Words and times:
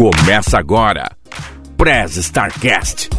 Começa 0.00 0.58
agora, 0.58 1.10
Prez 1.76 2.16
Starcast. 2.16 3.10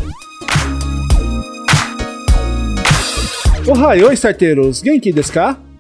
Ohayou, 3.67 4.11
starteiros! 4.13 4.79
Genki 4.79 5.13
desu? 5.13 5.31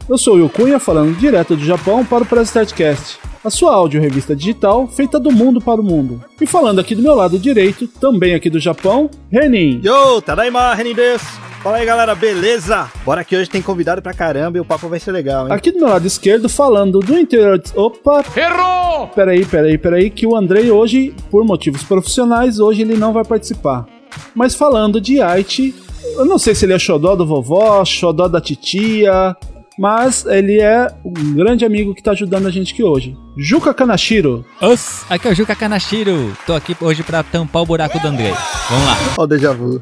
Eu 0.07 0.15
sou 0.19 0.35
o 0.35 0.39
Yukunya, 0.41 0.79
falando 0.79 1.17
direto 1.17 1.55
do 1.55 1.65
Japão 1.65 2.05
para 2.05 2.21
o 2.21 2.25
Prez 2.27 2.49
Startcast, 2.49 3.17
a 3.43 3.49
sua 3.49 3.73
áudio 3.73 4.01
revista 4.01 4.35
digital 4.35 4.87
feita 4.87 5.19
do 5.19 5.31
mundo 5.31 5.59
para 5.59 5.81
o 5.81 5.83
mundo. 5.83 6.23
E 6.39 6.45
falando 6.45 6.79
aqui 6.79 6.95
do 6.95 7.01
meu 7.01 7.15
lado 7.15 7.39
direito, 7.39 7.87
também 7.87 8.35
aqui 8.35 8.49
do 8.49 8.59
Japão, 8.59 9.09
Renin. 9.31 9.81
Yo, 9.83 10.21
tadaima, 10.21 10.73
Renin 10.73 10.93
desu! 10.93 11.25
Fala 11.61 11.77
aí, 11.77 11.85
galera, 11.85 12.15
beleza? 12.15 12.89
Bora 13.05 13.23
que 13.23 13.35
hoje 13.35 13.47
tem 13.47 13.61
convidado 13.61 14.01
pra 14.01 14.15
caramba 14.15 14.57
e 14.57 14.61
o 14.61 14.65
papo 14.65 14.87
vai 14.87 14.99
ser 14.99 15.11
legal, 15.11 15.45
hein? 15.45 15.53
Aqui 15.53 15.71
do 15.71 15.77
meu 15.77 15.89
lado 15.89 16.07
esquerdo, 16.07 16.49
falando 16.49 16.99
do 16.99 17.15
interior. 17.15 17.59
De... 17.59 17.71
Opa! 17.77 18.23
Errou! 18.35 19.07
Peraí, 19.09 19.45
peraí, 19.45 19.77
peraí, 19.77 20.09
que 20.09 20.25
o 20.25 20.35
Andrei 20.35 20.71
hoje, 20.71 21.13
por 21.29 21.45
motivos 21.45 21.83
profissionais, 21.83 22.59
hoje 22.59 22.81
ele 22.81 22.97
não 22.97 23.13
vai 23.13 23.23
participar. 23.23 23.85
Mas 24.33 24.55
falando 24.55 24.99
de 24.99 25.21
Haiti, 25.21 25.75
eu 26.15 26.25
não 26.25 26.39
sei 26.39 26.55
se 26.55 26.65
ele 26.65 26.73
é 26.73 26.79
xodó 26.79 27.15
do 27.15 27.27
vovó, 27.27 27.85
xodó 27.85 28.27
da 28.27 28.41
titia, 28.41 29.35
mas 29.81 30.27
ele 30.27 30.61
é 30.61 30.93
um 31.03 31.33
grande 31.33 31.65
amigo 31.65 31.95
que 31.95 32.03
tá 32.03 32.11
ajudando 32.11 32.45
a 32.45 32.51
gente 32.51 32.71
aqui 32.71 32.83
hoje. 32.83 33.17
Juca 33.35 33.73
Kanashiro. 33.73 34.45
Os, 34.61 35.03
aqui 35.09 35.27
é 35.27 35.31
o 35.31 35.33
Juca 35.33 35.55
Kanashiro. 35.55 36.37
Tô 36.45 36.53
aqui 36.53 36.77
hoje 36.79 37.01
pra 37.01 37.23
tampar 37.23 37.63
o 37.63 37.65
buraco 37.65 37.99
do 37.99 38.07
Andrei. 38.07 38.31
Vamos 38.69 38.85
lá. 38.85 38.97
Ó 39.17 39.23
o 39.23 39.27
déjà 39.27 39.51
vu. 39.51 39.81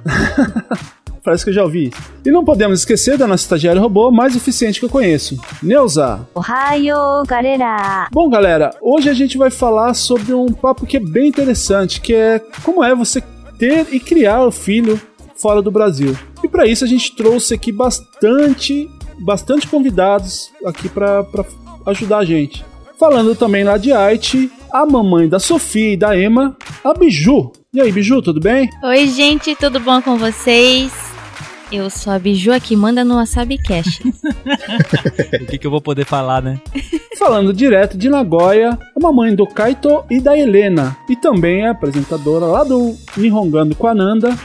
Parece 1.22 1.44
que 1.44 1.50
eu 1.50 1.54
já 1.54 1.64
ouvi. 1.64 1.92
E 2.26 2.32
não 2.32 2.46
podemos 2.46 2.80
esquecer 2.80 3.18
da 3.18 3.28
nossa 3.28 3.44
estagiária 3.44 3.82
robô 3.82 4.10
mais 4.10 4.38
eficiente 4.38 4.80
que 4.80 4.86
eu 4.86 4.90
conheço, 4.90 5.38
Neuza. 5.62 6.26
Ohio, 6.34 7.26
galera! 7.28 8.08
Bom, 8.10 8.30
galera, 8.30 8.74
hoje 8.82 9.10
a 9.10 9.14
gente 9.14 9.38
vai 9.38 9.52
falar 9.52 9.94
sobre 9.96 10.34
um 10.34 10.48
papo 10.48 10.86
que 10.86 10.96
é 10.96 11.02
bem 11.02 11.28
interessante, 11.28 12.00
que 12.00 12.14
é 12.14 12.40
como 12.64 12.82
é 12.82 12.96
você 12.96 13.22
ter 13.58 13.86
e 13.92 14.00
criar 14.00 14.46
o 14.46 14.52
filho 14.52 14.98
fora 15.36 15.62
do 15.62 15.70
Brasil. 15.70 16.18
E 16.42 16.48
para 16.48 16.66
isso 16.66 16.86
a 16.86 16.88
gente 16.88 17.14
trouxe 17.18 17.54
aqui 17.54 17.70
bastante, 17.70 18.90
bastante 19.20 19.68
convidados 19.68 20.52
aqui 20.66 20.90
para 20.90 21.26
ajudar 21.86 22.20
a 22.20 22.26
gente. 22.26 22.66
Falando 23.00 23.36
também 23.36 23.64
lá 23.64 23.78
de 23.78 23.94
Haiti, 23.94 24.52
a 24.72 24.86
mamãe 24.86 25.28
da 25.28 25.40
Sofia 25.40 25.94
e 25.94 25.98
da 25.98 26.20
Emma, 26.20 26.56
a 26.84 26.94
Biju. 26.94 27.52
E 27.74 27.80
aí, 27.80 27.92
Biju, 27.92 28.22
tudo 28.22 28.40
bem? 28.40 28.70
Oi, 28.84 29.08
gente, 29.08 29.56
tudo 29.56 29.80
bom 29.80 30.02
com 30.02 30.18
vocês? 30.18 30.92
Eu 31.72 31.88
sou 31.90 32.12
a 32.12 32.18
Biju 32.18 32.52
aqui, 32.52 32.76
manda 32.76 33.04
no 33.04 33.16
Wasabi 33.16 33.58
Cash. 33.60 34.02
o 35.42 35.46
que, 35.46 35.58
que 35.60 35.68
eu 35.68 35.72
vou 35.72 35.80
poder 35.80 36.04
falar, 36.04 36.42
né? 36.42 36.60
Falando 37.18 37.54
direto 37.54 37.96
de 37.96 38.10
Nagoya, 38.10 38.78
a 38.96 39.00
mamãe 39.00 39.36
do 39.36 39.46
Kaito 39.46 40.04
e 40.10 40.20
da 40.20 40.38
Helena. 40.38 40.98
E 41.08 41.16
também 41.16 41.68
a 41.68 41.72
apresentadora 41.72 42.46
lá 42.46 42.64
do 42.64 42.96
Nihongando 43.16 43.76
com 43.76 43.86
a 43.86 43.94
Nanda, 43.94 44.36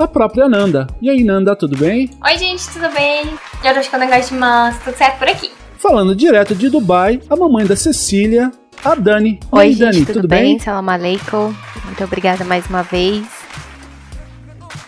a 0.00 0.08
própria 0.08 0.48
Nanda. 0.48 0.86
E 1.02 1.10
aí, 1.10 1.22
Nanda, 1.22 1.54
tudo 1.54 1.76
bem? 1.76 2.10
Oi, 2.24 2.38
gente, 2.38 2.66
tudo 2.70 2.88
bem? 2.88 3.26
Yoroshiku 3.62 3.96
onegaishimasu, 3.96 4.80
tudo 4.82 4.96
certo 4.96 5.18
por 5.18 5.28
aqui? 5.28 5.50
Falando 5.76 6.16
direto 6.16 6.54
de 6.54 6.70
Dubai, 6.70 7.20
a 7.28 7.36
mamãe 7.36 7.66
da 7.66 7.76
Cecília, 7.76 8.50
a 8.82 8.94
Dani. 8.94 9.38
Oi, 9.52 9.62
aí, 9.62 9.72
gente, 9.72 9.80
Dani, 9.80 10.06
tudo, 10.06 10.14
tudo 10.14 10.28
bem? 10.28 10.42
bem? 10.42 10.58
Salam 10.58 10.88
aleikum. 10.88 11.54
Muito 11.84 12.02
obrigada 12.02 12.44
mais 12.44 12.66
uma 12.66 12.82
vez. 12.82 13.26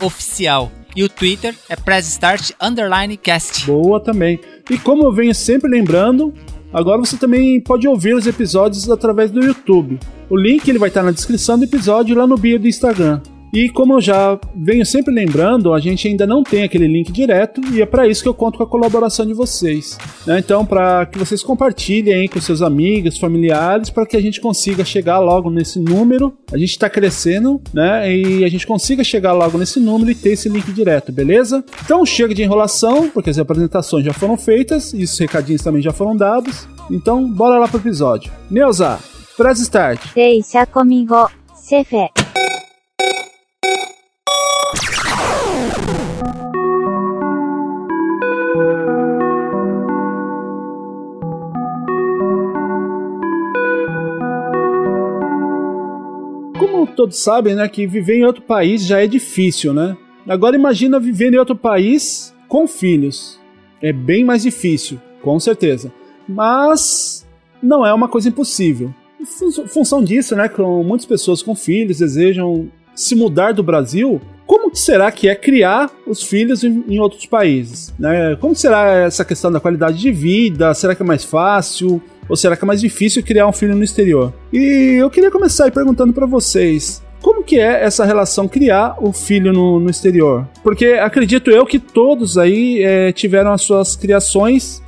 Oficial. 0.00 0.70
E 0.96 1.02
o 1.02 1.08
Twitter 1.08 1.54
é 1.68 1.74
PressStart 1.74 2.52
Underline 2.60 3.16
Cast. 3.16 3.66
Boa 3.66 3.98
também. 3.98 4.38
E 4.70 4.78
como 4.78 5.04
eu 5.04 5.12
venho 5.12 5.34
sempre 5.34 5.68
lembrando, 5.68 6.32
agora 6.72 6.98
você 6.98 7.16
também 7.16 7.60
pode 7.60 7.88
ouvir 7.88 8.14
os 8.14 8.26
episódios 8.26 8.88
através 8.88 9.30
do 9.30 9.44
YouTube. 9.44 9.98
O 10.30 10.36
link 10.36 10.68
ele 10.68 10.78
vai 10.78 10.88
estar 10.88 11.02
na 11.02 11.10
descrição 11.10 11.58
do 11.58 11.64
episódio 11.64 12.14
e 12.14 12.16
lá 12.16 12.26
no 12.26 12.36
bio 12.36 12.58
do 12.60 12.68
Instagram. 12.68 13.20
E 13.54 13.68
como 13.68 13.94
eu 13.94 14.00
já 14.00 14.36
venho 14.52 14.84
sempre 14.84 15.14
lembrando, 15.14 15.72
a 15.72 15.78
gente 15.78 16.08
ainda 16.08 16.26
não 16.26 16.42
tem 16.42 16.64
aquele 16.64 16.88
link 16.88 17.12
direto 17.12 17.60
e 17.72 17.80
é 17.80 17.86
para 17.86 18.08
isso 18.08 18.20
que 18.20 18.28
eu 18.28 18.34
conto 18.34 18.58
com 18.58 18.64
a 18.64 18.66
colaboração 18.66 19.24
de 19.24 19.32
vocês. 19.32 19.96
né? 20.26 20.40
Então, 20.40 20.66
para 20.66 21.06
que 21.06 21.16
vocês 21.16 21.40
compartilhem 21.40 22.26
com 22.26 22.40
seus 22.40 22.60
amigos, 22.62 23.16
familiares, 23.16 23.90
para 23.90 24.04
que 24.06 24.16
a 24.16 24.20
gente 24.20 24.40
consiga 24.40 24.84
chegar 24.84 25.20
logo 25.20 25.50
nesse 25.50 25.78
número. 25.78 26.36
A 26.52 26.58
gente 26.58 26.70
está 26.70 26.90
crescendo, 26.90 27.60
né? 27.72 28.12
E 28.12 28.44
a 28.44 28.48
gente 28.48 28.66
consiga 28.66 29.04
chegar 29.04 29.32
logo 29.32 29.56
nesse 29.56 29.78
número 29.78 30.10
e 30.10 30.16
ter 30.16 30.30
esse 30.30 30.48
link 30.48 30.72
direto, 30.72 31.12
beleza? 31.12 31.64
Então, 31.84 32.04
chega 32.04 32.34
de 32.34 32.42
enrolação, 32.42 33.08
porque 33.08 33.30
as 33.30 33.38
apresentações 33.38 34.04
já 34.04 34.12
foram 34.12 34.36
feitas 34.36 34.92
e 34.92 35.04
os 35.04 35.16
recadinhos 35.16 35.62
também 35.62 35.80
já 35.80 35.92
foram 35.92 36.16
dados. 36.16 36.66
Então, 36.90 37.30
bora 37.30 37.56
lá 37.60 37.68
pro 37.68 37.78
episódio. 37.78 38.32
Neuza, 38.50 38.98
press 39.36 39.60
start. 39.60 40.00
Deixa 40.12 40.66
comigo, 40.66 41.30
chefe. 41.68 41.96
Como 41.96 42.23
todos 56.94 57.18
sabem, 57.18 57.54
né, 57.54 57.68
que 57.68 57.86
viver 57.86 58.16
em 58.18 58.24
outro 58.24 58.42
país 58.42 58.84
já 58.84 59.02
é 59.02 59.06
difícil, 59.06 59.74
né? 59.74 59.96
Agora 60.26 60.56
imagina 60.56 60.98
viver 60.98 61.32
em 61.32 61.36
outro 61.36 61.54
país 61.56 62.34
com 62.48 62.66
filhos. 62.66 63.38
É 63.82 63.92
bem 63.92 64.24
mais 64.24 64.42
difícil, 64.42 64.98
com 65.20 65.38
certeza. 65.38 65.92
Mas 66.26 67.26
não 67.62 67.84
é 67.84 67.92
uma 67.92 68.08
coisa 68.08 68.28
impossível. 68.28 68.94
Fun- 69.24 69.66
função 69.66 70.02
disso, 70.02 70.34
né, 70.36 70.48
com 70.48 70.82
muitas 70.82 71.06
pessoas 71.06 71.42
com 71.42 71.54
filhos 71.54 71.98
desejam 71.98 72.68
se 72.94 73.14
mudar 73.14 73.52
do 73.52 73.62
Brasil, 73.62 74.20
como 74.46 74.74
será 74.76 75.10
que 75.10 75.28
é 75.28 75.34
criar 75.34 75.90
os 76.06 76.22
filhos 76.22 76.62
em, 76.62 76.84
em 76.88 76.98
outros 77.00 77.26
países? 77.26 77.92
Né? 77.98 78.36
Como 78.36 78.54
será 78.54 78.90
essa 79.00 79.24
questão 79.24 79.50
da 79.50 79.58
qualidade 79.58 79.98
de 79.98 80.12
vida? 80.12 80.72
Será 80.74 80.94
que 80.94 81.02
é 81.02 81.06
mais 81.06 81.24
fácil? 81.24 82.00
Ou 82.28 82.36
será 82.36 82.56
que 82.56 82.64
é 82.64 82.66
mais 82.66 82.80
difícil 82.80 83.22
criar 83.22 83.46
um 83.46 83.52
filho 83.52 83.76
no 83.76 83.84
exterior? 83.84 84.32
E 84.52 84.96
eu 85.00 85.10
queria 85.10 85.30
começar 85.30 85.70
perguntando 85.70 86.12
para 86.12 86.26
vocês. 86.26 87.02
como 87.20 87.42
que 87.42 87.58
é 87.58 87.84
essa 87.84 88.04
relação 88.04 88.46
criar 88.46 88.96
o 89.00 89.12
filho 89.12 89.52
no, 89.52 89.80
no 89.80 89.90
exterior? 89.90 90.46
Porque 90.62 90.86
acredito 90.86 91.50
eu 91.50 91.64
que 91.64 91.78
todos 91.78 92.36
aí 92.36 92.82
é, 92.82 93.12
tiveram 93.12 93.52
as 93.52 93.62
suas 93.62 93.96
criações 93.96 94.82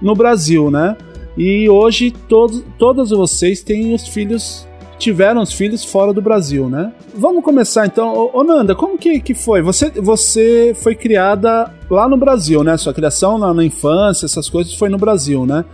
no 0.00 0.14
Brasil, 0.14 0.70
né? 0.70 0.96
E 1.36 1.68
hoje 1.68 2.10
todos, 2.10 2.64
todas 2.78 3.10
vocês 3.10 3.62
têm 3.62 3.94
os 3.94 4.06
filhos 4.08 4.66
tiveram 4.98 5.42
os 5.42 5.52
filhos 5.52 5.84
fora 5.84 6.12
do 6.12 6.22
Brasil, 6.22 6.68
né? 6.70 6.92
Vamos 7.14 7.44
começar 7.44 7.84
então. 7.84 8.30
Ô, 8.32 8.42
Nanda, 8.42 8.74
como 8.74 8.96
que, 8.96 9.20
que 9.20 9.34
foi? 9.34 9.60
Você, 9.60 9.90
você 9.90 10.74
foi 10.74 10.94
criada 10.94 11.70
lá 11.90 12.08
no 12.08 12.16
Brasil, 12.16 12.62
né? 12.62 12.76
Sua 12.76 12.94
criação 12.94 13.36
na, 13.36 13.52
na 13.52 13.64
infância, 13.64 14.24
essas 14.24 14.48
coisas 14.48 14.72
foi 14.74 14.88
no 14.88 14.96
Brasil, 14.96 15.44
né? 15.44 15.64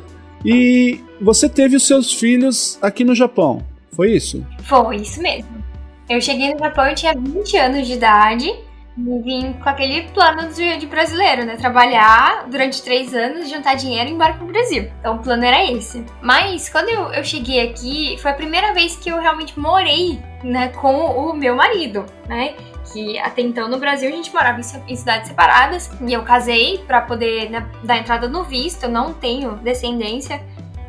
E 0.44 1.00
você 1.20 1.48
teve 1.48 1.76
os 1.76 1.86
seus 1.86 2.12
filhos 2.12 2.78
aqui 2.80 3.04
no 3.04 3.14
Japão, 3.14 3.62
foi 3.92 4.12
isso? 4.12 4.46
Foi, 4.62 4.96
isso 4.96 5.20
mesmo. 5.22 5.60
Eu 6.08 6.20
cheguei 6.20 6.52
no 6.52 6.58
Japão, 6.58 6.86
eu 6.88 6.94
tinha 6.94 7.14
20 7.14 7.56
anos 7.56 7.86
de 7.86 7.92
idade 7.92 8.52
e 8.98 9.22
vim 9.22 9.52
com 9.52 9.68
aquele 9.68 10.02
plano 10.08 10.52
de, 10.52 10.86
brasileiro, 10.86 11.44
né? 11.44 11.56
Trabalhar 11.56 12.48
durante 12.50 12.82
três 12.82 13.14
anos, 13.14 13.48
juntar 13.48 13.74
dinheiro 13.74 14.08
e 14.08 14.12
ir 14.12 14.14
embora 14.14 14.34
pro 14.34 14.46
Brasil. 14.46 14.90
Então 14.98 15.16
o 15.16 15.18
plano 15.18 15.44
era 15.44 15.64
esse. 15.70 16.04
Mas 16.20 16.68
quando 16.68 16.88
eu, 16.88 17.12
eu 17.12 17.24
cheguei 17.24 17.60
aqui, 17.60 18.16
foi 18.20 18.30
a 18.30 18.34
primeira 18.34 18.74
vez 18.74 18.96
que 18.96 19.10
eu 19.10 19.20
realmente 19.20 19.58
morei 19.58 20.18
né, 20.42 20.68
com 20.68 20.94
o 20.94 21.34
meu 21.34 21.54
marido, 21.54 22.04
né? 22.28 22.54
Que 22.92 23.18
até 23.18 23.42
então 23.42 23.68
no 23.68 23.78
Brasil 23.78 24.08
a 24.08 24.12
gente 24.12 24.32
morava 24.32 24.60
em, 24.88 24.96
cidades 24.96 25.28
separadas 25.28 25.90
e 26.00 26.12
eu 26.12 26.22
casei 26.22 26.78
para 26.78 27.00
poder 27.00 27.50
né, 27.50 27.68
dar 27.82 27.98
entrada 27.98 28.28
no 28.28 28.44
visto, 28.44 28.84
eu 28.84 28.88
não 28.88 29.12
tenho 29.12 29.56
descendência. 29.56 30.40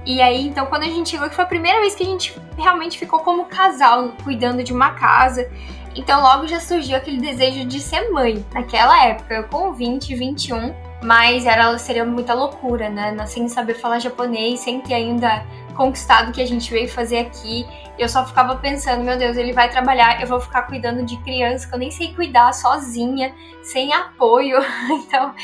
E 0.04 0.20
aí, 0.20 0.48
então, 0.48 0.66
quando 0.66 0.84
a 0.84 0.88
gente 0.88 1.12
chegou, 1.12 1.30
que 1.30 1.36
foi 1.36 1.44
a 1.44 1.48
primeira 1.48 1.80
vez 1.80 1.94
que 1.94 2.02
a 2.02 2.06
gente 2.06 2.36
realmente 2.58 2.98
ficou 2.98 3.20
como 3.20 3.46
casal, 3.46 4.14
cuidando 4.24 4.64
de 4.64 4.74
uma 4.74 4.92
casa. 4.92 5.48
Então, 5.96 6.22
logo 6.22 6.48
já 6.48 6.60
surgiu 6.60 6.98
aquele 6.98 7.20
desejo 7.20 7.66
de 7.66 7.80
ser 7.80 8.10
mãe. 8.10 8.44
Naquela 8.52 9.06
época, 9.06 9.36
eu 9.36 9.44
com 9.44 9.72
20, 9.74 10.16
21, 10.16 10.74
mas 11.04 11.46
era, 11.46 11.78
seria 11.78 12.04
muita 12.04 12.34
loucura, 12.34 12.90
né? 12.90 13.16
Sem 13.28 13.48
saber 13.48 13.76
falar 13.76 14.00
japonês, 14.00 14.62
sem 14.62 14.82
ter 14.82 14.96
ainda 14.96 15.46
conquistado 15.76 16.30
o 16.30 16.32
que 16.32 16.42
a 16.42 16.48
gente 16.48 16.72
veio 16.72 16.90
fazer 16.90 17.20
aqui. 17.20 17.68
Eu 17.98 18.10
só 18.10 18.26
ficava 18.26 18.56
pensando, 18.56 19.04
meu 19.04 19.18
Deus, 19.18 19.38
ele 19.38 19.54
vai 19.54 19.70
trabalhar, 19.70 20.22
eu 20.22 20.28
vou 20.28 20.40
ficar 20.40 20.64
cuidando 20.64 21.04
de 21.04 21.18
criança 21.18 21.68
que 21.68 21.76
eu 21.76 21.80
nem 21.80 21.92
sei 21.92 22.14
cuidar 22.14 22.54
sozinha, 22.54 23.34
sem 23.62 23.94
apoio. 23.94 24.58
Então, 25.12 25.36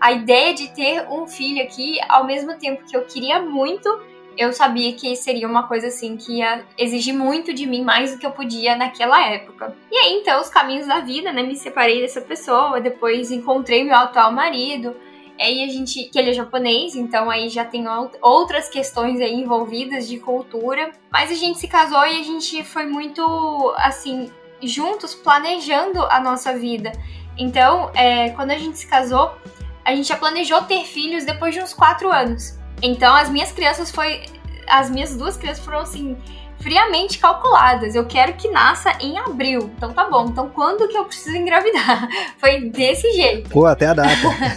a 0.00 0.12
ideia 0.12 0.54
de 0.54 0.68
ter 0.68 1.06
um 1.10 1.26
filho 1.26 1.62
aqui, 1.62 1.98
ao 2.08 2.24
mesmo 2.24 2.56
tempo 2.58 2.84
que 2.84 2.96
eu 2.96 3.04
queria 3.04 3.40
muito, 3.40 3.88
eu 4.36 4.52
sabia 4.52 4.92
que 4.92 5.16
seria 5.16 5.48
uma 5.48 5.66
coisa 5.66 5.88
assim 5.88 6.16
que 6.16 6.38
ia 6.38 6.64
exigir 6.76 7.14
muito 7.14 7.52
de 7.52 7.66
mim, 7.66 7.82
mais 7.82 8.12
do 8.12 8.18
que 8.18 8.26
eu 8.26 8.30
podia 8.30 8.76
naquela 8.76 9.26
época. 9.28 9.74
E 9.90 9.96
aí, 9.96 10.12
então, 10.12 10.40
os 10.40 10.48
caminhos 10.48 10.86
da 10.86 11.00
vida, 11.00 11.32
né? 11.32 11.42
Me 11.42 11.56
separei 11.56 12.00
dessa 12.02 12.20
pessoa, 12.20 12.80
depois 12.80 13.30
encontrei 13.30 13.82
meu 13.82 13.96
atual 13.96 14.30
marido. 14.32 14.94
Aí 15.38 15.62
a 15.62 15.68
gente, 15.68 16.04
que 16.04 16.18
ele 16.18 16.30
é 16.30 16.32
japonês, 16.32 16.94
então 16.94 17.30
aí 17.30 17.48
já 17.48 17.64
tem 17.64 17.84
outras 18.22 18.68
questões 18.68 19.20
aí 19.20 19.34
envolvidas 19.34 20.08
de 20.08 20.18
cultura. 20.18 20.92
Mas 21.10 21.30
a 21.30 21.34
gente 21.34 21.58
se 21.58 21.68
casou 21.68 22.04
e 22.06 22.20
a 22.20 22.24
gente 22.24 22.64
foi 22.64 22.86
muito, 22.86 23.74
assim, 23.76 24.30
juntos 24.62 25.14
planejando 25.14 26.02
a 26.06 26.20
nossa 26.20 26.56
vida. 26.56 26.92
Então, 27.38 27.90
é, 27.94 28.30
quando 28.30 28.50
a 28.50 28.58
gente 28.58 28.78
se 28.78 28.86
casou, 28.86 29.36
a 29.84 29.94
gente 29.94 30.08
já 30.08 30.16
planejou 30.16 30.62
ter 30.62 30.84
filhos 30.84 31.24
depois 31.24 31.54
de 31.54 31.60
uns 31.60 31.72
quatro 31.72 32.10
anos. 32.10 32.58
Então 32.82 33.14
as 33.14 33.28
minhas 33.28 33.52
crianças 33.52 33.90
foi. 33.90 34.24
As 34.68 34.90
minhas 34.90 35.16
duas 35.16 35.36
crianças 35.36 35.64
foram 35.64 35.78
assim, 35.78 36.16
friamente 36.60 37.18
calculadas. 37.18 37.94
Eu 37.94 38.06
quero 38.06 38.34
que 38.34 38.48
nasça 38.48 38.92
em 39.00 39.18
abril. 39.18 39.70
Então 39.76 39.92
tá 39.92 40.08
bom. 40.08 40.26
Então 40.26 40.48
quando 40.50 40.88
que 40.88 40.96
eu 40.96 41.04
preciso 41.04 41.36
engravidar? 41.36 42.08
Foi 42.38 42.60
desse 42.70 43.12
jeito. 43.12 43.50
Pô, 43.50 43.66
até 43.66 43.86
a 43.86 43.94
data. 43.94 44.10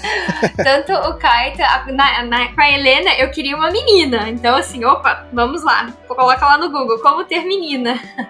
Tanto 0.63 0.93
o 1.09 1.17
Kaito, 1.17 1.59
na, 1.93 2.23
na, 2.23 2.53
com 2.53 2.61
a 2.61 2.71
Helena, 2.71 3.11
eu 3.15 3.29
queria 3.31 3.55
uma 3.55 3.71
menina. 3.71 4.29
Então, 4.29 4.55
assim, 4.55 4.83
opa, 4.85 5.27
vamos 5.31 5.63
lá. 5.63 5.93
Coloca 6.07 6.45
lá 6.45 6.57
no 6.57 6.71
Google, 6.71 6.99
como 6.99 7.23
ter 7.23 7.45
menina. 7.45 7.99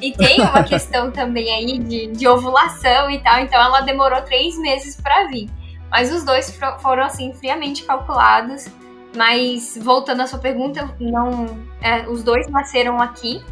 E 0.00 0.12
tem 0.12 0.40
uma 0.40 0.62
questão 0.62 1.10
também 1.10 1.52
aí 1.52 1.78
de, 1.78 2.06
de 2.06 2.26
ovulação 2.26 3.10
e 3.10 3.18
tal. 3.18 3.38
Então 3.40 3.60
ela 3.60 3.82
demorou 3.82 4.22
três 4.22 4.58
meses 4.58 4.96
para 4.98 5.26
vir. 5.26 5.50
Mas 5.90 6.10
os 6.10 6.24
dois 6.24 6.58
foram, 6.80 7.04
assim, 7.04 7.34
friamente 7.34 7.82
calculados. 7.84 8.66
Mas 9.14 9.78
voltando 9.80 10.20
à 10.20 10.26
sua 10.26 10.38
pergunta, 10.38 10.94
não, 11.00 11.58
é, 11.80 12.08
os 12.08 12.22
dois 12.22 12.48
nasceram 12.48 13.00
aqui. 13.00 13.42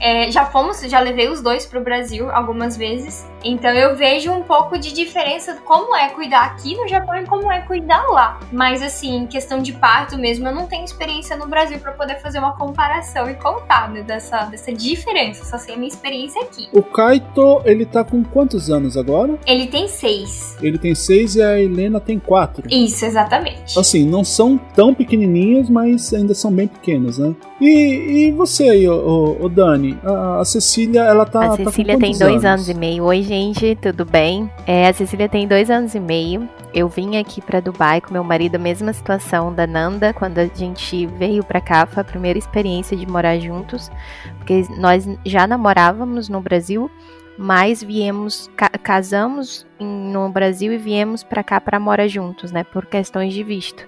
É, 0.00 0.30
já 0.30 0.46
fomos, 0.46 0.80
já 0.80 1.00
levei 1.00 1.28
os 1.28 1.40
dois 1.40 1.66
para 1.66 1.80
o 1.80 1.82
Brasil 1.82 2.30
algumas 2.30 2.76
vezes. 2.76 3.26
Então 3.44 3.70
eu 3.70 3.94
vejo 3.94 4.32
um 4.32 4.42
pouco 4.42 4.78
de 4.78 4.92
diferença 4.92 5.58
como 5.64 5.94
é 5.94 6.08
cuidar 6.08 6.44
aqui 6.44 6.74
no 6.76 6.88
Japão 6.88 7.16
e 7.16 7.26
como 7.26 7.50
é 7.52 7.60
cuidar 7.60 8.02
lá. 8.08 8.40
Mas 8.50 8.82
assim, 8.82 9.26
questão 9.26 9.58
de 9.58 9.72
parto 9.72 10.16
mesmo, 10.16 10.48
eu 10.48 10.54
não 10.54 10.66
tenho 10.66 10.84
experiência 10.84 11.36
no 11.36 11.46
Brasil 11.46 11.78
para 11.78 11.92
poder 11.92 12.20
fazer 12.20 12.38
uma 12.38 12.56
comparação 12.56 13.28
e 13.30 13.34
contar 13.34 13.90
né, 13.90 14.02
dessa, 14.02 14.44
dessa 14.44 14.72
diferença. 14.72 15.44
Só 15.44 15.58
sei 15.58 15.74
a 15.74 15.76
minha 15.76 15.88
experiência 15.88 16.42
aqui. 16.42 16.68
O 16.72 16.82
Kaito, 16.82 17.62
ele 17.64 17.84
tá 17.84 18.02
com 18.02 18.24
quantos 18.24 18.70
anos 18.70 18.96
agora? 18.96 19.38
Ele 19.46 19.66
tem 19.66 19.88
seis. 19.88 20.56
Ele 20.62 20.78
tem 20.78 20.94
seis 20.94 21.36
e 21.36 21.42
a 21.42 21.60
Helena 21.60 22.00
tem 22.00 22.18
quatro. 22.18 22.66
Isso, 22.70 23.04
exatamente. 23.04 23.78
Assim, 23.78 24.06
não 24.06 24.24
são 24.24 24.56
tão 24.56 24.94
pequenininhos, 24.94 25.68
mas 25.68 26.12
ainda 26.14 26.34
são 26.34 26.50
bem 26.50 26.66
pequenos, 26.66 27.18
né? 27.18 27.34
E, 27.60 28.28
e 28.28 28.32
você 28.32 28.68
aí, 28.68 28.88
o, 28.88 29.36
o 29.40 29.48
Dani? 29.48 29.83
A, 30.04 30.40
a, 30.40 30.44
Cecília, 30.44 31.02
ela 31.02 31.26
tá. 31.26 31.52
A 31.52 31.56
Cecília 31.56 31.94
tá 31.94 32.00
tem 32.00 32.16
dois 32.16 32.44
anos? 32.44 32.44
anos 32.44 32.68
e 32.68 32.74
meio. 32.74 33.04
Oi, 33.04 33.22
gente, 33.22 33.76
tudo 33.76 34.04
bem? 34.04 34.50
É, 34.66 34.88
a 34.88 34.92
Cecília 34.92 35.28
tem 35.28 35.46
dois 35.46 35.70
anos 35.70 35.94
e 35.94 36.00
meio. 36.00 36.48
Eu 36.72 36.88
vim 36.88 37.16
aqui 37.16 37.40
para 37.40 37.60
Dubai 37.60 38.00
com 38.00 38.12
meu 38.12 38.24
marido, 38.24 38.56
a 38.56 38.58
mesma 38.58 38.92
situação 38.92 39.52
da 39.54 39.66
Nanda, 39.66 40.12
quando 40.12 40.38
a 40.38 40.46
gente 40.46 41.06
veio 41.06 41.44
para 41.44 41.60
cá, 41.60 41.86
foi 41.86 42.00
a 42.00 42.04
primeira 42.04 42.38
experiência 42.38 42.96
de 42.96 43.06
morar 43.06 43.38
juntos, 43.38 43.90
porque 44.38 44.64
nós 44.78 45.08
já 45.24 45.46
namorávamos 45.46 46.28
no 46.28 46.40
Brasil, 46.40 46.90
mas 47.38 47.82
viemos, 47.82 48.50
ca 48.56 48.68
casamos 48.68 49.66
no 49.78 50.28
Brasil 50.28 50.72
e 50.72 50.78
viemos 50.78 51.22
para 51.22 51.44
cá 51.44 51.60
para 51.60 51.78
morar 51.78 52.08
juntos, 52.08 52.50
né, 52.50 52.64
por 52.64 52.86
questões 52.86 53.32
de 53.32 53.44
visto. 53.44 53.86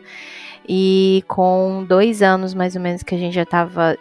E 0.68 1.24
com 1.28 1.84
dois 1.88 2.22
anos 2.22 2.54
mais 2.54 2.74
ou 2.74 2.82
menos 2.82 3.02
que 3.02 3.14
a 3.14 3.18
gente 3.18 3.34
já 3.34 3.42
estava 3.42 3.96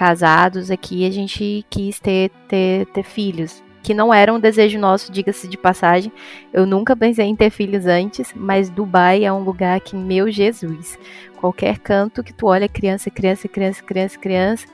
casados 0.00 0.70
aqui, 0.70 1.06
a 1.06 1.10
gente 1.10 1.62
quis 1.68 2.00
ter, 2.00 2.30
ter, 2.48 2.86
ter 2.86 3.02
filhos 3.02 3.62
que 3.82 3.92
não 3.92 4.14
era 4.14 4.32
um 4.32 4.40
desejo 4.40 4.78
nosso, 4.78 5.12
diga-se 5.12 5.46
de 5.46 5.58
passagem. 5.58 6.10
Eu 6.54 6.64
nunca 6.64 6.96
pensei 6.96 7.26
em 7.26 7.36
ter 7.36 7.50
filhos 7.50 7.84
antes, 7.84 8.32
mas 8.34 8.70
Dubai 8.70 9.24
é 9.24 9.32
um 9.32 9.42
lugar 9.42 9.78
que, 9.80 9.94
meu 9.94 10.30
Jesus, 10.30 10.98
qualquer 11.38 11.78
canto 11.78 12.22
que 12.22 12.32
tu 12.32 12.46
olha 12.46 12.66
criança, 12.66 13.10
criança, 13.10 13.46
criança, 13.46 13.82
criança, 13.82 14.18
criança, 14.18 14.66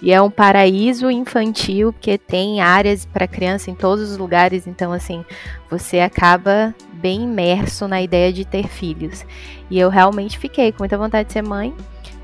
e 0.00 0.12
é 0.12 0.22
um 0.22 0.30
paraíso 0.30 1.10
infantil, 1.10 1.92
porque 1.92 2.16
tem 2.16 2.60
áreas 2.60 3.04
para 3.04 3.26
criança 3.26 3.70
em 3.70 3.74
todos 3.74 4.10
os 4.10 4.16
lugares, 4.16 4.66
então 4.66 4.92
assim, 4.92 5.24
você 5.68 6.00
acaba 6.00 6.74
bem 6.92 7.24
imerso 7.24 7.88
na 7.88 8.00
ideia 8.00 8.32
de 8.32 8.44
ter 8.44 8.68
filhos. 8.68 9.24
E 9.70 9.78
eu 9.78 9.88
realmente 9.88 10.38
fiquei 10.38 10.72
com 10.72 10.78
muita 10.80 10.96
vontade 10.96 11.28
de 11.28 11.32
ser 11.32 11.42
mãe. 11.42 11.74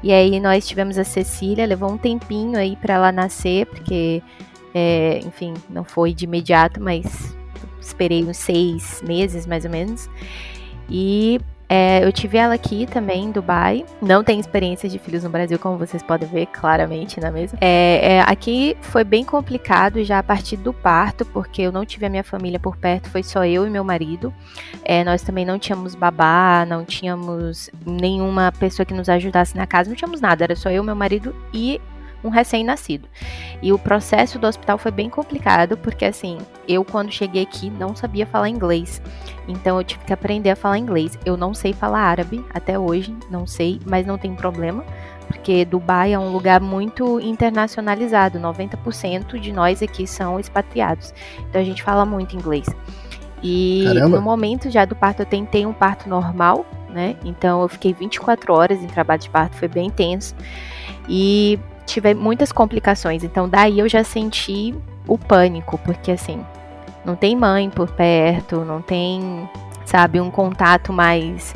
E 0.02 0.12
aí 0.12 0.38
nós 0.38 0.66
tivemos 0.68 0.98
a 0.98 1.04
Cecília, 1.04 1.66
levou 1.66 1.90
um 1.90 1.96
tempinho 1.96 2.58
aí 2.58 2.76
para 2.76 2.94
ela 2.94 3.12
nascer, 3.12 3.66
porque 3.66 4.22
é, 4.74 5.20
enfim, 5.24 5.54
não 5.70 5.84
foi 5.84 6.12
de 6.12 6.24
imediato, 6.24 6.80
mas 6.80 7.34
esperei 7.80 8.24
uns 8.24 8.36
seis 8.36 9.02
meses 9.06 9.46
mais 9.46 9.64
ou 9.64 9.70
menos. 9.70 10.10
E 10.90 11.40
é, 11.68 12.04
eu 12.04 12.12
tive 12.12 12.38
ela 12.38 12.54
aqui 12.54 12.86
também 12.86 13.24
em 13.24 13.30
Dubai. 13.30 13.84
Não 14.00 14.22
tenho 14.22 14.40
experiência 14.40 14.88
de 14.88 14.98
filhos 14.98 15.24
no 15.24 15.30
Brasil, 15.30 15.58
como 15.58 15.78
vocês 15.78 16.02
podem 16.02 16.28
ver 16.28 16.46
claramente 16.46 17.20
na 17.20 17.30
mesa. 17.30 17.56
É, 17.60 18.16
é, 18.16 18.20
aqui 18.20 18.76
foi 18.80 19.04
bem 19.04 19.24
complicado 19.24 20.02
já 20.04 20.18
a 20.18 20.22
partir 20.22 20.56
do 20.56 20.72
parto, 20.72 21.24
porque 21.24 21.62
eu 21.62 21.72
não 21.72 21.84
tive 21.84 22.06
a 22.06 22.08
minha 22.08 22.24
família 22.24 22.58
por 22.58 22.76
perto, 22.76 23.08
foi 23.08 23.22
só 23.22 23.44
eu 23.44 23.66
e 23.66 23.70
meu 23.70 23.84
marido. 23.84 24.32
É, 24.84 25.02
nós 25.04 25.22
também 25.22 25.44
não 25.44 25.58
tínhamos 25.58 25.94
babá, 25.94 26.64
não 26.66 26.84
tínhamos 26.84 27.70
nenhuma 27.86 28.52
pessoa 28.52 28.84
que 28.84 28.94
nos 28.94 29.08
ajudasse 29.08 29.56
na 29.56 29.66
casa, 29.66 29.88
não 29.88 29.96
tínhamos 29.96 30.20
nada, 30.20 30.44
era 30.44 30.56
só 30.56 30.70
eu, 30.70 30.82
meu 30.84 30.96
marido 30.96 31.34
e 31.52 31.80
um 32.24 32.30
recém-nascido. 32.30 33.08
E 33.62 33.72
o 33.72 33.78
processo 33.78 34.38
do 34.38 34.46
hospital 34.46 34.78
foi 34.78 34.90
bem 34.90 35.08
complicado, 35.10 35.76
porque 35.76 36.04
assim, 36.04 36.38
eu 36.66 36.84
quando 36.84 37.12
cheguei 37.12 37.42
aqui 37.42 37.70
não 37.70 37.94
sabia 37.94 38.26
falar 38.26 38.48
inglês. 38.48 39.00
Então 39.46 39.78
eu 39.78 39.84
tive 39.84 40.04
que 40.04 40.12
aprender 40.12 40.50
a 40.50 40.56
falar 40.56 40.78
inglês. 40.78 41.18
Eu 41.24 41.36
não 41.36 41.52
sei 41.54 41.72
falar 41.72 42.00
árabe 42.00 42.44
até 42.52 42.78
hoje, 42.78 43.14
não 43.30 43.46
sei, 43.46 43.80
mas 43.84 44.06
não 44.06 44.16
tem 44.18 44.34
problema, 44.34 44.84
porque 45.26 45.64
Dubai 45.64 46.12
é 46.12 46.18
um 46.18 46.32
lugar 46.32 46.60
muito 46.60 47.20
internacionalizado. 47.20 48.38
90% 48.38 49.38
de 49.38 49.52
nós 49.52 49.82
aqui 49.82 50.06
são 50.06 50.40
expatriados. 50.40 51.12
Então 51.48 51.60
a 51.60 51.64
gente 51.64 51.82
fala 51.82 52.04
muito 52.04 52.34
inglês. 52.34 52.66
E 53.42 53.84
Caramba. 53.84 54.16
no 54.16 54.22
momento 54.22 54.70
já 54.70 54.86
do 54.86 54.96
parto 54.96 55.20
eu 55.20 55.26
tentei 55.26 55.66
um 55.66 55.72
parto 55.72 56.08
normal, 56.08 56.64
né? 56.88 57.16
Então 57.24 57.60
eu 57.60 57.68
fiquei 57.68 57.92
24 57.92 58.54
horas 58.54 58.82
em 58.82 58.86
trabalho 58.86 59.20
de 59.20 59.28
parto, 59.28 59.56
foi 59.56 59.68
bem 59.68 59.88
intenso. 59.88 60.34
E 61.06 61.58
tive 61.86 62.14
muitas 62.14 62.52
complicações. 62.52 63.22
Então, 63.22 63.48
daí 63.48 63.78
eu 63.78 63.88
já 63.88 64.02
senti 64.04 64.74
o 65.06 65.18
pânico, 65.18 65.78
porque 65.78 66.12
assim, 66.12 66.44
não 67.04 67.14
tem 67.14 67.36
mãe 67.36 67.68
por 67.70 67.90
perto, 67.90 68.64
não 68.64 68.80
tem, 68.80 69.48
sabe, 69.84 70.20
um 70.20 70.30
contato 70.30 70.92
mais 70.92 71.54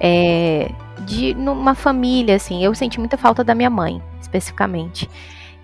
é, 0.00 0.70
de 1.00 1.34
numa 1.34 1.74
família, 1.74 2.36
assim. 2.36 2.64
Eu 2.64 2.74
senti 2.74 2.98
muita 2.98 3.16
falta 3.16 3.44
da 3.44 3.54
minha 3.54 3.70
mãe, 3.70 4.02
especificamente. 4.20 5.08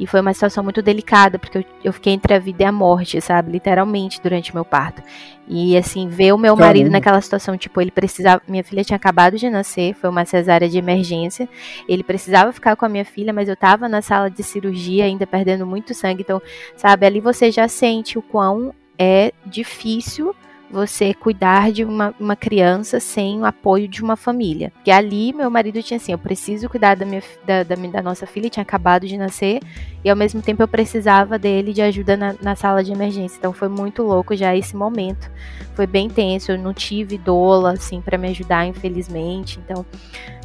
E 0.02 0.06
foi 0.06 0.20
uma 0.20 0.34
situação 0.34 0.64
muito 0.64 0.82
delicada, 0.82 1.38
porque 1.38 1.58
eu, 1.58 1.64
eu 1.84 1.92
fiquei 1.92 2.12
entre 2.12 2.34
a 2.34 2.38
vida 2.40 2.64
e 2.64 2.66
a 2.66 2.72
morte, 2.72 3.20
sabe? 3.20 3.52
Literalmente, 3.52 4.20
durante 4.20 4.52
meu 4.52 4.64
parto. 4.64 5.00
E, 5.46 5.76
assim, 5.76 6.08
ver 6.08 6.32
o 6.32 6.38
meu 6.38 6.56
Caramba. 6.56 6.66
marido 6.66 6.90
naquela 6.90 7.20
situação, 7.20 7.56
tipo, 7.56 7.80
ele 7.80 7.92
precisava. 7.92 8.42
Minha 8.48 8.64
filha 8.64 8.82
tinha 8.82 8.96
acabado 8.96 9.38
de 9.38 9.48
nascer, 9.48 9.94
foi 9.94 10.10
uma 10.10 10.24
cesárea 10.24 10.68
de 10.68 10.76
emergência. 10.76 11.48
Ele 11.88 12.02
precisava 12.02 12.52
ficar 12.52 12.74
com 12.74 12.84
a 12.84 12.88
minha 12.88 13.04
filha, 13.04 13.32
mas 13.32 13.48
eu 13.48 13.54
tava 13.54 13.88
na 13.88 14.02
sala 14.02 14.28
de 14.28 14.42
cirurgia, 14.42 15.04
ainda 15.04 15.24
perdendo 15.24 15.64
muito 15.64 15.94
sangue. 15.94 16.22
Então, 16.22 16.42
sabe, 16.76 17.06
ali 17.06 17.20
você 17.20 17.52
já 17.52 17.68
sente 17.68 18.18
o 18.18 18.22
quão 18.22 18.74
é 18.98 19.32
difícil 19.46 20.34
você 20.72 21.12
cuidar 21.12 21.70
de 21.70 21.84
uma, 21.84 22.14
uma 22.18 22.34
criança 22.34 22.98
sem 22.98 23.38
o 23.38 23.44
apoio 23.44 23.86
de 23.86 24.02
uma 24.02 24.16
família. 24.16 24.72
E 24.86 24.90
ali 24.90 25.32
meu 25.32 25.50
marido 25.50 25.82
tinha 25.82 25.98
assim, 25.98 26.12
eu 26.12 26.18
preciso 26.18 26.68
cuidar 26.68 26.96
da, 26.96 27.04
minha, 27.04 27.22
da, 27.46 27.62
da, 27.62 27.76
da 27.76 28.02
nossa 28.02 28.26
filha, 28.26 28.48
tinha 28.48 28.62
acabado 28.62 29.06
de 29.06 29.18
nascer, 29.18 29.60
e 30.02 30.08
ao 30.08 30.16
mesmo 30.16 30.40
tempo 30.40 30.62
eu 30.62 30.68
precisava 30.68 31.38
dele 31.38 31.74
de 31.74 31.82
ajuda 31.82 32.16
na, 32.16 32.34
na 32.40 32.56
sala 32.56 32.82
de 32.82 32.90
emergência. 32.90 33.36
Então 33.36 33.52
foi 33.52 33.68
muito 33.68 34.02
louco 34.02 34.34
já 34.34 34.56
esse 34.56 34.74
momento. 34.74 35.30
Foi 35.74 35.86
bem 35.86 36.08
tenso, 36.08 36.52
eu 36.52 36.58
não 36.58 36.72
tive 36.72 37.18
doula, 37.18 37.72
assim, 37.72 38.00
para 38.00 38.16
me 38.16 38.28
ajudar, 38.28 38.66
infelizmente. 38.66 39.60
Então 39.62 39.84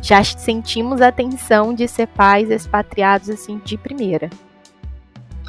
já 0.01 0.22
sentimos 0.24 1.01
a 1.01 1.12
tensão 1.12 1.74
de 1.74 1.88
ser 1.88 2.07
pais 2.07 2.51
expatriados, 2.51 3.29
assim, 3.29 3.62
de 3.63 3.77
primeira. 3.77 4.29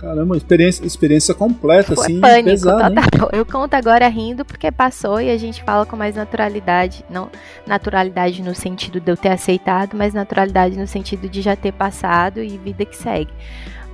Caramba, 0.01 0.37
experiência, 0.37 0.87
experiência 0.87 1.35
completa, 1.35 1.95
Foi 1.95 2.05
assim, 2.05 2.21
pânico 2.21 2.63
total. 2.63 3.31
Eu 3.33 3.45
conto 3.45 3.75
agora 3.75 4.07
rindo 4.09 4.45
porque 4.45 4.71
passou 4.71 5.21
e 5.21 5.31
a 5.31 5.37
gente 5.37 5.63
fala 5.63 5.85
com 5.85 5.97
mais 5.97 6.15
naturalidade. 6.15 7.05
Não 7.11 7.31
naturalidade 7.67 8.41
no 8.43 8.55
sentido 8.55 9.01
de 9.01 9.11
eu 9.11 9.17
ter 9.17 9.31
aceitado, 9.31 9.97
mas 9.97 10.15
naturalidade 10.15 10.79
no 10.79 10.87
sentido 10.87 11.29
de 11.29 11.43
já 11.43 11.57
ter 11.57 11.73
passado 11.73 12.41
e 12.41 12.57
vida 12.57 12.85
que 12.85 12.97
segue. 12.97 13.33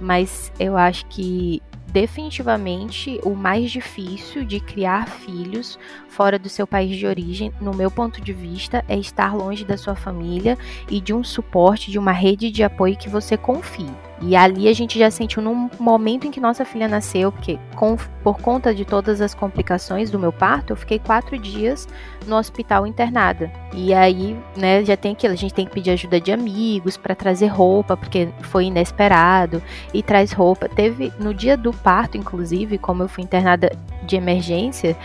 Mas 0.00 0.52
eu 0.58 0.76
acho 0.76 1.06
que 1.06 1.62
definitivamente 1.94 3.20
o 3.22 3.36
mais 3.36 3.70
difícil 3.70 4.44
de 4.44 4.58
criar 4.58 5.06
filhos 5.06 5.78
fora 6.08 6.38
do 6.38 6.48
seu 6.48 6.66
país 6.66 6.96
de 6.96 7.06
origem, 7.06 7.52
no 7.60 7.72
meu 7.72 7.88
ponto 7.88 8.20
de 8.20 8.32
vista, 8.32 8.84
é 8.88 8.98
estar 8.98 9.34
longe 9.34 9.64
da 9.64 9.76
sua 9.76 9.94
família 9.94 10.58
e 10.90 11.00
de 11.00 11.14
um 11.14 11.22
suporte, 11.22 11.92
de 11.92 11.98
uma 11.98 12.12
rede 12.12 12.50
de 12.50 12.64
apoio 12.64 12.96
que 12.96 13.08
você 13.08 13.36
confie. 13.36 13.90
E 14.22 14.36
ali 14.36 14.68
a 14.68 14.72
gente 14.72 14.98
já 14.98 15.10
sentiu 15.10 15.42
num 15.42 15.68
momento 15.78 16.26
em 16.26 16.30
que 16.30 16.40
nossa 16.40 16.64
filha 16.64 16.86
nasceu, 16.88 17.32
porque 17.32 17.58
com- 17.74 17.96
por 18.22 18.40
conta 18.40 18.74
de 18.74 18.84
todas 18.84 19.20
as 19.20 19.34
complicações 19.34 20.10
do 20.10 20.18
meu 20.18 20.32
parto, 20.32 20.72
eu 20.72 20.76
fiquei 20.76 20.98
quatro 20.98 21.36
dias 21.36 21.88
no 22.26 22.36
hospital 22.36 22.86
internada. 22.86 23.52
E 23.72 23.92
aí, 23.92 24.38
né, 24.56 24.84
já 24.84 24.96
tem 24.96 25.12
aquilo, 25.12 25.34
a 25.34 25.36
gente 25.36 25.52
tem 25.52 25.66
que 25.66 25.72
pedir 25.72 25.90
ajuda 25.90 26.20
de 26.20 26.32
amigos 26.32 26.96
para 26.96 27.14
trazer 27.14 27.48
roupa, 27.48 27.96
porque 27.96 28.28
foi 28.42 28.66
inesperado, 28.66 29.62
e 29.92 30.02
traz 30.02 30.32
roupa. 30.32 30.68
Teve, 30.68 31.12
no 31.18 31.34
dia 31.34 31.56
do 31.56 31.72
parto, 31.72 32.16
inclusive, 32.16 32.78
como 32.78 33.02
eu 33.02 33.08
fui 33.08 33.24
internada 33.24 33.70
de 34.04 34.16
emergência, 34.16 34.96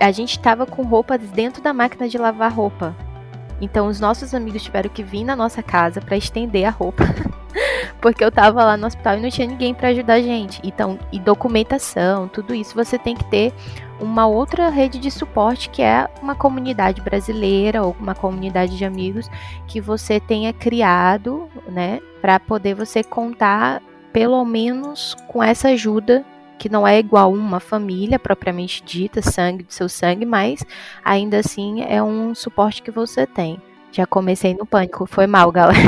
a 0.00 0.10
gente 0.10 0.38
tava 0.38 0.66
com 0.66 0.82
roupas 0.82 1.20
dentro 1.30 1.62
da 1.62 1.72
máquina 1.72 2.08
de 2.08 2.18
lavar 2.18 2.52
roupa. 2.52 2.94
Então 3.62 3.86
os 3.86 4.00
nossos 4.00 4.34
amigos 4.34 4.64
tiveram 4.64 4.90
que 4.90 5.04
vir 5.04 5.22
na 5.22 5.36
nossa 5.36 5.62
casa 5.62 6.00
para 6.00 6.16
estender 6.16 6.66
a 6.66 6.70
roupa. 6.70 7.04
Porque 8.00 8.24
eu 8.24 8.32
tava 8.32 8.64
lá 8.64 8.76
no 8.76 8.88
hospital 8.88 9.16
e 9.16 9.20
não 9.20 9.30
tinha 9.30 9.46
ninguém 9.46 9.72
para 9.72 9.88
ajudar 9.88 10.14
a 10.14 10.20
gente. 10.20 10.60
Então, 10.64 10.98
e 11.12 11.20
documentação, 11.20 12.26
tudo 12.26 12.52
isso 12.52 12.74
você 12.74 12.98
tem 12.98 13.14
que 13.14 13.24
ter 13.24 13.52
uma 14.00 14.26
outra 14.26 14.68
rede 14.68 14.98
de 14.98 15.10
suporte 15.12 15.70
que 15.70 15.80
é 15.80 16.08
uma 16.20 16.34
comunidade 16.34 17.00
brasileira 17.00 17.84
ou 17.84 17.96
uma 18.00 18.16
comunidade 18.16 18.76
de 18.76 18.84
amigos 18.84 19.30
que 19.68 19.80
você 19.80 20.18
tenha 20.18 20.52
criado, 20.52 21.48
né, 21.68 22.00
para 22.20 22.40
poder 22.40 22.74
você 22.74 23.04
contar 23.04 23.80
pelo 24.12 24.44
menos 24.44 25.14
com 25.28 25.40
essa 25.40 25.68
ajuda 25.68 26.24
que 26.62 26.68
não 26.68 26.86
é 26.86 26.96
igual 26.96 27.32
uma 27.32 27.58
família 27.58 28.20
propriamente 28.20 28.84
dita, 28.84 29.20
sangue 29.20 29.64
do 29.64 29.72
seu 29.72 29.88
sangue, 29.88 30.24
mas 30.24 30.64
ainda 31.04 31.40
assim 31.40 31.82
é 31.82 32.00
um 32.00 32.36
suporte 32.36 32.80
que 32.80 32.90
você 32.92 33.26
tem. 33.26 33.60
Já 33.90 34.06
comecei 34.06 34.54
no 34.54 34.64
pânico, 34.64 35.04
foi 35.04 35.26
mal, 35.26 35.50
galera. 35.50 35.80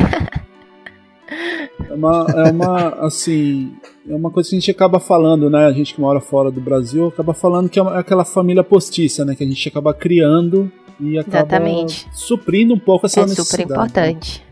É 1.89 1.95
uma, 1.95 2.27
é 2.29 2.51
uma, 2.51 2.89
assim, 3.07 3.77
é 4.09 4.15
uma 4.17 4.33
coisa 4.33 4.51
que 4.51 4.57
a 4.57 4.59
gente 4.59 4.71
acaba 4.73 4.99
falando, 4.99 5.49
né? 5.49 5.65
A 5.65 5.73
gente 5.73 5.95
que 5.95 6.01
mora 6.01 6.21
fora 6.21 6.51
do 6.51 6.61
Brasil 6.61 7.07
acaba 7.07 7.33
falando 7.33 7.69
que 7.69 7.79
é 7.79 7.83
é 7.83 7.99
aquela 7.99 8.25
família 8.25 8.65
postiça, 8.65 9.25
né? 9.25 9.37
Que 9.37 9.45
a 9.45 9.47
gente 9.47 9.69
acaba 9.69 9.95
criando 9.95 10.71
e 10.99 11.17
acaba 11.17 11.39
Exatamente. 11.39 12.09
suprindo 12.13 12.75
um 12.75 12.79
pouco 12.79 13.07
essa 13.07 13.21
é 13.21 13.23
necessidade. 13.23 13.63
super 13.63 13.75
importante. 13.75 14.44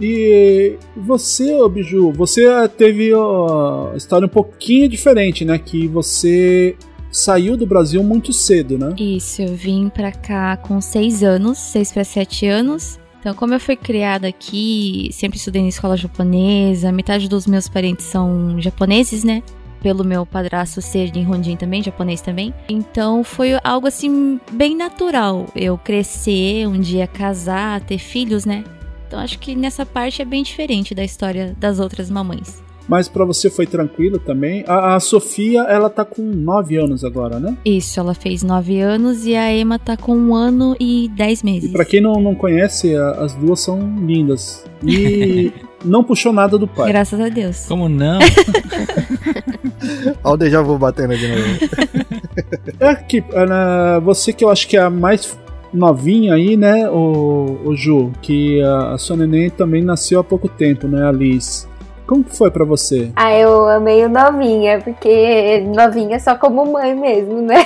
E 0.00 0.78
você, 0.96 1.54
ô 1.60 1.68
Biju, 1.68 2.10
você 2.12 2.46
teve 2.68 3.12
ó, 3.12 3.92
história 3.94 4.26
um 4.26 4.30
pouquinho 4.30 4.88
diferente, 4.88 5.44
né? 5.44 5.58
Que 5.58 5.86
você 5.86 6.74
saiu 7.10 7.56
do 7.56 7.66
Brasil 7.66 8.02
muito 8.02 8.32
cedo, 8.32 8.78
né? 8.78 8.94
Isso, 8.98 9.42
eu 9.42 9.54
vim 9.54 9.88
pra 9.88 10.12
cá 10.12 10.56
com 10.56 10.80
seis 10.80 11.22
anos, 11.22 11.58
seis 11.58 11.92
para 11.92 12.04
sete 12.04 12.46
anos. 12.46 12.98
Então, 13.20 13.34
como 13.34 13.52
eu 13.52 13.60
fui 13.60 13.76
criada 13.76 14.28
aqui, 14.28 15.10
sempre 15.12 15.36
estudei 15.36 15.60
na 15.60 15.68
escola 15.68 15.96
japonesa, 15.96 16.90
metade 16.90 17.28
dos 17.28 17.46
meus 17.46 17.68
parentes 17.68 18.06
são 18.06 18.58
japoneses, 18.58 19.22
né? 19.24 19.42
Pelo 19.82 20.04
meu 20.04 20.24
padrasto 20.24 20.80
ser 20.80 21.10
de 21.10 21.20
Honjin 21.20 21.56
também, 21.56 21.82
japonês 21.82 22.22
também. 22.22 22.54
Então, 22.68 23.22
foi 23.22 23.58
algo 23.62 23.86
assim, 23.86 24.40
bem 24.52 24.74
natural. 24.74 25.46
Eu 25.54 25.76
crescer, 25.76 26.66
um 26.66 26.78
dia 26.80 27.06
casar, 27.06 27.82
ter 27.82 27.98
filhos, 27.98 28.46
né? 28.46 28.64
Então, 29.10 29.18
acho 29.18 29.40
que 29.40 29.56
nessa 29.56 29.84
parte 29.84 30.22
é 30.22 30.24
bem 30.24 30.40
diferente 30.40 30.94
da 30.94 31.02
história 31.02 31.52
das 31.58 31.80
outras 31.80 32.08
mamães. 32.08 32.62
Mas 32.88 33.08
pra 33.08 33.24
você 33.24 33.50
foi 33.50 33.66
tranquilo 33.66 34.20
também. 34.20 34.62
A, 34.68 34.94
a 34.94 35.00
Sofia, 35.00 35.62
ela 35.62 35.90
tá 35.90 36.04
com 36.04 36.22
9 36.22 36.76
anos 36.76 37.04
agora, 37.04 37.40
né? 37.40 37.56
Isso, 37.64 37.98
ela 37.98 38.14
fez 38.14 38.44
nove 38.44 38.80
anos 38.80 39.26
e 39.26 39.34
a 39.34 39.52
Emma 39.52 39.80
tá 39.80 39.96
com 39.96 40.16
um 40.16 40.32
ano 40.32 40.76
e 40.78 41.08
dez 41.16 41.42
meses. 41.42 41.70
E 41.70 41.72
pra 41.72 41.84
quem 41.84 42.00
não, 42.00 42.14
não 42.20 42.36
conhece, 42.36 42.94
a- 42.94 43.10
as 43.24 43.34
duas 43.34 43.58
são 43.58 43.80
lindas. 44.06 44.64
E 44.86 45.52
não 45.84 46.04
puxou 46.04 46.32
nada 46.32 46.56
do 46.56 46.68
pai. 46.68 46.88
Graças 46.92 47.18
a 47.20 47.28
Deus. 47.28 47.66
Como 47.66 47.88
não? 47.88 48.20
Olha 50.22 50.34
o 50.34 50.36
déjà 50.36 50.62
vu 50.62 50.78
batendo 50.78 51.16
de 51.16 51.26
novo. 51.26 51.42
É 52.78 52.94
que 52.94 53.22
Ana, 53.34 53.98
você 54.00 54.32
que 54.32 54.42
eu 54.44 54.48
acho 54.48 54.66
que 54.66 54.76
é 54.76 54.80
a 54.80 54.88
mais 54.88 55.36
novinha 55.72 56.34
aí, 56.34 56.56
né, 56.56 56.88
o, 56.90 57.58
o 57.64 57.76
Ju, 57.76 58.12
que 58.20 58.62
a, 58.62 58.94
a 58.94 58.98
sua 58.98 59.16
neném 59.16 59.50
também 59.50 59.82
nasceu 59.82 60.20
há 60.20 60.24
pouco 60.24 60.48
tempo, 60.48 60.88
né, 60.88 61.06
a 61.06 61.12
Liz. 61.12 61.68
Como 62.06 62.24
que 62.24 62.36
foi 62.36 62.50
pra 62.50 62.64
você? 62.64 63.10
Ah, 63.14 63.32
eu 63.32 63.68
amei 63.68 64.04
o 64.04 64.08
novinha, 64.08 64.80
porque 64.80 65.60
novinha 65.60 66.18
só 66.18 66.34
como 66.34 66.66
mãe 66.66 66.92
mesmo, 66.94 67.40
né? 67.40 67.64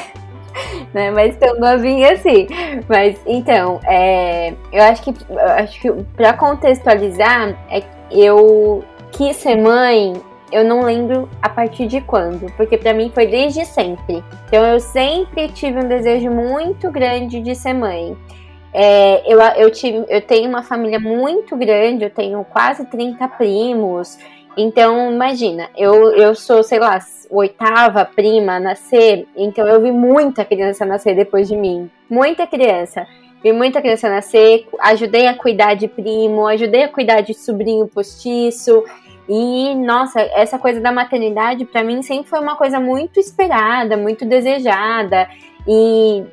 né? 0.92 1.10
Mas 1.10 1.36
tão 1.36 1.58
novinha 1.58 2.12
assim. 2.12 2.46
Mas 2.88 3.16
então, 3.26 3.80
é, 3.86 4.52
eu 4.70 4.82
acho 4.82 5.02
que 5.02 5.14
acho 5.58 5.80
que 5.80 5.92
pra 6.14 6.34
contextualizar, 6.34 7.56
é 7.70 7.82
eu 8.10 8.84
quis 9.12 9.36
ser 9.36 9.56
mãe, 9.56 10.12
eu 10.54 10.64
não 10.64 10.82
lembro 10.82 11.28
a 11.42 11.48
partir 11.48 11.88
de 11.88 12.00
quando, 12.00 12.50
porque 12.56 12.78
pra 12.78 12.94
mim 12.94 13.10
foi 13.12 13.26
desde 13.26 13.66
sempre. 13.66 14.22
Então 14.46 14.64
eu 14.64 14.78
sempre 14.78 15.48
tive 15.48 15.80
um 15.80 15.88
desejo 15.88 16.30
muito 16.30 16.90
grande 16.92 17.40
de 17.40 17.54
ser 17.56 17.74
mãe. 17.74 18.16
É, 18.72 19.22
eu, 19.30 19.40
eu, 19.40 19.70
tive, 19.70 20.04
eu 20.08 20.20
tenho 20.22 20.48
uma 20.48 20.62
família 20.62 21.00
muito 21.00 21.56
grande, 21.56 22.04
eu 22.04 22.10
tenho 22.10 22.44
quase 22.44 22.86
30 22.86 23.26
primos. 23.28 24.16
Então, 24.56 25.12
imagina, 25.12 25.68
eu, 25.76 26.12
eu 26.12 26.34
sou, 26.34 26.62
sei 26.62 26.78
lá, 26.78 27.00
oitava 27.28 28.04
prima 28.04 28.54
a 28.54 28.60
nascer, 28.60 29.26
então 29.36 29.66
eu 29.66 29.80
vi 29.80 29.90
muita 29.90 30.44
criança 30.44 30.86
nascer 30.86 31.16
depois 31.16 31.48
de 31.48 31.56
mim. 31.56 31.90
Muita 32.08 32.46
criança. 32.46 33.06
Vi 33.42 33.52
muita 33.52 33.82
criança 33.82 34.08
nascer, 34.08 34.66
ajudei 34.80 35.26
a 35.26 35.34
cuidar 35.34 35.74
de 35.74 35.86
primo, 35.86 36.46
ajudei 36.46 36.84
a 36.84 36.88
cuidar 36.88 37.20
de 37.20 37.34
sobrinho 37.34 37.86
postiço. 37.86 38.84
E, 39.28 39.74
nossa, 39.74 40.20
essa 40.20 40.58
coisa 40.58 40.80
da 40.80 40.92
maternidade, 40.92 41.64
pra 41.64 41.82
mim, 41.82 42.02
sempre 42.02 42.28
foi 42.28 42.40
uma 42.40 42.56
coisa 42.56 42.78
muito 42.78 43.18
esperada, 43.18 43.96
muito 43.96 44.24
desejada 44.26 45.28
e 45.66 46.24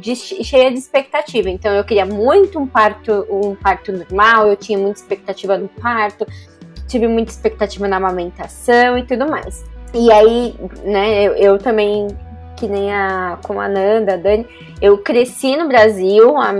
de- 0.00 0.16
cheia 0.16 0.70
de 0.70 0.78
expectativa. 0.78 1.50
Então, 1.50 1.72
eu 1.74 1.84
queria 1.84 2.06
muito 2.06 2.58
um 2.58 2.66
parto, 2.66 3.26
um 3.30 3.54
parto 3.54 3.92
normal, 3.92 4.48
eu 4.48 4.56
tinha 4.56 4.78
muita 4.78 5.00
expectativa 5.00 5.58
no 5.58 5.68
parto, 5.68 6.26
tive 6.88 7.06
muita 7.08 7.30
expectativa 7.30 7.86
na 7.86 7.96
amamentação 7.96 8.96
e 8.96 9.02
tudo 9.04 9.28
mais. 9.28 9.64
E 9.94 10.10
aí, 10.10 10.54
né, 10.84 11.24
eu, 11.24 11.34
eu 11.34 11.58
também, 11.58 12.08
que 12.56 12.66
nem 12.66 12.90
a, 12.90 13.38
como 13.42 13.60
a 13.60 13.68
Nanda, 13.68 14.14
a 14.14 14.16
Dani, 14.16 14.46
eu 14.80 14.96
cresci 14.96 15.54
no 15.56 15.68
Brasil, 15.68 16.36
a 16.38 16.54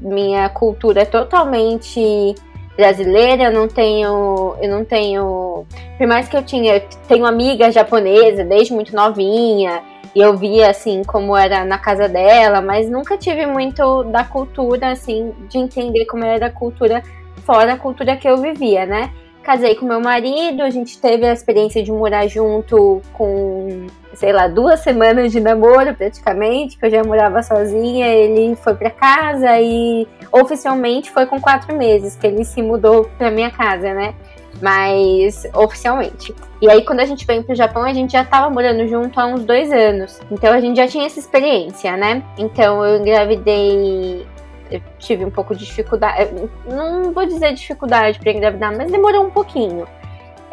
minha 0.00 0.48
cultura 0.48 1.02
é 1.02 1.04
totalmente 1.04 2.34
brasileira, 2.76 3.44
eu 3.44 3.52
não 3.52 3.66
tenho, 3.66 4.54
eu 4.60 4.68
não 4.68 4.84
tenho, 4.84 5.64
por 5.96 6.06
mais 6.06 6.28
que 6.28 6.36
eu 6.36 6.42
tinha, 6.42 6.80
tenho 7.08 7.24
amiga 7.24 7.70
japonesa 7.70 8.44
desde 8.44 8.72
muito 8.72 8.94
novinha, 8.94 9.82
e 10.14 10.20
eu 10.20 10.36
via 10.36 10.70
assim 10.70 11.02
como 11.04 11.36
era 11.36 11.64
na 11.64 11.78
casa 11.78 12.08
dela, 12.08 12.60
mas 12.60 12.88
nunca 12.88 13.18
tive 13.18 13.46
muito 13.46 14.04
da 14.04 14.24
cultura 14.24 14.92
assim 14.92 15.32
de 15.48 15.58
entender 15.58 16.04
como 16.06 16.24
era 16.24 16.46
a 16.46 16.50
cultura 16.50 17.02
fora 17.44 17.74
a 17.74 17.76
cultura 17.76 18.16
que 18.16 18.28
eu 18.28 18.38
vivia, 18.38 18.84
né? 18.86 19.12
Casei 19.42 19.76
com 19.76 19.86
meu 19.86 20.00
marido, 20.00 20.62
a 20.62 20.70
gente 20.70 20.98
teve 21.00 21.26
a 21.26 21.32
experiência 21.32 21.82
de 21.82 21.92
morar 21.92 22.26
junto 22.26 23.00
com, 23.12 23.86
sei 24.16 24.32
lá, 24.32 24.48
duas 24.48 24.80
semanas 24.80 25.30
de 25.30 25.40
namoro 25.40 25.94
praticamente, 25.94 26.76
que 26.76 26.86
eu 26.86 26.90
já 26.90 27.04
morava 27.04 27.42
sozinha. 27.42 28.06
Ele 28.08 28.56
foi 28.56 28.74
para 28.74 28.90
casa 28.90 29.60
e 29.60 30.06
oficialmente 30.32 31.10
foi 31.10 31.26
com 31.26 31.40
quatro 31.40 31.76
meses 31.76 32.16
que 32.16 32.26
ele 32.26 32.44
se 32.44 32.62
mudou 32.62 33.08
para 33.16 33.30
minha 33.30 33.50
casa, 33.50 33.94
né? 33.94 34.14
Mas 34.60 35.46
oficialmente. 35.54 36.34
E 36.62 36.70
aí, 36.70 36.82
quando 36.82 37.00
a 37.00 37.04
gente 37.04 37.26
veio 37.26 37.44
pro 37.44 37.54
Japão, 37.54 37.84
a 37.84 37.92
gente 37.92 38.12
já 38.12 38.24
tava 38.24 38.48
morando 38.48 38.88
junto 38.88 39.20
há 39.20 39.26
uns 39.26 39.44
dois 39.44 39.70
anos. 39.70 40.18
Então 40.30 40.52
a 40.52 40.60
gente 40.60 40.76
já 40.76 40.88
tinha 40.88 41.06
essa 41.06 41.18
experiência, 41.18 41.96
né? 41.96 42.22
Então 42.38 42.84
eu 42.84 42.98
engravidei 42.98 44.26
eu 44.70 44.80
tive 44.98 45.24
um 45.24 45.30
pouco 45.30 45.54
de 45.54 45.64
dificuldade, 45.64 46.30
não 46.66 47.12
vou 47.12 47.24
dizer 47.24 47.52
dificuldade 47.52 48.18
para 48.18 48.32
engravidar, 48.32 48.76
mas 48.76 48.90
demorou 48.90 49.24
um 49.24 49.30
pouquinho. 49.30 49.86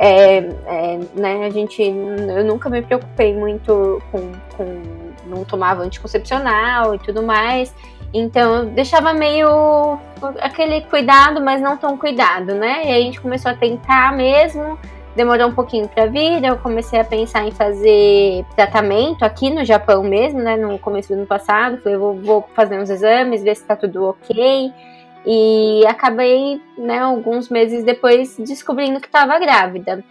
É, 0.05 0.39
é, 0.65 0.99
né, 1.15 1.45
a 1.45 1.49
gente, 1.49 1.81
eu 1.81 2.43
nunca 2.43 2.69
me 2.69 2.81
preocupei 2.81 3.33
muito 3.33 4.03
com, 4.11 4.33
com 4.57 4.81
não 5.25 5.45
tomava 5.45 5.81
anticoncepcional 5.81 6.93
e 6.93 6.99
tudo 6.99 7.23
mais, 7.23 7.73
então 8.13 8.53
eu 8.53 8.65
deixava 8.65 9.13
meio 9.13 9.97
aquele 10.41 10.81
cuidado, 10.81 11.39
mas 11.39 11.61
não 11.61 11.77
tão 11.77 11.97
cuidado, 11.97 12.53
né? 12.53 12.81
E 12.83 12.87
aí 12.91 13.01
a 13.01 13.05
gente 13.05 13.21
começou 13.21 13.49
a 13.51 13.55
tentar 13.55 14.13
mesmo. 14.13 14.77
Demorou 15.15 15.47
um 15.47 15.53
pouquinho 15.53 15.87
para 15.87 16.07
vir, 16.07 16.43
eu 16.43 16.57
comecei 16.57 16.99
a 16.99 17.05
pensar 17.05 17.47
em 17.47 17.51
fazer 17.51 18.43
tratamento 18.57 19.23
aqui 19.23 19.49
no 19.49 19.63
Japão 19.63 20.03
mesmo, 20.03 20.39
né, 20.39 20.57
no 20.57 20.77
começo 20.79 21.09
do 21.09 21.19
ano 21.19 21.27
passado, 21.27 21.77
falei, 21.77 21.97
vou, 21.97 22.15
vou 22.15 22.49
fazer 22.53 22.77
uns 22.77 22.89
exames, 22.89 23.43
ver 23.43 23.55
se 23.55 23.63
tá 23.63 23.75
tudo 23.75 24.05
ok, 24.05 24.73
e 25.25 25.83
acabei, 25.87 26.61
né, 26.77 26.99
alguns 26.99 27.49
meses 27.49 27.83
depois 27.83 28.35
descobrindo 28.37 28.99
que 28.99 29.07
estava 29.07 29.39
grávida. 29.39 30.03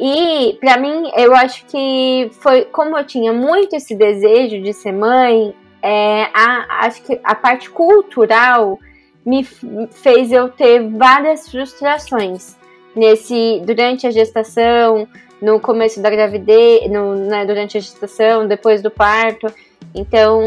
E 0.00 0.58
para 0.60 0.78
mim, 0.78 1.10
eu 1.16 1.34
acho 1.34 1.64
que 1.66 2.28
foi 2.32 2.62
como 2.64 2.98
eu 2.98 3.04
tinha 3.04 3.32
muito 3.32 3.76
esse 3.76 3.94
desejo 3.94 4.60
de 4.60 4.72
ser 4.72 4.92
mãe, 4.92 5.54
é, 5.82 6.24
a, 6.34 6.86
acho 6.86 7.02
que 7.02 7.20
a 7.22 7.34
parte 7.34 7.70
cultural 7.70 8.78
me 9.24 9.44
fez 9.44 10.32
eu 10.32 10.48
ter 10.48 10.88
várias 10.88 11.48
frustrações 11.48 12.56
nesse 12.94 13.62
durante 13.64 14.06
a 14.06 14.10
gestação, 14.10 15.06
no 15.40 15.58
começo 15.58 16.00
da 16.00 16.10
gravidez, 16.10 16.90
no, 16.90 17.14
né, 17.14 17.44
durante 17.44 17.76
a 17.76 17.80
gestação, 17.80 18.46
depois 18.46 18.82
do 18.82 18.90
parto. 18.90 19.52
Então, 19.94 20.40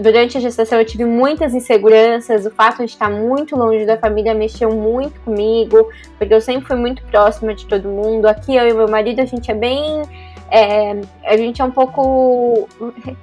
durante 0.00 0.36
a 0.36 0.40
gestação 0.40 0.78
eu 0.78 0.84
tive 0.84 1.04
muitas 1.04 1.54
inseguranças, 1.54 2.46
o 2.46 2.50
fato 2.50 2.78
de 2.78 2.90
estar 2.90 3.10
muito 3.10 3.56
longe 3.56 3.84
da 3.84 3.96
família 3.96 4.34
mexeu 4.34 4.70
muito 4.70 5.20
comigo, 5.20 5.88
porque 6.18 6.34
eu 6.34 6.40
sempre 6.40 6.66
fui 6.66 6.76
muito 6.76 7.02
próxima 7.04 7.54
de 7.54 7.66
todo 7.66 7.88
mundo. 7.88 8.26
Aqui 8.26 8.56
eu 8.56 8.68
e 8.68 8.74
meu 8.74 8.88
marido, 8.88 9.20
a 9.20 9.24
gente 9.24 9.50
é 9.50 9.54
bem 9.54 10.02
é, 10.50 11.00
a 11.24 11.36
gente 11.36 11.60
é 11.60 11.64
um 11.64 11.70
pouco 11.70 12.68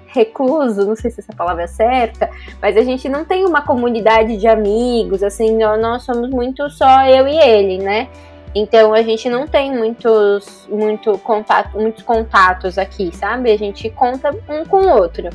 recluso, 0.07 0.85
não 0.85 0.95
sei 0.95 1.09
se 1.09 1.21
essa 1.21 1.33
palavra 1.33 1.63
é 1.63 1.67
certa, 1.67 2.29
mas 2.61 2.75
a 2.75 2.81
gente 2.81 3.07
não 3.07 3.23
tem 3.23 3.45
uma 3.45 3.61
comunidade 3.61 4.37
de 4.37 4.47
amigos, 4.47 5.23
assim, 5.23 5.57
nós 5.57 6.03
somos 6.03 6.29
muito 6.29 6.69
só 6.69 7.05
eu 7.05 7.27
e 7.27 7.37
ele, 7.37 7.77
né? 7.77 8.09
Então 8.55 8.93
a 8.93 9.01
gente 9.01 9.29
não 9.29 9.48
tem 9.48 9.75
muitos, 9.75 10.67
muito 10.69 11.17
contato, 11.19 11.77
muitos 11.79 12.03
contatos 12.03 12.77
aqui, 12.77 13.15
sabe? 13.15 13.51
A 13.51 13.57
gente 13.57 13.89
conta 13.89 14.31
um 14.48 14.65
com 14.65 14.77
o 14.77 14.95
outro. 14.95 15.29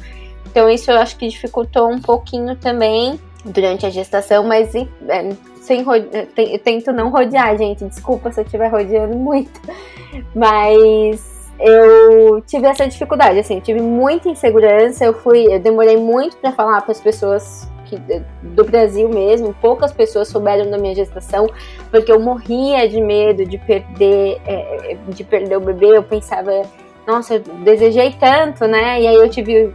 Então 0.47 0.71
isso 0.71 0.91
eu 0.91 0.99
acho 0.99 1.17
que 1.17 1.29
dificultou 1.29 1.91
um 1.91 2.01
pouquinho 2.01 2.55
também 2.57 3.19
durante 3.45 3.87
a 3.87 3.91
gestação, 3.91 4.45
mas 4.45 4.75
é, 4.75 4.87
sem 5.61 5.85
eu 6.37 6.59
tento 6.61 6.93
não 6.93 7.11
rodear, 7.11 7.57
gente. 7.59 7.85
Desculpa 7.85 8.33
se 8.33 8.41
eu 8.41 8.45
estiver 8.45 8.69
rodeando 8.69 9.17
muito. 9.17 9.61
Mas 10.35 11.39
eu 11.61 12.41
tive 12.43 12.67
essa 12.67 12.87
dificuldade, 12.87 13.39
assim, 13.39 13.61
tive 13.61 13.81
muita 13.81 14.29
insegurança, 14.29 15.05
eu 15.05 15.13
fui, 15.13 15.53
eu 15.53 15.59
demorei 15.59 15.97
muito 15.97 16.37
para 16.37 16.53
falar 16.53 16.81
para 16.83 16.93
as 16.93 17.01
pessoas 17.01 17.69
que, 17.89 18.23
do 18.43 18.65
Brasil 18.65 19.09
mesmo, 19.09 19.55
poucas 19.61 19.93
pessoas 19.93 20.29
souberam 20.29 20.71
da 20.71 20.79
minha 20.79 20.95
gestação, 20.95 21.49
porque 21.91 22.13
eu 22.13 22.21
morria 22.21 22.89
de 22.89 23.01
medo 23.01 23.45
de 23.45 23.59
perder, 23.59 24.41
é, 24.47 24.97
de 25.09 25.25
perder 25.25 25.57
o 25.57 25.61
bebê. 25.61 25.97
Eu 25.97 26.03
pensava, 26.03 26.63
nossa, 27.07 27.35
eu 27.35 27.41
desejei 27.65 28.15
tanto, 28.19 28.67
né? 28.67 29.01
E 29.01 29.07
aí 29.07 29.15
eu 29.15 29.29
tive 29.29 29.73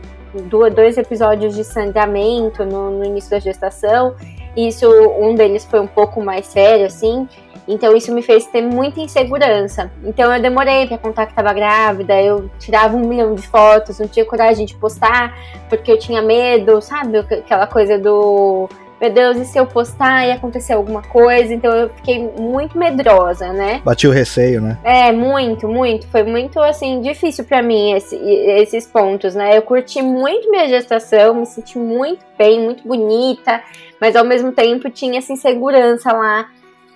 dois 0.74 0.98
episódios 0.98 1.56
de 1.56 1.64
sangramento 1.64 2.64
no, 2.66 2.92
no 2.92 3.06
início 3.06 3.32
da 3.32 3.40
gestação. 3.40 4.16
Isso, 4.56 4.88
um 5.20 5.34
deles 5.34 5.66
foi 5.66 5.80
um 5.80 5.88
pouco 5.88 6.22
mais 6.22 6.46
sério, 6.46 6.86
assim. 6.86 7.28
Então 7.68 7.96
isso 7.96 8.14
me 8.14 8.22
fez 8.22 8.46
ter 8.48 8.62
muita 8.62 9.00
insegurança. 9.00 9.92
Então 10.04 10.34
eu 10.34 10.42
demorei 10.42 10.88
para 10.88 10.98
contar 10.98 11.26
que 11.26 11.32
estava 11.32 11.54
grávida, 11.54 12.22
eu 12.22 12.50
tirava 12.60 12.96
um 12.96 13.08
milhão 13.08 13.36
de 13.36 13.48
fotos, 13.48 14.00
não 14.00 14.08
tinha 14.08 14.26
coragem 14.26 14.66
de 14.66 14.76
postar 14.76 15.38
porque 15.70 15.92
eu 15.92 15.98
tinha 15.98 16.22
medo, 16.22 16.82
sabe? 16.82 17.20
Aquela 17.20 17.68
coisa 17.68 17.98
do 17.98 18.70
meu 19.04 19.12
Deus, 19.12 19.38
e 19.38 19.44
se 19.44 19.58
eu 19.58 19.66
postar 19.66 20.26
e 20.26 20.32
acontecer 20.32 20.72
alguma 20.72 21.02
coisa? 21.02 21.54
Então 21.54 21.76
eu 21.76 21.90
fiquei 21.90 22.20
muito 22.40 22.78
medrosa, 22.78 23.52
né? 23.52 23.82
Bati 23.84 24.08
o 24.08 24.12
receio, 24.12 24.62
né? 24.62 24.78
É, 24.82 25.12
muito, 25.12 25.68
muito. 25.68 26.08
Foi 26.08 26.24
muito, 26.24 26.58
assim, 26.62 27.02
difícil 27.02 27.44
para 27.44 27.62
mim 27.62 27.92
esse, 27.92 28.16
esses 28.16 28.88
pontos, 28.88 29.36
né? 29.36 29.58
Eu 29.58 29.62
curti 29.62 30.02
muito 30.02 30.50
minha 30.50 30.70
gestação, 30.70 31.36
me 31.36 31.46
senti 31.46 31.78
muito 31.78 32.24
bem, 32.38 32.62
muito 32.62 32.88
bonita, 32.88 33.62
mas 34.00 34.16
ao 34.16 34.24
mesmo 34.24 34.54
tempo 34.54 34.90
tinha 34.90 35.18
essa 35.18 35.34
insegurança 35.34 36.14
lá 36.14 36.48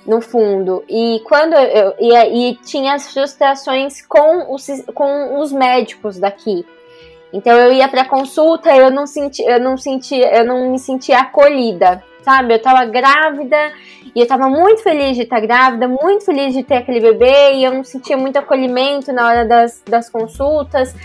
no 0.08 0.22
fundo. 0.22 0.84
E 0.88 1.22
quando 1.26 1.54
eu 1.54 1.94
e, 2.00 2.52
e 2.52 2.56
tinha 2.56 2.94
as 2.94 3.12
frustrações 3.12 4.02
com 4.02 4.54
os, 4.54 4.66
com 4.94 5.40
os 5.40 5.52
médicos 5.52 6.18
daqui. 6.18 6.66
Então 7.34 7.54
eu 7.54 7.74
ia 7.74 7.90
para 7.90 8.06
consulta, 8.06 8.74
eu 8.74 8.90
não 8.90 9.06
senti, 9.06 9.44
eu 9.44 9.60
não 9.60 9.78
senti, 9.78 10.16
eu 10.16 10.46
não 10.46 10.72
me 10.72 10.80
sentia 10.80 11.20
acolhida, 11.20 12.02
sabe? 12.24 12.54
Eu 12.54 12.62
tava 12.62 12.86
grávida 12.86 13.74
e 14.16 14.22
eu 14.22 14.26
tava 14.26 14.48
muito 14.48 14.82
feliz 14.82 15.18
de 15.18 15.24
estar 15.24 15.42
grávida, 15.42 15.90
muito 15.90 16.24
feliz 16.24 16.54
de 16.54 16.64
ter 16.64 16.76
aquele 16.76 17.02
bebê 17.02 17.56
e 17.56 17.66
eu 17.66 17.74
não 17.74 17.84
sentia 17.84 18.16
muito 18.16 18.38
acolhimento 18.38 19.12
na 19.12 19.28
hora 19.28 19.46
das, 19.46 19.84
das 19.86 20.10
consultas. 20.10 20.96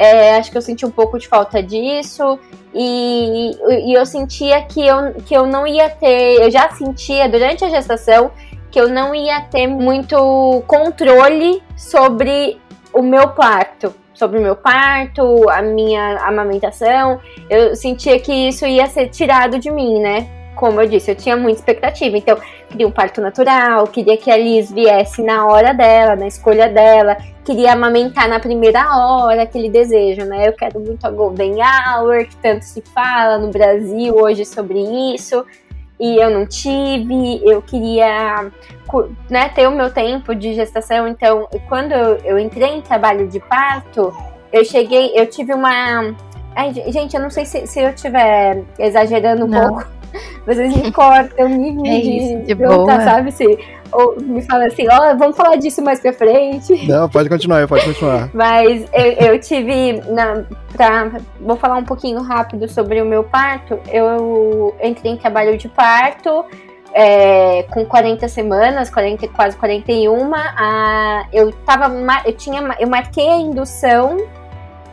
É, 0.00 0.36
acho 0.36 0.52
que 0.52 0.56
eu 0.56 0.62
senti 0.62 0.86
um 0.86 0.92
pouco 0.92 1.18
de 1.18 1.26
falta 1.26 1.60
disso 1.60 2.38
e, 2.72 3.50
e 3.90 3.92
eu 3.92 4.06
sentia 4.06 4.62
que 4.62 4.86
eu, 4.86 5.12
que 5.26 5.34
eu 5.34 5.44
não 5.44 5.66
ia 5.66 5.90
ter, 5.90 6.40
eu 6.40 6.48
já 6.48 6.70
sentia 6.70 7.28
durante 7.28 7.64
a 7.64 7.68
gestação 7.68 8.30
que 8.70 8.80
eu 8.80 8.88
não 8.88 9.12
ia 9.12 9.40
ter 9.40 9.66
muito 9.66 10.62
controle 10.68 11.60
sobre 11.76 12.60
o 12.92 13.02
meu 13.02 13.30
parto, 13.30 13.92
sobre 14.14 14.38
o 14.38 14.42
meu 14.42 14.54
parto, 14.54 15.50
a 15.50 15.62
minha 15.62 16.18
amamentação. 16.18 17.20
Eu 17.50 17.74
sentia 17.74 18.20
que 18.20 18.32
isso 18.32 18.66
ia 18.66 18.86
ser 18.86 19.08
tirado 19.08 19.58
de 19.58 19.68
mim, 19.68 19.98
né? 19.98 20.28
Como 20.58 20.80
eu 20.80 20.88
disse, 20.88 21.10
eu 21.10 21.14
tinha 21.14 21.36
muita 21.36 21.60
expectativa. 21.60 22.16
Então, 22.16 22.36
queria 22.68 22.86
um 22.86 22.90
parto 22.90 23.20
natural, 23.20 23.86
queria 23.86 24.16
que 24.16 24.30
a 24.30 24.36
Liz 24.36 24.70
viesse 24.70 25.22
na 25.22 25.46
hora 25.46 25.72
dela, 25.72 26.16
na 26.16 26.26
escolha 26.26 26.68
dela, 26.68 27.16
queria 27.44 27.72
amamentar 27.72 28.28
na 28.28 28.40
primeira 28.40 28.84
hora, 28.96 29.42
aquele 29.42 29.70
desejo, 29.70 30.24
né? 30.24 30.48
Eu 30.48 30.52
quero 30.52 30.80
muito 30.80 31.06
a 31.06 31.10
Golden 31.10 31.56
Hour, 31.62 32.26
que 32.26 32.36
tanto 32.36 32.64
se 32.64 32.82
fala 32.92 33.38
no 33.38 33.50
Brasil 33.50 34.14
hoje 34.16 34.44
sobre 34.44 34.80
isso 35.14 35.46
e 36.00 36.16
eu 36.16 36.30
não 36.30 36.46
tive, 36.46 37.40
eu 37.44 37.60
queria 37.60 38.50
né, 39.28 39.48
ter 39.48 39.66
o 39.66 39.72
meu 39.72 39.90
tempo 39.90 40.34
de 40.34 40.54
gestação, 40.54 41.08
então 41.08 41.48
quando 41.68 41.92
eu, 41.92 42.16
eu 42.24 42.38
entrei 42.38 42.76
em 42.76 42.80
trabalho 42.80 43.26
de 43.26 43.40
parto, 43.40 44.12
eu 44.52 44.64
cheguei, 44.64 45.12
eu 45.14 45.26
tive 45.26 45.52
uma. 45.52 46.14
Ai, 46.54 46.72
gente, 46.72 47.14
eu 47.14 47.20
não 47.20 47.30
sei 47.30 47.44
se, 47.44 47.66
se 47.66 47.80
eu 47.80 47.90
estiver 47.90 48.64
exagerando 48.78 49.44
um 49.44 49.48
não. 49.48 49.74
pouco, 49.74 49.88
vocês 50.46 50.74
me 50.76 50.90
cortam, 50.92 51.48
me, 51.48 51.72
me 51.72 51.88
é 51.88 52.00
de, 52.00 52.46
de 52.46 52.54
boa. 52.54 53.00
sabe? 53.00 53.32
Se, 53.32 53.58
ou 53.92 54.16
me 54.20 54.42
fala 54.42 54.66
assim, 54.66 54.86
ó, 54.90 55.12
oh, 55.12 55.16
vamos 55.16 55.36
falar 55.36 55.56
disso 55.56 55.82
mais 55.82 56.00
pra 56.00 56.12
frente. 56.12 56.86
Não, 56.86 57.08
pode 57.08 57.28
continuar, 57.28 57.66
pode 57.66 57.84
continuar. 57.84 58.30
Mas 58.34 58.86
eu, 58.92 59.32
eu 59.32 59.40
tive, 59.40 60.00
na, 60.10 60.44
pra, 60.72 61.10
vou 61.40 61.56
falar 61.56 61.76
um 61.76 61.84
pouquinho 61.84 62.20
rápido 62.22 62.68
sobre 62.68 63.00
o 63.00 63.06
meu 63.06 63.24
parto. 63.24 63.78
Eu 63.90 64.74
entrei 64.82 65.12
em 65.12 65.16
trabalho 65.16 65.56
de 65.56 65.68
parto, 65.68 66.44
é, 66.92 67.64
com 67.70 67.84
40 67.84 68.28
semanas, 68.28 68.90
40, 68.90 69.28
quase 69.28 69.56
41, 69.56 70.34
a, 70.34 71.26
eu 71.32 71.52
tava, 71.52 71.90
eu 72.24 72.32
tinha, 72.32 72.76
eu 72.78 72.88
marquei 72.88 73.28
a 73.28 73.36
indução 73.36 74.16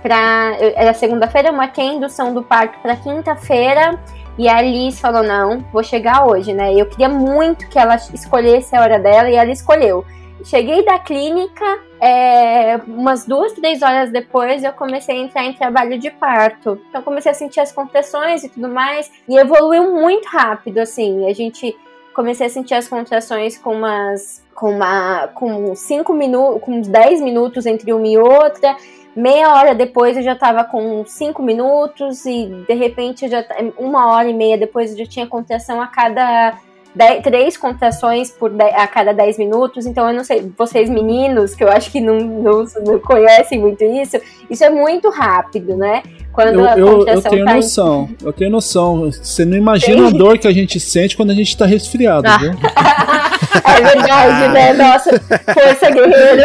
para, 0.01 0.55
era 0.59 0.93
segunda-feira, 0.93 1.49
eu 1.49 1.53
marquei 1.53 1.89
a 1.89 1.93
indução 1.93 2.33
do 2.33 2.43
parto 2.43 2.77
para 2.79 2.95
quinta-feira 2.95 3.99
E 4.37 4.49
a 4.49 4.61
Liz 4.61 4.99
falou: 4.99 5.23
não, 5.23 5.59
vou 5.71 5.83
chegar 5.83 6.27
hoje, 6.27 6.53
né? 6.53 6.73
Eu 6.73 6.85
queria 6.85 7.09
muito 7.09 7.67
que 7.69 7.79
ela 7.79 7.95
escolhesse 7.95 8.75
a 8.75 8.81
hora 8.81 8.99
dela 8.99 9.29
e 9.29 9.35
ela 9.35 9.51
escolheu. 9.51 10.05
Cheguei 10.43 10.85
da 10.85 10.99
clínica, 10.99 11.65
é, 11.99 12.77
umas 12.87 13.25
duas, 13.25 13.53
três 13.53 13.81
horas 13.81 14.11
depois 14.11 14.63
eu 14.63 14.71
comecei 14.73 15.15
a 15.15 15.19
entrar 15.19 15.43
em 15.43 15.53
trabalho 15.53 15.97
de 15.97 16.11
parto. 16.11 16.79
Então 16.89 17.01
comecei 17.01 17.31
a 17.31 17.33
sentir 17.33 17.61
as 17.61 17.71
contrações 17.71 18.43
e 18.43 18.49
tudo 18.49 18.69
mais. 18.69 19.11
E 19.27 19.37
evoluiu 19.37 19.91
muito 19.93 20.27
rápido, 20.27 20.77
assim. 20.79 21.27
A 21.27 21.33
gente 21.33 21.75
comecei 22.13 22.45
a 22.45 22.49
sentir 22.49 22.75
as 22.75 22.87
contrações 22.87 23.57
com 23.57 23.73
umas. 23.73 24.43
com 24.53 24.69
uma. 24.69 25.29
com 25.29 25.75
cinco 25.75 26.13
minutos. 26.13 26.61
com 26.61 26.79
uns 26.79 26.87
10 26.87 27.21
minutos 27.21 27.65
entre 27.65 27.91
uma 27.91 28.07
e 28.07 28.17
outra. 28.17 28.75
Meia 29.15 29.53
hora 29.53 29.73
depois 29.73 30.17
eu 30.17 30.23
já 30.23 30.35
tava 30.35 30.63
com 30.63 31.05
cinco 31.05 31.41
minutos 31.41 32.25
e 32.25 32.47
de 32.67 32.73
repente 32.73 33.25
eu 33.25 33.31
já 33.31 33.45
uma 33.77 34.13
hora 34.13 34.27
e 34.27 34.33
meia 34.33 34.57
depois 34.57 34.91
eu 34.91 34.97
já 34.97 35.05
tinha 35.05 35.25
contração 35.25 35.81
a 35.81 35.87
cada 35.87 36.57
dez, 36.95 37.21
três 37.21 37.57
contrações 37.57 38.31
por 38.31 38.49
dez, 38.49 38.73
a 38.73 38.87
cada 38.87 39.13
10 39.13 39.37
minutos. 39.37 39.85
Então 39.85 40.07
eu 40.07 40.15
não 40.15 40.23
sei, 40.23 40.49
vocês 40.57 40.89
meninos, 40.89 41.53
que 41.53 41.63
eu 41.63 41.69
acho 41.69 41.91
que 41.91 41.99
não, 41.99 42.17
não, 42.17 42.65
não 42.85 42.99
conhecem 42.99 43.59
muito 43.59 43.83
isso, 43.83 44.17
isso 44.49 44.63
é 44.63 44.69
muito 44.69 45.09
rápido, 45.09 45.75
né? 45.75 46.01
Quando 46.31 46.59
eu, 46.59 46.69
a 46.69 46.77
eu, 46.77 47.07
eu 47.07 47.21
tenho 47.21 47.45
tá 47.45 47.55
noção, 47.55 48.09
em... 48.09 48.25
eu 48.25 48.33
tenho 48.33 48.51
noção. 48.51 49.11
Você 49.11 49.45
não 49.45 49.57
imagina 49.57 50.07
a 50.07 50.11
dor 50.11 50.37
que 50.37 50.47
a 50.47 50.51
gente 50.51 50.79
sente 50.79 51.15
quando 51.15 51.31
a 51.31 51.35
gente 51.35 51.55
tá 51.55 51.65
resfriado, 51.65 52.27
viu? 52.39 52.51
é 53.63 53.81
verdade, 53.81 54.53
né? 54.53 54.73
Nossa, 54.73 55.11
força 55.19 55.91
guerreiro. 55.91 56.43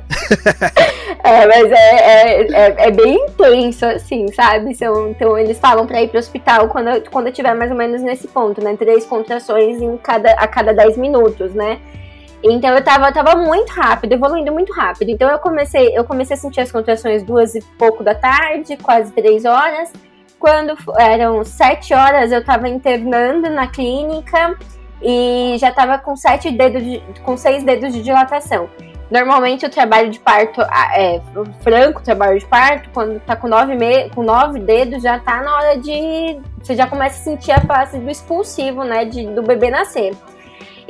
É, 1.22 1.46
mas 1.46 1.70
é, 1.70 1.96
é, 1.96 2.52
é, 2.52 2.74
é, 2.86 2.90
bem 2.90 3.14
intenso, 3.14 3.84
assim, 3.84 4.26
sabe? 4.32 4.70
Então, 4.72 5.10
então 5.10 5.38
eles 5.38 5.58
falam 5.58 5.86
pra 5.86 6.02
ir 6.02 6.08
pro 6.08 6.18
hospital 6.18 6.68
quando, 6.68 7.10
quando 7.10 7.26
eu 7.26 7.32
tiver 7.32 7.54
mais 7.54 7.70
ou 7.70 7.76
menos 7.76 8.00
nesse 8.00 8.26
ponto, 8.26 8.62
né? 8.62 8.74
Três 8.76 9.04
contrações 9.04 9.80
em 9.82 9.96
cada, 9.98 10.30
a 10.32 10.48
cada 10.48 10.72
10 10.72 10.96
minutos, 10.96 11.52
né? 11.52 11.78
Então 12.42 12.74
eu 12.74 12.82
tava, 12.82 13.12
tava 13.12 13.36
muito 13.36 13.70
rápido, 13.70 14.12
evoluindo 14.12 14.50
muito 14.50 14.72
rápido. 14.72 15.10
Então 15.10 15.28
eu 15.28 15.38
comecei, 15.38 15.96
eu 15.96 16.04
comecei 16.04 16.34
a 16.36 16.38
sentir 16.40 16.60
as 16.60 16.72
contrações 16.72 17.22
duas 17.22 17.54
e 17.54 17.62
pouco 17.78 18.02
da 18.02 18.14
tarde, 18.14 18.76
quase 18.78 19.12
três 19.12 19.44
horas. 19.44 19.92
Quando 20.38 20.74
eram 20.98 21.44
sete 21.44 21.92
horas, 21.92 22.32
eu 22.32 22.42
tava 22.42 22.66
internando 22.66 23.50
na 23.50 23.66
clínica 23.66 24.56
e 25.02 25.54
já 25.58 25.70
tava 25.70 25.98
com 25.98 26.16
sete 26.16 26.50
dedos, 26.50 26.82
de, 26.82 27.02
com 27.22 27.36
seis 27.36 27.62
dedos 27.62 27.92
de 27.92 28.02
dilatação. 28.02 28.70
Normalmente 29.10 29.66
o 29.66 29.70
trabalho 29.70 30.08
de 30.08 30.20
parto, 30.20 30.60
é, 30.62 31.20
o 31.34 31.44
franco 31.62 32.00
trabalho 32.00 32.38
de 32.38 32.46
parto, 32.46 32.88
quando 32.94 33.18
tá 33.20 33.34
com 33.34 33.48
nove, 33.48 33.74
me, 33.74 34.08
com 34.10 34.22
nove 34.22 34.60
dedos, 34.60 35.02
já 35.02 35.18
tá 35.18 35.42
na 35.42 35.52
hora 35.56 35.78
de. 35.78 36.38
Você 36.62 36.76
já 36.76 36.86
começa 36.86 37.20
a 37.20 37.24
sentir 37.24 37.50
a 37.50 37.60
fase 37.60 37.98
do 37.98 38.08
expulsivo, 38.08 38.84
né? 38.84 39.04
De, 39.04 39.26
do 39.26 39.42
bebê 39.42 39.68
nascer. 39.68 40.14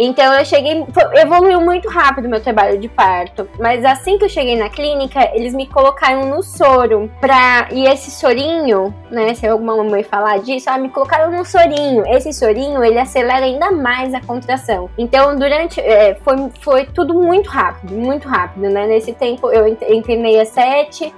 Então 0.03 0.33
eu 0.33 0.47
cheguei, 0.47 0.83
evoluiu 1.17 1.61
muito 1.61 1.87
rápido 1.91 2.27
meu 2.27 2.41
trabalho 2.41 2.79
de 2.79 2.89
parto, 2.89 3.47
mas 3.59 3.85
assim 3.85 4.17
que 4.17 4.25
eu 4.25 4.31
cheguei 4.31 4.57
na 4.57 4.71
clínica, 4.71 5.31
eles 5.35 5.53
me 5.53 5.67
colocaram 5.67 6.25
no 6.25 6.43
soro 6.43 7.11
pra 7.21 7.69
e 7.71 7.85
esse 7.87 8.11
sorinho, 8.11 8.95
né, 9.11 9.35
se 9.35 9.47
alguma 9.47 9.77
mamãe 9.77 10.03
falar 10.03 10.39
disso, 10.39 10.71
ah, 10.71 10.79
me 10.79 10.89
colocaram 10.89 11.31
no 11.31 11.45
sorinho. 11.45 12.03
Esse 12.07 12.33
sorinho, 12.33 12.83
ele 12.83 12.99
acelera 12.99 13.45
ainda 13.45 13.71
mais 13.71 14.15
a 14.15 14.23
contração. 14.23 14.89
Então, 14.97 15.37
durante 15.37 15.79
é, 15.81 16.15
foi 16.15 16.49
foi 16.63 16.87
tudo 16.87 17.13
muito 17.13 17.51
rápido, 17.51 17.93
muito 17.93 18.27
rápido, 18.27 18.71
né? 18.71 18.87
Nesse 18.87 19.13
tempo 19.13 19.51
eu 19.51 19.69
entrei 19.69 20.41
às 20.41 20.49
7, 20.49 21.15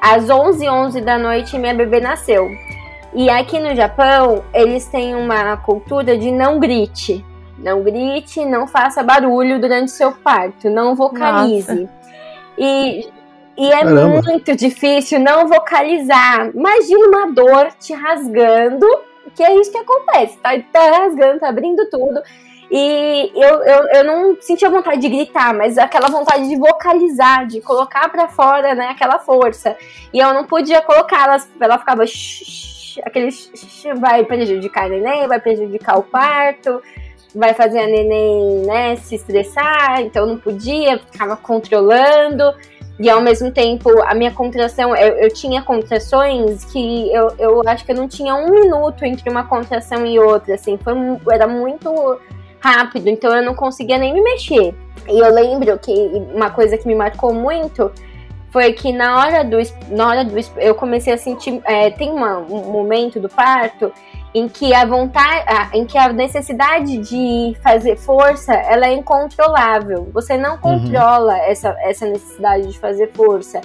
às 0.00 0.30
11 0.30 0.66
11 0.70 1.00
da 1.02 1.18
noite 1.18 1.58
minha 1.58 1.74
bebê 1.74 2.00
nasceu. 2.00 2.48
E 3.12 3.28
aqui 3.28 3.60
no 3.60 3.76
Japão, 3.76 4.42
eles 4.54 4.86
têm 4.86 5.14
uma 5.14 5.54
cultura 5.58 6.16
de 6.16 6.30
não 6.30 6.58
grite. 6.58 7.22
Não 7.62 7.82
grite, 7.82 8.44
não 8.44 8.66
faça 8.66 9.02
barulho 9.04 9.60
durante 9.60 9.92
seu 9.92 10.10
parto, 10.10 10.68
não 10.68 10.96
vocalize. 10.96 11.88
E, 12.58 13.08
e 13.56 13.66
é 13.72 13.84
Caramba. 13.84 14.20
muito 14.22 14.56
difícil 14.56 15.20
não 15.20 15.46
vocalizar. 15.46 16.50
Imagina 16.52 17.06
uma 17.06 17.30
dor 17.30 17.72
te 17.78 17.94
rasgando, 17.94 18.86
que 19.34 19.44
é 19.44 19.54
isso 19.54 19.70
que 19.70 19.78
acontece. 19.78 20.36
Tá, 20.38 20.50
tá 20.72 20.98
rasgando, 20.98 21.38
tá 21.38 21.48
abrindo 21.48 21.88
tudo. 21.88 22.20
E 22.68 23.30
eu, 23.34 23.62
eu, 23.62 23.88
eu 23.96 24.04
não 24.04 24.36
sentia 24.40 24.68
vontade 24.68 25.00
de 25.00 25.08
gritar, 25.08 25.54
mas 25.54 25.78
aquela 25.78 26.08
vontade 26.08 26.48
de 26.48 26.56
vocalizar, 26.56 27.46
de 27.46 27.60
colocar 27.60 28.08
para 28.08 28.28
fora, 28.28 28.74
né, 28.74 28.88
aquela 28.88 29.18
força. 29.18 29.76
E 30.12 30.18
eu 30.18 30.32
não 30.32 30.44
podia 30.44 30.80
colocar, 30.80 31.24
ela, 31.24 31.36
ela 31.60 31.78
ficava 31.78 32.06
shh, 32.06 32.98
aquele 33.04 33.28
vai 33.96 34.24
prejudicar 34.24 34.86
a 34.86 34.88
neném, 34.88 35.28
vai 35.28 35.38
prejudicar 35.38 35.98
o 35.98 36.02
parto 36.02 36.82
vai 37.34 37.54
fazer 37.54 37.80
a 37.80 37.86
neném, 37.86 38.66
né, 38.66 38.96
se 38.96 39.14
estressar, 39.14 40.00
então 40.00 40.26
não 40.26 40.38
podia, 40.38 40.98
ficava 40.98 41.36
controlando. 41.36 42.44
E 42.98 43.08
ao 43.08 43.20
mesmo 43.20 43.50
tempo, 43.50 43.90
a 44.02 44.14
minha 44.14 44.30
contração, 44.30 44.94
eu, 44.94 45.14
eu 45.16 45.32
tinha 45.32 45.62
contrações 45.62 46.64
que 46.66 47.12
eu, 47.12 47.34
eu 47.38 47.62
acho 47.66 47.84
que 47.84 47.92
eu 47.92 47.96
não 47.96 48.06
tinha 48.06 48.34
um 48.34 48.50
minuto 48.50 49.04
entre 49.04 49.28
uma 49.30 49.44
contração 49.44 50.06
e 50.06 50.18
outra, 50.18 50.54
assim, 50.54 50.78
foi, 50.78 50.94
era 51.32 51.48
muito 51.48 51.90
rápido, 52.60 53.08
então 53.08 53.34
eu 53.34 53.42
não 53.42 53.54
conseguia 53.54 53.98
nem 53.98 54.12
me 54.12 54.22
mexer. 54.22 54.74
E 55.08 55.18
eu 55.18 55.34
lembro 55.34 55.76
que 55.78 55.92
uma 56.32 56.50
coisa 56.50 56.78
que 56.78 56.86
me 56.86 56.94
marcou 56.94 57.32
muito 57.32 57.90
foi 58.50 58.72
que 58.74 58.92
na 58.92 59.18
hora 59.18 59.42
do, 59.42 59.56
na 59.88 60.08
hora 60.08 60.24
do 60.24 60.36
eu 60.58 60.74
comecei 60.74 61.12
a 61.12 61.18
sentir, 61.18 61.60
é, 61.64 61.90
tem 61.90 62.10
uma, 62.10 62.38
um 62.38 62.70
momento 62.70 63.18
do 63.18 63.28
parto 63.28 63.90
em 64.34 64.48
que 64.48 64.72
a 64.72 64.84
vontade, 64.84 65.44
em 65.74 65.84
que 65.84 65.98
a 65.98 66.12
necessidade 66.12 66.98
de 66.98 67.54
fazer 67.62 67.96
força, 67.96 68.54
ela 68.54 68.86
é 68.86 68.94
incontrolável. 68.94 70.08
Você 70.12 70.36
não 70.36 70.52
uhum. 70.52 70.58
controla 70.58 71.34
uhum. 71.34 71.44
essa, 71.44 71.76
essa 71.80 72.06
necessidade 72.06 72.68
de 72.68 72.78
fazer 72.78 73.12
força. 73.12 73.60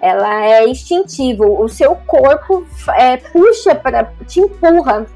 Ela 0.00 0.44
é 0.44 0.68
instintiva. 0.68 1.44
O 1.44 1.68
seu 1.68 1.94
corpo 1.94 2.66
é, 2.96 3.16
puxa 3.16 3.74
para 3.74 4.12
te 4.26 4.40
empurra, 4.40 5.06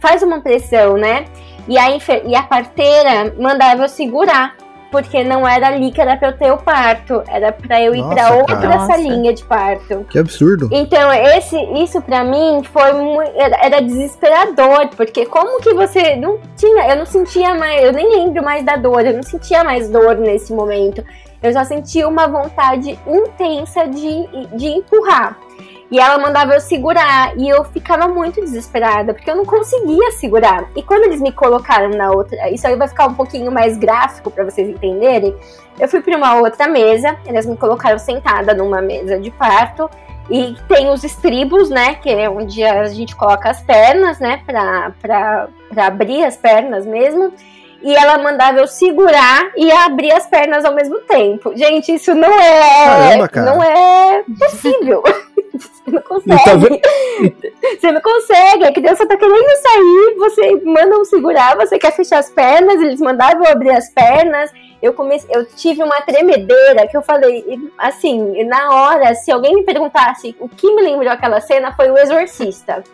faz 0.00 0.22
uma 0.22 0.40
pressão, 0.40 0.96
né? 0.96 1.26
E 1.66 1.78
a, 1.78 1.90
e 2.24 2.34
a 2.34 2.42
parteira 2.42 3.34
mandava 3.38 3.84
eu 3.84 3.88
segurar 3.88 4.56
porque 4.90 5.22
não 5.22 5.46
era 5.46 5.68
ali 5.68 5.90
que 5.90 6.00
era 6.00 6.16
pra 6.16 6.28
eu 6.28 6.36
ter 6.36 6.52
o 6.52 6.56
parto, 6.56 7.22
era 7.28 7.52
pra 7.52 7.82
eu 7.82 7.94
ir 7.94 8.00
Nossa, 8.00 8.14
pra 8.14 8.34
outra 8.34 8.56
cara. 8.56 8.86
salinha 8.86 9.32
de 9.32 9.44
parto. 9.44 10.06
Que 10.10 10.18
absurdo. 10.18 10.68
Então, 10.72 11.12
esse, 11.12 11.56
isso 11.82 12.00
pra 12.02 12.24
mim 12.24 12.62
foi 12.64 12.92
muito, 12.92 13.32
era, 13.36 13.64
era, 13.64 13.82
desesperador, 13.82 14.88
porque 14.96 15.26
como 15.26 15.60
que 15.60 15.74
você 15.74 16.16
não 16.16 16.38
tinha, 16.56 16.88
eu 16.88 16.96
não 16.96 17.06
sentia 17.06 17.54
mais, 17.54 17.84
eu 17.84 17.92
nem 17.92 18.08
lembro 18.08 18.42
mais 18.42 18.64
da 18.64 18.76
dor, 18.76 19.04
eu 19.04 19.14
não 19.14 19.22
sentia 19.22 19.62
mais 19.62 19.88
dor 19.90 20.16
nesse 20.16 20.52
momento. 20.52 21.04
Eu 21.42 21.52
só 21.52 21.64
sentia 21.64 22.08
uma 22.08 22.26
vontade 22.26 22.98
intensa 23.06 23.86
de, 23.86 24.26
de 24.56 24.66
empurrar. 24.66 25.38
E 25.90 25.98
ela 25.98 26.18
mandava 26.18 26.54
eu 26.54 26.60
segurar. 26.60 27.36
E 27.36 27.48
eu 27.48 27.64
ficava 27.64 28.08
muito 28.08 28.40
desesperada, 28.40 29.14
porque 29.14 29.30
eu 29.30 29.36
não 29.36 29.44
conseguia 29.44 30.10
segurar. 30.12 30.68
E 30.76 30.82
quando 30.82 31.04
eles 31.04 31.20
me 31.20 31.32
colocaram 31.32 31.90
na 31.90 32.10
outra. 32.10 32.50
Isso 32.50 32.66
aí 32.66 32.76
vai 32.76 32.88
ficar 32.88 33.06
um 33.06 33.14
pouquinho 33.14 33.50
mais 33.50 33.76
gráfico 33.76 34.30
para 34.30 34.44
vocês 34.44 34.68
entenderem. 34.68 35.34
Eu 35.78 35.88
fui 35.88 36.00
para 36.00 36.16
uma 36.16 36.36
outra 36.40 36.66
mesa, 36.68 37.16
eles 37.24 37.46
me 37.46 37.56
colocaram 37.56 37.98
sentada 37.98 38.52
numa 38.52 38.82
mesa 38.82 39.18
de 39.18 39.30
parto. 39.30 39.88
E 40.30 40.54
tem 40.68 40.90
os 40.90 41.04
estribos, 41.04 41.70
né? 41.70 41.94
Que 41.94 42.10
é 42.10 42.28
onde 42.28 42.62
a 42.62 42.84
gente 42.88 43.16
coloca 43.16 43.48
as 43.48 43.62
pernas, 43.62 44.18
né? 44.18 44.42
Pra, 44.44 44.92
pra, 45.00 45.48
pra 45.70 45.86
abrir 45.86 46.24
as 46.24 46.36
pernas 46.36 46.84
mesmo 46.84 47.32
e 47.80 47.94
ela 47.94 48.18
mandava 48.18 48.58
eu 48.58 48.66
segurar 48.66 49.52
e 49.56 49.70
abrir 49.70 50.12
as 50.12 50.26
pernas 50.26 50.64
ao 50.64 50.74
mesmo 50.74 50.98
tempo. 51.00 51.56
Gente, 51.56 51.94
isso 51.94 52.14
não 52.14 52.28
é. 52.28 52.84
Caramba, 52.84 53.30
não 53.36 53.62
é 53.62 54.24
possível. 54.38 55.02
Você 55.88 55.90
não 55.90 56.02
consegue. 56.02 56.80
Tá 56.80 56.90
você 57.78 57.92
não 57.92 58.00
consegue. 58.00 58.64
A 58.64 58.72
criança 58.72 59.06
tá 59.06 59.16
querendo 59.16 59.56
sair, 59.62 60.14
você 60.16 60.56
manda 60.64 60.98
um 60.98 61.04
segurar, 61.04 61.56
você 61.56 61.78
quer 61.78 61.92
fechar 61.92 62.18
as 62.18 62.30
pernas, 62.30 62.80
eles 62.80 63.00
mandavam 63.00 63.44
eu 63.44 63.52
abrir 63.52 63.70
as 63.70 63.88
pernas. 63.90 64.50
Eu 64.80 64.92
comecei, 64.92 65.28
eu 65.34 65.44
tive 65.44 65.82
uma 65.82 66.00
tremedeira 66.02 66.86
que 66.86 66.96
eu 66.96 67.02
falei, 67.02 67.44
assim, 67.76 68.44
na 68.44 68.70
hora, 68.70 69.14
se 69.14 69.30
alguém 69.30 69.56
me 69.56 69.64
perguntasse 69.64 70.36
o 70.38 70.48
que 70.48 70.72
me 70.72 70.82
lembrou 70.82 71.10
aquela 71.10 71.40
cena, 71.40 71.74
foi 71.74 71.90
o 71.90 71.98
exorcista. 71.98 72.84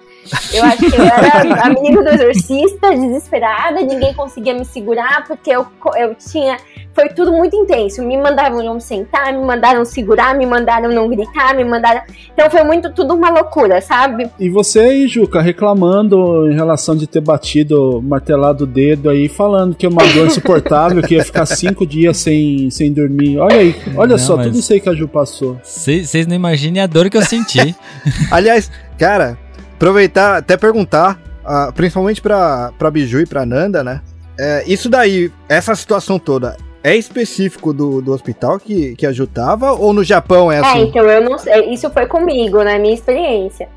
Eu 0.52 0.64
acho 0.64 0.78
que 0.78 0.96
eu 0.96 1.04
era 1.04 1.62
a 1.64 1.68
menina 1.68 2.02
do 2.02 2.08
exorcista, 2.10 2.90
desesperada, 2.90 3.80
ninguém 3.80 4.14
conseguia 4.14 4.54
me 4.54 4.64
segurar, 4.64 5.26
porque 5.26 5.50
eu, 5.50 5.66
eu 5.96 6.14
tinha. 6.14 6.56
Foi 6.92 7.08
tudo 7.08 7.32
muito 7.32 7.56
intenso. 7.56 8.02
Me 8.02 8.16
mandaram 8.16 8.62
não 8.62 8.78
sentar, 8.78 9.32
me 9.32 9.44
mandaram 9.44 9.84
segurar, 9.84 10.37
me 10.37 10.46
mandaram 10.46 10.90
não 10.90 11.08
gritar, 11.08 11.54
me 11.54 11.64
mandaram. 11.64 12.02
Então 12.32 12.48
foi 12.48 12.62
muito 12.62 12.92
tudo 12.92 13.14
uma 13.14 13.30
loucura, 13.30 13.80
sabe? 13.80 14.30
E 14.38 14.48
você 14.48 14.78
aí, 14.78 15.08
Juca, 15.08 15.40
reclamando 15.40 16.48
em 16.48 16.54
relação 16.54 16.96
de 16.96 17.08
ter 17.08 17.20
batido, 17.20 18.00
martelado 18.00 18.62
o 18.62 18.66
dedo 18.66 19.10
aí, 19.10 19.28
falando 19.28 19.74
que 19.74 19.84
é 19.84 19.88
uma 19.88 20.06
dor 20.06 20.28
insuportável, 20.28 21.02
que 21.02 21.14
ia 21.14 21.24
ficar 21.24 21.46
cinco 21.46 21.84
dias 21.84 22.16
sem, 22.16 22.70
sem 22.70 22.92
dormir. 22.92 23.38
Olha 23.38 23.56
aí, 23.56 23.74
olha 23.96 24.10
não, 24.12 24.18
só, 24.18 24.37
tudo 24.37 24.56
isso 24.56 24.72
aí 24.72 24.80
que 24.80 24.88
a 24.88 24.94
Ju 24.94 25.08
passou. 25.08 25.58
Vocês 25.64 26.26
não 26.28 26.37
imaginem 26.37 26.80
a 26.80 26.87
dor 26.87 27.10
que 27.10 27.16
eu 27.16 27.22
senti. 27.22 27.74
Aliás, 28.30 28.70
cara, 28.96 29.37
Aproveitar, 29.84 30.38
até 30.38 30.56
perguntar 30.56 31.20
ah, 31.44 31.70
principalmente 31.74 32.22
pra, 32.22 32.72
pra 32.78 32.90
Biju 32.90 33.20
e 33.20 33.26
pra 33.26 33.44
Nanda, 33.44 33.84
né? 33.84 34.00
É, 34.40 34.64
isso 34.66 34.88
daí, 34.88 35.30
essa 35.46 35.74
situação 35.74 36.18
toda, 36.18 36.56
é 36.82 36.96
específico 36.96 37.70
do, 37.70 38.00
do 38.00 38.14
hospital 38.14 38.58
que, 38.58 38.96
que 38.96 39.04
ajudava 39.06 39.72
ou 39.72 39.92
no 39.92 40.02
Japão 40.02 40.50
é 40.50 40.56
É, 40.56 40.60
assim? 40.60 40.84
então 40.84 41.04
eu 41.04 41.20
não 41.28 41.36
sei. 41.38 41.70
Isso 41.70 41.90
foi 41.90 42.06
comigo, 42.06 42.64
na 42.64 42.78
minha 42.78 42.94
experiência. 42.94 43.68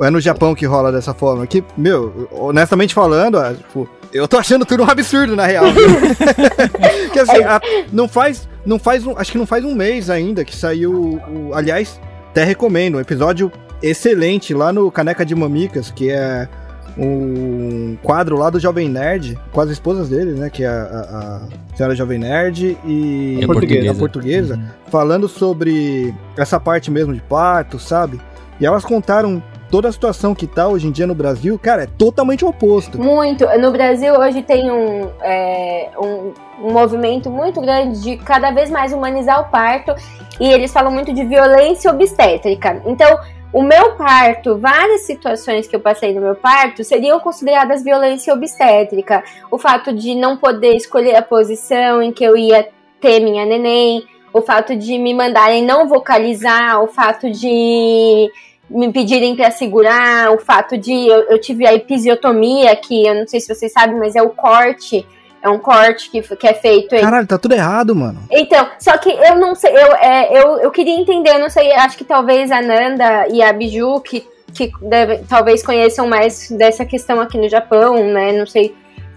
É 0.00 0.10
no 0.10 0.20
Japão 0.20 0.52
que 0.52 0.66
rola 0.66 0.90
dessa 0.90 1.14
forma? 1.14 1.46
Que, 1.46 1.62
meu, 1.76 2.28
honestamente 2.32 2.92
falando, 2.92 3.38
ah, 3.38 3.54
tipo, 3.54 3.88
eu 4.12 4.26
tô 4.26 4.38
achando 4.38 4.66
tudo 4.66 4.82
um 4.82 4.90
absurdo, 4.90 5.36
na 5.36 5.46
real. 5.46 5.66
que 7.12 7.20
assim, 7.20 7.40
a- 7.44 7.60
não 7.92 8.08
faz. 8.08 8.48
Não 8.66 8.80
faz 8.80 9.06
um, 9.06 9.16
acho 9.16 9.30
que 9.30 9.38
não 9.38 9.46
faz 9.46 9.64
um 9.64 9.76
mês 9.76 10.10
ainda 10.10 10.44
que 10.44 10.56
saiu. 10.56 10.92
o- 10.92 11.54
aliás, 11.54 12.00
até 12.30 12.42
recomendo, 12.42 12.96
um 12.96 13.00
episódio 13.00 13.52
excelente 13.82 14.54
lá 14.54 14.72
no 14.72 14.90
Caneca 14.90 15.24
de 15.24 15.34
Mamicas, 15.34 15.90
que 15.90 16.10
é 16.10 16.48
um 16.96 17.96
quadro 18.02 18.36
lá 18.36 18.50
do 18.50 18.60
Jovem 18.60 18.88
Nerd, 18.88 19.38
com 19.50 19.60
as 19.60 19.70
esposas 19.70 20.08
dele, 20.08 20.32
né? 20.32 20.50
Que 20.50 20.64
é 20.64 20.68
a, 20.68 21.40
a, 21.72 21.76
senhora 21.76 21.94
Jovem 21.94 22.18
Nerd 22.18 22.76
e 22.84 23.38
a 23.40 23.44
a 23.44 23.46
portuguesa. 23.46 23.94
portuguesa 23.94 24.54
Uhum. 24.54 24.90
falando 24.90 25.28
sobre 25.28 26.14
essa 26.36 26.60
parte 26.60 26.90
mesmo 26.90 27.14
de 27.14 27.20
parto, 27.20 27.78
sabe? 27.78 28.20
E 28.60 28.66
elas 28.66 28.84
contaram 28.84 29.42
toda 29.70 29.88
a 29.88 29.92
situação 29.92 30.34
que 30.34 30.46
tá 30.46 30.68
hoje 30.68 30.86
em 30.86 30.92
dia 30.92 31.06
no 31.06 31.14
Brasil, 31.14 31.58
cara, 31.58 31.84
é 31.84 31.86
totalmente 31.86 32.44
o 32.44 32.48
oposto. 32.48 32.98
Muito. 33.00 33.46
No 33.58 33.72
Brasil 33.72 34.14
hoje 34.14 34.42
tem 34.42 34.70
um, 34.70 35.08
é, 35.22 35.88
um, 35.98 36.32
um 36.62 36.72
movimento 36.72 37.30
muito 37.30 37.58
grande 37.60 38.02
de 38.02 38.16
cada 38.18 38.50
vez 38.50 38.68
mais 38.70 38.92
humanizar 38.92 39.40
o 39.40 39.50
parto 39.50 39.94
e 40.38 40.52
eles 40.52 40.70
falam 40.70 40.92
muito 40.92 41.12
de 41.14 41.24
violência 41.24 41.90
obstétrica. 41.90 42.82
Então, 42.84 43.18
o 43.52 43.62
meu 43.62 43.96
parto, 43.96 44.56
várias 44.56 45.02
situações 45.02 45.68
que 45.68 45.76
eu 45.76 45.80
passei 45.80 46.14
no 46.14 46.22
meu 46.22 46.34
parto 46.34 46.82
seriam 46.82 47.20
consideradas 47.20 47.84
violência 47.84 48.32
obstétrica. 48.32 49.22
O 49.50 49.58
fato 49.58 49.92
de 49.92 50.14
não 50.14 50.38
poder 50.38 50.74
escolher 50.74 51.16
a 51.16 51.22
posição 51.22 52.02
em 52.02 52.12
que 52.12 52.24
eu 52.24 52.36
ia 52.36 52.66
ter 52.98 53.20
minha 53.20 53.44
neném, 53.44 54.04
o 54.32 54.40
fato 54.40 54.74
de 54.74 54.98
me 54.98 55.12
mandarem 55.12 55.62
não 55.62 55.86
vocalizar, 55.86 56.82
o 56.82 56.86
fato 56.86 57.30
de 57.30 58.30
me 58.70 58.90
pedirem 58.90 59.36
para 59.36 59.50
segurar, 59.50 60.32
o 60.32 60.38
fato 60.38 60.78
de 60.78 60.92
eu, 60.92 61.22
eu 61.24 61.38
tive 61.38 61.66
a 61.66 61.74
episiotomia, 61.74 62.74
que 62.74 63.06
eu 63.06 63.14
não 63.14 63.26
sei 63.26 63.38
se 63.40 63.54
vocês 63.54 63.70
sabem, 63.70 63.98
mas 63.98 64.16
é 64.16 64.22
o 64.22 64.30
corte, 64.30 65.06
é 65.42 65.48
um 65.48 65.58
corte 65.58 66.08
que, 66.10 66.22
que 66.36 66.46
é 66.46 66.54
feito. 66.54 66.94
em- 66.94 67.00
Caralho, 67.00 67.26
tá 67.26 67.36
tudo 67.38 67.54
errado, 67.54 67.94
mano. 67.94 68.20
Então, 68.30 68.68
só 68.78 68.96
que 68.96 69.10
eu 69.10 69.36
não 69.36 69.54
sei, 69.54 69.72
eu, 69.72 69.94
é, 69.96 70.38
eu, 70.40 70.58
eu 70.60 70.70
queria 70.70 70.94
entender, 70.98 71.36
não 71.38 71.50
sei, 71.50 71.72
acho 71.72 71.98
que 71.98 72.04
talvez 72.04 72.50
a 72.52 72.62
Nanda 72.62 73.26
e 73.28 73.42
a 73.42 73.52
Biju, 73.52 74.00
que, 74.00 74.26
que 74.54 74.70
deve, 74.80 75.18
talvez 75.28 75.62
conheçam 75.64 76.06
mais 76.06 76.50
dessa 76.50 76.84
questão 76.84 77.20
aqui 77.20 77.36
no 77.38 77.48
Japão, 77.48 77.94
né? 78.04 78.30
Não 78.32 78.46
sei, 78.46 78.74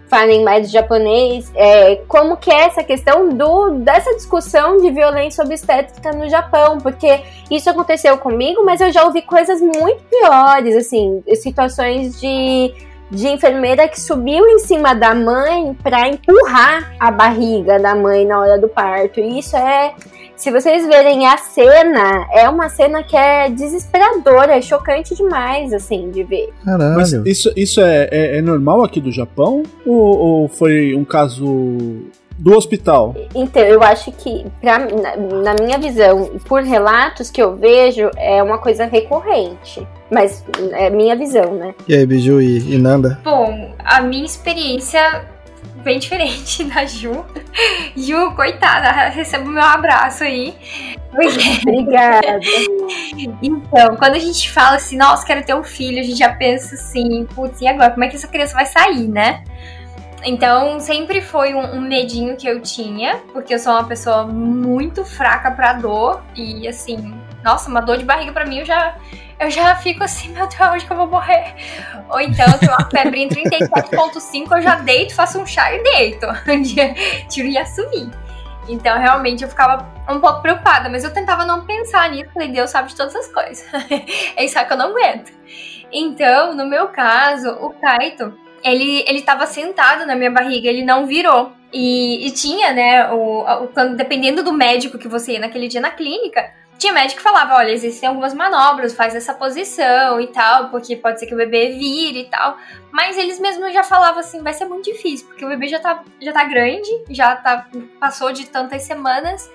falem 0.08 0.44
mais 0.44 0.68
de 0.68 0.74
japonês. 0.74 1.52
É, 1.56 1.98
como 2.08 2.38
que 2.38 2.50
é 2.52 2.62
essa 2.62 2.84
questão 2.84 3.30
do, 3.30 3.72
dessa 3.80 4.14
discussão 4.16 4.78
de 4.78 4.90
violência 4.92 5.44
obstétrica 5.44 6.12
no 6.12 6.28
Japão? 6.30 6.78
Porque 6.80 7.22
isso 7.52 7.70
aconteceu 7.70 8.18
comigo, 8.18 8.64
mas 8.66 8.82
eu 8.82 8.92
já 8.92 9.04
ouvi 9.04 9.22
coisas 9.22 9.60
muito 9.62 10.02
piores, 10.10 10.76
assim, 10.76 11.24
situações 11.36 12.20
de 12.20 12.74
de 13.10 13.28
enfermeira 13.28 13.88
que 13.88 14.00
subiu 14.00 14.46
em 14.48 14.60
cima 14.60 14.94
da 14.94 15.14
mãe 15.14 15.76
para 15.84 16.08
empurrar 16.08 16.96
a 17.00 17.12
barriga 17.12 17.80
da 17.80 17.96
mãe 17.96 18.26
na 18.26 18.40
hora 18.40 18.60
do 18.60 18.68
parto. 18.68 19.20
E 19.20 19.40
isso 19.40 19.56
é, 19.56 19.94
se 20.36 20.52
vocês 20.52 20.86
verem 20.86 21.26
a 21.28 21.38
cena, 21.38 22.28
é 22.32 22.50
uma 22.50 22.68
cena 22.70 23.04
que 23.04 23.16
é 23.16 23.50
desesperadora, 23.50 24.58
é 24.58 24.62
chocante 24.62 25.16
demais, 25.16 25.72
assim, 25.72 26.10
de 26.10 26.24
ver. 26.24 26.50
Caralho. 26.64 26.96
Mas 26.96 27.14
isso, 27.14 27.52
isso 27.56 27.80
é, 27.80 28.10
é, 28.12 28.38
é 28.38 28.42
normal 28.42 28.84
aqui 28.84 29.00
do 29.00 29.12
Japão? 29.12 29.64
Ou, 29.86 30.18
ou 30.18 30.48
foi 30.48 30.96
um 30.96 31.06
caso 31.06 31.46
do 32.38 32.56
hospital? 32.56 33.16
Então, 33.34 33.64
eu 33.64 33.82
acho 33.82 34.12
que, 34.12 34.46
pra, 34.60 34.80
na, 34.80 35.16
na 35.16 35.54
minha 35.54 35.78
visão, 35.78 36.32
por 36.48 36.64
relatos 36.64 37.30
que 37.30 37.42
eu 37.42 37.56
vejo, 37.56 38.10
é 38.18 38.42
uma 38.44 38.58
coisa 38.58 38.86
recorrente. 38.86 39.88
Mas 40.12 40.44
é 40.74 40.90
minha 40.90 41.16
visão, 41.16 41.56
né? 41.56 41.74
E 41.88 41.96
aí, 41.96 42.06
Biju 42.06 42.42
e, 42.42 42.76
e 42.76 42.78
Nanda? 42.78 43.20
Bom, 43.24 43.74
a 43.84 44.02
minha 44.02 44.26
experiência 44.26 45.26
bem 45.84 46.00
diferente 46.00 46.64
da 46.70 46.86
Ju. 46.86 47.26
Ju, 47.96 48.32
coitada, 48.36 48.92
receba 49.10 49.46
o 49.46 49.50
meu 49.50 49.64
abraço 49.64 50.24
aí. 50.24 50.54
Obrigada. 51.14 52.40
Então, 53.42 53.96
quando 53.96 54.16
a 54.16 54.20
gente 54.20 54.52
fala 54.52 54.76
assim, 54.76 54.98
nossa, 54.98 55.26
quero 55.26 55.44
ter 55.44 55.56
um 55.56 55.64
filho, 55.64 56.00
a 56.00 56.04
gente 56.04 56.18
já 56.18 56.34
pensa 56.34 56.76
assim, 56.76 57.26
putz, 57.34 57.62
e 57.62 57.68
agora? 57.68 57.92
Como 57.92 58.04
é 58.04 58.08
que 58.08 58.16
essa 58.16 58.28
criança 58.28 58.54
vai 58.54 58.66
sair, 58.66 59.08
né? 59.08 59.44
Então, 60.24 60.80
sempre 60.80 61.22
foi 61.22 61.54
um, 61.54 61.78
um 61.78 61.82
medinho 61.82 62.36
que 62.36 62.48
eu 62.48 62.60
tinha, 62.60 63.18
porque 63.32 63.54
eu 63.54 63.60
sou 63.60 63.74
uma 63.74 63.86
pessoa 63.86 64.26
muito 64.26 65.06
fraca 65.06 65.52
pra 65.52 65.74
dor. 65.74 66.22
E 66.36 66.68
assim, 66.68 67.14
nossa, 67.46 67.70
uma 67.70 67.80
dor 67.80 67.98
de 67.98 68.04
barriga 68.04 68.32
pra 68.34 68.44
mim, 68.44 68.60
eu 68.60 68.66
já, 68.66 68.98
eu 69.40 69.52
já 69.52 69.76
fico 69.76 70.04
assim, 70.04 70.30
meu 70.30 70.48
Deus, 70.48 70.62
onde 70.74 70.86
que 70.86 70.92
eu 70.92 70.98
vou 70.98 71.06
morrer? 71.06 71.54
Ou 72.10 72.20
então, 72.20 72.44
eu 72.48 72.58
tenho 72.58 72.72
uma 72.72 72.90
febre 72.90 73.22
em 73.22 73.30
37,5, 73.30 74.58
eu 74.58 74.62
já 74.64 74.76
deito, 74.78 75.14
faço 75.14 75.40
um 75.40 75.46
chá 75.46 75.72
e 75.72 75.84
deito. 75.84 76.26
Tiro 77.30 77.48
e 77.48 77.56
assumir. 77.56 78.10
Então, 78.68 78.98
realmente, 78.98 79.44
eu 79.44 79.50
ficava 79.50 79.88
um 80.10 80.20
pouco 80.20 80.42
preocupada, 80.42 80.90
mas 80.90 81.04
eu 81.04 81.14
tentava 81.14 81.46
não 81.46 81.68
pensar 81.68 82.10
nisso. 82.10 82.32
Falei, 82.34 82.48
Deus 82.48 82.72
sabe 82.72 82.90
de 82.90 82.96
todas 82.96 83.16
as 83.16 83.32
coisas. 83.32 83.64
é 84.36 84.44
isso 84.44 84.66
que 84.66 84.74
eu 84.74 84.78
não 84.78 84.90
aguento. 84.90 85.32
Então, 85.92 86.56
no 86.56 86.66
meu 86.66 86.88
caso, 86.88 87.52
o 87.62 87.70
Kaito, 87.80 88.34
ele, 88.64 89.06
ele 89.08 89.22
tava 89.22 89.46
sentado 89.46 90.08
na 90.08 90.16
minha 90.16 90.32
barriga, 90.32 90.68
ele 90.68 90.84
não 90.84 91.06
virou. 91.06 91.52
E, 91.72 92.26
e 92.26 92.32
tinha, 92.32 92.74
né, 92.74 93.12
o, 93.12 93.44
o, 93.44 93.96
dependendo 93.96 94.42
do 94.42 94.52
médico 94.52 94.98
que 94.98 95.08
você 95.08 95.34
ia 95.34 95.40
naquele 95.40 95.68
dia 95.68 95.82
na 95.82 95.92
clínica, 95.92 96.52
tinha 96.78 96.94
médico 96.94 97.18
que 97.18 97.24
falava, 97.24 97.56
olha, 97.56 97.72
existem 97.72 98.08
algumas 98.08 98.34
manobras, 98.34 98.94
faz 98.94 99.16
essa 99.16 99.34
posição 99.34 100.20
e 100.20 100.28
tal, 100.28 100.70
porque 100.70 100.96
pode 100.96 101.20
ser 101.20 101.26
que 101.26 101.34
o 101.34 101.38
bebê 101.38 101.70
vire 101.70 102.22
e 102.22 102.26
tal. 102.26 102.58
Mas 102.92 103.18
eles 103.18 103.40
mesmos 103.40 103.74
já 103.74 103.84
falavam 103.84 104.20
assim, 104.20 104.42
vai 104.42 104.54
ser 104.54 104.66
muito 104.66 104.86
difícil, 104.92 105.28
porque 105.28 105.46
o 105.46 105.50
bebê 105.50 105.68
já 105.68 105.80
tá, 105.80 106.04
já 106.22 106.34
tá 106.34 106.44
grande, 106.44 106.90
já 107.10 107.36
tá, 107.36 107.68
passou 108.00 108.32
de 108.32 108.46
tantas 108.48 108.84
semanas. 108.84 109.50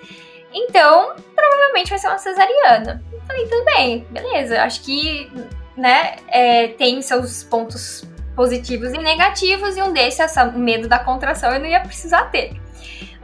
Então, 0.53 1.15
provavelmente 1.35 1.91
vai 1.91 1.99
ser 1.99 2.09
uma 2.09 2.19
cesariana. 2.19 3.03
Eu 3.13 3.21
falei, 3.23 3.47
tudo 3.47 3.65
bem, 3.65 4.07
beleza. 4.11 4.63
Acho 4.63 4.83
que, 4.83 5.31
né, 5.77 6.17
é, 6.29 6.69
tem 6.69 7.01
seus 7.03 7.45
pontos 7.45 8.05
positivos 8.35 8.93
e 8.93 8.99
negativos, 8.99 9.77
e 9.77 9.83
um 9.83 9.93
desses, 9.93 10.21
essa, 10.21 10.45
o 10.45 10.59
medo 10.59 10.89
da 10.89 10.99
contração, 10.99 11.53
eu 11.53 11.61
não 11.61 11.67
ia 11.67 11.81
precisar 11.81 12.25
ter. 12.31 12.53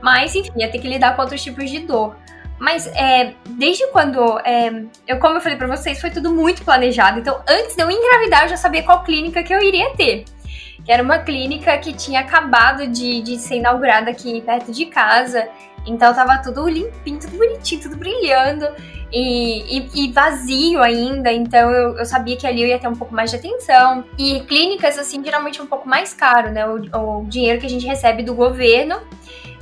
Mas, 0.02 0.34
enfim, 0.34 0.52
ia 0.56 0.70
ter 0.70 0.78
que 0.78 0.86
lidar 0.86 1.16
com 1.16 1.22
outros 1.22 1.42
tipos 1.42 1.70
de 1.70 1.80
dor. 1.80 2.14
Mas 2.58 2.86
é, 2.86 3.34
desde 3.50 3.86
quando 3.88 4.38
é, 4.40 4.84
eu, 5.06 5.18
como 5.18 5.36
eu 5.36 5.40
falei 5.40 5.58
pra 5.58 5.66
vocês, 5.66 6.00
foi 6.00 6.10
tudo 6.10 6.32
muito 6.32 6.64
planejado. 6.64 7.20
Então, 7.20 7.40
antes 7.48 7.76
de 7.76 7.82
eu 7.82 7.90
engravidar, 7.90 8.44
eu 8.44 8.48
já 8.48 8.56
sabia 8.56 8.82
qual 8.82 9.04
clínica 9.04 9.42
que 9.42 9.54
eu 9.54 9.62
iria 9.62 9.94
ter. 9.94 10.24
Que 10.84 10.92
era 10.92 11.02
uma 11.02 11.18
clínica 11.18 11.76
que 11.78 11.92
tinha 11.92 12.20
acabado 12.20 12.86
de, 12.86 13.20
de 13.20 13.38
ser 13.38 13.56
inaugurada 13.56 14.10
aqui 14.10 14.40
perto 14.40 14.72
de 14.72 14.86
casa. 14.86 15.48
Então 15.86 16.12
tava 16.12 16.38
tudo 16.42 16.68
limpinho, 16.68 17.20
tudo 17.20 17.36
bonitinho, 17.36 17.82
tudo 17.82 17.96
brilhando. 17.96 18.66
E, 19.12 19.78
e, 19.78 20.06
e 20.06 20.12
vazio 20.12 20.82
ainda, 20.82 21.32
então 21.32 21.70
eu, 21.70 21.96
eu, 21.96 22.04
sabia 22.04 22.36
que 22.36 22.44
ali 22.44 22.62
eu 22.62 22.68
ia 22.68 22.78
ter 22.78 22.88
um 22.88 22.94
pouco 22.94 23.14
mais 23.14 23.30
de 23.30 23.36
atenção. 23.36 24.04
E 24.18 24.40
clínicas, 24.40 24.98
assim, 24.98 25.22
geralmente 25.24 25.60
é 25.60 25.62
um 25.62 25.66
pouco 25.66 25.88
mais 25.88 26.12
caro, 26.12 26.50
né? 26.50 26.66
O, 26.66 27.20
o 27.20 27.24
dinheiro 27.26 27.60
que 27.60 27.66
a 27.66 27.70
gente 27.70 27.86
recebe 27.86 28.24
do 28.24 28.34
governo 28.34 29.00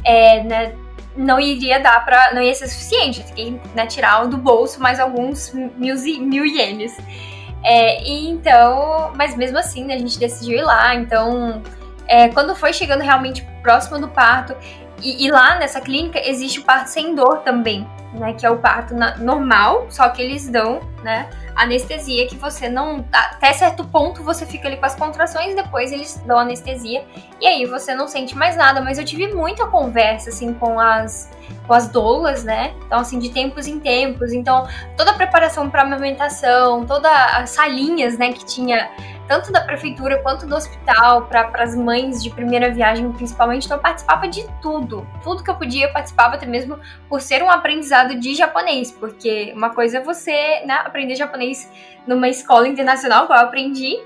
é, 0.02 0.42
né, 0.42 0.74
não 1.16 1.38
iria 1.40 1.80
dar 1.80 2.04
pra. 2.04 2.32
não 2.34 2.42
ia 2.42 2.54
ser 2.54 2.68
suficiente. 2.68 3.20
Eu 3.20 3.26
fiquei 3.26 3.60
né, 3.74 3.86
tirar 3.86 4.26
do 4.26 4.36
bolso 4.36 4.80
mais 4.80 4.98
alguns 4.98 5.52
mil, 5.52 5.96
mil 5.96 6.44
ienes. 6.44 6.96
É, 7.64 8.02
e 8.02 8.28
então, 8.28 9.12
mas 9.16 9.34
mesmo 9.36 9.58
assim, 9.58 9.84
né, 9.84 9.94
a 9.94 9.98
gente 9.98 10.18
decidiu 10.18 10.58
ir 10.58 10.62
lá. 10.62 10.94
Então, 10.94 11.62
é, 12.06 12.28
quando 12.28 12.54
foi 12.54 12.72
chegando 12.72 13.00
realmente 13.00 13.46
próximo 13.62 13.98
do 13.98 14.08
parto, 14.08 14.54
e, 15.02 15.26
e, 15.26 15.30
lá 15.30 15.56
nessa 15.58 15.80
clínica 15.80 16.20
existe 16.24 16.60
o 16.60 16.64
parto 16.64 16.88
sem 16.88 17.14
dor 17.14 17.38
também, 17.38 17.86
né? 18.14 18.32
Que 18.34 18.46
é 18.46 18.50
o 18.50 18.58
parto 18.58 18.94
normal, 19.18 19.86
só 19.90 20.08
que 20.08 20.22
eles 20.22 20.48
dão, 20.48 20.80
né? 21.02 21.28
Anestesia 21.54 22.26
que 22.26 22.36
você 22.36 22.68
não. 22.68 23.04
Até 23.12 23.52
certo 23.52 23.84
ponto 23.84 24.22
você 24.22 24.46
fica 24.46 24.68
ali 24.68 24.76
com 24.76 24.86
as 24.86 24.94
contrações, 24.94 25.54
depois 25.54 25.92
eles 25.92 26.22
dão 26.26 26.38
anestesia. 26.38 27.04
E 27.40 27.46
aí 27.46 27.66
você 27.66 27.94
não 27.94 28.08
sente 28.08 28.36
mais 28.36 28.56
nada. 28.56 28.80
Mas 28.80 28.98
eu 28.98 29.04
tive 29.04 29.32
muita 29.32 29.66
conversa, 29.66 30.30
assim, 30.30 30.54
com 30.54 30.80
as, 30.80 31.30
com 31.66 31.74
as 31.74 31.88
doulas, 31.88 32.44
né? 32.44 32.74
Então, 32.86 33.00
assim, 33.00 33.18
de 33.18 33.30
tempos 33.30 33.66
em 33.66 33.78
tempos. 33.78 34.32
Então, 34.32 34.66
toda 34.96 35.10
a 35.12 35.14
preparação 35.14 35.70
para 35.70 35.82
amamentação, 35.82 36.84
todas 36.84 37.12
as 37.12 37.50
salinhas, 37.50 38.18
né, 38.18 38.32
que 38.32 38.44
tinha 38.44 38.90
tanto 39.26 39.50
da 39.52 39.60
prefeitura 39.60 40.22
quanto 40.22 40.46
do 40.46 40.54
hospital, 40.54 41.26
para 41.26 41.50
as 41.62 41.76
mães 41.76 42.22
de 42.22 42.30
primeira 42.30 42.70
viagem, 42.70 43.10
principalmente. 43.12 43.64
Então, 43.64 43.78
eu 43.78 43.82
participava 43.82 44.28
de 44.28 44.46
tudo. 44.60 45.06
Tudo 45.22 45.42
que 45.42 45.50
eu 45.50 45.56
podia, 45.56 45.86
eu 45.86 45.92
participava, 45.92 46.34
até 46.34 46.46
mesmo 46.46 46.78
por 47.08 47.20
ser 47.20 47.42
um 47.42 47.50
aprendizado 47.50 48.18
de 48.18 48.34
japonês. 48.34 48.90
Porque 48.92 49.52
uma 49.54 49.70
coisa 49.70 49.98
é 49.98 50.00
você 50.00 50.62
né, 50.64 50.74
aprender 50.84 51.16
japonês 51.16 51.70
numa 52.06 52.28
escola 52.28 52.68
internacional, 52.68 53.24
igual 53.24 53.40
eu 53.40 53.46
aprendi. 53.46 53.96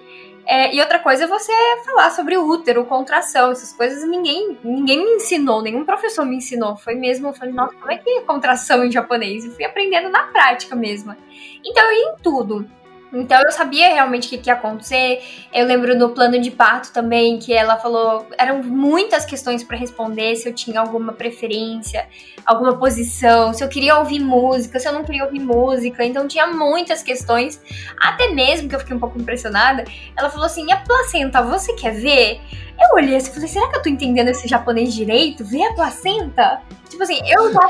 É, 0.51 0.75
e 0.75 0.81
outra 0.81 0.99
coisa 0.99 1.25
é 1.25 1.27
você 1.27 1.53
falar 1.85 2.11
sobre 2.11 2.39
útero, 2.39 2.87
contração, 2.87 3.53
essas 3.53 3.71
coisas 3.71 4.09
ninguém, 4.09 4.59
ninguém 4.65 5.05
me 5.05 5.17
ensinou, 5.17 5.61
nenhum 5.61 5.85
professor 5.85 6.25
me 6.25 6.37
ensinou. 6.37 6.75
Foi 6.75 6.95
mesmo, 6.95 7.29
eu 7.29 7.35
falei, 7.35 7.53
nossa, 7.53 7.75
como 7.75 7.93
é 7.93 7.99
que 7.99 8.09
é 8.09 8.23
contração 8.23 8.83
em 8.83 8.91
japonês? 8.91 9.45
E 9.45 9.51
fui 9.51 9.63
aprendendo 9.63 10.09
na 10.09 10.23
prática 10.29 10.75
mesmo. 10.75 11.15
Então 11.63 11.85
eu 11.85 11.93
ia 11.93 12.13
em 12.13 12.17
tudo. 12.23 12.67
Então 13.13 13.41
eu 13.43 13.51
sabia 13.51 13.89
realmente 13.89 14.27
o 14.27 14.31
que, 14.31 14.39
que, 14.39 14.51
ia 14.51 14.55
acontecer. 14.55 15.23
Eu 15.53 15.67
lembro 15.67 15.97
no 15.97 16.11
plano 16.11 16.39
de 16.41 16.51
parto 16.51 16.93
também 16.93 17.39
que 17.39 17.53
ela 17.53 17.77
falou, 17.77 18.27
eram 18.37 18.63
muitas 18.63 19.25
questões 19.25 19.65
para 19.65 19.77
responder, 19.77 20.37
se 20.37 20.49
eu 20.49 20.55
tinha 20.55 20.81
alguma 20.81 21.13
preferência, 21.13 22.07
alguma 22.45 22.77
posição, 22.79 23.55
se 23.55 23.65
eu 23.65 23.69
queria 23.69 23.99
ouvir 23.99 24.21
música, 24.21 24.79
se 24.79 24.87
eu 24.87 24.93
não 24.93 25.05
queria 25.05 25.25
ouvir 25.25 25.41
música. 25.41 26.05
Então 26.05 26.29
tinha 26.29 26.47
muitas 26.47 27.03
questões, 27.03 27.61
até 28.01 28.29
mesmo 28.29 28.69
que 28.69 28.75
eu 28.75 28.81
fiquei 28.81 28.95
um 28.95 29.01
pouco 29.01 29.19
impressionada. 29.19 29.85
Ela 30.17 30.29
falou 30.29 30.47
assim: 30.47 30.67
"E 30.67 30.73
a 30.73 30.77
placenta, 30.77 31.43
você 31.43 31.73
quer 31.75 31.95
ver?" 31.95 32.41
Eu 32.81 32.95
olhei 32.95 33.17
assim 33.17 33.31
e 33.31 33.35
falei, 33.35 33.49
será 33.49 33.69
que 33.69 33.77
eu 33.77 33.83
tô 33.83 33.89
entendendo 33.89 34.29
esse 34.29 34.47
japonês 34.47 34.95
direito? 34.95 35.45
Ver 35.45 35.65
a 35.65 35.75
placenta? 35.75 36.63
Tipo 36.89 37.03
assim, 37.03 37.21
eu 37.29 37.53
já 37.53 37.61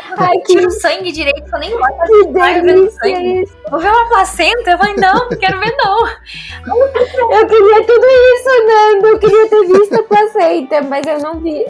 tiro 0.47 0.71
sangue 0.71 1.13
direito, 1.13 1.45
eu 1.53 1.59
nem 1.59 1.71
gosto 1.71 2.05
de 2.07 2.61
ver 2.63 2.91
sangue. 2.93 3.43
Isso. 3.43 3.59
Vou 3.71 3.81
ver 3.81 3.89
uma 3.89 4.09
placenta? 4.09 4.71
Eu 4.71 4.79
falei, 4.79 4.95
não, 4.97 5.29
não 5.29 5.39
quero 5.39 5.61
ver 5.61 5.75
não. 5.77 5.99
Eu 7.29 7.47
queria 7.47 7.87
tudo 7.87 8.07
isso, 8.07 8.67
Nando. 8.67 9.07
Eu 9.09 9.19
queria 9.19 9.49
ter 9.49 9.67
visto 9.67 9.95
a 9.95 10.03
placenta, 10.03 10.83
mas 10.83 11.07
eu 11.07 11.19
não 11.21 11.41
vi. 11.41 11.65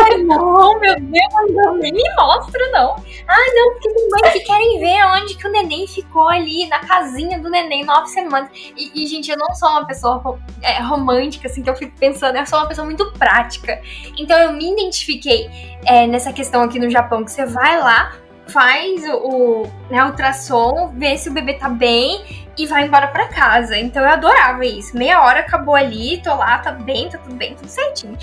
Ai, 0.00 0.18
não, 0.18 0.78
meu 0.78 0.94
Deus, 1.00 1.54
não, 1.54 1.74
nem 1.76 1.92
me 1.92 2.02
mostra, 2.16 2.70
não. 2.70 2.96
Ah, 3.26 3.52
não, 3.54 3.72
porque 3.72 3.90
tem 3.90 4.08
mães 4.08 4.32
que 4.32 4.40
querem 4.40 4.78
ver 4.78 5.04
onde 5.06 5.36
que 5.36 5.46
o 5.46 5.50
neném 5.50 5.86
ficou 5.86 6.28
ali, 6.28 6.66
na 6.68 6.80
casinha 6.80 7.38
do 7.38 7.48
neném, 7.48 7.84
nove 7.84 8.08
semanas. 8.08 8.50
E, 8.54 9.04
e 9.04 9.06
gente, 9.06 9.30
eu 9.30 9.36
não 9.38 9.54
sou 9.54 9.68
uma 9.68 9.86
pessoa 9.86 10.38
é, 10.62 10.80
romântica, 10.82 11.48
assim, 11.48 11.62
que 11.62 11.70
eu 11.70 11.76
fico 11.76 11.96
pensando, 11.98 12.36
eu 12.36 12.46
sou 12.46 12.58
uma 12.58 12.68
pessoa 12.68 12.84
muito 12.84 13.10
prática. 13.12 13.80
Então 14.18 14.38
eu 14.38 14.52
me 14.52 14.72
identifiquei 14.72 15.48
é, 15.86 16.06
nessa 16.06 16.32
questão 16.32 16.55
aqui 16.62 16.78
no 16.78 16.90
Japão, 16.90 17.24
que 17.24 17.30
você 17.30 17.46
vai 17.46 17.78
lá, 17.78 18.12
faz 18.48 19.02
o, 19.04 19.16
o 19.16 19.72
né, 19.90 20.04
ultrassom, 20.04 20.92
vê 20.94 21.16
se 21.16 21.28
o 21.28 21.32
bebê 21.32 21.54
tá 21.54 21.68
bem 21.68 22.45
e 22.56 22.66
vai 22.66 22.86
embora 22.86 23.08
para 23.08 23.28
casa. 23.28 23.76
Então 23.76 24.02
eu 24.02 24.08
adorava 24.08 24.64
isso. 24.64 24.96
Meia 24.96 25.22
hora 25.22 25.40
acabou 25.40 25.74
ali, 25.74 26.20
tô 26.22 26.34
lá, 26.34 26.58
tá 26.58 26.72
bem, 26.72 27.08
tá 27.08 27.18
tudo 27.18 27.34
bem, 27.34 27.54
tudo 27.54 27.68
certinho. 27.68 28.16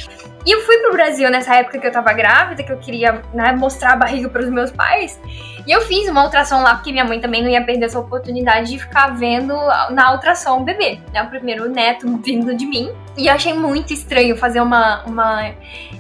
E 0.46 0.52
eu 0.52 0.62
fui 0.62 0.78
pro 0.80 0.92
Brasil 0.92 1.30
nessa 1.30 1.56
época 1.56 1.80
que 1.80 1.88
eu 1.88 1.92
tava 1.92 2.12
grávida, 2.14 2.64
que 2.64 2.72
eu 2.72 2.78
queria 2.78 3.22
né, 3.34 3.54
mostrar 3.54 3.94
a 3.94 3.96
barriga 3.96 4.28
pros 4.28 4.50
meus 4.50 4.72
pais. 4.72 5.20
E 5.66 5.72
eu 5.72 5.82
fiz 5.82 6.10
uma 6.10 6.26
ultrassom 6.26 6.62
lá, 6.62 6.76
porque 6.76 6.92
minha 6.92 7.06
mãe 7.06 7.22
também 7.22 7.42
não 7.42 7.50
ia 7.50 7.64
perder 7.64 7.86
essa 7.86 7.98
oportunidade 7.98 8.72
de 8.72 8.80
ficar 8.80 9.16
vendo 9.16 9.56
na 9.92 10.12
ultrassom 10.12 10.60
o 10.60 10.64
bebê, 10.64 11.00
né? 11.14 11.24
O 11.24 11.30
primeiro 11.30 11.70
neto 11.70 12.06
vindo 12.18 12.54
de 12.54 12.66
mim. 12.66 12.92
E 13.16 13.28
eu 13.28 13.34
achei 13.34 13.54
muito 13.54 13.94
estranho 13.94 14.36
fazer 14.36 14.60
uma, 14.60 15.04
uma 15.04 15.52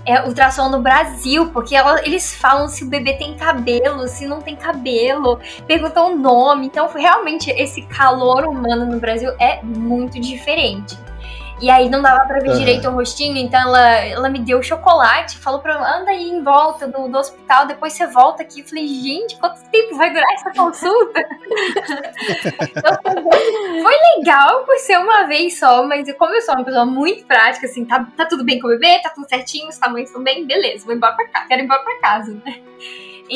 é, 0.05 0.21
ultrassom 0.25 0.67
no 0.67 0.81
Brasil, 0.81 1.49
porque 1.51 1.75
ela, 1.75 2.05
eles 2.05 2.33
falam 2.33 2.67
se 2.67 2.83
o 2.83 2.89
bebê 2.89 3.13
tem 3.13 3.35
cabelo, 3.35 4.07
se 4.07 4.27
não 4.27 4.41
tem 4.41 4.55
cabelo, 4.55 5.39
perguntam 5.65 6.13
o 6.13 6.17
nome. 6.17 6.65
Então, 6.65 6.89
realmente, 6.93 7.49
esse 7.51 7.83
calor 7.83 8.22
humano 8.23 8.85
no 8.85 8.99
Brasil 8.99 9.31
é 9.39 9.61
muito 9.63 10.19
diferente. 10.19 10.97
E 11.63 11.69
aí 11.69 11.89
não 11.89 12.01
dava 12.01 12.25
pra 12.25 12.39
ver 12.39 12.49
uhum. 12.49 12.57
direito 12.57 12.89
o 12.89 12.91
rostinho, 12.91 13.37
então 13.37 13.57
ela, 13.61 13.89
ela 14.01 14.29
me 14.29 14.39
deu 14.39 14.61
chocolate, 14.61 15.37
falou 15.37 15.61
pra 15.61 15.75
anda 15.75 16.11
aí 16.11 16.29
em 16.29 16.43
volta 16.43 16.87
do, 16.87 17.07
do 17.07 17.17
hospital, 17.17 17.65
depois 17.65 17.93
você 17.93 18.05
volta 18.07 18.43
aqui. 18.43 18.59
Eu 18.59 18.65
falei, 18.65 18.85
gente, 18.85 19.37
quanto 19.37 19.63
tempo 19.69 19.95
vai 19.95 20.11
durar 20.11 20.29
essa 20.33 20.51
consulta? 20.51 21.21
então, 22.69 22.97
foi 23.81 23.95
legal 24.17 24.65
por 24.65 24.77
ser 24.79 24.97
uma 24.97 25.25
vez 25.25 25.57
só, 25.57 25.87
mas 25.87 26.11
como 26.17 26.33
eu 26.35 26.41
sou 26.41 26.55
uma 26.55 26.65
pessoa 26.65 26.85
muito 26.85 27.25
prática, 27.25 27.65
assim, 27.65 27.85
tá, 27.85 28.05
tá 28.17 28.25
tudo 28.25 28.43
bem 28.43 28.59
com 28.59 28.67
o 28.67 28.71
bebê, 28.71 28.99
tá 29.01 29.11
tudo 29.15 29.29
certinho, 29.29 29.69
os 29.69 29.77
tamanhos 29.77 30.09
estão 30.09 30.21
bem, 30.21 30.45
beleza, 30.45 30.85
vou 30.85 30.93
embora 30.93 31.15
pra 31.15 31.29
casa, 31.29 31.47
quero 31.47 31.61
ir 31.61 31.63
embora 31.63 31.81
pra 31.81 31.99
casa, 31.99 32.33
né? 32.43 32.59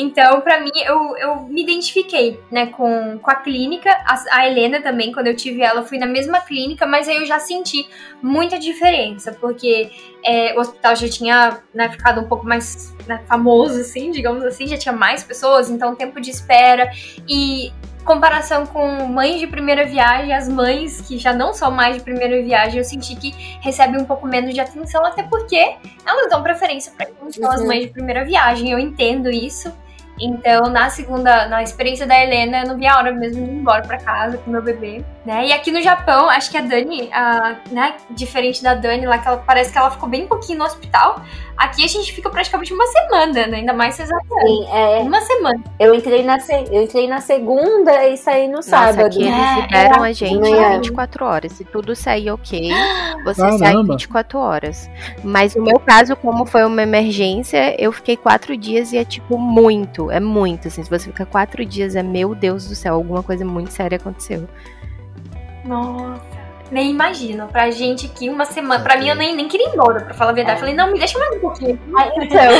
Então, 0.00 0.40
para 0.42 0.60
mim, 0.60 0.70
eu, 0.84 1.16
eu 1.16 1.42
me 1.42 1.60
identifiquei, 1.60 2.38
né, 2.52 2.66
com, 2.66 3.18
com 3.18 3.30
a 3.32 3.34
clínica. 3.34 3.90
A, 3.90 4.38
a, 4.38 4.46
Helena 4.46 4.80
também, 4.80 5.10
quando 5.10 5.26
eu 5.26 5.34
tive 5.34 5.60
ela, 5.60 5.82
fui 5.82 5.98
na 5.98 6.06
mesma 6.06 6.40
clínica, 6.40 6.86
mas 6.86 7.08
aí 7.08 7.16
eu 7.16 7.26
já 7.26 7.40
senti 7.40 7.84
muita 8.22 8.60
diferença, 8.60 9.32
porque 9.32 9.90
é, 10.24 10.54
o 10.56 10.60
hospital 10.60 10.94
já 10.94 11.08
tinha 11.08 11.60
né, 11.74 11.90
ficado 11.90 12.20
um 12.20 12.28
pouco 12.28 12.46
mais 12.46 12.94
né, 13.08 13.24
famoso, 13.26 13.80
assim, 13.80 14.12
digamos 14.12 14.44
assim, 14.44 14.68
já 14.68 14.78
tinha 14.78 14.94
mais 14.94 15.24
pessoas, 15.24 15.68
então 15.68 15.96
tempo 15.96 16.20
de 16.20 16.30
espera 16.30 16.88
e 17.28 17.72
comparação 18.04 18.66
com 18.66 19.04
mães 19.06 19.40
de 19.40 19.48
primeira 19.48 19.84
viagem, 19.84 20.32
as 20.32 20.48
mães 20.48 21.00
que 21.00 21.18
já 21.18 21.32
não 21.32 21.52
são 21.52 21.72
mais 21.72 21.96
de 21.96 22.02
primeira 22.02 22.40
viagem, 22.40 22.78
eu 22.78 22.84
senti 22.84 23.16
que 23.16 23.32
recebem 23.60 24.00
um 24.00 24.04
pouco 24.04 24.28
menos 24.28 24.54
de 24.54 24.60
atenção, 24.60 25.04
até 25.04 25.24
porque 25.24 25.74
elas 26.06 26.30
dão 26.30 26.40
preferência 26.40 26.92
para 26.96 27.06
quem 27.06 27.32
são 27.32 27.50
as 27.50 27.60
uhum. 27.60 27.66
mães 27.66 27.86
de 27.86 27.88
primeira 27.88 28.24
viagem. 28.24 28.70
Eu 28.70 28.78
entendo 28.78 29.28
isso. 29.28 29.72
Então, 30.20 30.68
na 30.68 30.90
segunda, 30.90 31.46
na 31.48 31.62
experiência 31.62 32.06
da 32.06 32.20
Helena, 32.20 32.62
eu 32.62 32.68
não 32.68 32.76
vi 32.76 32.86
a 32.86 32.96
hora 32.96 33.12
mesmo 33.12 33.44
de 33.44 33.50
ir 33.50 33.54
embora 33.54 33.82
pra 33.82 33.98
casa 33.98 34.38
com 34.38 34.50
meu 34.50 34.62
bebê, 34.62 35.04
né? 35.28 35.46
E 35.48 35.52
aqui 35.52 35.70
no 35.70 35.82
Japão, 35.82 36.30
acho 36.30 36.50
que 36.50 36.56
a 36.56 36.62
Dani, 36.62 37.10
a, 37.12 37.56
né, 37.70 37.96
diferente 38.08 38.62
da 38.62 38.74
Dani 38.74 39.04
lá, 39.04 39.18
que 39.18 39.28
ela, 39.28 39.36
parece 39.36 39.70
que 39.70 39.76
ela 39.76 39.90
ficou 39.90 40.08
bem 40.08 40.26
pouquinho 40.26 40.60
no 40.60 40.64
hospital. 40.64 41.20
Aqui 41.54 41.84
a 41.84 41.86
gente 41.86 42.14
fica 42.14 42.30
praticamente 42.30 42.72
uma 42.72 42.86
semana, 42.86 43.46
né? 43.46 43.58
Ainda 43.58 43.74
mais 43.74 43.96
cesariana. 43.96 44.46
Sim, 44.46 44.66
é. 44.72 45.00
Uma 45.00 45.20
semana. 45.20 45.62
Eu 45.78 45.94
entrei 45.94 46.22
na, 46.22 46.38
eu 46.70 46.82
entrei 46.82 47.06
na 47.06 47.20
segunda 47.20 48.08
e 48.08 48.16
saí 48.16 48.46
no 48.46 48.54
Nossa, 48.54 48.70
sábado. 48.70 49.06
Aqui 49.06 49.24
eles 49.24 49.34
é, 49.34 49.60
liberam 49.60 50.04
é, 50.04 50.08
a 50.08 50.12
gente 50.12 50.54
é. 50.54 50.76
24 50.76 51.24
horas. 51.26 51.52
Se 51.52 51.64
tudo 51.64 51.94
sair 51.94 52.30
ok, 52.30 52.70
você 53.24 53.42
Caramba. 53.42 53.58
sai 53.58 53.74
24 53.74 54.38
horas. 54.38 54.88
Mas 55.22 55.54
no 55.54 55.62
meu 55.62 55.78
caso, 55.80 56.16
como 56.16 56.46
foi 56.46 56.64
uma 56.64 56.82
emergência, 56.82 57.74
eu 57.78 57.92
fiquei 57.92 58.16
quatro 58.16 58.56
dias 58.56 58.92
e 58.92 58.96
é 58.96 59.04
tipo 59.04 59.36
muito. 59.36 60.10
É 60.10 60.20
muito. 60.20 60.68
Assim, 60.68 60.82
se 60.82 60.88
você 60.88 61.06
ficar 61.06 61.26
quatro 61.26 61.66
dias, 61.66 61.96
é 61.96 62.02
meu 62.02 62.34
Deus 62.34 62.66
do 62.66 62.74
céu, 62.74 62.94
alguma 62.94 63.22
coisa 63.22 63.44
muito 63.44 63.72
séria 63.72 63.96
aconteceu. 63.96 64.48
Nossa 65.68 66.38
nem 66.70 66.90
imagino. 66.90 67.46
Pra 67.48 67.70
gente 67.70 68.06
aqui, 68.06 68.28
uma 68.28 68.44
semana. 68.44 68.82
Pra 68.82 68.96
mim, 68.96 69.08
eu 69.08 69.16
nem, 69.16 69.34
nem 69.34 69.48
queria 69.48 69.68
ir 69.68 69.72
embora, 69.72 70.00
pra 70.00 70.14
falar 70.14 70.30
a 70.30 70.34
verdade. 70.34 70.58
É. 70.58 70.60
Falei, 70.60 70.74
não, 70.74 70.92
me 70.92 70.98
deixa 70.98 71.18
mais 71.18 71.36
um 71.36 71.40
pouquinho. 71.40 71.78
Ah, 71.98 72.12
então, 72.16 72.52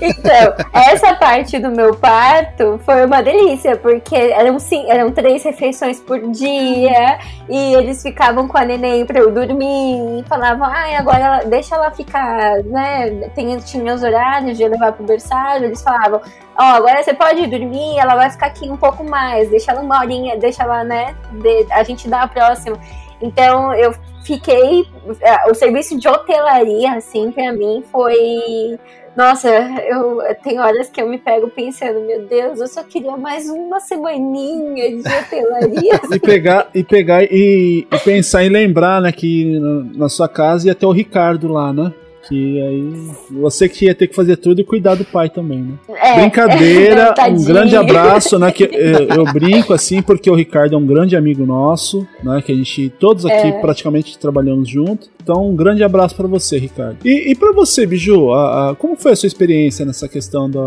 então, 0.00 0.66
essa 0.72 1.14
parte 1.14 1.58
do 1.58 1.70
meu 1.70 1.94
parto 1.94 2.80
foi 2.84 3.04
uma 3.04 3.22
delícia, 3.22 3.76
porque 3.76 4.14
eram, 4.14 4.58
sim, 4.58 4.88
eram 4.88 5.10
três 5.10 5.42
refeições 5.42 6.00
por 6.00 6.18
dia, 6.30 7.18
e 7.48 7.74
eles 7.74 8.02
ficavam 8.02 8.48
com 8.48 8.56
a 8.56 8.64
neném 8.64 9.04
pra 9.04 9.18
eu 9.18 9.30
dormir, 9.30 10.20
e 10.20 10.24
falavam, 10.26 10.64
ai, 10.64 10.94
agora 10.94 11.42
deixa 11.44 11.74
ela 11.74 11.90
ficar, 11.90 12.62
né? 12.64 13.10
Tem, 13.34 13.58
tinha 13.58 13.92
os 13.92 14.02
horários 14.02 14.56
de 14.56 14.66
levar 14.66 14.92
pro 14.92 15.04
berçário, 15.04 15.66
eles 15.66 15.82
falavam, 15.82 16.22
ó, 16.60 16.74
agora 16.74 17.02
você 17.02 17.14
pode 17.14 17.46
dormir, 17.46 17.98
ela 17.98 18.14
vai 18.14 18.30
ficar 18.30 18.46
aqui 18.46 18.68
um 18.68 18.76
pouco 18.76 19.02
mais, 19.02 19.48
deixa 19.48 19.72
ela 19.72 19.80
uma 19.80 19.98
horinha, 19.98 20.36
deixa 20.36 20.62
ela, 20.62 20.84
né? 20.84 21.16
De, 21.32 21.72
a 21.72 21.82
gente 21.82 22.06
dá 22.06 22.22
a 22.22 22.28
próxima. 22.28 22.78
Então 23.22 23.72
eu 23.74 23.94
fiquei. 24.24 24.86
É, 25.20 25.50
o 25.50 25.54
serviço 25.54 25.98
de 25.98 26.06
hotelaria, 26.06 26.92
assim, 26.92 27.30
pra 27.32 27.52
mim 27.52 27.82
foi. 27.90 28.78
Nossa, 29.16 29.48
eu 29.48 30.20
tem 30.42 30.60
horas 30.60 30.88
que 30.88 31.02
eu 31.02 31.08
me 31.08 31.18
pego 31.18 31.48
pensando, 31.48 32.00
meu 32.06 32.26
Deus, 32.26 32.60
eu 32.60 32.68
só 32.68 32.82
queria 32.84 33.16
mais 33.16 33.48
uma 33.48 33.80
semaninha 33.80 34.88
de 34.90 35.00
hotelaria. 35.00 36.00
e 36.12 36.18
pegar 36.20 36.70
e 36.72 36.84
pegar 36.84 37.24
e, 37.24 37.86
e, 37.90 37.98
pensar 37.98 38.44
e 38.44 38.48
lembrar, 38.48 39.00
né, 39.00 39.10
que 39.10 39.58
na 39.96 40.08
sua 40.08 40.28
casa 40.28 40.68
ia 40.68 40.74
ter 40.74 40.86
o 40.86 40.92
Ricardo 40.92 41.48
lá, 41.48 41.72
né? 41.72 41.92
Que 42.28 42.60
aí 42.60 43.10
você 43.30 43.68
que 43.68 43.86
ia 43.86 43.94
ter 43.94 44.06
que 44.06 44.14
fazer 44.14 44.36
tudo 44.36 44.60
e 44.60 44.64
cuidar 44.64 44.94
do 44.94 45.04
pai 45.04 45.30
também, 45.30 45.60
né? 45.60 45.74
É, 45.96 46.20
Brincadeira, 46.20 47.14
é, 47.18 47.28
um 47.30 47.44
grande 47.44 47.76
abraço, 47.76 48.38
né? 48.38 48.52
Que 48.52 48.64
eu, 48.64 49.06
eu, 49.08 49.24
brinco 49.32 49.72
assim 49.72 50.02
porque 50.02 50.30
o 50.30 50.34
Ricardo 50.34 50.74
é 50.74 50.78
um 50.78 50.86
grande 50.86 51.16
amigo 51.16 51.46
nosso, 51.46 52.06
né? 52.22 52.42
Que 52.42 52.52
a 52.52 52.54
gente 52.54 52.90
todos 52.98 53.24
aqui 53.24 53.48
é. 53.48 53.52
praticamente 53.60 54.18
trabalhamos 54.18 54.68
junto. 54.68 55.08
Então, 55.22 55.48
um 55.48 55.56
grande 55.56 55.82
abraço 55.82 56.14
para 56.14 56.28
você, 56.28 56.58
Ricardo. 56.58 56.98
E, 57.04 57.30
e 57.30 57.34
para 57.34 57.52
você, 57.52 57.86
Biju, 57.86 58.32
a, 58.32 58.70
a, 58.70 58.74
como 58.74 58.96
foi 58.96 59.12
a 59.12 59.16
sua 59.16 59.26
experiência 59.26 59.84
nessa 59.86 60.08
questão 60.08 60.50
da, 60.50 60.60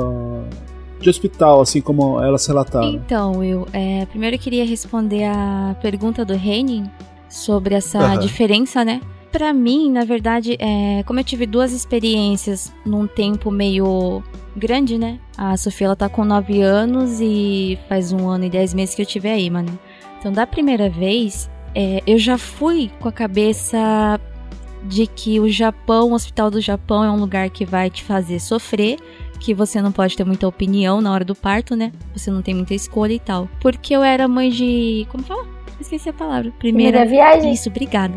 de 1.00 1.10
hospital, 1.10 1.62
assim 1.62 1.82
como 1.82 2.22
elas 2.22 2.46
relataram? 2.48 2.90
Então, 2.90 3.44
eu 3.44 3.68
é, 3.74 4.06
primeiro 4.08 4.36
eu 4.36 4.40
queria 4.40 4.66
responder 4.66 5.26
a 5.26 5.76
pergunta 5.82 6.26
do 6.26 6.34
Henning 6.34 6.90
sobre 7.30 7.76
essa 7.76 8.14
uhum. 8.14 8.20
diferença, 8.20 8.84
né? 8.86 9.02
Para 9.34 9.52
mim, 9.52 9.92
na 9.92 10.06
verdade, 10.06 10.56
é, 10.60 11.02
como 11.08 11.20
eu 11.20 11.24
tive 11.24 11.48
duas 11.48 11.74
experiências 11.74 12.72
num 12.86 13.08
tempo 13.08 13.50
meio 13.50 14.24
grande, 14.56 14.96
né? 14.96 15.20
A 15.36 15.58
Sofia 15.58 15.88
ela 15.88 15.96
tá 15.96 16.08
com 16.08 16.24
9 16.24 16.62
anos 16.62 17.20
e 17.20 17.80
faz 17.90 18.14
um 18.14 18.30
ano 18.30 18.46
e 18.46 18.50
10 18.52 18.76
meses 18.76 18.94
que 18.94 19.02
eu 19.02 19.06
tive 19.08 19.28
aí, 19.28 19.50
mano. 19.50 19.78
Então, 20.20 20.32
da 20.32 20.46
primeira 20.46 20.88
vez, 20.88 21.50
é, 21.74 22.04
eu 22.06 22.20
já 22.20 22.38
fui 22.38 22.92
com 23.00 23.10
a 23.10 23.12
cabeça 23.12 24.22
de 24.84 25.08
que 25.08 25.40
o 25.40 25.50
Japão, 25.50 26.12
o 26.12 26.14
hospital 26.14 26.52
do 26.52 26.62
Japão, 26.62 27.04
é 27.04 27.10
um 27.10 27.20
lugar 27.20 27.50
que 27.50 27.66
vai 27.66 27.90
te 27.90 28.04
fazer 28.04 28.40
sofrer, 28.40 29.00
que 29.40 29.52
você 29.52 29.82
não 29.82 29.92
pode 29.92 30.16
ter 30.16 30.24
muita 30.24 30.48
opinião 30.48 31.02
na 31.02 31.12
hora 31.12 31.26
do 31.26 31.34
parto, 31.34 31.76
né? 31.76 31.92
Você 32.16 32.30
não 32.30 32.44
tem 32.44 32.54
muita 32.54 32.76
escolha 32.76 33.14
e 33.14 33.20
tal. 33.20 33.50
Porque 33.60 33.96
eu 33.96 34.04
era 34.04 34.28
mãe 34.28 34.52
de. 34.52 35.08
Como 35.10 35.24
fala? 35.24 35.53
Esqueci 35.80 36.10
a 36.10 36.14
palavra. 36.14 36.52
Primeira, 36.60 37.00
Primeira 37.00 37.34
viagem. 37.34 37.54
Isso, 37.54 37.70
obrigada. 37.70 38.14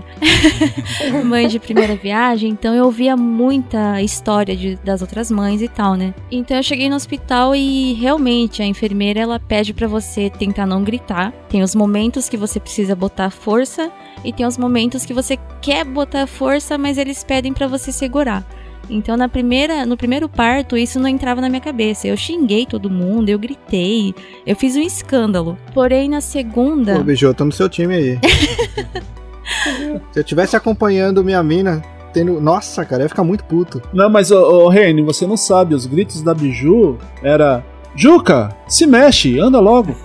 mãe 1.24 1.48
de 1.48 1.58
primeira 1.58 1.96
viagem, 1.96 2.50
então 2.50 2.74
eu 2.74 2.84
ouvia 2.84 3.16
muita 3.16 4.00
história 4.02 4.56
de, 4.56 4.76
das 4.76 5.00
outras 5.00 5.30
mães 5.30 5.62
e 5.62 5.68
tal, 5.68 5.94
né? 5.94 6.14
Então 6.30 6.56
eu 6.56 6.62
cheguei 6.62 6.88
no 6.88 6.96
hospital 6.96 7.54
e 7.54 7.94
realmente 7.94 8.62
a 8.62 8.66
enfermeira 8.66 9.20
ela 9.20 9.40
pede 9.40 9.72
para 9.72 9.86
você 9.86 10.30
tentar 10.30 10.66
não 10.66 10.84
gritar. 10.84 11.32
Tem 11.48 11.62
os 11.62 11.74
momentos 11.74 12.28
que 12.28 12.36
você 12.36 12.60
precisa 12.60 12.94
botar 12.94 13.30
força 13.30 13.90
e 14.24 14.32
tem 14.32 14.46
os 14.46 14.58
momentos 14.58 15.04
que 15.04 15.14
você 15.14 15.38
quer 15.60 15.84
botar 15.84 16.26
força, 16.26 16.76
mas 16.78 16.98
eles 16.98 17.24
pedem 17.24 17.52
para 17.52 17.66
você 17.66 17.92
segurar. 17.92 18.44
Então, 18.88 19.16
na 19.16 19.28
primeira, 19.28 19.84
no 19.84 19.96
primeiro 19.96 20.28
parto, 20.28 20.76
isso 20.76 21.00
não 21.00 21.08
entrava 21.08 21.40
na 21.40 21.48
minha 21.48 21.60
cabeça. 21.60 22.06
Eu 22.06 22.16
xinguei 22.16 22.66
todo 22.66 22.88
mundo, 22.90 23.28
eu 23.28 23.38
gritei, 23.38 24.14
eu 24.46 24.54
fiz 24.56 24.76
um 24.76 24.80
escândalo. 24.80 25.58
Porém, 25.74 26.08
na 26.08 26.20
segunda. 26.20 26.96
Pô, 26.96 27.02
Bijô, 27.02 27.28
eu 27.28 27.34
tô 27.34 27.44
no 27.44 27.52
seu 27.52 27.68
time 27.68 27.94
aí. 27.94 28.18
Se 30.12 30.20
eu 30.20 30.24
tivesse 30.24 30.56
acompanhando 30.56 31.22
minha 31.22 31.42
mina, 31.42 31.82
tendo. 32.12 32.40
Nossa, 32.40 32.84
cara, 32.84 33.02
ia 33.02 33.08
ficar 33.08 33.24
muito 33.24 33.44
puto. 33.44 33.82
Não, 33.92 34.08
mas, 34.08 34.30
ô, 34.30 34.64
ô 34.64 34.68
Reni, 34.68 35.02
você 35.02 35.26
não 35.26 35.36
sabe, 35.36 35.74
os 35.74 35.86
gritos 35.86 36.22
da 36.22 36.34
Biju 36.34 36.98
era. 37.22 37.64
Juca, 37.94 38.54
se 38.68 38.86
mexe, 38.86 39.38
anda 39.38 39.58
logo. 39.58 39.96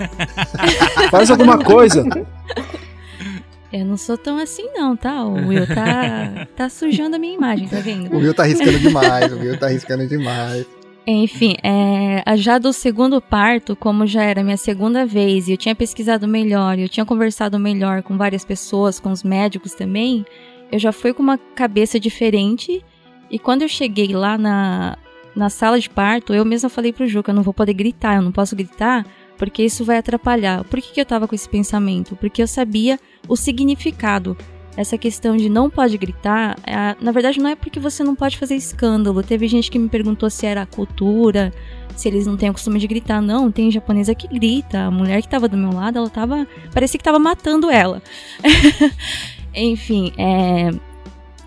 Faz 1.12 1.30
alguma 1.30 1.58
coisa. 1.58 2.06
Eu 3.72 3.86
não 3.86 3.96
sou 3.96 4.18
tão 4.18 4.38
assim, 4.38 4.70
não, 4.74 4.98
tá? 4.98 5.24
O 5.24 5.48
Will 5.48 5.66
tá, 5.66 6.48
tá 6.56 6.70
sujando 6.70 7.16
a 7.16 7.20
minha 7.20 7.34
imagem, 7.34 7.68
tá 7.68 7.80
vendo? 7.80 8.14
O 8.14 8.20
Will 8.20 8.34
tá 8.34 8.44
arriscando 8.44 8.80
demais, 8.80 9.32
o 9.32 9.38
Will 9.38 9.58
tá 9.58 9.68
arriscando 9.68 10.06
demais. 10.06 10.66
Enfim, 11.08 11.56
é, 11.64 12.24
já 12.38 12.60
do 12.60 12.72
segundo 12.72 13.20
parto, 13.20 13.76
como 13.76 14.06
já 14.06 14.24
era 14.24 14.44
minha 14.44 14.58
segunda 14.58 15.06
vez 15.06 15.48
e 15.48 15.54
eu 15.54 15.58
tinha 15.58 15.74
pesquisado 15.74 16.28
melhor, 16.28 16.78
eu 16.78 16.88
tinha 16.88 17.06
conversado 17.06 17.58
melhor 17.58 18.04
com 18.04 18.18
várias 18.18 18.46
pessoas, 18.46 19.00
com 19.00 19.12
os 19.12 19.24
médicos 19.24 19.74
também, 19.74 20.26
eu 20.72 20.78
já 20.78 20.92
fui 20.92 21.14
com 21.14 21.24
uma 21.24 21.38
cabeça 21.38 22.00
diferente. 22.00 22.84
E 23.30 23.40
quando 23.40 23.64
eu 23.64 23.68
cheguei 23.68 24.10
lá 24.10 24.38
na, 24.38 24.98
na 25.36 25.50
sala 25.50 25.80
de 25.80 25.90
parto, 25.90 26.34
eu 26.34 26.46
mesma 26.46 26.70
falei 26.70 26.94
pro 26.94 27.08
Juca, 27.08 27.32
eu 27.32 27.36
não 27.36 27.44
vou 27.44 27.54
poder 27.54 27.74
gritar, 27.74 28.16
eu 28.18 28.22
não 28.22 28.32
posso 28.32 28.56
gritar, 28.56 29.06
porque 29.42 29.64
isso 29.64 29.84
vai 29.84 29.98
atrapalhar. 29.98 30.64
Por 30.66 30.80
que, 30.80 30.94
que 30.94 31.02
eu 31.02 31.06
tava 31.06 31.28
com 31.28 31.34
esse 31.34 31.50
pensamento? 31.50 32.16
Porque 32.16 32.44
eu 32.44 32.48
sabia 32.48 33.00
o 33.28 33.36
significado. 33.36 34.38
Essa 34.78 35.00
questão 35.00 35.36
de 35.36 35.50
não 35.50 35.68
pode 35.68 35.98
gritar, 35.98 36.56
é, 36.64 36.96
na 37.02 37.12
verdade 37.12 37.40
não 37.40 37.50
é 37.50 37.56
porque 37.56 37.80
você 37.80 38.04
não 38.04 38.14
pode 38.14 38.38
fazer 38.38 38.54
escândalo. 38.54 39.24
Teve 39.24 39.48
gente 39.48 39.72
que 39.72 39.80
me 39.80 39.90
perguntou 39.90 40.30
se 40.30 40.46
era 40.46 40.64
cultura, 40.68 41.52
se 41.96 42.08
eles 42.08 42.28
não 42.28 42.38
têm 42.38 42.52
o 42.52 42.54
costume 42.54 42.78
de 42.78 42.86
gritar. 42.86 43.20
Não, 43.20 43.52
tem 43.52 43.72
japonesa 43.72 44.14
que 44.14 44.28
grita. 44.28 44.82
A 44.82 44.92
mulher 44.92 45.20
que 45.24 45.28
tava 45.28 45.48
do 45.48 45.58
meu 45.58 45.74
lado, 45.74 45.98
ela 45.98 46.10
tava. 46.12 46.46
parecia 46.72 47.00
que 47.00 47.04
tava 47.04 47.18
matando 47.18 47.72
ela. 47.72 48.00
Enfim, 49.56 50.14
é, 50.20 50.70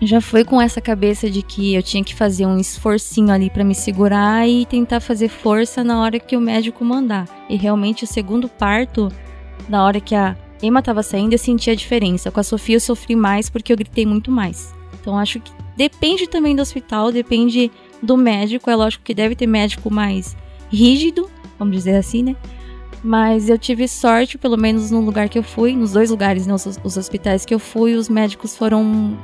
já 0.01 0.19
foi 0.19 0.43
com 0.43 0.61
essa 0.61 0.81
cabeça 0.81 1.29
de 1.29 1.41
que 1.41 1.73
eu 1.73 1.81
tinha 1.81 2.03
que 2.03 2.13
fazer 2.13 2.45
um 2.45 2.57
esforcinho 2.57 3.31
ali 3.31 3.49
para 3.49 3.63
me 3.63 3.73
segurar 3.73 4.47
e 4.47 4.65
tentar 4.65 4.99
fazer 4.99 5.29
força 5.29 5.83
na 5.83 6.01
hora 6.01 6.19
que 6.19 6.35
o 6.35 6.41
médico 6.41 6.83
mandar. 6.83 7.27
E 7.49 7.55
realmente 7.55 8.03
o 8.03 8.07
segundo 8.07 8.49
parto, 8.49 9.09
na 9.69 9.83
hora 9.83 10.01
que 10.01 10.13
a 10.13 10.35
Emma 10.61 10.81
tava 10.81 11.01
saindo, 11.01 11.33
eu 11.33 11.39
senti 11.39 11.69
a 11.69 11.75
diferença. 11.75 12.31
Com 12.31 12.39
a 12.39 12.43
Sofia 12.43 12.75
eu 12.75 12.79
sofri 12.79 13.15
mais 13.15 13.49
porque 13.49 13.71
eu 13.71 13.77
gritei 13.77 14.05
muito 14.05 14.29
mais. 14.29 14.73
Então 14.99 15.17
acho 15.17 15.39
que 15.39 15.51
depende 15.77 16.27
também 16.27 16.55
do 16.55 16.61
hospital, 16.61 17.11
depende 17.11 17.71
do 18.01 18.17
médico. 18.17 18.69
É 18.69 18.75
lógico 18.75 19.03
que 19.03 19.13
deve 19.13 19.35
ter 19.35 19.47
médico 19.47 19.91
mais 19.93 20.35
rígido, 20.69 21.29
vamos 21.57 21.75
dizer 21.75 21.95
assim, 21.95 22.21
né? 22.21 22.35
Mas 23.03 23.49
eu 23.49 23.57
tive 23.57 23.87
sorte, 23.87 24.37
pelo 24.37 24.57
menos 24.57 24.89
no 24.89 24.99
lugar 24.99 25.29
que 25.29 25.37
eu 25.37 25.43
fui, 25.43 25.75
nos 25.75 25.91
dois 25.93 26.09
lugares, 26.09 26.47
né, 26.47 26.53
os, 26.55 26.79
os 26.83 26.97
hospitais 26.97 27.45
que 27.45 27.53
eu 27.53 27.59
fui, 27.59 27.93
os 27.93 28.09
médicos 28.09 28.57
foram 28.57 29.15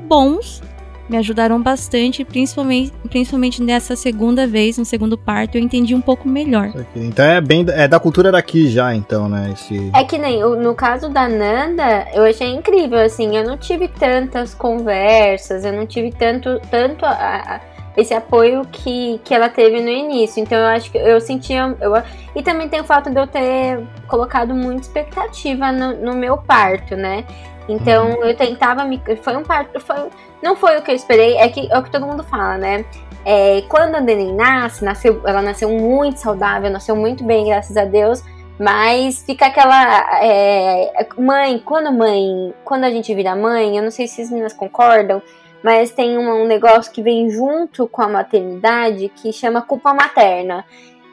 bons, 0.00 0.62
me 1.08 1.18
ajudaram 1.18 1.60
bastante, 1.60 2.24
principalmente, 2.24 2.90
principalmente 3.10 3.62
nessa 3.62 3.94
segunda 3.94 4.46
vez, 4.46 4.78
no 4.78 4.84
segundo 4.86 5.18
parto, 5.18 5.56
eu 5.58 5.62
entendi 5.62 5.94
um 5.94 6.00
pouco 6.00 6.26
melhor. 6.26 6.72
Então 6.96 7.24
é 7.24 7.40
bem 7.40 7.64
é 7.68 7.86
da 7.86 8.00
cultura 8.00 8.32
daqui 8.32 8.68
já, 8.70 8.94
então, 8.94 9.28
né? 9.28 9.50
Esse... 9.52 9.90
É 9.94 10.02
que 10.04 10.16
nem 10.16 10.40
no 10.40 10.74
caso 10.74 11.10
da 11.10 11.28
Nanda, 11.28 12.06
eu 12.14 12.24
achei 12.24 12.48
incrível, 12.54 12.98
assim, 12.98 13.36
eu 13.36 13.44
não 13.46 13.58
tive 13.58 13.86
tantas 13.88 14.54
conversas, 14.54 15.64
eu 15.64 15.72
não 15.72 15.86
tive 15.86 16.10
tanto, 16.10 16.58
tanto 16.70 17.04
a- 17.04 17.10
a- 17.10 17.60
esse 17.96 18.12
apoio 18.12 18.62
que, 18.72 19.20
que 19.22 19.32
ela 19.32 19.48
teve 19.48 19.80
no 19.80 19.88
início. 19.88 20.42
Então 20.42 20.58
eu 20.58 20.66
acho 20.66 20.90
que 20.90 20.98
eu 20.98 21.20
sentia. 21.20 21.76
Eu, 21.80 21.92
e 22.34 22.42
também 22.42 22.68
tem 22.68 22.80
o 22.80 22.84
fato 22.84 23.08
de 23.08 23.20
eu 23.20 23.26
ter 23.26 23.78
colocado 24.08 24.52
muita 24.52 24.80
expectativa 24.82 25.70
no, 25.70 25.94
no 26.04 26.14
meu 26.16 26.36
parto, 26.38 26.96
né? 26.96 27.24
Então 27.68 28.22
eu 28.22 28.36
tentava 28.36 28.84
me. 28.84 29.00
Foi 29.22 29.36
um 29.36 29.42
parto. 29.42 29.80
Foi, 29.80 30.10
não 30.42 30.54
foi 30.56 30.78
o 30.78 30.82
que 30.82 30.90
eu 30.90 30.94
esperei, 30.94 31.36
é, 31.36 31.48
que, 31.48 31.70
é 31.70 31.78
o 31.78 31.82
que 31.82 31.90
todo 31.90 32.06
mundo 32.06 32.22
fala, 32.22 32.58
né? 32.58 32.84
É, 33.24 33.62
quando 33.68 33.94
a 33.94 34.00
neném 34.00 34.34
nasce, 34.34 34.84
nasceu, 34.84 35.22
ela 35.26 35.40
nasceu 35.40 35.70
muito 35.70 36.18
saudável, 36.18 36.70
nasceu 36.70 36.94
muito 36.94 37.24
bem, 37.24 37.46
graças 37.46 37.76
a 37.76 37.84
Deus. 37.84 38.22
Mas 38.58 39.22
fica 39.24 39.46
aquela. 39.46 40.22
é, 40.22 41.06
mãe, 41.18 41.58
quando 41.58 41.92
mãe. 41.92 42.54
Quando 42.64 42.84
a 42.84 42.90
gente 42.90 43.12
vira 43.14 43.34
mãe, 43.34 43.76
eu 43.76 43.82
não 43.82 43.90
sei 43.90 44.06
se 44.06 44.22
as 44.22 44.30
meninas 44.30 44.52
concordam, 44.52 45.22
mas 45.62 45.90
tem 45.90 46.18
um, 46.18 46.42
um 46.42 46.46
negócio 46.46 46.92
que 46.92 47.02
vem 47.02 47.28
junto 47.30 47.88
com 47.88 48.02
a 48.02 48.08
maternidade 48.08 49.08
que 49.08 49.32
chama 49.32 49.62
culpa 49.62 49.92
materna. 49.94 50.64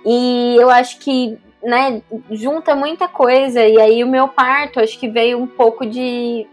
E 0.05 0.55
eu 0.59 0.69
acho 0.69 0.99
que, 0.99 1.39
né, 1.63 2.01
junta 2.29 2.75
muita 2.75 3.07
coisa. 3.07 3.65
E 3.65 3.79
aí 3.79 4.03
o 4.03 4.07
meu 4.07 4.27
parto, 4.27 4.79
acho 4.79 4.99
que 4.99 5.07
veio 5.07 5.39
um 5.39 5.47
pouco 5.47 5.85
de. 5.85 6.47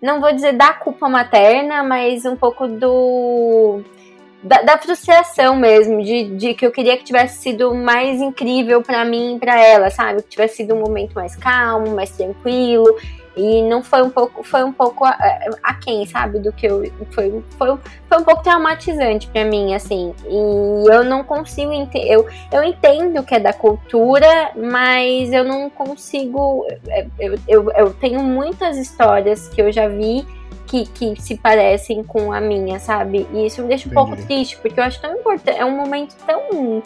Não 0.00 0.20
vou 0.20 0.32
dizer 0.32 0.52
da 0.52 0.72
culpa 0.72 1.08
materna, 1.08 1.82
mas 1.82 2.24
um 2.24 2.36
pouco 2.36 2.66
do. 2.66 3.82
Da, 4.42 4.60
da 4.60 4.76
frustração 4.76 5.56
mesmo, 5.56 6.02
de, 6.02 6.36
de 6.36 6.52
que 6.52 6.66
eu 6.66 6.70
queria 6.70 6.98
que 6.98 7.04
tivesse 7.04 7.40
sido 7.40 7.74
mais 7.74 8.20
incrível 8.20 8.82
pra 8.82 9.02
mim 9.02 9.36
e 9.36 9.38
pra 9.38 9.58
ela, 9.58 9.88
sabe? 9.88 10.22
Que 10.22 10.28
tivesse 10.28 10.56
sido 10.56 10.74
um 10.74 10.80
momento 10.80 11.14
mais 11.14 11.34
calmo, 11.34 11.94
mais 11.94 12.10
tranquilo. 12.10 12.94
E 13.36 13.62
não 13.62 13.82
foi 13.82 14.00
um 14.02 14.10
pouco, 14.10 14.44
foi 14.44 14.62
um 14.62 14.72
pouco 14.72 15.04
a- 15.04 15.18
aquém, 15.62 16.06
sabe? 16.06 16.38
Do 16.38 16.52
que 16.52 16.66
eu. 16.66 16.82
Foi, 17.10 17.42
foi, 17.58 17.78
foi 18.08 18.18
um 18.18 18.24
pouco 18.24 18.42
traumatizante 18.42 19.26
pra 19.28 19.44
mim, 19.44 19.74
assim. 19.74 20.14
E 20.26 20.88
eu 20.92 21.02
não 21.04 21.24
consigo 21.24 21.72
entender. 21.72 22.08
Eu, 22.12 22.26
eu 22.52 22.62
entendo 22.62 23.22
que 23.24 23.34
é 23.34 23.40
da 23.40 23.52
cultura, 23.52 24.52
mas 24.56 25.32
eu 25.32 25.42
não 25.44 25.68
consigo. 25.68 26.66
Eu, 27.18 27.38
eu, 27.48 27.70
eu 27.72 27.94
tenho 27.94 28.20
muitas 28.22 28.76
histórias 28.76 29.48
que 29.48 29.60
eu 29.60 29.72
já 29.72 29.88
vi 29.88 30.24
que, 30.66 30.86
que 30.86 31.20
se 31.20 31.36
parecem 31.36 32.02
com 32.02 32.32
a 32.32 32.40
minha, 32.40 32.78
sabe? 32.80 33.26
E 33.32 33.46
isso 33.46 33.60
me 33.62 33.68
deixa 33.68 33.88
um 33.88 33.92
pouco 33.92 34.12
Entendi. 34.12 34.26
triste, 34.28 34.56
porque 34.58 34.80
eu 34.80 34.84
acho 34.84 35.00
tão 35.00 35.12
importante. 35.14 35.58
É 35.58 35.64
um 35.64 35.76
momento 35.76 36.14
tão. 36.26 36.82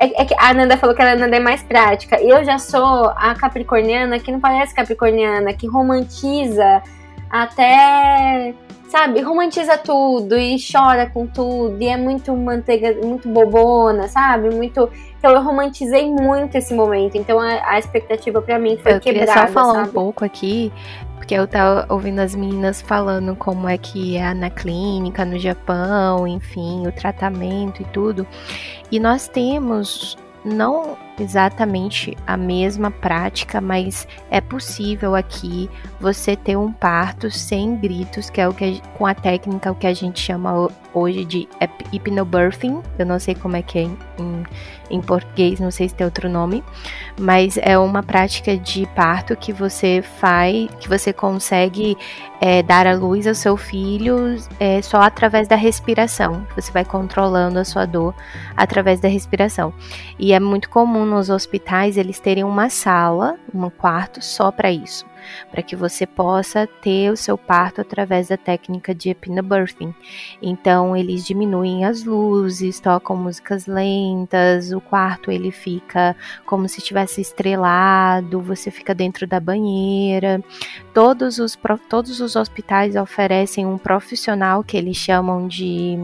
É, 0.00 0.22
é 0.22 0.24
que 0.24 0.34
a 0.38 0.54
Nanda 0.54 0.78
falou 0.78 0.96
que 0.96 1.02
a 1.02 1.14
Nanda 1.14 1.36
é 1.36 1.40
mais 1.40 1.62
prática. 1.62 2.18
E 2.20 2.30
eu 2.30 2.42
já 2.42 2.58
sou 2.58 3.12
a 3.14 3.34
capricorniana 3.34 4.18
que 4.18 4.32
não 4.32 4.40
parece 4.40 4.74
capricorniana, 4.74 5.52
que 5.52 5.66
romantiza 5.66 6.82
até. 7.28 8.54
Sabe, 8.88 9.20
romantiza 9.20 9.78
tudo 9.78 10.36
e 10.36 10.56
chora 10.58 11.08
com 11.08 11.24
tudo. 11.24 11.76
E 11.80 11.86
é 11.86 11.96
muito 11.96 12.34
manteiga, 12.34 13.06
muito 13.06 13.28
bobona, 13.28 14.08
sabe? 14.08 14.52
Muito. 14.52 14.90
Então 15.18 15.32
eu 15.32 15.42
romantizei 15.42 16.10
muito 16.10 16.56
esse 16.56 16.74
momento. 16.74 17.16
Então 17.16 17.38
a, 17.38 17.72
a 17.72 17.78
expectativa 17.78 18.40
pra 18.40 18.58
mim 18.58 18.78
foi 18.78 18.94
eu 18.94 19.00
quebrada. 19.00 19.32
só 19.32 19.46
falar 19.48 19.74
sabe? 19.74 19.88
um 19.90 19.92
pouco 19.92 20.24
aqui, 20.24 20.72
porque 21.20 21.34
eu 21.34 21.46
tava 21.46 21.84
ouvindo 21.92 22.18
as 22.18 22.34
meninas 22.34 22.80
falando 22.80 23.36
como 23.36 23.68
é 23.68 23.76
que 23.76 24.16
é 24.16 24.32
na 24.32 24.48
clínica, 24.48 25.22
no 25.22 25.38
Japão, 25.38 26.26
enfim, 26.26 26.86
o 26.86 26.92
tratamento 26.92 27.82
e 27.82 27.84
tudo. 27.84 28.26
E 28.90 28.98
nós 28.98 29.28
temos 29.28 30.16
não 30.42 30.96
exatamente 31.18 32.16
a 32.26 32.38
mesma 32.38 32.90
prática, 32.90 33.60
mas 33.60 34.08
é 34.30 34.40
possível 34.40 35.14
aqui 35.14 35.68
você 36.00 36.34
ter 36.34 36.56
um 36.56 36.72
parto 36.72 37.30
sem 37.30 37.76
gritos, 37.76 38.30
que 38.30 38.40
é 38.40 38.48
o 38.48 38.54
que 38.54 38.80
com 38.96 39.04
a 39.04 39.14
técnica 39.14 39.70
o 39.70 39.74
que 39.74 39.86
a 39.86 39.92
gente 39.92 40.18
chama 40.18 40.58
ho- 40.58 40.72
hoje 40.94 41.26
de 41.26 41.46
hypnobirthing. 41.92 42.80
Eu 42.98 43.04
não 43.04 43.18
sei 43.20 43.34
como 43.34 43.56
é 43.56 43.60
que 43.62 43.78
é 43.80 43.82
em- 43.82 43.98
em 44.90 45.00
português, 45.00 45.60
não 45.60 45.70
sei 45.70 45.88
se 45.88 45.94
tem 45.94 46.04
outro 46.04 46.28
nome, 46.28 46.64
mas 47.18 47.58
é 47.62 47.78
uma 47.78 48.02
prática 48.02 48.56
de 48.56 48.86
parto 48.94 49.36
que 49.36 49.52
você 49.52 50.02
faz, 50.18 50.68
que 50.80 50.88
você 50.88 51.12
consegue 51.12 51.96
é, 52.40 52.62
dar 52.62 52.86
à 52.86 52.94
luz 52.94 53.26
ao 53.26 53.34
seu 53.34 53.56
filho 53.56 54.36
é, 54.58 54.82
só 54.82 54.98
através 55.02 55.46
da 55.46 55.56
respiração. 55.56 56.46
Você 56.56 56.72
vai 56.72 56.84
controlando 56.84 57.58
a 57.58 57.64
sua 57.64 57.86
dor 57.86 58.14
através 58.56 59.00
da 59.00 59.08
respiração. 59.08 59.72
E 60.18 60.32
é 60.32 60.40
muito 60.40 60.68
comum 60.68 61.04
nos 61.04 61.30
hospitais 61.30 61.96
eles 61.96 62.18
terem 62.18 62.44
uma 62.44 62.68
sala, 62.68 63.36
um 63.54 63.68
quarto 63.70 64.22
só 64.22 64.50
para 64.50 64.72
isso, 64.72 65.04
para 65.50 65.62
que 65.62 65.76
você 65.76 66.06
possa 66.06 66.66
ter 66.66 67.10
o 67.10 67.16
seu 67.16 67.36
parto 67.36 67.80
através 67.80 68.28
da 68.28 68.36
técnica 68.36 68.94
de 68.94 69.10
epinabirthing. 69.10 69.94
Então 70.40 70.96
eles 70.96 71.24
diminuem 71.24 71.84
as 71.84 72.04
luzes, 72.04 72.80
tocam 72.80 73.16
músicas 73.16 73.66
lentas, 73.66 74.72
o 74.72 74.80
quarto 74.80 75.30
ele 75.30 75.50
fica 75.50 76.16
como 76.46 76.68
se 76.68 76.78
estivesse 76.78 77.20
estrelado, 77.20 78.40
você 78.40 78.70
fica 78.70 78.94
dentro 78.94 79.26
da 79.26 79.40
banheira. 79.40 80.42
Todos 80.92 81.38
os, 81.38 81.58
todos 81.88 82.20
os 82.20 82.36
hospitais 82.36 82.96
oferecem 82.96 83.66
um 83.66 83.78
profissional 83.78 84.62
que 84.62 84.76
eles 84.76 84.96
chamam 84.96 85.46
de 85.46 85.98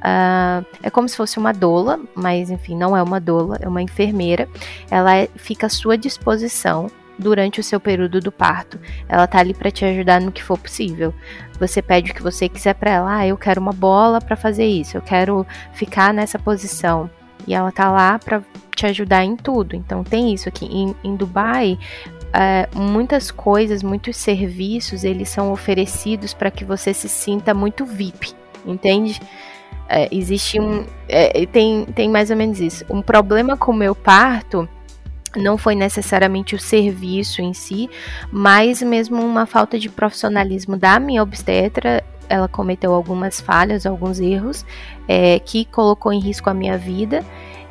Uh, 0.00 0.64
é 0.82 0.88
como 0.88 1.06
se 1.08 1.16
fosse 1.16 1.38
uma 1.38 1.52
doula, 1.52 2.00
mas 2.14 2.50
enfim, 2.50 2.74
não 2.74 2.96
é 2.96 3.02
uma 3.02 3.20
doula, 3.20 3.58
é 3.60 3.68
uma 3.68 3.82
enfermeira. 3.82 4.48
Ela 4.90 5.16
é, 5.16 5.28
fica 5.36 5.66
à 5.66 5.70
sua 5.70 5.96
disposição 5.96 6.90
durante 7.20 7.60
o 7.60 7.62
seu 7.62 7.78
período 7.78 8.20
do 8.20 8.32
parto. 8.32 8.80
Ela 9.08 9.26
tá 9.26 9.38
ali 9.38 9.54
para 9.54 9.70
te 9.70 9.84
ajudar 9.84 10.20
no 10.20 10.32
que 10.32 10.42
for 10.42 10.58
possível. 10.58 11.14
Você 11.58 11.82
pede 11.82 12.10
o 12.10 12.14
que 12.14 12.22
você 12.22 12.48
quiser 12.48 12.74
para 12.74 12.90
ela. 12.90 13.18
Ah, 13.18 13.26
eu 13.26 13.36
quero 13.36 13.60
uma 13.60 13.72
bola 13.72 14.20
para 14.20 14.34
fazer 14.34 14.66
isso. 14.66 14.96
Eu 14.96 15.02
quero 15.02 15.46
ficar 15.72 16.12
nessa 16.12 16.38
posição. 16.38 17.10
E 17.46 17.54
ela 17.54 17.70
tá 17.70 17.90
lá 17.90 18.18
para 18.18 18.42
te 18.74 18.86
ajudar 18.86 19.24
em 19.24 19.36
tudo. 19.36 19.76
Então 19.76 20.02
tem 20.02 20.32
isso 20.32 20.48
aqui 20.48 20.66
em, 20.66 20.94
em 21.04 21.14
Dubai. 21.14 21.78
É, 22.32 22.68
muitas 22.74 23.30
coisas, 23.30 23.82
muitos 23.82 24.16
serviços, 24.16 25.04
eles 25.04 25.28
são 25.28 25.52
oferecidos 25.52 26.32
para 26.32 26.50
que 26.50 26.64
você 26.64 26.94
se 26.94 27.08
sinta 27.08 27.52
muito 27.52 27.84
VIP, 27.84 28.32
entende? 28.64 29.20
É, 29.88 30.08
existe 30.12 30.60
um. 30.60 30.86
É, 31.08 31.44
tem, 31.46 31.84
tem 31.86 32.08
mais 32.08 32.30
ou 32.30 32.36
menos 32.36 32.60
isso. 32.60 32.84
Um 32.88 33.02
problema 33.02 33.56
com 33.56 33.72
o 33.72 33.74
meu 33.74 33.94
parto 33.94 34.68
não 35.36 35.56
foi 35.56 35.74
necessariamente 35.74 36.54
o 36.54 36.58
serviço 36.58 37.40
em 37.40 37.52
si, 37.52 37.88
mas 38.32 38.82
mesmo 38.82 39.22
uma 39.22 39.46
falta 39.46 39.78
de 39.78 39.88
profissionalismo 39.88 40.76
da 40.76 40.98
minha 40.98 41.22
obstetra. 41.22 42.02
Ela 42.28 42.48
cometeu 42.48 42.94
algumas 42.94 43.40
falhas, 43.40 43.86
alguns 43.86 44.20
erros, 44.20 44.64
é, 45.08 45.38
que 45.40 45.64
colocou 45.64 46.12
em 46.12 46.20
risco 46.20 46.48
a 46.48 46.54
minha 46.54 46.78
vida. 46.78 47.24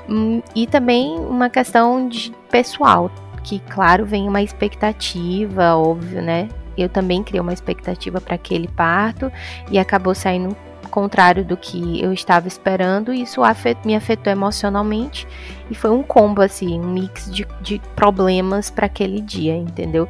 Hum, 0.09 0.41
e 0.55 0.67
também 0.67 1.17
uma 1.19 1.49
questão 1.49 2.09
de 2.09 2.33
pessoal, 2.49 3.11
que, 3.43 3.59
claro, 3.59 4.05
vem 4.05 4.27
uma 4.27 4.41
expectativa, 4.41 5.75
óbvio, 5.75 6.21
né? 6.21 6.49
Eu 6.77 6.89
também 6.89 7.23
criei 7.23 7.41
uma 7.41 7.53
expectativa 7.53 8.19
para 8.19 8.35
aquele 8.35 8.67
parto 8.67 9.31
e 9.69 9.77
acabou 9.77 10.15
saindo 10.15 10.55
contrário 10.89 11.45
do 11.45 11.55
que 11.55 12.01
eu 12.01 12.11
estava 12.11 12.47
esperando, 12.47 13.13
e 13.13 13.21
isso 13.21 13.43
afet, 13.43 13.79
me 13.85 13.95
afetou 13.95 14.31
emocionalmente. 14.31 15.27
E 15.69 15.75
foi 15.75 15.91
um 15.91 16.03
combo, 16.03 16.41
assim, 16.41 16.79
um 16.79 16.91
mix 16.91 17.31
de, 17.31 17.47
de 17.61 17.79
problemas 17.95 18.69
para 18.69 18.85
aquele 18.85 19.21
dia, 19.21 19.55
entendeu? 19.55 20.09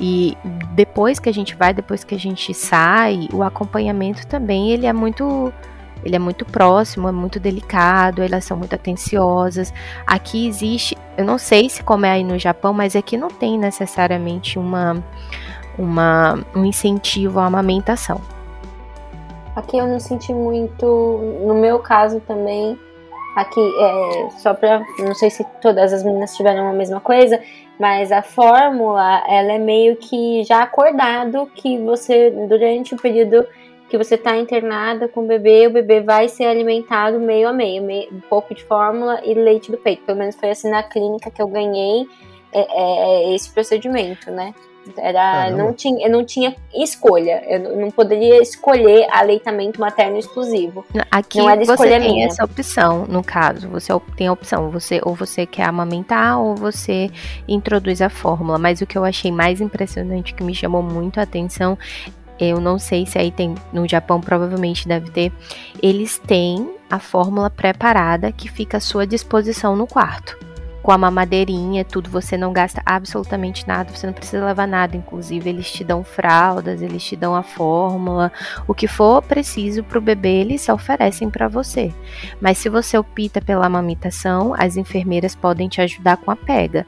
E 0.00 0.36
depois 0.74 1.18
que 1.18 1.28
a 1.28 1.32
gente 1.32 1.54
vai, 1.54 1.72
depois 1.72 2.02
que 2.02 2.14
a 2.14 2.18
gente 2.18 2.52
sai, 2.54 3.28
o 3.32 3.42
acompanhamento 3.42 4.26
também 4.26 4.70
ele 4.70 4.86
é 4.86 4.92
muito 4.92 5.52
ele 6.04 6.16
é 6.16 6.18
muito 6.18 6.44
próximo, 6.44 7.08
é 7.08 7.12
muito 7.12 7.38
delicado, 7.38 8.22
elas 8.22 8.44
são 8.44 8.56
muito 8.56 8.74
atenciosas. 8.74 9.72
Aqui 10.04 10.48
existe, 10.48 10.98
eu 11.16 11.24
não 11.24 11.38
sei 11.38 11.68
se 11.68 11.82
como 11.82 12.04
é 12.04 12.10
aí 12.10 12.24
no 12.24 12.38
Japão, 12.38 12.72
mas 12.72 12.96
aqui 12.96 13.16
não 13.16 13.28
tem 13.28 13.56
necessariamente 13.56 14.58
uma, 14.58 15.02
uma 15.78 16.44
um 16.54 16.64
incentivo 16.64 17.38
à 17.38 17.46
amamentação. 17.46 18.20
Aqui 19.54 19.76
eu 19.76 19.86
não 19.86 20.00
senti 20.00 20.32
muito, 20.32 20.86
no 21.44 21.54
meu 21.54 21.78
caso 21.78 22.20
também, 22.20 22.78
aqui 23.36 23.60
é 23.60 24.30
só 24.38 24.54
pra, 24.54 24.82
não 24.98 25.14
sei 25.14 25.28
se 25.28 25.44
todas 25.60 25.92
as 25.92 26.02
meninas 26.02 26.34
tiveram 26.34 26.68
a 26.68 26.72
mesma 26.72 27.00
coisa, 27.00 27.38
mas 27.78 28.10
a 28.10 28.22
fórmula, 28.22 29.22
ela 29.28 29.52
é 29.52 29.58
meio 29.58 29.96
que 29.96 30.42
já 30.44 30.62
acordado 30.62 31.50
que 31.54 31.78
você, 31.78 32.30
durante 32.48 32.94
o 32.94 32.96
período 32.96 33.46
que 33.90 33.98
você 33.98 34.14
está 34.14 34.34
internada 34.38 35.06
com 35.06 35.20
o 35.22 35.26
bebê, 35.26 35.66
o 35.66 35.70
bebê 35.70 36.00
vai 36.00 36.26
ser 36.26 36.44
alimentado 36.44 37.20
meio 37.20 37.46
a 37.46 37.52
meio, 37.52 37.82
meio, 37.82 38.08
um 38.10 38.20
pouco 38.20 38.54
de 38.54 38.64
fórmula 38.64 39.20
e 39.22 39.34
leite 39.34 39.70
do 39.70 39.76
peito. 39.76 40.02
Pelo 40.04 40.16
menos 40.16 40.34
foi 40.34 40.50
assim 40.50 40.70
na 40.70 40.82
clínica 40.82 41.30
que 41.30 41.42
eu 41.42 41.46
ganhei 41.46 42.06
é, 42.52 42.60
é, 42.60 43.34
esse 43.34 43.52
procedimento, 43.52 44.30
né? 44.30 44.54
Era, 44.96 45.50
não 45.50 45.72
tinha, 45.72 46.06
eu 46.06 46.10
não 46.10 46.24
tinha 46.24 46.54
escolha. 46.74 47.42
Eu 47.46 47.76
não 47.76 47.90
poderia 47.90 48.40
escolher 48.42 49.06
aleitamento 49.10 49.80
materno 49.80 50.18
exclusivo. 50.18 50.84
Aqui 51.10 51.38
não 51.38 51.48
era 51.50 51.64
você 51.64 51.88
tem 51.88 52.00
minha. 52.00 52.26
essa 52.26 52.44
opção, 52.44 53.06
no 53.06 53.22
caso. 53.22 53.68
Você 53.68 53.92
tem 54.16 54.26
a 54.26 54.32
opção, 54.32 54.70
você 54.70 55.00
ou 55.04 55.14
você 55.14 55.46
quer 55.46 55.64
amamentar 55.64 56.40
ou 56.40 56.54
você 56.54 57.10
introduz 57.46 58.02
a 58.02 58.08
fórmula. 58.08 58.58
Mas 58.58 58.80
o 58.80 58.86
que 58.86 58.98
eu 58.98 59.04
achei 59.04 59.30
mais 59.30 59.60
impressionante, 59.60 60.34
que 60.34 60.42
me 60.42 60.54
chamou 60.54 60.82
muito 60.82 61.20
a 61.20 61.22
atenção, 61.22 61.78
eu 62.38 62.60
não 62.60 62.78
sei 62.78 63.06
se 63.06 63.18
aí 63.18 63.30
tem 63.30 63.54
no 63.72 63.88
Japão, 63.88 64.20
provavelmente 64.20 64.88
deve 64.88 65.10
ter. 65.10 65.32
Eles 65.82 66.18
têm 66.18 66.74
a 66.90 66.98
fórmula 66.98 67.48
preparada 67.48 68.32
que 68.32 68.50
fica 68.50 68.76
à 68.76 68.80
sua 68.80 69.06
disposição 69.06 69.76
no 69.76 69.86
quarto 69.86 70.51
com 70.82 70.90
a 70.90 70.98
mamadeirinha, 70.98 71.84
tudo, 71.84 72.10
você 72.10 72.36
não 72.36 72.52
gasta 72.52 72.82
absolutamente 72.84 73.66
nada, 73.66 73.94
você 73.94 74.06
não 74.06 74.12
precisa 74.12 74.44
levar 74.44 74.66
nada, 74.66 74.96
inclusive 74.96 75.48
eles 75.48 75.70
te 75.70 75.84
dão 75.84 76.02
fraldas, 76.02 76.82
eles 76.82 77.04
te 77.04 77.14
dão 77.14 77.34
a 77.34 77.42
fórmula, 77.42 78.32
o 78.66 78.74
que 78.74 78.88
for 78.88 79.22
preciso 79.22 79.84
para 79.84 79.98
o 79.98 80.02
bebê, 80.02 80.40
eles 80.40 80.68
oferecem 80.68 81.30
para 81.30 81.46
você. 81.46 81.92
Mas 82.40 82.58
se 82.58 82.68
você 82.68 82.98
opta 82.98 83.40
pela 83.40 83.66
amamentação, 83.66 84.54
as 84.58 84.76
enfermeiras 84.76 85.36
podem 85.36 85.68
te 85.68 85.80
ajudar 85.80 86.16
com 86.16 86.30
a 86.30 86.36
pega. 86.36 86.86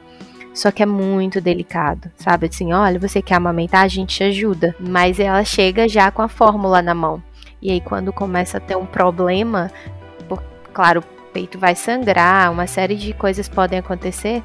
Só 0.53 0.70
que 0.70 0.82
é 0.82 0.86
muito 0.86 1.40
delicado, 1.40 2.11
sabe? 2.16 2.47
Assim, 2.47 2.72
olha, 2.72 2.99
você 2.99 3.20
quer 3.20 3.34
amamentar, 3.34 3.82
a 3.82 3.88
gente 3.88 4.16
te 4.16 4.22
ajuda. 4.22 4.74
Mas 4.78 5.18
ela 5.18 5.42
chega 5.45 5.88
já 5.88 6.12
com 6.12 6.22
a 6.22 6.28
fórmula 6.28 6.80
na 6.80 6.95
mão. 6.95 7.20
E 7.61 7.72
aí, 7.72 7.80
quando 7.80 8.12
começa 8.12 8.59
a 8.59 8.61
ter 8.61 8.76
um 8.76 8.86
problema, 8.86 9.68
claro, 10.72 11.03
peito 11.35 11.59
vai 11.59 11.74
sangrar, 11.74 12.53
uma 12.53 12.68
série 12.68 12.95
de 12.95 13.12
coisas 13.12 13.49
podem 13.49 13.80
acontecer, 13.80 14.43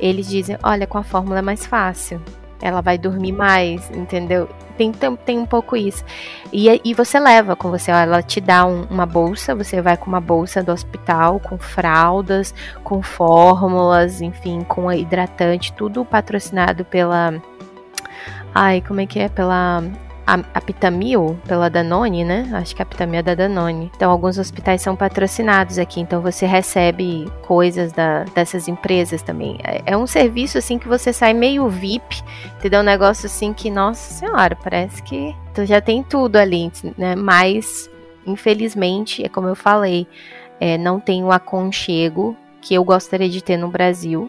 eles 0.00 0.28
dizem: 0.28 0.58
olha, 0.62 0.86
com 0.86 0.98
a 0.98 1.04
fórmula 1.04 1.38
é 1.38 1.42
mais 1.42 1.64
fácil. 1.64 2.20
Ela 2.60 2.80
vai 2.80 2.96
dormir 2.96 3.32
mais, 3.32 3.90
entendeu? 3.90 4.48
Tem, 4.78 4.90
tem 4.92 5.38
um 5.38 5.46
pouco 5.46 5.76
isso. 5.76 6.02
E, 6.50 6.80
e 6.82 6.94
você 6.94 7.20
leva 7.20 7.54
com 7.54 7.70
você, 7.70 7.92
ó, 7.92 7.96
ela 7.96 8.22
te 8.22 8.40
dá 8.40 8.64
um, 8.64 8.84
uma 8.84 9.04
bolsa, 9.04 9.54
você 9.54 9.80
vai 9.82 9.96
com 9.96 10.06
uma 10.06 10.20
bolsa 10.20 10.62
do 10.62 10.72
hospital, 10.72 11.38
com 11.38 11.58
fraldas, 11.58 12.54
com 12.82 13.02
fórmulas, 13.02 14.22
enfim, 14.22 14.62
com 14.64 14.90
hidratante, 14.90 15.72
tudo 15.74 16.04
patrocinado 16.04 16.84
pela. 16.84 17.34
Ai, 18.54 18.82
como 18.86 19.00
é 19.02 19.06
que 19.06 19.18
é? 19.18 19.28
Pela 19.28 19.82
a, 20.26 20.34
a 20.54 20.60
Pitamil, 20.60 21.38
pela 21.46 21.70
Danone, 21.70 22.24
né? 22.24 22.50
Acho 22.52 22.74
que 22.74 22.82
a 22.82 22.86
Pitamil 22.86 23.20
é 23.20 23.22
da 23.22 23.34
Danone. 23.34 23.92
Então, 23.94 24.10
alguns 24.10 24.38
hospitais 24.38 24.82
são 24.82 24.96
patrocinados 24.96 25.78
aqui, 25.78 26.00
então 26.00 26.20
você 26.20 26.44
recebe 26.44 27.30
coisas 27.42 27.92
da, 27.92 28.24
dessas 28.24 28.66
empresas 28.66 29.22
também. 29.22 29.58
É, 29.62 29.82
é 29.86 29.96
um 29.96 30.06
serviço, 30.06 30.58
assim, 30.58 30.78
que 30.78 30.88
você 30.88 31.12
sai 31.12 31.32
meio 31.32 31.68
VIP, 31.68 32.22
entendeu? 32.58 32.80
Um 32.80 32.84
negócio, 32.84 33.26
assim, 33.26 33.52
que, 33.52 33.70
nossa 33.70 34.14
senhora, 34.14 34.56
parece 34.56 35.00
que 35.02 35.34
tu 35.54 35.64
já 35.64 35.80
tem 35.80 36.02
tudo 36.02 36.36
ali, 36.36 36.72
né? 36.98 37.14
Mas, 37.14 37.88
infelizmente, 38.26 39.24
é 39.24 39.28
como 39.28 39.46
eu 39.46 39.54
falei, 39.54 40.08
é, 40.58 40.76
não 40.76 40.98
tem 40.98 41.22
o 41.22 41.30
aconchego 41.30 42.36
que 42.60 42.74
eu 42.74 42.82
gostaria 42.82 43.28
de 43.28 43.44
ter 43.44 43.56
no 43.56 43.68
Brasil. 43.68 44.28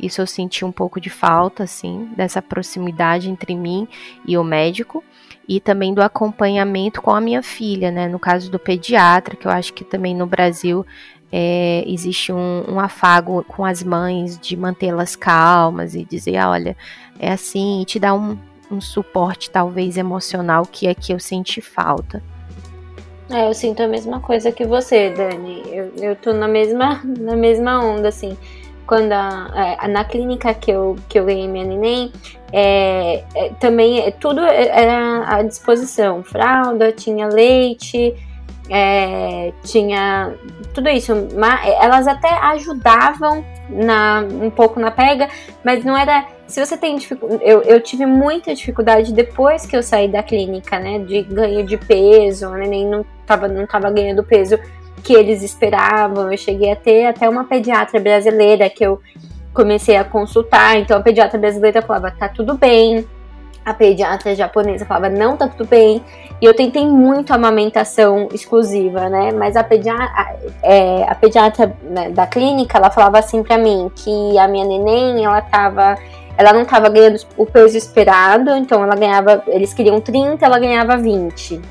Isso 0.00 0.20
eu 0.20 0.26
senti 0.26 0.64
um 0.64 0.72
pouco 0.72 0.98
de 0.98 1.10
falta, 1.10 1.64
assim, 1.64 2.08
dessa 2.16 2.40
proximidade 2.40 3.28
entre 3.28 3.54
mim 3.54 3.86
e 4.26 4.38
o 4.38 4.44
médico 4.44 5.04
e 5.48 5.60
também 5.60 5.94
do 5.94 6.02
acompanhamento 6.02 7.00
com 7.00 7.10
a 7.10 7.20
minha 7.20 7.42
filha, 7.42 7.90
né? 7.90 8.08
No 8.08 8.18
caso 8.18 8.50
do 8.50 8.58
pediatra, 8.58 9.36
que 9.36 9.46
eu 9.46 9.50
acho 9.50 9.72
que 9.72 9.84
também 9.84 10.14
no 10.14 10.26
Brasil 10.26 10.84
é, 11.30 11.84
existe 11.86 12.32
um, 12.32 12.64
um, 12.68 12.80
afago 12.80 13.44
com 13.44 13.64
as 13.64 13.82
mães 13.82 14.38
de 14.38 14.56
mantê-las 14.56 15.14
calmas 15.14 15.94
e 15.94 16.04
dizer, 16.04 16.36
ah, 16.36 16.50
olha, 16.50 16.76
é 17.18 17.30
assim, 17.30 17.82
e 17.82 17.84
te 17.84 17.98
dar 17.98 18.14
um, 18.14 18.36
um 18.70 18.80
suporte 18.80 19.50
talvez 19.50 19.96
emocional 19.96 20.64
que 20.64 20.88
aqui 20.88 21.12
eu 21.12 21.20
senti 21.20 21.60
falta. 21.60 22.22
É, 23.28 23.48
eu 23.48 23.54
sinto 23.54 23.82
a 23.82 23.88
mesma 23.88 24.20
coisa 24.20 24.52
que 24.52 24.64
você, 24.64 25.10
Dani. 25.10 25.62
Eu, 25.66 25.92
eu 25.96 26.16
tô 26.16 26.32
na 26.32 26.46
mesma, 26.46 27.02
na 27.04 27.36
mesma 27.36 27.84
onda, 27.84 28.08
assim 28.08 28.36
quando 28.86 29.12
a, 29.12 29.76
a, 29.78 29.88
na 29.88 30.04
clínica 30.04 30.54
que 30.54 30.70
eu, 30.70 30.96
que 31.08 31.18
eu 31.18 31.24
ganhei 31.24 31.48
minha 31.48 31.64
neném, 31.64 32.12
é, 32.52 33.24
é, 33.34 33.50
também 33.60 34.00
é, 34.00 34.10
tudo 34.10 34.40
era 34.40 35.24
à 35.26 35.42
disposição. 35.42 36.22
Fralda, 36.22 36.92
tinha 36.92 37.26
leite, 37.26 38.14
é, 38.70 39.52
tinha 39.64 40.34
tudo 40.72 40.88
isso. 40.88 41.12
Elas 41.80 42.06
até 42.06 42.28
ajudavam 42.28 43.44
na, 43.68 44.24
um 44.42 44.50
pouco 44.50 44.78
na 44.78 44.90
pega, 44.90 45.28
mas 45.64 45.84
não 45.84 45.96
era. 45.96 46.26
Se 46.46 46.64
você 46.64 46.76
tem 46.76 46.96
dificuldade. 46.96 47.42
Eu, 47.44 47.62
eu 47.62 47.80
tive 47.80 48.06
muita 48.06 48.54
dificuldade 48.54 49.12
depois 49.12 49.66
que 49.66 49.76
eu 49.76 49.82
saí 49.82 50.06
da 50.06 50.22
clínica, 50.22 50.78
né? 50.78 51.00
De 51.00 51.22
ganho 51.22 51.66
de 51.66 51.76
peso, 51.76 52.46
a 52.46 52.56
neném 52.56 52.86
não 52.86 53.04
tava, 53.26 53.48
não 53.48 53.66
tava 53.66 53.90
ganhando 53.90 54.22
peso 54.22 54.56
que 55.06 55.14
eles 55.14 55.40
esperavam. 55.40 56.32
Eu 56.32 56.36
cheguei 56.36 56.72
a 56.72 56.76
ter 56.76 57.06
até 57.06 57.28
uma 57.28 57.44
pediatra 57.44 58.00
brasileira 58.00 58.68
que 58.68 58.84
eu 58.84 59.00
comecei 59.54 59.96
a 59.96 60.02
consultar. 60.02 60.76
Então 60.78 60.98
a 60.98 61.00
pediatra 61.00 61.38
brasileira 61.38 61.80
falava: 61.80 62.10
tá 62.10 62.28
tudo 62.28 62.58
bem. 62.58 63.06
A 63.64 63.72
pediatra 63.72 64.34
japonesa 64.34 64.84
falava: 64.84 65.08
não, 65.08 65.36
tá 65.36 65.46
tudo 65.46 65.64
bem. 65.68 66.02
E 66.42 66.44
eu 66.44 66.52
tentei 66.52 66.84
muito 66.84 67.32
amamentação 67.32 68.28
exclusiva, 68.32 69.08
né? 69.08 69.30
Mas 69.30 69.54
a 69.54 69.62
pediatra, 69.62 70.36
é, 70.60 71.04
a 71.04 71.14
pediatra 71.14 71.74
né, 71.84 72.10
da 72.10 72.26
clínica, 72.26 72.76
ela 72.76 72.90
falava 72.90 73.20
assim 73.20 73.44
pra 73.44 73.56
mim 73.56 73.88
que 73.94 74.36
a 74.36 74.48
minha 74.48 74.64
neném, 74.64 75.24
ela 75.24 75.40
tava. 75.40 75.96
Ela 76.38 76.52
não 76.52 76.66
tava 76.66 76.90
ganhando 76.90 77.18
o 77.38 77.46
peso 77.46 77.78
esperado, 77.78 78.50
então 78.50 78.82
ela 78.82 78.96
ganhava. 78.96 79.42
Eles 79.46 79.72
queriam 79.72 80.00
30, 80.00 80.44
ela 80.44 80.58
ganhava 80.58 80.96
20 80.96 81.62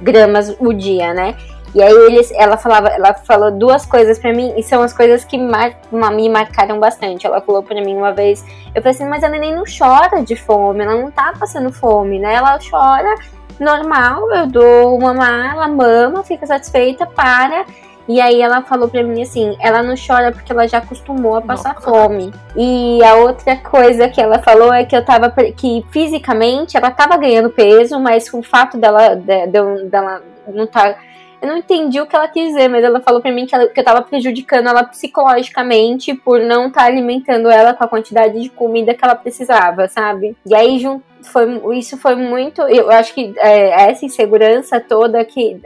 gramas 0.00 0.54
o 0.60 0.72
dia, 0.72 1.14
né? 1.14 1.34
E 1.74 1.82
aí 1.82 1.92
eles, 1.92 2.30
ela 2.32 2.56
falava, 2.56 2.88
ela 2.88 3.14
falou 3.14 3.50
duas 3.50 3.86
coisas 3.86 4.18
para 4.18 4.32
mim 4.32 4.52
e 4.56 4.62
são 4.62 4.82
as 4.82 4.92
coisas 4.92 5.24
que 5.24 5.38
mar, 5.38 5.74
me 5.90 6.28
marcaram 6.28 6.78
bastante. 6.78 7.26
Ela 7.26 7.40
falou 7.40 7.62
para 7.62 7.80
mim 7.80 7.96
uma 7.96 8.12
vez, 8.12 8.44
eu 8.74 8.82
falei 8.82 8.94
assim, 8.94 9.06
mas 9.06 9.24
a 9.24 9.28
neném 9.28 9.54
não 9.54 9.64
chora 9.64 10.22
de 10.22 10.36
fome, 10.36 10.84
ela 10.84 10.96
não 10.96 11.10
tá 11.10 11.32
passando 11.38 11.72
fome, 11.72 12.18
né? 12.18 12.34
Ela 12.34 12.58
chora 12.58 13.14
normal, 13.58 14.30
eu 14.32 14.46
dou 14.46 15.00
mamar, 15.00 15.54
ela 15.54 15.68
mama, 15.68 16.22
fica 16.22 16.46
satisfeita, 16.46 17.06
para. 17.06 17.64
E 18.08 18.20
aí 18.20 18.42
ela 18.42 18.62
falou 18.62 18.88
pra 18.88 19.02
mim 19.02 19.22
assim, 19.22 19.56
ela 19.60 19.82
não 19.82 19.94
chora 19.94 20.32
porque 20.32 20.52
ela 20.52 20.66
já 20.66 20.78
acostumou 20.78 21.36
a 21.36 21.40
passar 21.40 21.74
Nossa. 21.74 21.88
fome. 21.88 22.32
E 22.56 23.02
a 23.02 23.14
outra 23.14 23.56
coisa 23.56 24.08
que 24.08 24.20
ela 24.20 24.40
falou 24.40 24.74
é 24.74 24.84
que 24.84 24.94
eu 24.94 25.04
tava 25.04 25.30
que 25.30 25.86
fisicamente 25.90 26.76
ela 26.76 26.90
tava 26.90 27.16
ganhando 27.16 27.48
peso, 27.48 27.98
mas 28.00 28.32
o 28.34 28.42
fato 28.42 28.76
dela 28.76 29.14
de, 29.14 29.46
de, 29.46 29.84
dela 29.88 30.20
não 30.48 30.66
tá 30.66 30.96
eu 31.42 31.48
não 31.48 31.56
entendi 31.56 32.00
o 32.00 32.06
que 32.06 32.14
ela 32.14 32.28
quis 32.28 32.50
dizer, 32.50 32.68
mas 32.68 32.84
ela 32.84 33.00
falou 33.00 33.20
pra 33.20 33.32
mim 33.32 33.46
que, 33.46 33.54
ela, 33.54 33.66
que 33.66 33.80
eu 33.80 33.84
tava 33.84 34.00
prejudicando 34.00 34.68
ela 34.68 34.84
psicologicamente 34.84 36.14
por 36.14 36.38
não 36.38 36.68
estar 36.68 36.82
tá 36.82 36.86
alimentando 36.86 37.50
ela 37.50 37.74
com 37.74 37.82
a 37.82 37.88
quantidade 37.88 38.40
de 38.40 38.48
comida 38.48 38.94
que 38.94 39.04
ela 39.04 39.16
precisava, 39.16 39.88
sabe? 39.88 40.36
E 40.46 40.54
aí 40.54 40.80
foi, 41.20 41.76
isso 41.76 41.98
foi 41.98 42.14
muito. 42.14 42.62
Eu 42.62 42.88
acho 42.92 43.12
que 43.12 43.34
é, 43.38 43.90
essa 43.90 44.06
insegurança 44.06 44.78
toda 44.78 45.24
que. 45.24 45.60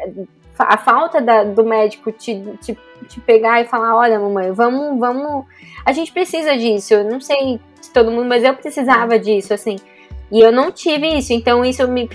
A 0.58 0.78
falta 0.78 1.20
da, 1.20 1.44
do 1.44 1.62
médico 1.62 2.10
te, 2.10 2.42
te, 2.62 2.78
te 3.06 3.20
pegar 3.20 3.60
e 3.60 3.66
falar, 3.66 3.94
olha, 3.94 4.18
mamãe, 4.18 4.52
vamos, 4.52 4.98
vamos. 4.98 5.44
A 5.84 5.92
gente 5.92 6.10
precisa 6.10 6.56
disso. 6.56 6.94
Eu 6.94 7.04
não 7.04 7.20
sei 7.20 7.60
se 7.78 7.92
todo 7.92 8.10
mundo, 8.10 8.24
mas 8.24 8.42
eu 8.42 8.54
precisava 8.54 9.18
disso, 9.18 9.52
assim. 9.52 9.76
E 10.30 10.40
eu 10.40 10.50
não 10.50 10.72
tive 10.72 11.06
isso, 11.16 11.32
então 11.32 11.64
isso 11.64 11.86
me 11.86 12.08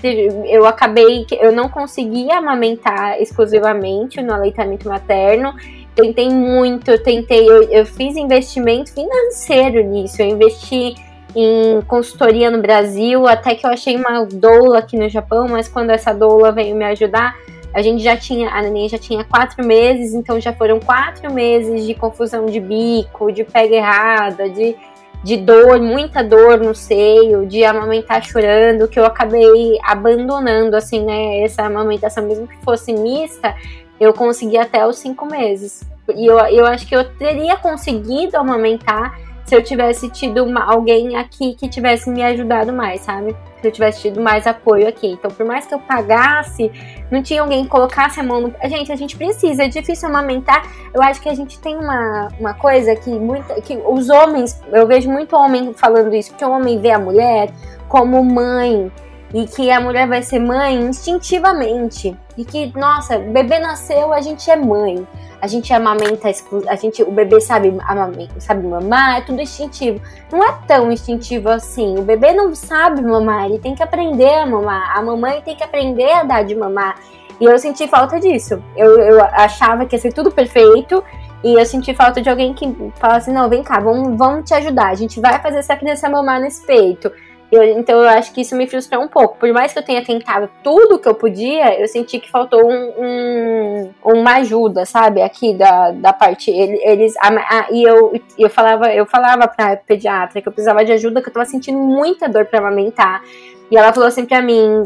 eu 0.44 0.66
acabei 0.66 1.26
eu 1.40 1.50
não 1.50 1.68
conseguia 1.68 2.36
amamentar 2.36 3.20
exclusivamente 3.20 4.20
no 4.20 4.34
aleitamento 4.34 4.88
materno. 4.88 5.54
Tentei 5.94 6.28
muito, 6.28 6.90
eu 6.90 7.02
tentei, 7.02 7.48
eu, 7.48 7.64
eu 7.64 7.86
fiz 7.86 8.16
investimento 8.16 8.92
financeiro 8.92 9.82
nisso, 9.82 10.20
eu 10.20 10.26
investi 10.26 10.94
em 11.34 11.80
consultoria 11.86 12.50
no 12.50 12.60
Brasil, 12.60 13.26
até 13.26 13.54
que 13.54 13.66
eu 13.66 13.70
achei 13.70 13.96
uma 13.96 14.24
doula 14.24 14.78
aqui 14.78 14.98
no 14.98 15.08
Japão, 15.08 15.48
mas 15.48 15.68
quando 15.68 15.90
essa 15.90 16.12
doula 16.12 16.52
veio 16.52 16.76
me 16.76 16.84
ajudar, 16.84 17.34
a 17.74 17.80
gente 17.80 18.02
já 18.02 18.16
tinha, 18.16 18.50
a 18.50 18.60
neném 18.60 18.88
já 18.88 18.98
tinha 18.98 19.24
quatro 19.24 19.66
meses, 19.66 20.12
então 20.12 20.38
já 20.38 20.52
foram 20.52 20.78
quatro 20.78 21.32
meses 21.32 21.86
de 21.86 21.94
confusão 21.94 22.44
de 22.46 22.60
bico, 22.60 23.32
de 23.32 23.44
pega 23.44 23.76
errada, 23.76 24.48
de 24.48 24.76
de 25.22 25.36
dor, 25.36 25.80
muita 25.80 26.22
dor 26.22 26.58
no 26.58 26.74
seio, 26.74 27.46
de 27.46 27.64
amamentar 27.64 28.24
chorando, 28.24 28.88
que 28.88 28.98
eu 28.98 29.04
acabei 29.04 29.78
abandonando, 29.84 30.76
assim, 30.76 31.04
né, 31.04 31.42
essa 31.42 31.62
amamentação, 31.62 32.26
mesmo 32.26 32.48
que 32.48 32.56
fosse 32.64 32.92
mista, 32.92 33.54
eu 34.00 34.12
consegui 34.12 34.58
até 34.58 34.86
os 34.86 34.98
cinco 34.98 35.26
meses. 35.26 35.84
E 36.14 36.26
eu, 36.26 36.38
eu 36.38 36.66
acho 36.66 36.86
que 36.86 36.96
eu 36.96 37.04
teria 37.16 37.56
conseguido 37.56 38.36
amamentar 38.36 39.16
se 39.44 39.54
eu 39.54 39.62
tivesse 39.62 40.08
tido 40.10 40.44
uma, 40.44 40.64
alguém 40.64 41.16
aqui 41.16 41.54
que 41.54 41.68
tivesse 41.68 42.10
me 42.10 42.22
ajudado 42.22 42.72
mais, 42.72 43.02
sabe? 43.02 43.36
Se 43.62 43.68
eu 43.68 43.72
tivesse 43.72 44.02
tido 44.02 44.20
mais 44.20 44.44
apoio 44.44 44.88
aqui. 44.88 45.06
Então, 45.06 45.30
por 45.30 45.46
mais 45.46 45.64
que 45.66 45.72
eu 45.72 45.78
pagasse, 45.78 46.70
não 47.08 47.22
tinha 47.22 47.40
alguém 47.40 47.62
que 47.62 47.70
colocasse 47.70 48.18
a 48.18 48.22
mão 48.24 48.40
no. 48.40 48.54
Gente, 48.68 48.90
a 48.90 48.96
gente 48.96 49.16
precisa, 49.16 49.62
é 49.62 49.68
difícil 49.68 50.08
amamentar. 50.08 50.66
Eu 50.92 51.00
acho 51.00 51.22
que 51.22 51.28
a 51.28 51.34
gente 51.34 51.60
tem 51.60 51.76
uma, 51.76 52.28
uma 52.40 52.54
coisa 52.54 52.96
que, 52.96 53.10
muita, 53.10 53.60
que 53.60 53.76
os 53.86 54.10
homens, 54.10 54.60
eu 54.72 54.84
vejo 54.84 55.08
muito 55.08 55.36
homem 55.36 55.72
falando 55.74 56.12
isso, 56.12 56.34
que 56.34 56.44
o 56.44 56.50
homem 56.50 56.80
vê 56.80 56.90
a 56.90 56.98
mulher 56.98 57.50
como 57.88 58.24
mãe 58.24 58.90
e 59.32 59.46
que 59.46 59.70
a 59.70 59.80
mulher 59.80 60.08
vai 60.08 60.22
ser 60.22 60.40
mãe 60.40 60.74
instintivamente 60.74 62.16
e 62.36 62.44
que 62.44 62.76
nossa, 62.76 63.18
bebê 63.18 63.60
nasceu, 63.60 64.12
a 64.12 64.20
gente 64.20 64.50
é 64.50 64.56
mãe 64.56 65.06
a 65.42 65.48
gente 65.48 65.74
amamenta, 65.74 66.28
a 66.68 66.76
gente, 66.76 67.02
o 67.02 67.10
bebê 67.10 67.40
sabe, 67.40 67.76
amamenta, 67.88 68.38
sabe 68.38 68.64
mamar, 68.64 69.18
é 69.18 69.20
tudo 69.22 69.40
instintivo. 69.42 70.00
Não 70.30 70.40
é 70.40 70.56
tão 70.68 70.92
instintivo 70.92 71.48
assim. 71.48 71.98
O 71.98 72.02
bebê 72.02 72.32
não 72.32 72.54
sabe 72.54 73.02
mamar, 73.02 73.46
ele 73.46 73.58
tem 73.58 73.74
que 73.74 73.82
aprender 73.82 74.32
a 74.32 74.46
mamar. 74.46 74.96
A 74.96 75.02
mamãe 75.02 75.42
tem 75.42 75.56
que 75.56 75.64
aprender 75.64 76.12
a 76.12 76.22
dar 76.22 76.44
de 76.44 76.54
mamar. 76.54 76.94
E 77.40 77.44
eu 77.44 77.58
senti 77.58 77.88
falta 77.88 78.20
disso. 78.20 78.62
Eu, 78.76 79.00
eu 79.00 79.20
achava 79.20 79.84
que 79.84 79.96
ia 79.96 80.00
ser 80.00 80.12
tudo 80.12 80.30
perfeito. 80.30 81.02
E 81.42 81.54
eu 81.54 81.66
senti 81.66 81.92
falta 81.92 82.22
de 82.22 82.30
alguém 82.30 82.54
que 82.54 82.72
falasse, 82.94 83.32
não, 83.32 83.48
vem 83.48 83.64
cá, 83.64 83.80
vamos, 83.80 84.16
vamos 84.16 84.48
te 84.48 84.54
ajudar. 84.54 84.90
A 84.90 84.94
gente 84.94 85.20
vai 85.20 85.42
fazer 85.42 85.58
essa 85.58 85.74
criança 85.74 86.08
mamar 86.08 86.40
nesse 86.40 86.64
peito. 86.64 87.10
Eu, 87.52 87.62
então 87.78 88.00
eu 88.00 88.08
acho 88.08 88.32
que 88.32 88.40
isso 88.40 88.56
me 88.56 88.66
frustrou 88.66 89.02
um 89.02 89.08
pouco. 89.08 89.36
Por 89.36 89.52
mais 89.52 89.74
que 89.74 89.78
eu 89.78 89.82
tenha 89.82 90.02
tentado 90.02 90.48
tudo 90.64 90.98
que 90.98 91.06
eu 91.06 91.14
podia, 91.14 91.78
eu 91.78 91.86
senti 91.86 92.18
que 92.18 92.30
faltou 92.30 92.66
um, 92.66 92.92
um 92.98 93.90
uma 94.02 94.36
ajuda, 94.36 94.86
sabe? 94.86 95.20
Aqui 95.20 95.52
da, 95.52 95.90
da 95.90 96.14
parte. 96.14 96.50
Eles. 96.50 97.14
A, 97.18 97.28
a, 97.28 97.66
e 97.70 97.82
eu, 97.82 98.18
eu 98.38 98.48
falava, 98.48 98.94
eu 98.94 99.04
falava 99.04 99.46
pra 99.46 99.76
pediatra 99.76 100.40
que 100.40 100.48
eu 100.48 100.52
precisava 100.52 100.82
de 100.82 100.92
ajuda, 100.92 101.20
que 101.20 101.28
eu 101.28 101.32
tava 101.32 101.44
sentindo 101.44 101.78
muita 101.78 102.26
dor 102.26 102.46
pra 102.46 102.58
amamentar. 102.58 103.22
E 103.70 103.76
ela 103.76 103.92
falou 103.92 104.08
assim 104.08 104.24
pra 104.24 104.40
mim 104.40 104.82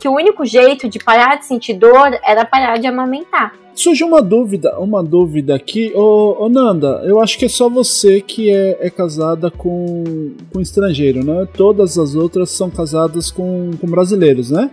que 0.00 0.08
o 0.08 0.14
único 0.14 0.46
jeito 0.46 0.88
de 0.88 0.98
parar 0.98 1.36
de 1.36 1.44
sentir 1.44 1.74
dor 1.74 2.18
era 2.24 2.46
parar 2.46 2.78
de 2.78 2.86
amamentar. 2.86 3.52
Surgiu 3.76 4.06
uma 4.06 4.22
dúvida, 4.22 4.78
uma 4.80 5.04
dúvida 5.04 5.54
aqui. 5.54 5.92
Ô, 5.94 6.44
ô, 6.44 6.48
Nanda, 6.48 7.02
eu 7.04 7.20
acho 7.20 7.38
que 7.38 7.44
é 7.44 7.48
só 7.48 7.68
você 7.68 8.22
que 8.22 8.50
é, 8.50 8.78
é 8.80 8.88
casada 8.88 9.50
com, 9.50 10.32
com 10.50 10.60
estrangeiro, 10.60 11.22
né? 11.22 11.46
Todas 11.54 11.98
as 11.98 12.14
outras 12.14 12.50
são 12.50 12.70
casadas 12.70 13.30
com, 13.30 13.70
com 13.78 13.86
brasileiros, 13.86 14.50
né? 14.50 14.70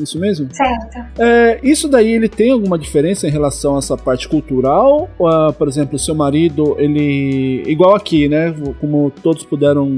Isso 0.00 0.18
mesmo? 0.18 0.48
Certo. 0.52 1.20
É, 1.20 1.60
isso 1.62 1.88
daí 1.88 2.12
ele 2.12 2.28
tem 2.28 2.52
alguma 2.52 2.78
diferença 2.78 3.26
em 3.26 3.30
relação 3.30 3.74
a 3.74 3.78
essa 3.78 3.96
parte 3.96 4.28
cultural? 4.28 5.08
Ou, 5.18 5.28
uh, 5.28 5.52
por 5.52 5.68
exemplo, 5.68 5.96
o 5.96 5.98
seu 5.98 6.14
marido, 6.14 6.76
ele. 6.78 7.62
Igual 7.66 7.94
aqui, 7.94 8.28
né? 8.28 8.54
Como 8.80 9.12
todos 9.22 9.44
puderam 9.44 9.96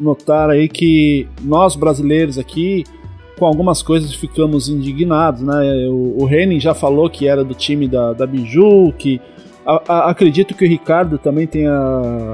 notar 0.00 0.50
aí 0.50 0.68
que 0.68 1.26
nós 1.42 1.76
brasileiros 1.76 2.38
aqui 2.38 2.84
com 3.38 3.46
algumas 3.46 3.82
coisas 3.82 4.12
ficamos 4.14 4.68
indignados, 4.68 5.42
né? 5.42 5.86
O, 5.88 6.24
o 6.24 6.60
já 6.60 6.74
falou 6.74 7.08
que 7.08 7.28
era 7.28 7.44
do 7.44 7.54
time 7.54 7.86
da, 7.86 8.12
da 8.12 8.26
Biju, 8.26 8.92
que 8.98 9.20
a, 9.68 9.82
a, 9.86 10.10
acredito 10.10 10.54
que 10.54 10.64
o 10.64 10.68
Ricardo 10.68 11.18
também 11.18 11.46
tenha 11.46 11.70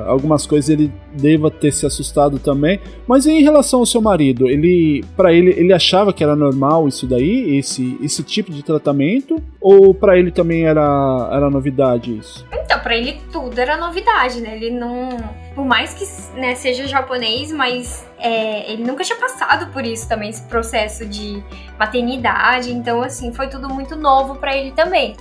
algumas 0.07 0.47
coisas 0.47 0.71
ele 0.71 0.93
deva 1.13 1.51
ter 1.51 1.73
se 1.73 1.85
assustado 1.85 2.39
também. 2.39 2.79
Mas 3.09 3.27
em 3.27 3.43
relação 3.43 3.81
ao 3.81 3.87
seu 3.87 4.01
marido, 4.01 4.49
ele 4.49 5.05
para 5.17 5.33
ele 5.33 5.51
ele 5.51 5.73
achava 5.73 6.13
que 6.13 6.23
era 6.23 6.37
normal 6.37 6.87
isso 6.87 7.09
daí, 7.09 7.57
esse 7.59 7.99
esse 8.01 8.23
tipo 8.23 8.53
de 8.53 8.63
tratamento 8.63 9.43
ou 9.61 9.93
para 9.93 10.17
ele 10.17 10.31
também 10.31 10.65
era 10.65 11.29
era 11.33 11.51
novidade 11.51 12.17
isso? 12.17 12.47
Então, 12.53 12.79
para 12.79 12.97
ele 12.97 13.19
tudo 13.33 13.59
era 13.59 13.77
novidade, 13.77 14.41
né? 14.41 14.57
Ele 14.57 14.71
não, 14.71 15.09
por 15.57 15.65
mais 15.65 15.93
que 15.93 16.39
né, 16.39 16.55
seja 16.55 16.87
japonês, 16.87 17.51
mas 17.51 18.07
é, 18.17 18.73
ele 18.73 18.85
nunca 18.85 19.03
tinha 19.03 19.19
passado 19.19 19.73
por 19.73 19.85
isso 19.85 20.09
também 20.09 20.31
esse 20.31 20.43
processo 20.43 21.05
de 21.05 21.43
maternidade, 21.77 22.73
então 22.73 23.03
assim, 23.03 23.33
foi 23.33 23.49
tudo 23.49 23.69
muito 23.69 23.97
novo 23.97 24.37
para 24.37 24.57
ele 24.57 24.71
também 24.71 25.17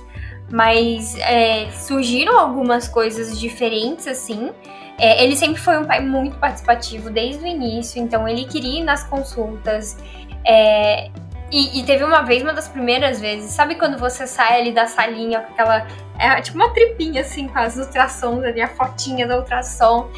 mas 0.50 1.16
é, 1.18 1.70
surgiram 1.72 2.38
algumas 2.38 2.88
coisas 2.88 3.38
diferentes, 3.38 4.06
assim. 4.06 4.50
É, 4.98 5.24
ele 5.24 5.34
sempre 5.34 5.60
foi 5.60 5.76
um 5.78 5.84
pai 5.84 6.00
muito 6.00 6.36
participativo 6.38 7.10
desde 7.10 7.42
o 7.42 7.46
início, 7.46 8.00
então 8.00 8.28
ele 8.28 8.44
queria 8.44 8.80
ir 8.80 8.84
nas 8.84 9.04
consultas. 9.04 9.96
É, 10.46 11.10
e, 11.50 11.80
e, 11.80 11.84
teve 11.84 12.02
uma 12.02 12.22
vez, 12.22 12.42
uma 12.42 12.52
das 12.52 12.68
primeiras 12.68 13.20
vezes, 13.20 13.52
sabe 13.52 13.76
quando 13.76 13.98
você 13.98 14.26
sai 14.26 14.60
ali 14.60 14.72
da 14.72 14.86
salinha 14.86 15.40
com 15.40 15.52
aquela. 15.52 15.86
É 16.18 16.40
tipo 16.40 16.56
uma 16.56 16.72
tripinha 16.72 17.20
assim, 17.20 17.48
com 17.48 17.58
as 17.58 17.76
ultrassons 17.76 18.44
ali, 18.44 18.60
a 18.60 18.68
fotinha 18.68 19.26
da 19.26 19.38
ultrassom. 19.38 20.10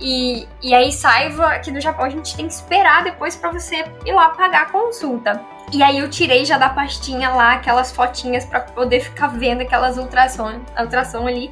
E, 0.00 0.48
e 0.62 0.74
aí 0.74 0.90
sai, 0.90 1.28
aqui 1.28 1.70
no 1.70 1.80
Japão 1.80 2.06
a 2.06 2.08
gente 2.08 2.34
tem 2.34 2.46
que 2.46 2.54
esperar 2.54 3.04
depois 3.04 3.36
para 3.36 3.52
você 3.52 3.84
ir 4.06 4.12
lá 4.12 4.30
pagar 4.30 4.62
a 4.62 4.70
consulta. 4.70 5.40
E 5.72 5.82
aí 5.82 5.98
eu 5.98 6.10
tirei 6.10 6.44
já 6.44 6.58
da 6.58 6.68
pastinha 6.68 7.30
lá 7.30 7.52
aquelas 7.52 7.92
fotinhas 7.92 8.44
para 8.44 8.60
poder 8.60 9.00
ficar 9.00 9.28
vendo 9.28 9.62
aquelas 9.62 9.96
ultrassom, 9.98 10.60
ultrassom 10.78 11.26
ali. 11.26 11.50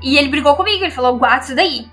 E 0.00 0.16
ele 0.16 0.28
brigou 0.28 0.54
comigo, 0.54 0.84
ele 0.84 0.92
falou, 0.92 1.18
guarda 1.18 1.44
isso 1.44 1.54
daí. 1.56 1.88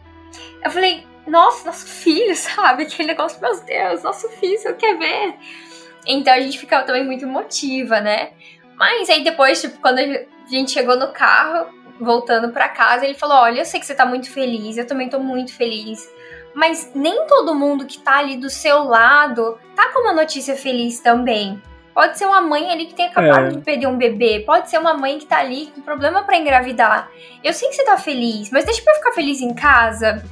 Eu 0.64 0.70
falei, 0.70 1.08
nossa, 1.26 1.66
nosso 1.66 1.88
filho, 1.88 2.36
sabe? 2.38 2.84
Aquele 2.84 3.08
negócio, 3.08 3.42
meu 3.42 3.60
Deus, 3.62 4.04
nosso 4.04 4.30
filho, 4.30 4.58
você 4.58 4.74
quer 4.74 4.98
ver? 4.98 5.36
Então 6.06 6.34
a 6.34 6.40
gente 6.40 6.60
ficava 6.60 6.86
também 6.86 7.06
muito 7.06 7.26
emotiva, 7.26 8.00
né? 8.00 8.32
Mas 8.76 9.10
aí 9.10 9.24
depois, 9.24 9.62
tipo, 9.62 9.80
quando 9.80 10.00
a 10.00 10.26
gente 10.48 10.72
chegou 10.72 10.98
no 10.98 11.12
carro, 11.12 11.68
voltando 12.00 12.52
para 12.52 12.70
casa, 12.70 13.06
ele 13.06 13.14
falou: 13.14 13.38
Olha, 13.38 13.62
eu 13.62 13.66
sei 13.66 13.80
que 13.80 13.86
você 13.86 13.96
tá 13.96 14.06
muito 14.06 14.30
feliz, 14.30 14.78
eu 14.78 14.86
também 14.86 15.10
tô 15.10 15.20
muito 15.20 15.54
feliz. 15.54 16.08
Mas 16.56 16.92
nem 16.94 17.26
todo 17.28 17.56
mundo 17.56 17.86
que 17.86 17.98
tá 17.98 18.18
ali 18.20 18.38
do 18.38 18.50
seu 18.50 18.84
lado 18.84 19.58
tá 19.76 19.90
com 19.92 20.02
uma 20.02 20.14
notícia 20.14 20.56
feliz 20.56 21.00
também. 21.00 21.62
Pode 21.94 22.18
ser 22.18 22.26
uma 22.26 22.42
mãe 22.42 22.72
ali 22.72 22.88
que 22.88 22.96
tem 22.96 23.06
acabado 23.08 23.46
É. 23.46 23.50
de 23.50 23.58
perder 23.60 23.88
um 23.88 23.98
bebê. 23.98 24.40
Pode 24.46 24.70
ser 24.70 24.80
uma 24.80 24.94
mãe 24.96 25.20
que 25.20 25.26
tá 25.26 25.38
ali 25.38 25.68
com 25.74 25.82
problema 25.82 26.24
pra 26.24 26.38
engravidar. 26.38 27.10
Eu 27.44 27.54
sei 27.54 27.70
que 27.70 27.76
você 27.76 27.84
tá 27.86 27.98
feliz, 27.98 28.50
mas 28.52 28.66
deixa 28.66 28.82
pra 28.82 28.94
eu 28.94 28.98
ficar 28.98 29.12
feliz 29.14 29.42
em 29.42 29.54
casa. 29.54 30.24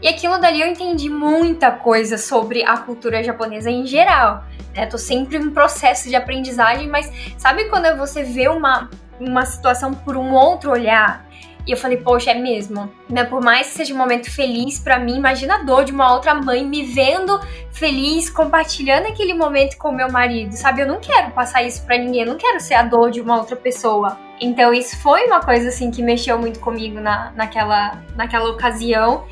E 0.00 0.08
aquilo 0.08 0.38
dali 0.38 0.60
eu 0.60 0.66
entendi 0.66 1.08
muita 1.10 1.70
coisa 1.70 2.16
sobre 2.18 2.62
a 2.62 2.76
cultura 2.78 3.22
japonesa 3.22 3.70
em 3.70 3.86
geral. 3.86 4.44
Né? 4.74 4.86
Tô 4.86 4.98
sempre 4.98 5.36
em 5.36 5.50
processo 5.50 6.08
de 6.08 6.16
aprendizagem, 6.16 6.88
mas 6.88 7.10
sabe 7.38 7.64
quando 7.70 7.96
você 7.96 8.22
vê 8.22 8.48
uma, 8.48 8.90
uma 9.20 9.44
situação 9.46 9.94
por 9.94 10.16
um 10.16 10.32
outro 10.32 10.70
olhar? 10.70 11.23
E 11.66 11.70
eu 11.70 11.76
falei, 11.76 11.96
poxa, 11.96 12.30
é 12.30 12.34
mesmo. 12.34 12.90
Né? 13.08 13.24
Por 13.24 13.42
mais 13.42 13.68
que 13.68 13.74
seja 13.74 13.94
um 13.94 13.96
momento 13.96 14.30
feliz 14.30 14.78
pra 14.78 14.98
mim, 14.98 15.16
imagina 15.16 15.56
a 15.56 15.62
dor 15.62 15.84
de 15.84 15.92
uma 15.92 16.12
outra 16.12 16.34
mãe 16.34 16.64
me 16.64 16.82
vendo 16.84 17.40
feliz, 17.72 18.28
compartilhando 18.30 19.06
aquele 19.06 19.34
momento 19.34 19.76
com 19.76 19.90
meu 19.90 20.10
marido, 20.10 20.52
sabe? 20.52 20.82
Eu 20.82 20.86
não 20.86 21.00
quero 21.00 21.30
passar 21.32 21.62
isso 21.62 21.84
pra 21.84 21.98
ninguém, 21.98 22.22
eu 22.22 22.28
não 22.28 22.36
quero 22.36 22.60
ser 22.60 22.74
a 22.74 22.82
dor 22.82 23.10
de 23.10 23.20
uma 23.20 23.36
outra 23.38 23.56
pessoa. 23.56 24.18
Então 24.40 24.72
isso 24.74 25.00
foi 25.00 25.26
uma 25.26 25.40
coisa 25.40 25.68
assim 25.68 25.90
que 25.90 26.02
mexeu 26.02 26.38
muito 26.38 26.60
comigo 26.60 27.00
na, 27.00 27.32
naquela, 27.32 28.02
naquela 28.14 28.50
ocasião. 28.50 29.24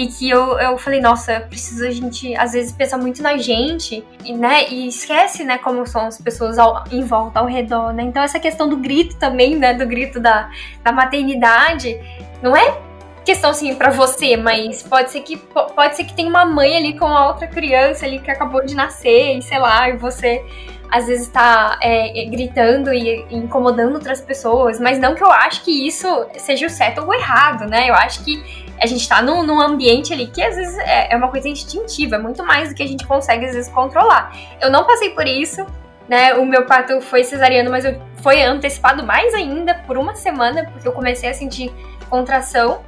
E 0.00 0.06
que 0.06 0.30
eu, 0.30 0.58
eu 0.58 0.78
falei, 0.78 0.98
nossa, 0.98 1.40
preciso 1.40 1.86
a 1.86 1.90
gente, 1.90 2.34
às 2.34 2.52
vezes, 2.52 2.72
pensar 2.72 2.96
muito 2.96 3.22
na 3.22 3.36
gente, 3.36 4.02
e, 4.24 4.32
né? 4.32 4.66
E 4.70 4.88
esquece, 4.88 5.44
né, 5.44 5.58
como 5.58 5.86
são 5.86 6.06
as 6.06 6.16
pessoas 6.16 6.58
ao, 6.58 6.84
em 6.90 7.04
volta, 7.04 7.38
ao 7.38 7.44
redor, 7.44 7.92
né? 7.92 8.04
Então 8.04 8.22
essa 8.22 8.40
questão 8.40 8.66
do 8.66 8.78
grito 8.78 9.18
também, 9.18 9.56
né? 9.56 9.74
Do 9.74 9.86
grito 9.86 10.18
da, 10.18 10.48
da 10.82 10.90
maternidade, 10.90 12.00
não 12.40 12.56
é 12.56 12.78
questão 13.26 13.50
assim 13.50 13.74
para 13.74 13.90
você, 13.90 14.38
mas 14.38 14.82
pode 14.82 15.10
ser 15.10 15.20
que 15.20 15.36
po- 15.36 15.66
pode 15.74 15.94
ser 15.96 16.04
que 16.04 16.14
tenha 16.14 16.30
uma 16.30 16.46
mãe 16.46 16.78
ali 16.78 16.98
com 16.98 17.04
a 17.04 17.28
outra 17.28 17.46
criança 17.46 18.06
ali 18.06 18.18
que 18.18 18.30
acabou 18.30 18.64
de 18.64 18.74
nascer 18.74 19.36
e 19.36 19.42
sei 19.42 19.58
lá, 19.58 19.86
e 19.90 19.98
você 19.98 20.42
às 20.90 21.06
vezes 21.06 21.28
tá 21.28 21.78
é, 21.82 22.24
gritando 22.26 22.92
e 22.92 23.24
incomodando 23.30 23.94
outras 23.94 24.20
pessoas, 24.20 24.80
mas 24.80 24.98
não 24.98 25.14
que 25.14 25.22
eu 25.22 25.30
acho 25.30 25.62
que 25.62 25.86
isso 25.86 26.26
seja 26.36 26.66
o 26.66 26.70
certo 26.70 27.02
ou 27.02 27.08
o 27.08 27.14
errado, 27.14 27.66
né? 27.66 27.88
Eu 27.88 27.94
acho 27.94 28.24
que 28.24 28.68
a 28.80 28.86
gente 28.86 29.06
tá 29.08 29.22
num, 29.22 29.42
num 29.42 29.60
ambiente 29.60 30.12
ali 30.12 30.26
que 30.26 30.42
às 30.42 30.56
vezes 30.56 30.76
é, 30.78 31.12
é 31.12 31.16
uma 31.16 31.28
coisa 31.28 31.48
instintiva, 31.48 32.16
é 32.16 32.18
muito 32.18 32.44
mais 32.44 32.70
do 32.70 32.74
que 32.74 32.82
a 32.82 32.86
gente 32.86 33.06
consegue 33.06 33.46
às 33.46 33.54
vezes 33.54 33.70
controlar. 33.70 34.34
Eu 34.60 34.70
não 34.70 34.84
passei 34.84 35.10
por 35.10 35.26
isso, 35.26 35.64
né? 36.08 36.34
O 36.34 36.44
meu 36.44 36.66
parto 36.66 37.00
foi 37.00 37.22
cesariano, 37.22 37.70
mas 37.70 37.84
eu, 37.84 38.00
foi 38.22 38.42
antecipado 38.42 39.04
mais 39.04 39.32
ainda 39.34 39.74
por 39.86 39.96
uma 39.96 40.14
semana, 40.14 40.68
porque 40.72 40.88
eu 40.88 40.92
comecei 40.92 41.28
a 41.30 41.34
sentir 41.34 41.72
contração. 42.08 42.80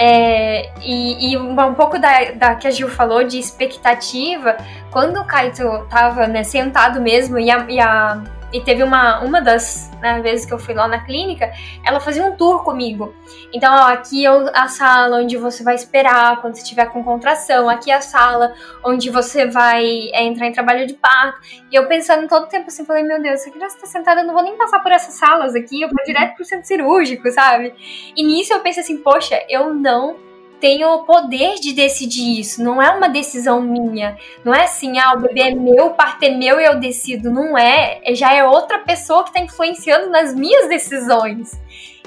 É, 0.00 0.70
e, 0.80 1.32
e 1.32 1.36
um, 1.36 1.74
pouco 1.74 1.98
da, 1.98 2.30
da 2.36 2.54
que 2.54 2.68
a 2.68 2.70
Gil 2.70 2.88
falou 2.88 3.24
de 3.24 3.36
expectativa, 3.36 4.56
quando 4.92 5.18
o 5.18 5.24
Kaito 5.24 5.64
tava 5.90 6.28
né, 6.28 6.44
sentado 6.44 7.00
mesmo 7.00 7.36
e, 7.36 7.50
a, 7.50 7.66
e, 7.68 7.80
a- 7.80 8.22
e 8.52 8.60
teve 8.60 8.82
uma, 8.82 9.20
uma 9.20 9.40
das 9.40 9.90
né, 10.00 10.20
vezes 10.20 10.46
que 10.46 10.52
eu 10.52 10.58
fui 10.58 10.74
lá 10.74 10.88
na 10.88 11.04
clínica, 11.04 11.52
ela 11.84 12.00
fazia 12.00 12.24
um 12.24 12.36
tour 12.36 12.62
comigo. 12.64 13.14
Então, 13.52 13.72
ó, 13.72 13.88
aqui 13.88 14.26
é 14.26 14.28
a 14.28 14.68
sala 14.68 15.18
onde 15.18 15.36
você 15.36 15.62
vai 15.62 15.74
esperar 15.74 16.40
quando 16.40 16.54
você 16.54 16.62
estiver 16.62 16.86
com 16.86 17.04
contração, 17.04 17.68
aqui 17.68 17.90
é 17.90 17.94
a 17.94 18.00
sala 18.00 18.54
onde 18.84 19.10
você 19.10 19.46
vai 19.46 20.10
é, 20.12 20.24
entrar 20.24 20.46
em 20.46 20.52
trabalho 20.52 20.86
de 20.86 20.94
parto. 20.94 21.38
E 21.70 21.74
eu 21.74 21.86
pensando 21.86 22.26
todo 22.26 22.44
o 22.44 22.48
tempo 22.48 22.68
assim, 22.68 22.84
falei, 22.84 23.02
meu 23.02 23.20
Deus, 23.20 23.40
essa 23.40 23.50
criança 23.50 23.78
tá 23.78 23.86
sentada, 23.86 24.22
eu 24.22 24.26
não 24.26 24.34
vou 24.34 24.42
nem 24.42 24.56
passar 24.56 24.80
por 24.80 24.92
essas 24.92 25.14
salas 25.14 25.54
aqui, 25.54 25.82
eu 25.82 25.88
vou 25.88 26.04
direto 26.04 26.36
pro 26.36 26.44
centro 26.44 26.66
cirúrgico, 26.66 27.30
sabe? 27.30 27.74
E 28.16 28.22
nisso 28.22 28.52
eu 28.52 28.60
pensei 28.60 28.82
assim, 28.82 28.98
poxa, 28.98 29.38
eu 29.48 29.74
não 29.74 30.27
tenho 30.60 30.88
o 30.92 31.04
poder 31.04 31.56
de 31.56 31.72
decidir 31.72 32.40
isso, 32.40 32.62
não 32.62 32.80
é 32.82 32.90
uma 32.90 33.08
decisão 33.08 33.60
minha. 33.60 34.16
Não 34.44 34.54
é 34.54 34.64
assim, 34.64 34.98
ah, 34.98 35.14
o 35.14 35.20
bebê 35.20 35.40
é 35.40 35.54
meu, 35.54 35.86
o 35.86 35.94
parto 35.94 36.24
é 36.24 36.30
meu 36.30 36.60
e 36.60 36.64
eu 36.64 36.78
decido. 36.78 37.30
Não 37.30 37.56
é, 37.56 38.00
é- 38.04 38.14
já 38.14 38.34
é 38.34 38.44
outra 38.44 38.78
pessoa 38.80 39.24
que 39.24 39.32
tá 39.32 39.40
influenciando 39.40 40.10
nas 40.10 40.34
minhas 40.34 40.68
decisões. 40.68 41.60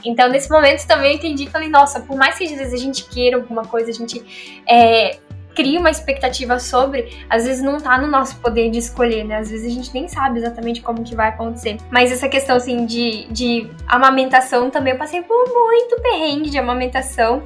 Então, 0.04 0.30
nesse 0.30 0.49
momento 0.49 0.86
também 0.88 1.12
eu 1.12 1.18
entendi 1.18 1.47
falei, 1.49 1.70
nossa, 1.70 1.99
por 1.99 2.18
mais 2.18 2.38
que 2.38 2.45
às 2.45 2.52
vezes 2.52 2.74
a 2.74 2.78
gente 2.78 3.06
queira 3.06 3.38
alguma 3.38 3.64
coisa, 3.64 3.91
a 3.91 3.93
gente 3.93 4.62
é, 4.68 5.20
cria 5.56 5.80
uma 5.80 5.89
expectativa 5.89 6.60
sobre, 6.60 7.26
às 7.30 7.45
vezes 7.45 7.64
não 7.64 7.78
tá 7.78 7.97
no 7.97 8.08
nosso 8.08 8.38
poder 8.38 8.70
de 8.70 8.80
escolher, 8.80 9.24
né? 9.24 9.38
Às 9.38 9.52
vezes 9.52 9.72
a 9.72 9.76
gente 9.76 9.93
nem 9.93 10.08
sabe 10.08 10.39
exatamente 10.39 10.82
como 10.82 11.04
que 11.04 11.16
vai 11.16 11.30
acontecer. 11.30 11.78
Mas 11.89 12.12
essa 12.12 12.28
questão, 12.28 12.56
assim, 12.56 12.86
de, 12.86 13.28
de 13.32 13.70
amamentação 13.88 14.70
também, 14.70 14.93
eu 14.93 14.99
passei 14.99 15.22
por 15.22 15.47
muito 15.47 16.02
perrengue 16.02 16.49
de 16.49 16.58
amamentação. 16.58 17.43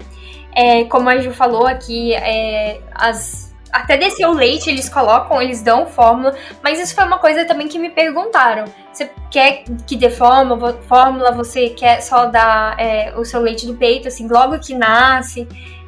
É, 0.55 0.85
como 0.85 1.09
a 1.09 1.17
Ju 1.17 1.31
falou 1.31 1.67
aqui, 1.67 2.13
é, 2.13 2.79
as, 2.93 3.53
até 3.71 3.97
descer 3.97 4.25
o 4.25 4.31
leite 4.31 4.69
eles 4.69 4.87
colocam, 4.87 5.41
eles 5.41 5.61
dão 5.61 5.85
fórmula, 5.85 6.33
mas 6.63 6.79
isso 6.79 6.95
foi 6.95 7.03
uma 7.03 7.17
coisa 7.19 7.43
também 7.43 7.67
que 7.67 7.77
me 7.77 7.89
perguntaram. 7.89 8.63
Você 8.93 9.11
quer 9.29 9.63
que 9.85 9.97
dê 9.97 10.09
fórmula, 10.09 10.55
vo- 10.71 10.81
fórmula 10.83 11.31
você 11.33 11.69
quer 11.69 11.99
só 12.01 12.27
dar 12.27 12.79
é, 12.79 13.13
o 13.17 13.25
seu 13.25 13.41
leite 13.41 13.65
do 13.67 13.75
peito, 13.75 14.07
assim, 14.07 14.27
logo 14.29 14.57
que 14.59 14.73
nasce? 14.73 15.45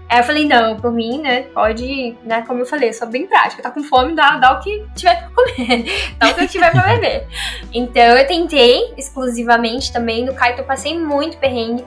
Aí 0.09 0.19
eu 0.19 0.23
falei, 0.23 0.45
não, 0.45 0.77
por 0.77 0.91
mim, 0.91 1.21
né, 1.21 1.41
pode, 1.53 2.17
né, 2.23 2.41
como 2.47 2.61
eu 2.61 2.65
falei, 2.65 2.93
sou 2.93 3.07
bem 3.09 3.27
prática, 3.27 3.61
tá 3.61 3.69
com 3.71 3.83
fome, 3.83 4.15
dá, 4.15 4.37
dá 4.37 4.53
o 4.53 4.59
que 4.61 4.85
tiver 4.95 5.15
pra 5.19 5.29
comer, 5.29 5.85
dá 6.17 6.27
o 6.29 6.33
que 6.33 6.47
tiver 6.47 6.71
pra 6.71 6.81
beber. 6.81 7.27
Então 7.73 8.01
eu 8.03 8.25
tentei 8.27 8.93
exclusivamente 8.97 9.91
também, 9.91 10.25
no 10.25 10.33
Kaito 10.33 10.61
eu 10.61 10.65
passei 10.65 10.97
muito 10.97 11.37
perrengue 11.37 11.85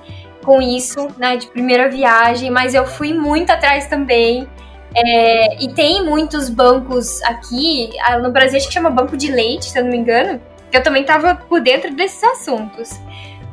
com 0.50 0.60
isso, 0.60 1.06
né, 1.16 1.36
de 1.36 1.46
primeira 1.46 1.88
viagem, 1.88 2.50
mas 2.50 2.74
eu 2.74 2.84
fui 2.84 3.14
muito 3.14 3.50
atrás 3.50 3.86
também. 3.86 4.48
É, 4.92 5.62
e 5.62 5.72
tem 5.72 6.04
muitos 6.04 6.50
bancos 6.50 7.22
aqui, 7.22 7.90
ah, 8.02 8.18
no 8.18 8.32
Brasil 8.32 8.58
acho 8.58 8.66
que 8.66 8.74
chama 8.74 8.90
banco 8.90 9.16
de 9.16 9.30
leite, 9.30 9.66
se 9.66 9.78
eu 9.78 9.84
não 9.84 9.92
me 9.92 9.98
engano, 9.98 10.42
que 10.68 10.76
eu 10.76 10.82
também 10.82 11.04
tava 11.04 11.36
por 11.36 11.60
dentro 11.60 11.94
desses 11.94 12.20
assuntos. 12.24 12.90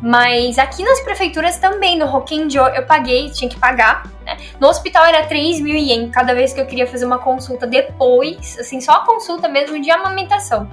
Mas 0.02 0.58
aqui 0.58 0.84
nas 0.84 1.00
prefeituras 1.02 1.60
também, 1.60 2.00
no 2.00 2.08
Hokenjo, 2.08 2.62
eu 2.62 2.84
paguei, 2.88 3.30
tinha 3.30 3.48
que 3.48 3.60
pagar, 3.60 4.12
né? 4.26 4.36
No 4.60 4.68
hospital 4.68 5.06
era 5.06 5.24
3 5.28 5.60
mil 5.62 5.76
ien 5.76 6.10
cada 6.10 6.34
vez 6.34 6.52
que 6.52 6.60
eu 6.60 6.66
queria 6.66 6.88
fazer 6.88 7.06
uma 7.06 7.20
consulta 7.20 7.68
depois, 7.68 8.58
assim, 8.60 8.82
só 8.82 8.94
a 8.94 9.00
consulta 9.06 9.48
mesmo 9.48 9.80
de 9.80 9.92
amamentação. 9.92 10.68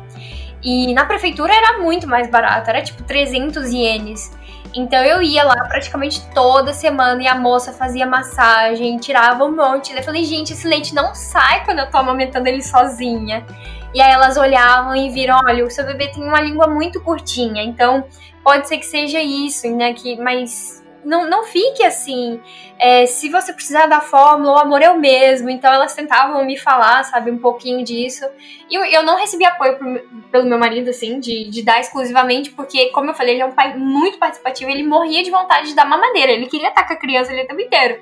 E 0.62 0.94
na 0.94 1.04
prefeitura 1.04 1.54
era 1.54 1.78
muito 1.80 2.08
mais 2.08 2.30
barato, 2.30 2.70
era 2.70 2.80
tipo 2.80 3.02
300 3.02 3.70
ienes. 3.70 4.32
Então 4.74 5.02
eu 5.04 5.22
ia 5.22 5.44
lá 5.44 5.54
praticamente 5.68 6.20
toda 6.34 6.72
semana 6.72 7.22
e 7.22 7.28
a 7.28 7.34
moça 7.34 7.72
fazia 7.72 8.06
massagem, 8.06 8.96
tirava 8.98 9.44
um 9.44 9.54
monte. 9.54 9.90
Daí 9.90 10.00
eu 10.00 10.04
falei, 10.04 10.24
gente, 10.24 10.52
esse 10.52 10.66
leite 10.66 10.94
não 10.94 11.14
sai 11.14 11.64
quando 11.64 11.78
eu 11.78 11.90
tô 11.90 11.96
amamentando 11.96 12.48
ele 12.48 12.62
sozinha. 12.62 13.46
E 13.94 14.02
aí 14.02 14.10
elas 14.10 14.36
olhavam 14.36 14.96
e 14.96 15.08
viram, 15.10 15.38
olha, 15.44 15.64
o 15.64 15.70
seu 15.70 15.86
bebê 15.86 16.08
tem 16.08 16.24
uma 16.24 16.40
língua 16.40 16.66
muito 16.66 17.00
curtinha, 17.00 17.62
então 17.62 18.04
pode 18.42 18.66
ser 18.66 18.78
que 18.78 18.86
seja 18.86 19.22
isso, 19.22 19.70
né? 19.70 19.92
Que, 19.92 20.16
mas 20.16 20.83
não, 21.04 21.28
não 21.28 21.44
fique 21.44 21.82
assim. 21.84 22.40
É, 22.78 23.06
se 23.06 23.28
você 23.28 23.52
precisar 23.52 23.86
da 23.86 24.00
fórmula, 24.00 24.52
o 24.52 24.58
amor 24.58 24.82
é 24.82 24.90
o 24.90 24.98
mesmo. 24.98 25.48
Então 25.50 25.72
elas 25.72 25.94
tentavam 25.94 26.44
me 26.44 26.56
falar, 26.58 27.02
sabe, 27.04 27.30
um 27.30 27.38
pouquinho 27.38 27.84
disso. 27.84 28.24
E 28.68 28.74
eu, 28.74 28.84
eu 28.84 29.02
não 29.02 29.16
recebi 29.16 29.44
apoio 29.44 29.76
pro- 29.76 30.00
pelo 30.32 30.44
meu 30.46 30.58
marido, 30.58 30.90
assim, 30.90 31.20
de, 31.20 31.48
de 31.48 31.62
dar 31.62 31.78
exclusivamente, 31.80 32.50
porque, 32.50 32.86
como 32.86 33.10
eu 33.10 33.14
falei, 33.14 33.34
ele 33.34 33.42
é 33.42 33.46
um 33.46 33.52
pai 33.52 33.76
muito 33.76 34.18
participativo. 34.18 34.70
Ele 34.70 34.82
morria 34.82 35.22
de 35.22 35.30
vontade 35.30 35.68
de 35.68 35.74
dar 35.74 35.84
mamadeira. 35.86 36.32
Ele 36.32 36.46
queria 36.46 36.68
estar 36.68 36.84
com 36.86 36.92
a 36.92 36.96
criança 36.96 37.30
ali 37.30 37.42
o 37.42 37.46
tempo 37.46 37.60
inteiro. 37.60 38.00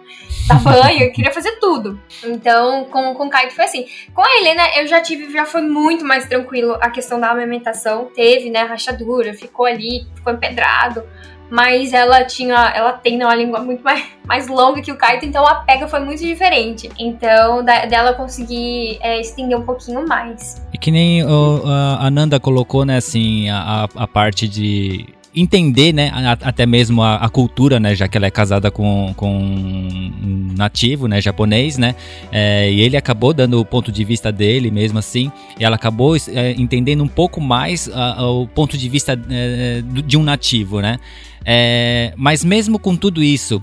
Dar 0.48 0.60
banho, 0.62 1.10
queria 1.12 1.30
fazer 1.30 1.52
tudo. 1.60 2.00
Então, 2.24 2.84
com, 2.86 3.14
com 3.14 3.26
o 3.26 3.30
Kaito 3.30 3.54
foi 3.54 3.64
assim. 3.66 3.86
Com 4.14 4.22
a 4.22 4.36
Helena, 4.38 4.62
eu 4.76 4.86
já 4.86 5.00
tive, 5.00 5.30
já 5.30 5.44
foi 5.44 5.60
muito 5.62 6.04
mais 6.04 6.26
tranquilo 6.26 6.76
a 6.80 6.88
questão 6.90 7.20
da 7.20 7.30
amamentação. 7.30 8.06
Teve, 8.14 8.48
né, 8.50 8.62
rachadura, 8.62 9.34
ficou 9.34 9.66
ali, 9.66 10.06
ficou 10.14 10.32
empedrado. 10.32 11.04
Mas 11.52 11.92
ela 11.92 12.24
tinha, 12.24 12.72
ela 12.74 12.94
tem 12.94 13.18
né, 13.18 13.26
uma 13.26 13.34
língua 13.34 13.60
muito 13.60 13.84
mais, 13.84 14.04
mais 14.26 14.48
longa 14.48 14.80
que 14.80 14.90
o 14.90 14.96
Kaito, 14.96 15.26
então 15.26 15.46
a 15.46 15.56
pega 15.56 15.86
foi 15.86 16.00
muito 16.00 16.22
diferente. 16.22 16.88
Então, 16.98 17.62
da- 17.62 17.84
dela 17.84 18.14
conseguir 18.14 18.96
é, 19.02 19.20
estender 19.20 19.58
um 19.58 19.62
pouquinho 19.62 20.08
mais. 20.08 20.62
E 20.72 20.78
que 20.78 20.90
nem 20.90 21.22
o- 21.22 21.62
a 21.98 22.10
Nanda 22.10 22.40
colocou, 22.40 22.86
né, 22.86 22.96
assim, 22.96 23.50
a, 23.50 23.86
a- 23.94 24.08
parte 24.08 24.48
de 24.48 25.04
entender, 25.34 25.92
né, 25.92 26.10
até 26.42 26.64
mesmo 26.64 27.02
a, 27.02 27.16
a 27.16 27.28
cultura, 27.28 27.78
né, 27.78 27.94
já 27.94 28.08
que 28.08 28.16
ela 28.16 28.26
é 28.26 28.30
casada 28.30 28.70
com, 28.70 29.12
com 29.16 29.34
um 29.38 30.54
nativo, 30.56 31.06
né, 31.08 31.20
japonês, 31.20 31.76
né, 31.78 31.94
é, 32.30 32.70
e 32.70 32.80
ele 32.80 32.96
acabou 32.96 33.32
dando 33.34 33.58
o 33.60 33.64
ponto 33.64 33.90
de 33.92 34.04
vista 34.04 34.30
dele 34.32 34.70
mesmo 34.70 34.98
assim, 34.98 35.30
e 35.58 35.64
ela 35.64 35.76
acabou 35.76 36.16
é, 36.16 36.52
entendendo 36.52 37.02
um 37.02 37.08
pouco 37.08 37.40
mais 37.40 37.90
a- 37.94 38.20
a- 38.20 38.30
o 38.30 38.46
ponto 38.46 38.76
de 38.76 38.88
vista 38.90 39.18
é, 39.30 39.80
do- 39.82 40.02
de 40.02 40.16
um 40.18 40.22
nativo, 40.22 40.80
né, 40.80 40.98
É, 41.44 42.12
mas 42.16 42.44
mesmo 42.44 42.78
com 42.78 42.96
tudo 42.96 43.22
isso, 43.22 43.62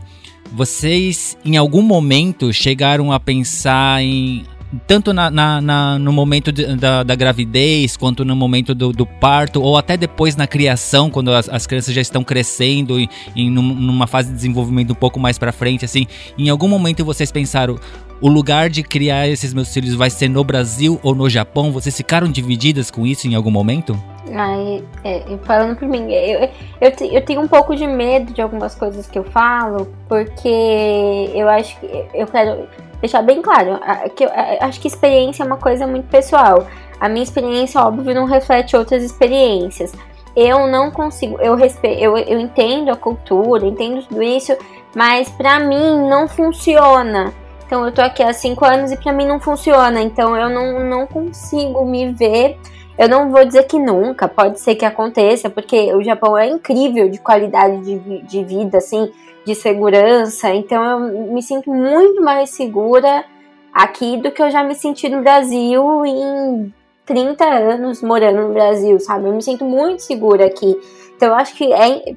vocês 0.53 1.37
em 1.45 1.57
algum 1.57 1.81
momento 1.81 2.51
chegaram 2.51 3.11
a 3.11 3.19
pensar 3.19 4.01
em 4.01 4.43
tanto 4.85 5.13
na, 5.13 5.31
na, 5.31 5.61
na 5.61 5.99
no 5.99 6.11
momento 6.11 6.51
de, 6.51 6.75
da, 6.75 7.01
da, 7.01 7.15
gravidez, 7.15 7.97
quanto 7.97 8.23
no 8.23 8.35
momento 8.35 8.75
do, 8.75 8.91
do, 8.91 9.05
parto, 9.05 9.61
ou 9.61 9.77
até 9.77 9.97
depois 9.97 10.35
na 10.35 10.45
criação, 10.45 11.09
quando 11.09 11.31
as, 11.31 11.49
as 11.49 11.65
crianças 11.65 11.93
já 11.93 12.01
estão 12.01 12.23
crescendo 12.23 12.99
e, 12.99 13.09
em 13.35 13.49
numa 13.49 14.05
fase 14.05 14.29
de 14.29 14.35
desenvolvimento 14.35 14.91
um 14.91 14.95
pouco 14.95 15.19
mais 15.19 15.37
para 15.37 15.51
frente, 15.51 15.85
assim, 15.85 16.05
em 16.37 16.49
algum 16.49 16.67
momento 16.67 17.03
vocês 17.03 17.31
pensaram, 17.31 17.79
o 18.21 18.27
lugar 18.27 18.69
de 18.69 18.83
criar 18.83 19.27
esses 19.27 19.53
meus 19.53 19.73
filhos 19.73 19.95
vai 19.95 20.09
ser 20.09 20.29
no 20.29 20.43
Brasil 20.43 20.99
ou 21.03 21.15
no 21.15 21.29
Japão? 21.29 21.71
Vocês 21.71 21.95
ficaram 21.95 22.29
divididas 22.29 22.91
com 22.91 23.05
isso 23.05 23.27
em 23.27 23.35
algum 23.35 23.51
momento? 23.51 23.97
Ai, 24.33 24.83
é, 25.03 25.23
falando 25.43 25.75
por 25.75 25.87
mim, 25.87 26.11
eu, 26.11 26.49
eu, 26.81 26.91
eu 27.11 27.25
tenho 27.25 27.41
um 27.41 27.47
pouco 27.47 27.75
de 27.75 27.87
medo 27.87 28.33
de 28.33 28.41
algumas 28.41 28.75
coisas 28.75 29.07
que 29.07 29.17
eu 29.17 29.23
falo, 29.23 29.87
porque 30.07 31.31
eu 31.33 31.49
acho 31.49 31.79
que 31.79 32.05
eu 32.13 32.27
quero 32.27 32.67
deixar 32.99 33.21
bem 33.21 33.41
claro 33.41 33.79
que 34.15 34.25
eu 34.25 34.29
acho 34.61 34.79
que 34.79 34.87
experiência 34.87 35.43
é 35.43 35.45
uma 35.45 35.57
coisa 35.57 35.87
muito 35.87 36.07
pessoal. 36.07 36.67
A 36.99 37.07
minha 37.07 37.23
experiência, 37.23 37.81
óbvio, 37.81 38.13
não 38.13 38.25
reflete 38.25 38.75
outras 38.75 39.03
experiências. 39.03 39.93
Eu 40.35 40.67
não 40.67 40.91
consigo, 40.91 41.39
eu 41.41 41.55
respeito, 41.55 42.01
eu, 42.01 42.17
eu 42.17 42.39
entendo 42.39 42.91
a 42.91 42.95
cultura, 42.95 43.65
entendo 43.65 44.03
tudo 44.03 44.21
isso, 44.21 44.55
mas 44.95 45.29
para 45.29 45.59
mim 45.59 46.07
não 46.07 46.27
funciona. 46.27 47.33
Então 47.69 47.85
eu 47.85 47.91
tô 47.91 48.01
aqui 48.01 48.23
há 48.23 48.33
cinco 48.33 48.65
anos 48.65 48.91
e 48.91 48.97
para 48.97 49.13
mim 49.13 49.27
não 49.27 49.39
funciona. 49.39 50.01
Então 50.01 50.35
eu 50.35 50.49
não, 50.49 50.83
não 50.83 51.05
consigo 51.05 51.85
me 51.85 52.11
ver. 52.11 52.57
Eu 52.97 53.07
não 53.07 53.29
vou 53.29 53.45
dizer 53.45 53.67
que 53.67 53.77
nunca, 53.77 54.27
pode 54.27 54.59
ser 54.59 54.73
que 54.73 54.83
aconteça, 54.83 55.51
porque 55.51 55.93
o 55.93 56.03
Japão 56.03 56.35
é 56.35 56.47
incrível 56.47 57.07
de 57.09 57.19
qualidade 57.19 57.79
de, 57.79 58.23
de 58.23 58.43
vida, 58.43 58.79
assim, 58.79 59.11
de 59.45 59.53
segurança. 59.53 60.51
Então 60.51 60.83
eu 60.83 61.31
me 61.31 61.43
sinto 61.43 61.71
muito 61.71 62.23
mais 62.23 62.49
segura 62.49 63.23
aqui 63.71 64.17
do 64.17 64.31
que 64.31 64.41
eu 64.41 64.49
já 64.49 64.63
me 64.63 64.73
senti 64.73 65.07
no 65.07 65.21
Brasil 65.21 66.03
em 66.07 66.73
30 67.05 67.45
anos 67.45 68.01
morando 68.01 68.47
no 68.47 68.51
Brasil, 68.51 68.99
sabe? 68.99 69.27
Eu 69.27 69.33
me 69.35 69.43
sinto 69.43 69.63
muito 69.63 70.01
segura 70.01 70.47
aqui. 70.47 70.75
Então, 71.19 71.27
eu 71.27 71.35
acho 71.35 71.53
que 71.53 71.73
é 71.73 72.15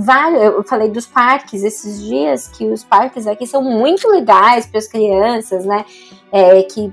vários. 0.00 0.42
Eu 0.42 0.62
falei 0.62 0.90
dos 0.90 1.06
parques 1.06 1.64
esses 1.64 2.02
dias, 2.02 2.46
que 2.46 2.66
os 2.66 2.84
parques 2.84 3.26
aqui 3.26 3.46
são 3.46 3.62
muito 3.62 4.06
legais 4.06 4.66
para 4.66 4.78
as 4.78 4.86
crianças, 4.86 5.64
né? 5.64 5.82
É, 6.30 6.62
que 6.64 6.92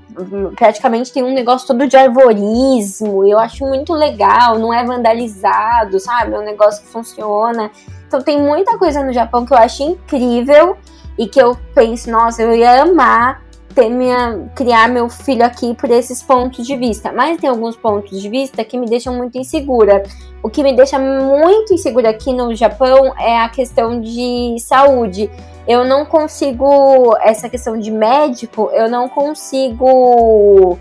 praticamente 0.56 1.12
tem 1.12 1.22
um 1.22 1.34
negócio 1.34 1.66
todo 1.66 1.86
de 1.86 1.94
arvorismo. 1.94 3.28
Eu 3.28 3.38
acho 3.38 3.66
muito 3.66 3.92
legal, 3.92 4.58
não 4.58 4.72
é 4.72 4.82
vandalizado, 4.82 6.00
sabe? 6.00 6.32
É 6.32 6.38
um 6.38 6.44
negócio 6.44 6.82
que 6.82 6.88
funciona. 6.88 7.70
Então, 8.08 8.22
tem 8.22 8.40
muita 8.40 8.78
coisa 8.78 9.04
no 9.04 9.12
Japão 9.12 9.44
que 9.44 9.52
eu 9.52 9.58
acho 9.58 9.82
incrível 9.82 10.78
e 11.18 11.28
que 11.28 11.38
eu 11.38 11.54
penso, 11.74 12.10
nossa, 12.10 12.42
eu 12.42 12.54
ia 12.54 12.80
amar 12.80 13.42
ter 13.72 13.88
minha, 13.88 14.50
criar 14.54 14.88
meu 14.88 15.08
filho 15.08 15.44
aqui 15.44 15.74
por 15.74 15.90
esses 15.90 16.22
pontos 16.22 16.66
de 16.66 16.76
vista. 16.76 17.12
Mas 17.12 17.40
tem 17.40 17.48
alguns 17.48 17.76
pontos 17.76 18.20
de 18.20 18.28
vista 18.28 18.64
que 18.64 18.78
me 18.78 18.86
deixam 18.86 19.14
muito 19.14 19.38
insegura. 19.38 20.02
O 20.42 20.50
que 20.50 20.62
me 20.62 20.74
deixa 20.74 20.98
muito 20.98 21.74
insegura 21.74 22.10
aqui 22.10 22.32
no 22.32 22.54
Japão 22.54 23.12
é 23.18 23.38
a 23.38 23.48
questão 23.48 24.00
de 24.00 24.56
saúde. 24.60 25.30
Eu 25.66 25.84
não 25.84 26.04
consigo, 26.04 27.16
essa 27.20 27.48
questão 27.48 27.78
de 27.78 27.90
médico, 27.90 28.70
eu 28.72 28.90
não 28.90 29.08
consigo 29.08 30.78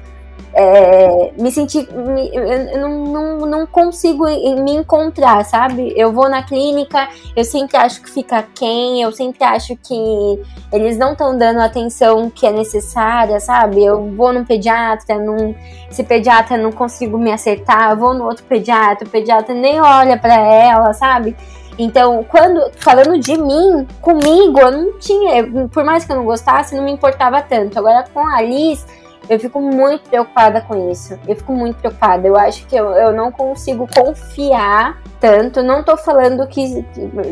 é, 0.54 1.32
me 1.38 1.52
sentir. 1.52 1.88
Me, 1.93 2.30
eu 2.34 2.80
não, 2.80 3.06
não, 3.06 3.38
não 3.45 3.68
consigo 3.68 4.26
me 4.26 4.76
encontrar, 4.76 5.43
sabe? 5.45 5.93
Eu 5.95 6.12
vou 6.12 6.30
na 6.30 6.43
clínica, 6.43 7.08
eu 7.36 7.43
sempre 7.43 7.78
acho 7.78 8.02
que 8.02 8.10
fica 8.10 8.43
quem, 8.56 9.02
eu 9.02 9.12
sempre 9.12 9.43
acho 9.43 9.76
que 9.78 10.41
eles 10.72 10.97
não 10.97 11.14
estão 11.14 11.38
dando 11.38 11.60
a 11.60 11.66
atenção 11.66 12.30
que 12.30 12.45
é 12.45 12.52
necessária, 12.52 13.39
sabe? 13.39 13.84
Eu 13.84 14.12
vou 14.16 14.34
num 14.34 14.43
pediatra, 14.43 15.18
num, 15.18 15.56
esse 15.89 16.04
pediatra 16.04 16.58
não 16.58 16.72
consigo 16.72 17.18
me 17.18 17.32
acertar, 17.32 17.91
eu 17.91 17.97
vou 17.97 18.14
no 18.14 18.26
outro 18.26 18.43
pediatra, 18.43 19.08
o 19.08 19.10
pediatra 19.10 19.54
nem 19.54 19.80
olha 19.80 20.18
para 20.18 20.36
ela, 20.36 20.93
sabe? 20.93 21.36
Então, 21.78 22.24
quando 22.28 22.70
falando 22.78 23.18
de 23.18 23.38
mim, 23.38 23.88
comigo, 24.02 24.60
eu 24.60 24.72
não 24.72 24.99
tinha, 24.99 25.68
por 25.70 25.84
mais 25.84 26.04
que 26.04 26.12
eu 26.12 26.18
não 26.18 26.26
gostasse, 26.26 26.76
não 26.76 26.84
me 26.84 26.91
importava 26.91 27.41
tanto. 27.41 27.80
Agora 27.80 28.06
com 28.14 28.20
a 28.20 28.38
Alice 28.38 28.86
eu 29.30 29.39
fico 29.39 29.61
muito 29.61 30.09
preocupada 30.09 30.61
com 30.61 30.91
isso. 30.91 31.17
Eu 31.28 31.36
fico 31.36 31.53
muito 31.53 31.78
preocupada. 31.78 32.28
Eu 32.28 32.36
acho 32.36 32.65
que 32.67 32.76
eu, 32.76 32.91
eu 32.91 33.13
não 33.13 33.32
consigo 33.32 33.88
confiar 33.88 35.01
tanto. 35.19 35.63
Não 35.63 35.84
tô 35.84 35.95
falando 35.95 36.45
que 36.47 36.86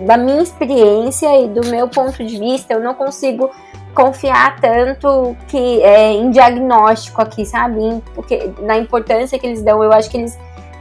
da 0.05 0.17
minha 0.17 0.41
experiência 0.41 1.41
e 1.41 1.47
do 1.47 1.67
meu 1.67 1.87
ponto 1.87 2.23
de 2.23 2.37
vista, 2.37 2.73
eu 2.73 2.79
não 2.79 2.93
consigo 2.93 3.49
confiar 3.93 4.59
tanto 4.61 5.35
que 5.47 5.81
é, 5.81 6.13
em 6.13 6.29
diagnóstico 6.29 7.21
aqui, 7.21 7.45
sabe? 7.45 8.01
Porque 8.13 8.51
na 8.61 8.77
importância 8.77 9.37
que 9.37 9.45
eles 9.45 9.61
dão, 9.61 9.83
eu 9.83 9.91
acho 9.91 10.09
que 10.09 10.17
eles 10.17 10.37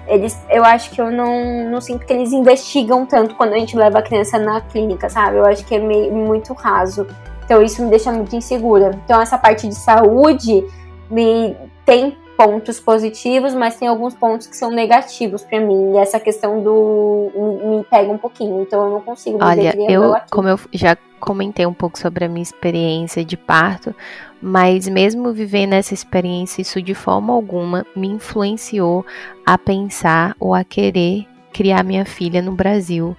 eles, 0.06 0.38
eu 0.48 0.64
acho 0.64 0.90
que 0.90 1.00
eu 1.00 1.10
não, 1.10 1.70
não 1.70 1.80
sinto 1.80 2.06
que 2.06 2.12
eles 2.12 2.32
investigam 2.32 3.04
tanto 3.04 3.34
quando 3.34 3.52
a 3.52 3.58
gente 3.58 3.76
leva 3.76 3.98
a 3.98 4.02
criança 4.02 4.38
na 4.38 4.60
clínica, 4.60 5.08
sabe? 5.10 5.36
Eu 5.36 5.44
acho 5.44 5.64
que 5.66 5.74
é 5.74 5.78
meio, 5.78 6.12
muito 6.12 6.54
raso. 6.54 7.06
Então 7.44 7.62
isso 7.62 7.82
me 7.82 7.90
deixa 7.90 8.10
muito 8.10 8.34
insegura. 8.34 8.90
Então 9.04 9.20
essa 9.20 9.36
parte 9.36 9.68
de 9.68 9.74
saúde, 9.74 10.64
me 11.10 11.56
tem 11.84 12.16
pontos 12.36 12.78
positivos, 12.78 13.52
mas 13.52 13.76
tem 13.76 13.88
alguns 13.88 14.14
pontos 14.14 14.46
que 14.46 14.56
são 14.56 14.70
negativos 14.70 15.42
para 15.42 15.58
mim. 15.60 15.94
E 15.94 15.98
essa 15.98 16.20
questão 16.20 16.62
do 16.62 17.32
me, 17.34 17.78
me, 17.78 17.84
pega 17.84 18.12
um 18.12 18.16
pouquinho, 18.16 18.62
então 18.62 18.84
eu 18.84 18.90
não 18.92 19.00
consigo. 19.00 19.38
Olha, 19.42 19.74
eu 19.90 20.14
como 20.30 20.48
eu 20.48 20.58
já 20.72 20.96
comentei 21.18 21.66
um 21.66 21.74
pouco 21.74 21.98
sobre 21.98 22.24
a 22.24 22.28
minha 22.28 22.42
experiência 22.42 23.24
de 23.24 23.36
parto, 23.36 23.92
mas 24.40 24.86
mesmo 24.86 25.32
vivendo 25.32 25.72
essa 25.72 25.92
experiência, 25.92 26.62
isso 26.62 26.80
de 26.80 26.94
forma 26.94 27.32
alguma 27.32 27.84
me 27.96 28.06
influenciou 28.06 29.04
a 29.44 29.58
pensar 29.58 30.36
ou 30.38 30.54
a 30.54 30.62
querer 30.62 31.26
criar 31.52 31.82
minha 31.82 32.04
filha 32.04 32.40
no 32.40 32.52
Brasil. 32.52 33.16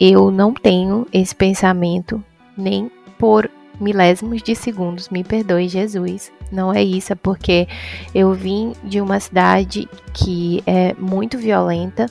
Eu 0.00 0.32
não 0.32 0.52
tenho 0.52 1.06
esse 1.12 1.34
pensamento 1.34 2.22
nem 2.56 2.90
por 3.18 3.48
milésimos 3.80 4.42
de 4.42 4.54
segundos, 4.54 5.08
me 5.08 5.22
perdoe 5.24 5.68
Jesus. 5.68 6.32
Não 6.50 6.72
é 6.72 6.82
isso, 6.82 7.12
é 7.12 7.16
porque 7.16 7.66
eu 8.14 8.32
vim 8.32 8.72
de 8.84 9.00
uma 9.00 9.18
cidade 9.20 9.88
que 10.12 10.62
é 10.66 10.94
muito 10.94 11.38
violenta. 11.38 12.06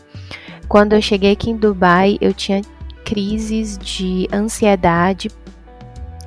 Quando 0.67 0.93
eu 0.93 1.01
cheguei 1.01 1.31
aqui 1.31 1.51
em 1.51 1.57
Dubai, 1.57 2.17
eu 2.19 2.33
tinha 2.33 2.61
crises 3.03 3.77
de 3.77 4.27
ansiedade 4.33 5.29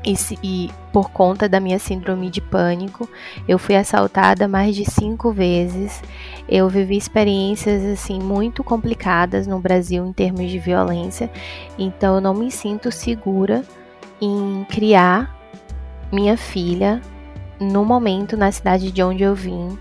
e, 0.04 0.14
e, 0.42 0.70
por 0.92 1.10
conta 1.10 1.48
da 1.48 1.60
minha 1.60 1.78
síndrome 1.78 2.30
de 2.30 2.40
pânico, 2.40 3.08
eu 3.46 3.58
fui 3.58 3.76
assaltada 3.76 4.48
mais 4.48 4.74
de 4.74 4.84
cinco 4.90 5.32
vezes. 5.32 6.02
Eu 6.48 6.68
vivi 6.68 6.96
experiências 6.96 7.84
assim 7.84 8.18
muito 8.18 8.64
complicadas 8.64 9.46
no 9.46 9.58
Brasil 9.58 10.06
em 10.06 10.12
termos 10.12 10.50
de 10.50 10.58
violência, 10.58 11.30
então 11.78 12.14
eu 12.14 12.20
não 12.20 12.32
me 12.32 12.50
sinto 12.50 12.90
segura 12.90 13.62
em 14.20 14.64
criar 14.68 15.36
minha 16.12 16.36
filha 16.36 17.00
no 17.60 17.84
momento 17.84 18.36
na 18.36 18.50
cidade 18.52 18.90
de 18.90 19.02
onde 19.02 19.22
eu 19.22 19.34
vim, 19.34 19.78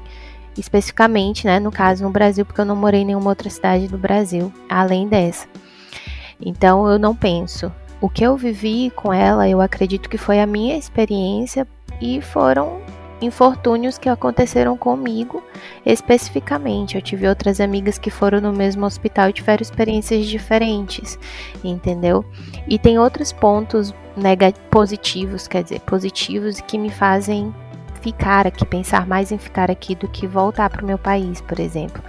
especificamente, 0.57 1.45
né, 1.45 1.59
no 1.59 1.71
caso 1.71 2.03
no 2.03 2.09
Brasil, 2.09 2.45
porque 2.45 2.61
eu 2.61 2.65
não 2.65 2.75
morei 2.75 3.01
em 3.01 3.05
nenhuma 3.05 3.29
outra 3.29 3.49
cidade 3.49 3.87
do 3.87 3.97
Brasil, 3.97 4.51
além 4.69 5.07
dessa. 5.07 5.47
Então 6.39 6.89
eu 6.89 6.99
não 6.99 7.15
penso. 7.15 7.71
O 7.99 8.09
que 8.09 8.23
eu 8.23 8.35
vivi 8.37 8.91
com 8.95 9.11
ela, 9.11 9.49
eu 9.49 9.59
acredito 9.59 10.09
que 10.09 10.17
foi 10.17 10.39
a 10.39 10.45
minha 10.45 10.77
experiência 10.77 11.67
e 11.99 12.21
foram 12.21 12.79
infortúnios 13.21 13.97
que 13.97 14.09
aconteceram 14.09 14.77
comigo 14.77 15.43
especificamente. 15.85 16.95
Eu 16.95 17.01
tive 17.01 17.27
outras 17.27 17.59
amigas 17.59 17.97
que 17.97 18.09
foram 18.09 18.39
no 18.39 18.53
mesmo 18.53 18.85
hospital 18.85 19.29
e 19.29 19.33
tiveram 19.33 19.61
experiências 19.61 20.25
diferentes, 20.25 21.17
entendeu? 21.63 22.23
E 22.67 22.77
tem 22.77 22.99
outros 22.99 23.31
pontos 23.31 23.93
positivos, 24.71 25.47
quer 25.47 25.63
dizer, 25.63 25.79
positivos 25.81 26.59
que 26.61 26.77
me 26.77 26.89
fazem 26.89 27.53
ficar 28.01 28.47
aqui, 28.47 28.65
pensar 28.65 29.05
mais 29.05 29.31
em 29.31 29.37
ficar 29.37 29.69
aqui 29.69 29.93
do 29.93 30.07
que 30.07 30.25
voltar 30.25 30.69
para 30.69 30.83
o 30.83 30.85
meu 30.85 30.97
país, 30.97 31.41
por 31.41 31.59
exemplo. 31.59 32.01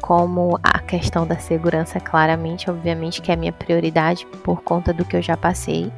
Como 0.00 0.58
a 0.62 0.78
questão 0.78 1.26
da 1.26 1.36
segurança, 1.36 2.00
claramente, 2.00 2.70
obviamente, 2.70 3.20
que 3.20 3.30
é 3.30 3.34
a 3.34 3.36
minha 3.36 3.52
prioridade 3.52 4.26
por 4.42 4.62
conta 4.62 4.92
do 4.92 5.04
que 5.04 5.16
eu 5.16 5.22
já 5.22 5.36
passei. 5.36 5.92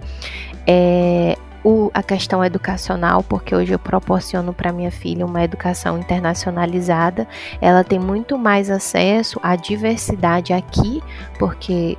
É, 0.67 1.37
o, 1.65 1.91
a 1.95 2.03
questão 2.03 2.45
educacional, 2.45 3.23
porque 3.23 3.55
hoje 3.55 3.73
eu 3.73 3.79
proporciono 3.79 4.53
para 4.53 4.73
minha 4.73 4.91
filha 4.91 5.25
uma 5.25 5.43
educação 5.43 5.99
internacionalizada. 5.99 7.27
Ela 7.61 7.83
tem 7.83 7.99
muito 7.99 8.37
mais 8.39 8.71
acesso 8.71 9.41
à 9.43 9.57
diversidade 9.57 10.53
aqui, 10.53 11.03
porque 11.39 11.97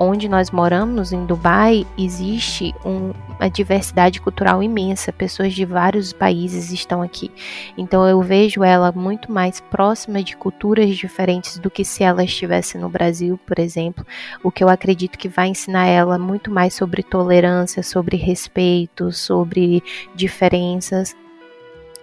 onde 0.00 0.30
nós 0.30 0.50
moramos, 0.50 1.12
em 1.12 1.26
Dubai, 1.26 1.86
existe 1.98 2.74
um, 2.82 3.12
uma 3.38 3.50
diversidade 3.50 4.18
cultural 4.18 4.62
imensa, 4.62 5.12
pessoas 5.12 5.52
de 5.52 5.66
vários 5.66 6.10
países 6.10 6.72
estão 6.72 7.02
aqui. 7.02 7.30
Então 7.76 8.08
eu 8.08 8.22
vejo 8.22 8.64
ela 8.64 8.90
muito 8.92 9.30
mais 9.30 9.60
próxima 9.60 10.22
de 10.22 10.34
culturas 10.34 10.96
diferentes 10.96 11.58
do 11.58 11.70
que 11.70 11.84
se 11.84 12.02
ela 12.02 12.24
estivesse 12.24 12.78
no 12.78 12.88
Brasil, 12.88 13.38
por 13.46 13.58
exemplo. 13.58 14.06
O 14.42 14.50
que 14.50 14.64
eu 14.64 14.70
acredito 14.70 15.18
que 15.18 15.28
vai 15.28 15.48
ensinar 15.48 15.84
ela 15.84 16.18
muito 16.18 16.50
mais 16.50 16.72
sobre 16.72 17.02
tolerância, 17.02 17.82
sobre 17.82 18.16
respeito, 18.16 19.12
sobre 19.12 19.82
diferenças. 20.14 21.14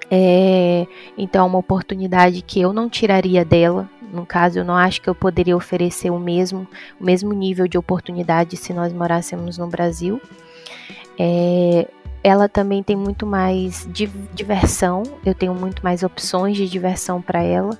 É, 0.09 0.87
então, 1.17 1.45
é 1.45 1.49
uma 1.49 1.59
oportunidade 1.59 2.41
que 2.41 2.61
eu 2.61 2.71
não 2.71 2.87
tiraria 2.89 3.43
dela. 3.43 3.89
No 4.11 4.25
caso, 4.25 4.59
eu 4.59 4.65
não 4.65 4.75
acho 4.75 5.01
que 5.01 5.09
eu 5.09 5.15
poderia 5.15 5.55
oferecer 5.55 6.09
o 6.09 6.19
mesmo, 6.19 6.67
o 6.99 7.03
mesmo 7.03 7.33
nível 7.33 7.67
de 7.67 7.77
oportunidade 7.77 8.55
se 8.55 8.73
nós 8.73 8.93
morássemos 8.93 9.57
no 9.57 9.67
Brasil. 9.67 10.21
É, 11.19 11.87
ela 12.23 12.47
também 12.49 12.83
tem 12.83 12.95
muito 12.95 13.25
mais 13.25 13.87
diversão, 14.33 15.03
eu 15.25 15.33
tenho 15.33 15.53
muito 15.53 15.83
mais 15.83 16.03
opções 16.03 16.57
de 16.57 16.67
diversão 16.67 17.21
para 17.21 17.41
ela. 17.41 17.77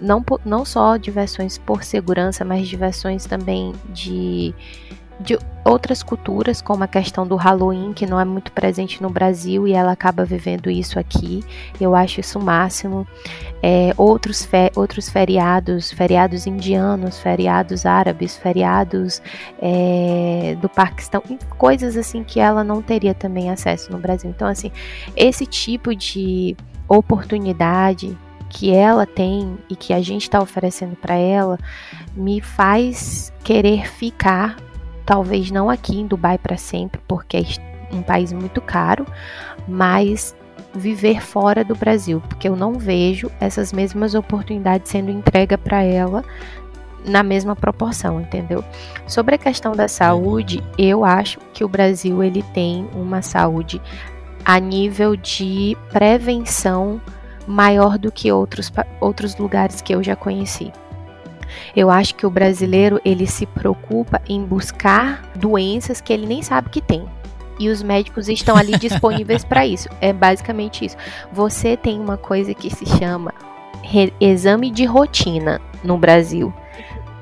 Não, 0.00 0.22
não 0.44 0.64
só 0.64 0.96
diversões 0.96 1.56
por 1.56 1.82
segurança, 1.82 2.44
mas 2.44 2.68
diversões 2.68 3.24
também 3.24 3.72
de 3.88 4.54
de 5.18 5.38
outras 5.64 6.02
culturas, 6.02 6.62
como 6.62 6.84
a 6.84 6.86
questão 6.86 7.26
do 7.26 7.34
Halloween, 7.36 7.92
que 7.92 8.06
não 8.06 8.20
é 8.20 8.24
muito 8.24 8.52
presente 8.52 9.02
no 9.02 9.10
Brasil 9.10 9.66
e 9.66 9.72
ela 9.72 9.92
acaba 9.92 10.24
vivendo 10.24 10.70
isso 10.70 10.98
aqui. 10.98 11.42
Eu 11.80 11.94
acho 11.94 12.20
isso 12.20 12.38
o 12.38 12.42
máximo. 12.42 13.06
É, 13.62 13.92
outros, 13.96 14.44
fe 14.44 14.70
outros 14.76 15.08
feriados, 15.08 15.90
feriados 15.90 16.46
indianos, 16.46 17.18
feriados 17.18 17.86
árabes, 17.86 18.36
feriados 18.36 19.20
é, 19.60 20.56
do 20.60 20.68
Paquistão, 20.68 21.22
coisas 21.58 21.96
assim 21.96 22.22
que 22.22 22.38
ela 22.38 22.62
não 22.62 22.82
teria 22.82 23.14
também 23.14 23.50
acesso 23.50 23.90
no 23.90 23.98
Brasil. 23.98 24.30
Então, 24.30 24.46
assim, 24.46 24.70
esse 25.16 25.46
tipo 25.46 25.96
de 25.96 26.56
oportunidade 26.88 28.16
que 28.48 28.72
ela 28.72 29.06
tem 29.06 29.58
e 29.68 29.74
que 29.74 29.92
a 29.92 30.00
gente 30.00 30.22
está 30.22 30.40
oferecendo 30.40 30.94
para 30.94 31.14
ela 31.14 31.58
me 32.14 32.40
faz 32.40 33.32
querer 33.42 33.88
ficar 33.88 34.56
talvez 35.06 35.50
não 35.50 35.70
aqui 35.70 36.00
em 36.00 36.06
Dubai 36.06 36.36
para 36.36 36.58
sempre, 36.58 37.00
porque 37.06 37.36
é 37.38 37.94
um 37.94 38.02
país 38.02 38.32
muito 38.32 38.60
caro, 38.60 39.06
mas 39.66 40.34
viver 40.74 41.22
fora 41.22 41.64
do 41.64 41.74
Brasil, 41.74 42.20
porque 42.28 42.48
eu 42.48 42.56
não 42.56 42.74
vejo 42.74 43.30
essas 43.40 43.72
mesmas 43.72 44.14
oportunidades 44.14 44.90
sendo 44.90 45.10
entregue 45.10 45.56
para 45.56 45.82
ela 45.82 46.22
na 47.06 47.22
mesma 47.22 47.54
proporção, 47.54 48.20
entendeu? 48.20 48.64
Sobre 49.06 49.36
a 49.36 49.38
questão 49.38 49.72
da 49.72 49.86
saúde, 49.86 50.62
eu 50.76 51.04
acho 51.04 51.38
que 51.54 51.64
o 51.64 51.68
Brasil 51.68 52.22
ele 52.22 52.42
tem 52.52 52.88
uma 52.92 53.22
saúde 53.22 53.80
a 54.44 54.58
nível 54.58 55.16
de 55.16 55.76
prevenção 55.92 57.00
maior 57.46 57.96
do 57.96 58.10
que 58.10 58.30
outros, 58.32 58.72
outros 59.00 59.36
lugares 59.36 59.80
que 59.80 59.94
eu 59.94 60.02
já 60.02 60.16
conheci. 60.16 60.72
Eu 61.74 61.90
acho 61.90 62.14
que 62.14 62.26
o 62.26 62.30
brasileiro 62.30 63.00
ele 63.04 63.26
se 63.26 63.46
preocupa 63.46 64.20
em 64.28 64.44
buscar 64.44 65.22
doenças 65.34 66.00
que 66.00 66.12
ele 66.12 66.26
nem 66.26 66.42
sabe 66.42 66.70
que 66.70 66.80
tem. 66.80 67.06
E 67.58 67.68
os 67.68 67.82
médicos 67.82 68.28
estão 68.28 68.56
ali 68.56 68.76
disponíveis 68.78 69.44
para 69.44 69.66
isso. 69.66 69.88
É 70.00 70.12
basicamente 70.12 70.84
isso. 70.84 70.96
Você 71.32 71.76
tem 71.76 71.98
uma 71.98 72.16
coisa 72.16 72.54
que 72.54 72.70
se 72.70 72.84
chama 72.86 73.32
exame 74.20 74.70
de 74.70 74.84
rotina 74.84 75.60
no 75.82 75.96
Brasil. 75.96 76.52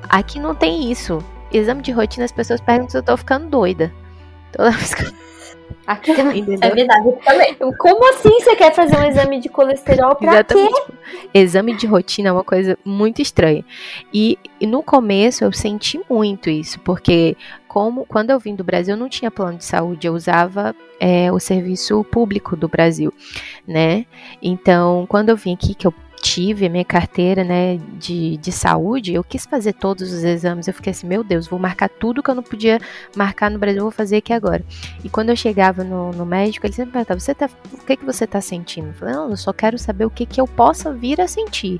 Aqui 0.09 0.39
não 0.39 0.55
tem 0.55 0.91
isso. 0.91 1.19
Exame 1.51 1.81
de 1.81 1.91
rotina, 1.91 2.25
as 2.25 2.31
pessoas 2.31 2.59
perguntam 2.59 2.89
se 2.89 2.97
eu 2.97 3.03
tô 3.03 3.15
ficando 3.15 3.47
doida. 3.47 3.93
Toda 4.51 4.71
vez 4.71 4.93
que 4.93 5.05
Aqui 5.85 6.13
também. 6.15 6.43
É 6.61 6.69
verdade, 6.69 7.11
também. 7.23 7.55
Como 7.77 8.09
assim 8.09 8.39
você 8.39 8.55
quer 8.55 8.73
fazer 8.73 8.97
um 8.97 9.05
exame 9.05 9.39
de 9.39 9.49
colesterol 9.49 10.15
pra 10.15 10.33
Exatamente. 10.33 10.81
quê? 10.85 10.93
Exame 11.33 11.75
de 11.75 11.85
rotina 11.85 12.29
é 12.29 12.31
uma 12.31 12.43
coisa 12.43 12.77
muito 12.83 13.21
estranha. 13.21 13.63
E, 14.13 14.37
e, 14.59 14.65
no 14.65 14.81
começo 14.81 15.43
eu 15.43 15.51
senti 15.51 15.99
muito 16.09 16.49
isso, 16.49 16.79
porque 16.79 17.37
como 17.67 18.05
quando 18.05 18.31
eu 18.31 18.39
vim 18.39 18.55
do 18.55 18.63
Brasil 18.63 18.95
eu 18.95 18.99
não 18.99 19.09
tinha 19.09 19.29
plano 19.29 19.57
de 19.57 19.65
saúde, 19.65 20.07
eu 20.07 20.13
usava 20.13 20.75
é, 20.99 21.31
o 21.31 21.39
serviço 21.39 22.03
público 22.05 22.55
do 22.55 22.67
Brasil, 22.67 23.13
né? 23.67 24.05
Então, 24.41 25.05
quando 25.07 25.29
eu 25.29 25.35
vim 25.35 25.53
aqui, 25.53 25.75
que 25.75 25.85
eu 25.85 25.93
tive 26.25 26.65
a 26.65 26.69
minha 26.69 26.83
carteira 26.83 27.43
né, 27.43 27.79
de, 27.99 28.37
de 28.37 28.51
saúde, 28.51 29.13
eu 29.13 29.23
quis 29.23 29.45
fazer 29.45 29.73
todos 29.73 30.11
os 30.11 30.23
exames. 30.23 30.67
Eu 30.67 30.73
fiquei 30.73 30.89
assim, 30.89 31.05
meu 31.05 31.23
Deus, 31.23 31.47
vou 31.47 31.59
marcar 31.59 31.87
tudo 31.87 32.23
que 32.23 32.31
eu 32.31 32.33
não 32.33 32.41
podia 32.41 32.79
marcar 33.15 33.51
no 33.51 33.59
Brasil, 33.59 33.83
vou 33.83 33.91
fazer 33.91 34.17
aqui 34.17 34.33
agora. 34.33 34.65
E 35.03 35.09
quando 35.09 35.29
eu 35.29 35.35
chegava 35.35 35.83
no, 35.83 36.11
no 36.11 36.25
médico, 36.25 36.65
ele 36.65 36.73
sempre 36.73 36.93
perguntava, 36.93 37.19
você 37.19 37.35
tá, 37.35 37.47
o 37.71 37.85
que, 37.85 37.95
que 37.95 38.05
você 38.05 38.23
está 38.23 38.41
sentindo? 38.41 38.87
Eu 38.87 38.93
falei, 38.95 39.13
não, 39.13 39.29
eu 39.29 39.37
só 39.37 39.53
quero 39.53 39.77
saber 39.77 40.05
o 40.05 40.09
que, 40.09 40.25
que 40.25 40.41
eu 40.41 40.47
possa 40.47 40.91
vir 40.91 41.21
a 41.21 41.27
sentir. 41.27 41.77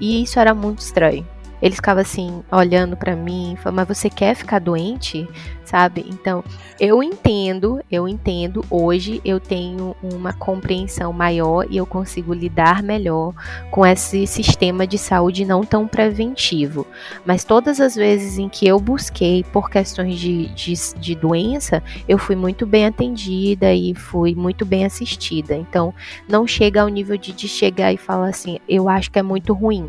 E 0.00 0.22
isso 0.22 0.38
era 0.38 0.54
muito 0.54 0.78
estranho. 0.78 1.26
Ele 1.60 1.74
ficava 1.74 2.00
assim, 2.00 2.42
olhando 2.50 2.96
para 2.96 3.14
mim, 3.14 3.56
falando, 3.60 3.76
mas 3.76 3.88
você 3.88 4.08
quer 4.08 4.34
ficar 4.34 4.58
doente? 4.58 5.28
Sabe? 5.64 6.04
Então, 6.08 6.42
eu 6.80 7.00
entendo, 7.00 7.80
eu 7.88 8.08
entendo. 8.08 8.64
Hoje 8.68 9.20
eu 9.24 9.38
tenho 9.38 9.94
uma 10.02 10.32
compreensão 10.32 11.12
maior 11.12 11.64
e 11.70 11.76
eu 11.76 11.86
consigo 11.86 12.34
lidar 12.34 12.82
melhor 12.82 13.32
com 13.70 13.86
esse 13.86 14.26
sistema 14.26 14.84
de 14.84 14.98
saúde 14.98 15.44
não 15.44 15.62
tão 15.62 15.86
preventivo. 15.86 16.84
Mas 17.24 17.44
todas 17.44 17.80
as 17.80 17.94
vezes 17.94 18.36
em 18.36 18.48
que 18.48 18.66
eu 18.66 18.80
busquei 18.80 19.44
por 19.52 19.70
questões 19.70 20.18
de, 20.18 20.48
de, 20.48 20.74
de 20.98 21.14
doença, 21.14 21.80
eu 22.08 22.18
fui 22.18 22.34
muito 22.34 22.66
bem 22.66 22.86
atendida 22.86 23.72
e 23.72 23.94
fui 23.94 24.34
muito 24.34 24.64
bem 24.64 24.84
assistida. 24.84 25.54
Então, 25.54 25.94
não 26.28 26.48
chega 26.48 26.82
ao 26.82 26.88
nível 26.88 27.16
de, 27.16 27.32
de 27.32 27.46
chegar 27.46 27.92
e 27.92 27.96
falar 27.96 28.30
assim, 28.30 28.58
eu 28.68 28.88
acho 28.88 29.10
que 29.10 29.20
é 29.20 29.22
muito 29.22 29.52
ruim. 29.52 29.88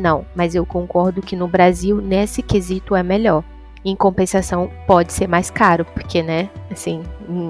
Não, 0.00 0.24
mas 0.34 0.54
eu 0.54 0.64
concordo 0.64 1.20
que 1.20 1.36
no 1.36 1.46
Brasil, 1.46 2.00
nesse 2.00 2.42
quesito, 2.42 2.96
é 2.96 3.02
melhor. 3.02 3.44
Em 3.84 3.94
compensação, 3.94 4.70
pode 4.86 5.12
ser 5.12 5.28
mais 5.28 5.50
caro, 5.50 5.84
porque, 5.84 6.22
né, 6.22 6.48
assim, 6.70 7.02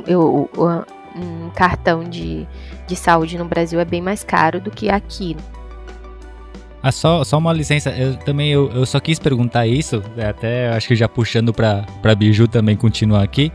eu, 0.06 0.50
um 1.14 1.50
cartão 1.50 2.02
de, 2.02 2.46
de 2.88 2.96
saúde 2.96 3.38
no 3.38 3.44
Brasil 3.44 3.78
é 3.78 3.84
bem 3.84 4.00
mais 4.00 4.24
caro 4.24 4.60
do 4.60 4.70
que 4.70 4.90
aqui. 4.90 5.36
Ah, 6.82 6.90
só, 6.90 7.22
só 7.22 7.38
uma 7.38 7.52
licença, 7.52 7.90
eu 7.90 8.16
também 8.16 8.50
eu, 8.50 8.68
eu 8.72 8.84
só 8.84 8.98
quis 8.98 9.18
perguntar 9.18 9.66
isso, 9.66 10.02
é, 10.16 10.26
até 10.26 10.70
acho 10.70 10.88
que 10.88 10.96
já 10.96 11.08
puxando 11.08 11.52
para 11.52 12.14
Biju 12.16 12.48
também 12.48 12.74
continuar 12.74 13.22
aqui, 13.22 13.52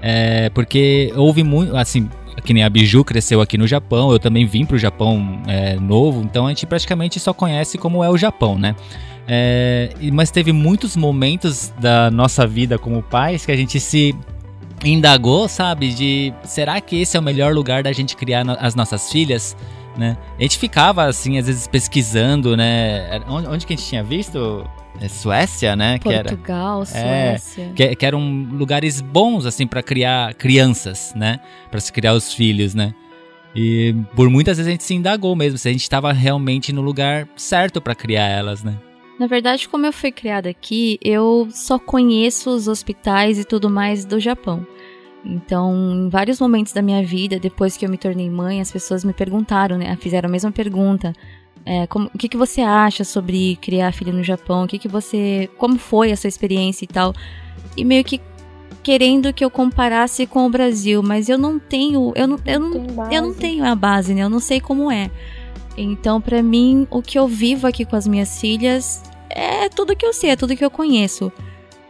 é, 0.00 0.48
porque 0.50 1.12
houve 1.14 1.42
muito, 1.42 1.76
assim, 1.76 2.08
que 2.40 2.52
nem 2.52 2.62
a 2.62 2.70
Biju 2.70 3.04
cresceu 3.04 3.40
aqui 3.40 3.56
no 3.58 3.66
Japão, 3.66 4.10
eu 4.12 4.18
também 4.18 4.46
vim 4.46 4.64
pro 4.64 4.78
Japão 4.78 5.40
é, 5.46 5.76
novo, 5.76 6.22
então 6.22 6.46
a 6.46 6.48
gente 6.50 6.66
praticamente 6.66 7.18
só 7.20 7.32
conhece 7.32 7.78
como 7.78 8.02
é 8.02 8.08
o 8.08 8.16
Japão, 8.16 8.58
né? 8.58 8.74
É, 9.28 9.90
mas 10.12 10.30
teve 10.30 10.52
muitos 10.52 10.96
momentos 10.96 11.72
da 11.78 12.10
nossa 12.10 12.46
vida 12.46 12.78
como 12.78 13.02
pais 13.02 13.46
que 13.46 13.52
a 13.52 13.56
gente 13.56 13.78
se 13.78 14.14
indagou, 14.84 15.48
sabe? 15.48 15.92
De 15.92 16.34
será 16.42 16.80
que 16.80 17.00
esse 17.00 17.16
é 17.16 17.20
o 17.20 17.22
melhor 17.22 17.54
lugar 17.54 17.82
da 17.82 17.92
gente 17.92 18.16
criar 18.16 18.44
no, 18.44 18.56
as 18.58 18.74
nossas 18.74 19.10
filhas? 19.10 19.56
Né? 19.96 20.16
A 20.38 20.42
gente 20.42 20.58
ficava 20.58 21.04
assim, 21.04 21.38
às 21.38 21.46
vezes 21.46 21.66
pesquisando, 21.66 22.56
né? 22.56 23.20
Onde, 23.28 23.48
onde 23.48 23.66
que 23.66 23.74
a 23.74 23.76
gente 23.76 23.86
tinha 23.86 24.02
visto? 24.02 24.64
É, 25.00 25.08
Suécia, 25.08 25.76
né? 25.76 25.98
Portugal, 25.98 26.84
que 26.84 26.96
era, 26.96 27.38
Suécia. 27.38 27.64
É, 27.64 27.72
que, 27.74 27.96
que, 27.96 28.06
eram 28.06 28.48
lugares 28.52 29.00
bons, 29.00 29.46
assim, 29.46 29.66
para 29.66 29.82
criar 29.82 30.34
crianças, 30.34 31.12
né? 31.14 31.40
Para 31.70 31.80
se 31.80 31.92
criar 31.92 32.14
os 32.14 32.32
filhos, 32.32 32.74
né? 32.74 32.94
E 33.54 33.94
por 34.14 34.30
muitas 34.30 34.56
vezes 34.56 34.68
a 34.68 34.72
gente 34.72 34.84
se 34.84 34.94
indagou 34.94 35.34
mesmo 35.34 35.58
se 35.58 35.68
a 35.68 35.72
gente 35.72 35.82
estava 35.82 36.12
realmente 36.12 36.72
no 36.72 36.80
lugar 36.80 37.28
certo 37.36 37.80
para 37.80 37.94
criar 37.94 38.26
elas, 38.26 38.62
né? 38.62 38.76
Na 39.18 39.26
verdade, 39.26 39.68
como 39.68 39.84
eu 39.84 39.92
fui 39.92 40.10
criada 40.10 40.48
aqui, 40.48 40.98
eu 41.02 41.48
só 41.50 41.78
conheço 41.78 42.48
os 42.50 42.68
hospitais 42.68 43.38
e 43.38 43.44
tudo 43.44 43.68
mais 43.68 44.04
do 44.04 44.18
Japão. 44.18 44.66
Então, 45.22 46.06
em 46.06 46.08
vários 46.08 46.40
momentos 46.40 46.72
da 46.72 46.80
minha 46.80 47.04
vida, 47.04 47.38
depois 47.38 47.76
que 47.76 47.84
eu 47.84 47.90
me 47.90 47.98
tornei 47.98 48.30
mãe, 48.30 48.60
as 48.60 48.72
pessoas 48.72 49.04
me 49.04 49.12
perguntaram, 49.12 49.76
né? 49.76 49.94
Fizeram 50.00 50.28
a 50.28 50.32
mesma 50.32 50.50
pergunta. 50.50 51.12
É, 51.64 51.86
como, 51.86 52.10
o 52.14 52.18
que, 52.18 52.28
que 52.28 52.36
você 52.36 52.60
acha 52.60 53.04
sobre 53.04 53.56
criar 53.56 53.92
filho 53.92 54.12
no 54.12 54.22
Japão? 54.22 54.64
O 54.64 54.66
que, 54.66 54.78
que 54.78 54.88
você. 54.88 55.48
Como 55.58 55.78
foi 55.78 56.10
essa 56.10 56.26
experiência 56.26 56.84
e 56.84 56.88
tal? 56.88 57.12
E 57.76 57.84
meio 57.84 58.02
que 58.02 58.20
querendo 58.82 59.32
que 59.32 59.44
eu 59.44 59.50
comparasse 59.50 60.26
com 60.26 60.46
o 60.46 60.50
Brasil, 60.50 61.02
mas 61.02 61.28
eu 61.28 61.38
não 61.38 61.58
tenho. 61.58 62.12
Eu 62.16 62.26
não, 62.26 62.38
eu 62.46 62.60
não, 62.60 63.10
eu 63.10 63.22
não 63.22 63.34
tenho 63.34 63.64
a 63.64 63.74
base, 63.74 64.14
né? 64.14 64.22
Eu 64.22 64.30
não 64.30 64.40
sei 64.40 64.60
como 64.60 64.90
é. 64.90 65.10
Então, 65.76 66.20
para 66.20 66.42
mim, 66.42 66.86
o 66.90 67.00
que 67.00 67.18
eu 67.18 67.28
vivo 67.28 67.66
aqui 67.66 67.84
com 67.84 67.96
as 67.96 68.06
minhas 68.06 68.40
filhas 68.40 69.02
é 69.28 69.68
tudo 69.68 69.94
que 69.94 70.04
eu 70.04 70.12
sei, 70.12 70.30
é 70.30 70.36
tudo 70.36 70.56
que 70.56 70.64
eu 70.64 70.70
conheço. 70.70 71.32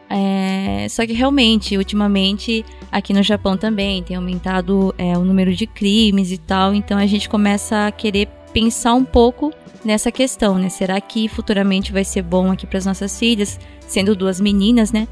É, 0.09 0.87
só 0.91 1.07
que 1.07 1.12
realmente, 1.12 1.79
ultimamente, 1.79 2.64
aqui 2.91 3.12
no 3.12 3.23
Japão 3.23 3.57
também 3.57 4.03
tem 4.03 4.16
aumentado 4.16 4.93
é, 4.99 5.16
o 5.16 5.25
número 5.25 5.55
de 5.55 5.66
crimes 5.66 6.33
e 6.33 6.39
tal, 6.39 6.75
então 6.75 6.99
a 6.99 7.07
gente 7.07 7.29
começa 7.29 7.87
a 7.87 7.93
querer 7.93 8.29
pensar 8.53 8.95
um 8.95 9.05
pouco 9.05 9.53
nessa 9.85 10.11
questão, 10.11 10.59
né? 10.59 10.68
Será 10.68 11.01
que 11.01 11.28
futuramente 11.28 11.93
vai 11.93 12.05
ser 12.05 12.22
bom 12.22 12.51
aqui 12.51 12.66
para 12.66 12.78
as 12.78 12.87
nossas 12.87 13.18
filhas, 13.18 13.59
sendo 13.87 14.14
duas 14.14 14.41
meninas, 14.41 14.93
né? 14.93 15.09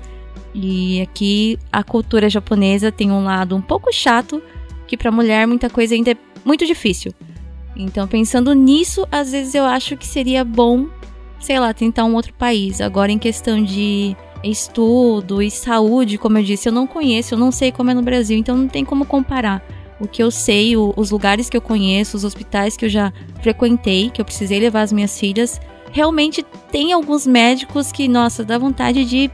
E 0.54 1.00
aqui 1.02 1.58
a 1.72 1.82
cultura 1.82 2.28
japonesa 2.28 2.90
tem 2.90 3.10
um 3.10 3.22
lado 3.22 3.54
um 3.54 3.60
pouco 3.60 3.92
chato, 3.92 4.42
que 4.86 4.96
para 4.96 5.10
mulher 5.10 5.46
muita 5.46 5.68
coisa 5.68 5.94
ainda 5.94 6.12
é 6.12 6.16
muito 6.44 6.66
difícil. 6.66 7.12
Então, 7.76 8.08
pensando 8.08 8.52
nisso, 8.54 9.06
às 9.10 9.30
vezes 9.32 9.54
eu 9.54 9.64
acho 9.64 9.96
que 9.96 10.06
seria 10.06 10.44
bom, 10.44 10.86
sei 11.38 11.60
lá, 11.60 11.72
tentar 11.72 12.04
um 12.04 12.14
outro 12.14 12.32
país. 12.34 12.80
Agora, 12.80 13.12
em 13.12 13.18
questão 13.18 13.62
de 13.62 14.16
estudo 14.42 15.42
e 15.42 15.50
saúde, 15.50 16.18
como 16.18 16.38
eu 16.38 16.42
disse, 16.42 16.68
eu 16.68 16.72
não 16.72 16.86
conheço, 16.86 17.34
eu 17.34 17.38
não 17.38 17.52
sei 17.52 17.70
como 17.70 17.90
é 17.90 17.94
no 17.94 18.02
Brasil, 18.02 18.36
então 18.36 18.56
não 18.56 18.68
tem 18.68 18.84
como 18.84 19.04
comparar. 19.04 19.62
O 20.00 20.06
que 20.06 20.22
eu 20.22 20.30
sei, 20.30 20.76
o, 20.76 20.92
os 20.96 21.10
lugares 21.10 21.48
que 21.48 21.56
eu 21.56 21.60
conheço, 21.60 22.16
os 22.16 22.24
hospitais 22.24 22.76
que 22.76 22.84
eu 22.84 22.88
já 22.88 23.12
frequentei, 23.42 24.10
que 24.10 24.20
eu 24.20 24.24
precisei 24.24 24.60
levar 24.60 24.82
as 24.82 24.92
minhas 24.92 25.18
filhas, 25.18 25.60
realmente 25.90 26.44
tem 26.70 26.92
alguns 26.92 27.26
médicos 27.26 27.90
que, 27.90 28.08
nossa, 28.08 28.44
dá 28.44 28.58
vontade 28.58 29.04
de 29.04 29.30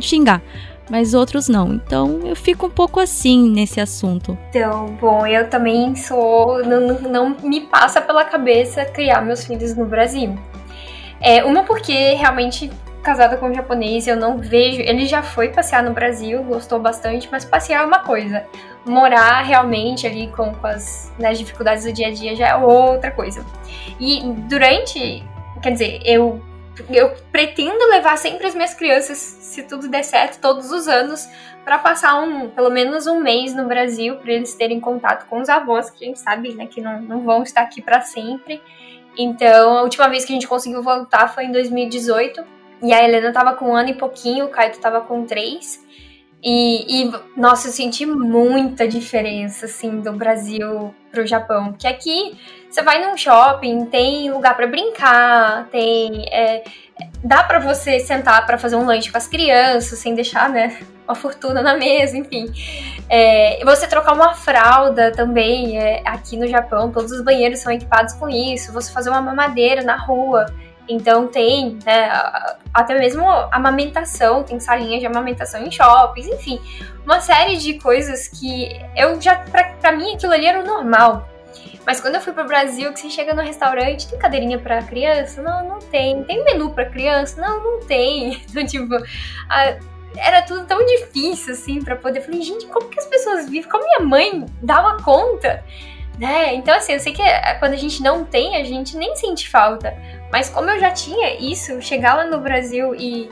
xingar 0.00 0.42
mas 0.90 1.14
outros 1.14 1.48
não. 1.48 1.74
Então 1.74 2.20
eu 2.24 2.36
fico 2.36 2.66
um 2.66 2.70
pouco 2.70 3.00
assim 3.00 3.50
nesse 3.50 3.80
assunto. 3.80 4.38
Então, 4.50 4.86
bom, 5.00 5.26
eu 5.26 5.48
também 5.48 5.94
sou. 5.94 6.64
Não, 6.64 7.00
não 7.00 7.36
me 7.42 7.62
passa 7.62 8.00
pela 8.00 8.24
cabeça 8.24 8.84
criar 8.84 9.20
meus 9.20 9.44
filhos 9.44 9.74
no 9.74 9.84
Brasil. 9.84 10.36
É, 11.20 11.44
uma 11.44 11.64
porque 11.64 12.14
realmente 12.14 12.70
casada 13.06 13.36
com 13.36 13.46
um 13.46 13.54
japonês, 13.54 14.08
eu 14.08 14.16
não 14.16 14.36
vejo. 14.36 14.80
Ele 14.80 15.06
já 15.06 15.22
foi 15.22 15.50
passear 15.50 15.80
no 15.80 15.92
Brasil, 15.92 16.42
gostou 16.42 16.80
bastante, 16.80 17.28
mas 17.30 17.44
passear 17.44 17.84
é 17.84 17.86
uma 17.86 18.00
coisa. 18.00 18.44
Morar 18.84 19.42
realmente 19.42 20.08
ali 20.08 20.26
com, 20.32 20.52
com 20.52 20.66
as, 20.66 21.12
né, 21.16 21.32
dificuldades 21.32 21.84
do 21.84 21.92
dia 21.92 22.08
a 22.08 22.10
dia 22.10 22.34
já 22.34 22.48
é 22.48 22.56
outra 22.56 23.12
coisa. 23.12 23.46
E 24.00 24.20
durante. 24.48 25.24
Quer 25.62 25.70
dizer, 25.70 26.00
eu 26.04 26.42
eu 26.90 27.14
pretendo 27.32 27.88
levar 27.88 28.18
sempre 28.18 28.46
as 28.46 28.54
minhas 28.54 28.74
crianças, 28.74 29.16
se 29.16 29.62
tudo 29.62 29.88
der 29.88 30.02
certo, 30.02 30.38
todos 30.42 30.70
os 30.70 30.86
anos, 30.86 31.26
para 31.64 31.78
passar 31.78 32.20
um, 32.20 32.50
pelo 32.50 32.68
menos 32.68 33.06
um 33.06 33.18
mês 33.18 33.54
no 33.54 33.66
Brasil, 33.66 34.16
para 34.16 34.32
eles 34.32 34.54
terem 34.54 34.78
contato 34.78 35.26
com 35.26 35.40
os 35.40 35.48
avós, 35.48 35.88
que 35.88 36.04
a 36.04 36.08
gente 36.08 36.18
sabe, 36.18 36.52
né, 36.54 36.66
que 36.66 36.82
não, 36.82 37.00
não 37.00 37.24
vão 37.24 37.42
estar 37.42 37.62
aqui 37.62 37.80
para 37.80 38.02
sempre. 38.02 38.60
Então, 39.16 39.78
a 39.78 39.82
última 39.82 40.06
vez 40.08 40.26
que 40.26 40.32
a 40.32 40.34
gente 40.34 40.46
conseguiu 40.46 40.82
voltar 40.82 41.28
foi 41.28 41.44
em 41.44 41.52
2018. 41.52 42.55
E 42.82 42.92
a 42.92 43.02
Helena 43.02 43.32
tava 43.32 43.54
com 43.54 43.70
um 43.70 43.76
ano 43.76 43.90
e 43.90 43.94
pouquinho, 43.94 44.46
o 44.46 44.48
Kaito 44.48 44.78
tava 44.78 45.00
com 45.00 45.24
três. 45.24 45.84
E, 46.42 47.02
e, 47.02 47.12
nossa, 47.36 47.68
eu 47.68 47.72
senti 47.72 48.06
muita 48.06 48.86
diferença, 48.86 49.66
assim, 49.66 50.00
do 50.00 50.12
Brasil 50.12 50.94
pro 51.10 51.26
Japão. 51.26 51.72
Porque 51.72 51.88
aqui, 51.88 52.38
você 52.70 52.82
vai 52.82 53.04
num 53.04 53.16
shopping, 53.16 53.86
tem 53.86 54.30
lugar 54.30 54.56
para 54.56 54.66
brincar, 54.66 55.68
tem... 55.70 56.26
É, 56.30 56.62
dá 57.24 57.42
para 57.42 57.58
você 57.58 57.98
sentar 57.98 58.46
para 58.46 58.58
fazer 58.58 58.76
um 58.76 58.84
lanche 58.84 59.10
com 59.10 59.18
as 59.18 59.26
crianças, 59.26 59.98
sem 59.98 60.14
deixar, 60.14 60.48
né, 60.48 60.78
uma 61.06 61.14
fortuna 61.14 61.62
na 61.62 61.74
mesa, 61.74 62.16
enfim. 62.16 62.46
É, 63.08 63.64
você 63.64 63.86
trocar 63.86 64.12
uma 64.12 64.34
fralda 64.34 65.10
também, 65.12 65.78
é, 65.78 66.02
aqui 66.04 66.36
no 66.36 66.46
Japão, 66.46 66.92
todos 66.92 67.12
os 67.12 67.22
banheiros 67.22 67.60
são 67.60 67.72
equipados 67.72 68.14
com 68.14 68.28
isso. 68.28 68.72
Você 68.72 68.92
fazer 68.92 69.10
uma 69.10 69.20
mamadeira 69.20 69.82
na 69.82 69.96
rua 69.96 70.46
então 70.88 71.26
tem, 71.26 71.78
né, 71.84 72.10
até 72.72 72.98
mesmo 72.98 73.28
amamentação, 73.50 74.42
tem 74.42 74.60
salinhas 74.60 75.00
de 75.00 75.06
amamentação 75.06 75.62
em 75.62 75.70
shoppings, 75.70 76.28
enfim, 76.28 76.60
uma 77.04 77.20
série 77.20 77.56
de 77.56 77.78
coisas 77.78 78.28
que 78.28 78.68
eu 78.96 79.20
já, 79.20 79.36
pra, 79.36 79.64
pra 79.80 79.92
mim 79.92 80.14
aquilo 80.14 80.32
ali 80.32 80.46
era 80.46 80.60
o 80.60 80.66
normal. 80.66 81.28
Mas 81.86 82.00
quando 82.00 82.16
eu 82.16 82.20
fui 82.20 82.32
pro 82.32 82.44
Brasil, 82.44 82.92
que 82.92 82.98
você 82.98 83.08
chega 83.08 83.32
no 83.32 83.42
restaurante, 83.42 84.08
tem 84.08 84.18
cadeirinha 84.18 84.58
para 84.58 84.82
criança? 84.82 85.40
Não, 85.40 85.68
não 85.68 85.78
tem. 85.78 86.24
Tem 86.24 86.42
menu 86.42 86.70
para 86.70 86.86
criança? 86.86 87.40
Não, 87.40 87.62
não 87.62 87.86
tem. 87.86 88.42
Então, 88.50 88.66
tipo, 88.66 88.94
a, 89.48 89.76
era 90.16 90.42
tudo 90.42 90.66
tão 90.66 90.84
difícil, 90.84 91.52
assim, 91.52 91.82
para 91.82 91.94
poder. 91.94 92.18
Eu 92.18 92.24
falei, 92.24 92.42
gente, 92.42 92.66
como 92.66 92.88
que 92.88 92.98
as 92.98 93.06
pessoas 93.06 93.48
vivem? 93.48 93.70
Como 93.70 93.84
minha 93.84 94.00
mãe 94.00 94.44
dava 94.60 95.00
conta? 95.02 95.64
Né? 96.18 96.54
Então, 96.54 96.74
assim, 96.74 96.94
eu 96.94 97.00
sei 97.00 97.12
que 97.12 97.22
é, 97.22 97.54
quando 97.54 97.74
a 97.74 97.76
gente 97.76 98.02
não 98.02 98.24
tem, 98.24 98.56
a 98.56 98.64
gente 98.64 98.96
nem 98.96 99.14
sente 99.14 99.48
falta. 99.48 99.96
Mas 100.30 100.48
como 100.48 100.70
eu 100.70 100.78
já 100.78 100.90
tinha 100.90 101.34
isso, 101.38 101.80
chegar 101.80 102.14
lá 102.14 102.24
no 102.24 102.40
Brasil 102.40 102.94
e, 102.94 103.30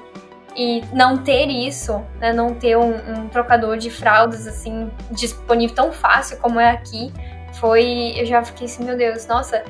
e 0.57 0.83
não 0.93 1.19
ter 1.19 1.47
isso, 1.49 2.05
né? 2.21 2.33
Não 2.33 2.55
ter 2.55 2.77
um, 2.77 2.95
um 2.95 3.29
trocador 3.29 3.77
de 3.77 3.91
fraldas, 3.91 4.47
assim, 4.47 4.91
disponível 5.11 5.75
tão 5.75 5.93
fácil 5.93 6.39
como 6.39 6.61
é 6.61 6.71
aqui, 6.71 7.13
foi. 7.55 8.15
Eu 8.17 8.27
já 8.27 8.45
fiquei 8.45 8.67
assim, 8.67 8.85
meu 8.85 8.97
Deus, 8.97 9.27
nossa, 9.27 9.65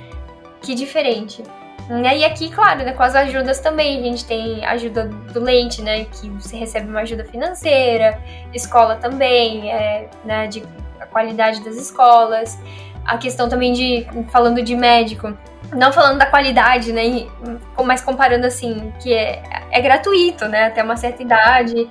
que 0.62 0.74
diferente. 0.74 1.42
E 2.16 2.24
aqui, 2.24 2.50
claro, 2.50 2.82
né, 2.82 2.94
com 2.94 3.02
as 3.02 3.14
ajudas 3.14 3.60
também, 3.60 4.00
a 4.00 4.02
gente 4.02 4.24
tem 4.24 4.64
ajuda 4.64 5.04
do 5.04 5.38
leite, 5.38 5.82
né, 5.82 6.06
que 6.06 6.30
você 6.30 6.56
recebe 6.56 6.88
uma 6.88 7.00
ajuda 7.00 7.26
financeira, 7.26 8.18
escola 8.54 8.96
também, 8.96 9.70
é, 9.70 10.08
né, 10.24 10.46
de 10.46 10.62
a 10.98 11.04
qualidade 11.04 11.62
das 11.62 11.76
escolas 11.76 12.58
a 13.04 13.18
questão 13.18 13.48
também 13.48 13.72
de, 13.72 14.06
falando 14.30 14.62
de 14.62 14.74
médico, 14.74 15.36
não 15.72 15.92
falando 15.92 16.18
da 16.18 16.26
qualidade, 16.26 16.92
né, 16.92 17.26
mas 17.84 18.00
comparando 18.00 18.46
assim, 18.46 18.92
que 19.00 19.12
é, 19.12 19.42
é 19.70 19.80
gratuito, 19.80 20.46
né, 20.46 20.66
até 20.66 20.82
uma 20.82 20.96
certa 20.96 21.22
idade, 21.22 21.88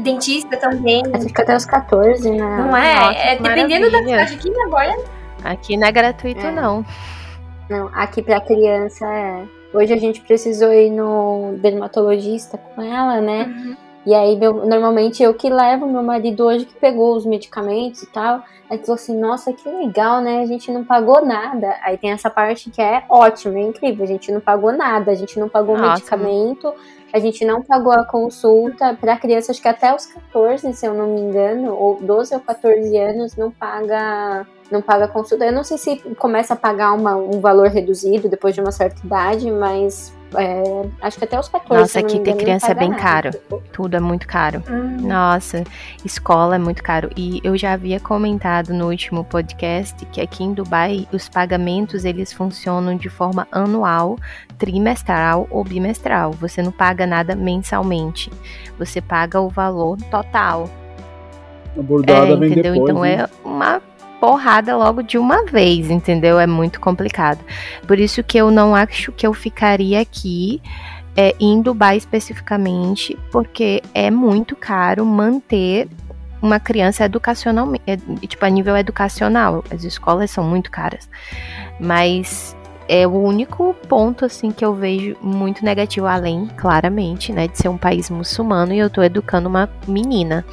dentista 0.00 0.56
também. 0.56 1.02
Fica 1.22 1.42
até 1.42 1.56
os 1.56 1.64
14, 1.64 2.30
né? 2.30 2.36
Não 2.36 2.76
é? 2.76 2.94
Nossa, 2.94 3.18
é 3.18 3.36
dependendo 3.36 3.90
da 3.90 3.98
cidade 3.98 4.34
aqui 4.34 4.60
agora. 4.66 4.96
Aqui 5.44 5.76
não 5.76 5.86
é 5.86 5.92
gratuito, 5.92 6.46
é. 6.46 6.50
não. 6.50 6.84
Não, 7.68 7.90
aqui 7.94 8.22
pra 8.22 8.40
criança 8.40 9.06
é. 9.06 9.44
Hoje 9.72 9.92
a 9.92 9.96
gente 9.96 10.20
precisou 10.20 10.72
ir 10.72 10.90
no 10.90 11.56
dermatologista 11.58 12.56
com 12.56 12.82
ela, 12.82 13.20
né? 13.20 13.44
Uhum. 13.44 13.76
E 14.06 14.14
aí, 14.14 14.36
meu, 14.36 14.66
normalmente 14.66 15.22
eu 15.22 15.32
que 15.32 15.48
levo, 15.48 15.86
meu 15.86 16.02
marido 16.02 16.44
hoje 16.44 16.66
que 16.66 16.74
pegou 16.74 17.16
os 17.16 17.24
medicamentos 17.24 18.02
e 18.02 18.06
tal. 18.06 18.42
Aí 18.68 18.78
falou 18.78 18.94
assim, 18.94 19.18
nossa, 19.18 19.52
que 19.52 19.68
legal, 19.68 20.20
né? 20.20 20.40
A 20.40 20.46
gente 20.46 20.70
não 20.70 20.84
pagou 20.84 21.24
nada. 21.24 21.74
Aí 21.82 21.96
tem 21.96 22.10
essa 22.10 22.28
parte 22.28 22.70
que 22.70 22.82
é 22.82 23.04
ótima, 23.08 23.58
é 23.58 23.62
incrível. 23.62 24.04
A 24.04 24.08
gente 24.08 24.30
não 24.30 24.40
pagou 24.40 24.72
nada, 24.72 25.10
a 25.10 25.14
gente 25.14 25.38
não 25.38 25.48
pagou 25.48 25.76
nossa. 25.76 25.94
medicamento, 25.94 26.72
a 27.12 27.18
gente 27.18 27.44
não 27.44 27.62
pagou 27.62 27.92
a 27.92 28.04
consulta. 28.04 28.94
Para 28.94 29.16
criança, 29.16 29.52
acho 29.52 29.62
que 29.62 29.68
até 29.68 29.94
os 29.94 30.06
14, 30.06 30.72
se 30.74 30.86
eu 30.86 30.92
não 30.92 31.06
me 31.06 31.20
engano, 31.20 31.74
ou 31.74 31.98
12 32.00 32.34
ou 32.34 32.40
14 32.40 32.96
anos, 32.98 33.36
não 33.36 33.50
paga 33.50 34.46
não 34.70 34.82
paga 34.82 35.06
consulta. 35.06 35.44
Eu 35.44 35.52
não 35.52 35.62
sei 35.62 35.78
se 35.78 35.96
começa 36.16 36.54
a 36.54 36.56
pagar 36.56 36.92
uma, 36.94 37.16
um 37.16 37.40
valor 37.40 37.68
reduzido 37.68 38.28
depois 38.28 38.54
de 38.54 38.60
uma 38.60 38.72
certa 38.72 39.04
idade, 39.04 39.50
mas 39.50 40.12
é, 40.38 40.62
acho 41.02 41.18
que 41.18 41.24
até 41.24 41.38
os 41.38 41.48
14 41.48 41.80
Nossa, 41.80 41.98
aqui 42.00 42.20
ter 42.20 42.36
criança 42.36 42.72
é 42.72 42.74
bem 42.74 42.90
nada. 42.90 43.02
caro. 43.02 43.30
Tudo 43.72 43.96
é 43.96 44.00
muito 44.00 44.26
caro. 44.26 44.62
Hum. 44.70 44.96
Nossa, 45.00 45.64
escola 46.04 46.56
é 46.56 46.58
muito 46.58 46.82
caro. 46.82 47.10
E 47.16 47.40
eu 47.42 47.56
já 47.56 47.72
havia 47.72 48.00
comentado 48.00 48.72
no 48.72 48.88
último 48.88 49.24
podcast 49.24 50.04
que 50.06 50.20
aqui 50.20 50.44
em 50.44 50.52
Dubai 50.52 51.06
os 51.12 51.28
pagamentos 51.28 52.04
eles 52.04 52.32
funcionam 52.32 52.96
de 52.96 53.08
forma 53.08 53.46
anual, 53.50 54.16
trimestral 54.58 55.46
ou 55.50 55.64
bimestral. 55.64 56.32
Você 56.32 56.62
não 56.62 56.72
paga 56.72 57.06
nada 57.06 57.34
mensalmente. 57.34 58.30
Você 58.78 59.00
paga 59.00 59.40
o 59.40 59.48
valor 59.48 59.96
total. 60.10 60.68
A 61.76 61.82
bordada 61.82 62.32
é, 62.32 62.36
vem 62.36 62.52
entendeu? 62.52 62.72
depois, 62.74 62.90
então 62.90 63.02
né? 63.02 63.14
é 63.14 63.28
uma 63.44 63.82
porrada 64.24 64.74
logo 64.74 65.02
de 65.02 65.18
uma 65.18 65.44
vez, 65.44 65.90
entendeu? 65.90 66.40
É 66.40 66.46
muito 66.46 66.80
complicado. 66.80 67.40
Por 67.86 67.98
isso 67.98 68.22
que 68.24 68.38
eu 68.38 68.50
não 68.50 68.74
acho 68.74 69.12
que 69.12 69.26
eu 69.26 69.34
ficaria 69.34 70.00
aqui 70.00 70.62
é, 71.14 71.34
em 71.38 71.60
Dubai 71.60 71.98
especificamente, 71.98 73.18
porque 73.30 73.82
é 73.92 74.10
muito 74.10 74.56
caro 74.56 75.04
manter 75.04 75.88
uma 76.40 76.58
criança 76.58 77.04
educacionalmente, 77.04 77.84
é, 77.86 77.98
tipo, 78.26 78.42
a 78.46 78.48
nível 78.48 78.74
educacional. 78.78 79.62
As 79.70 79.84
escolas 79.84 80.30
são 80.30 80.42
muito 80.42 80.70
caras. 80.70 81.06
Mas 81.78 82.56
é 82.88 83.06
o 83.06 83.12
único 83.12 83.74
ponto 83.86 84.24
assim 84.24 84.50
que 84.50 84.64
eu 84.64 84.74
vejo 84.74 85.18
muito 85.20 85.62
negativo 85.62 86.06
além, 86.06 86.48
claramente, 86.56 87.30
né, 87.30 87.46
de 87.46 87.58
ser 87.58 87.68
um 87.68 87.76
país 87.76 88.08
muçulmano 88.08 88.72
e 88.72 88.78
eu 88.78 88.88
tô 88.88 89.02
educando 89.02 89.50
uma 89.50 89.68
menina. 89.86 90.46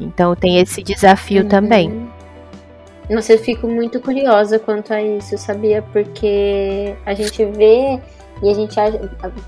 Então 0.00 0.34
tem 0.34 0.58
esse 0.60 0.82
desafio 0.82 1.42
uhum. 1.42 1.48
também. 1.48 2.10
Nossa, 3.10 3.32
eu 3.32 3.38
fico 3.38 3.66
muito 3.66 4.00
curiosa 4.00 4.58
quanto 4.58 4.92
a 4.92 5.02
isso, 5.02 5.36
sabia? 5.36 5.82
Porque 5.92 6.94
a 7.04 7.14
gente 7.14 7.44
vê 7.44 8.00
e 8.42 8.50
a 8.50 8.54
gente 8.54 8.74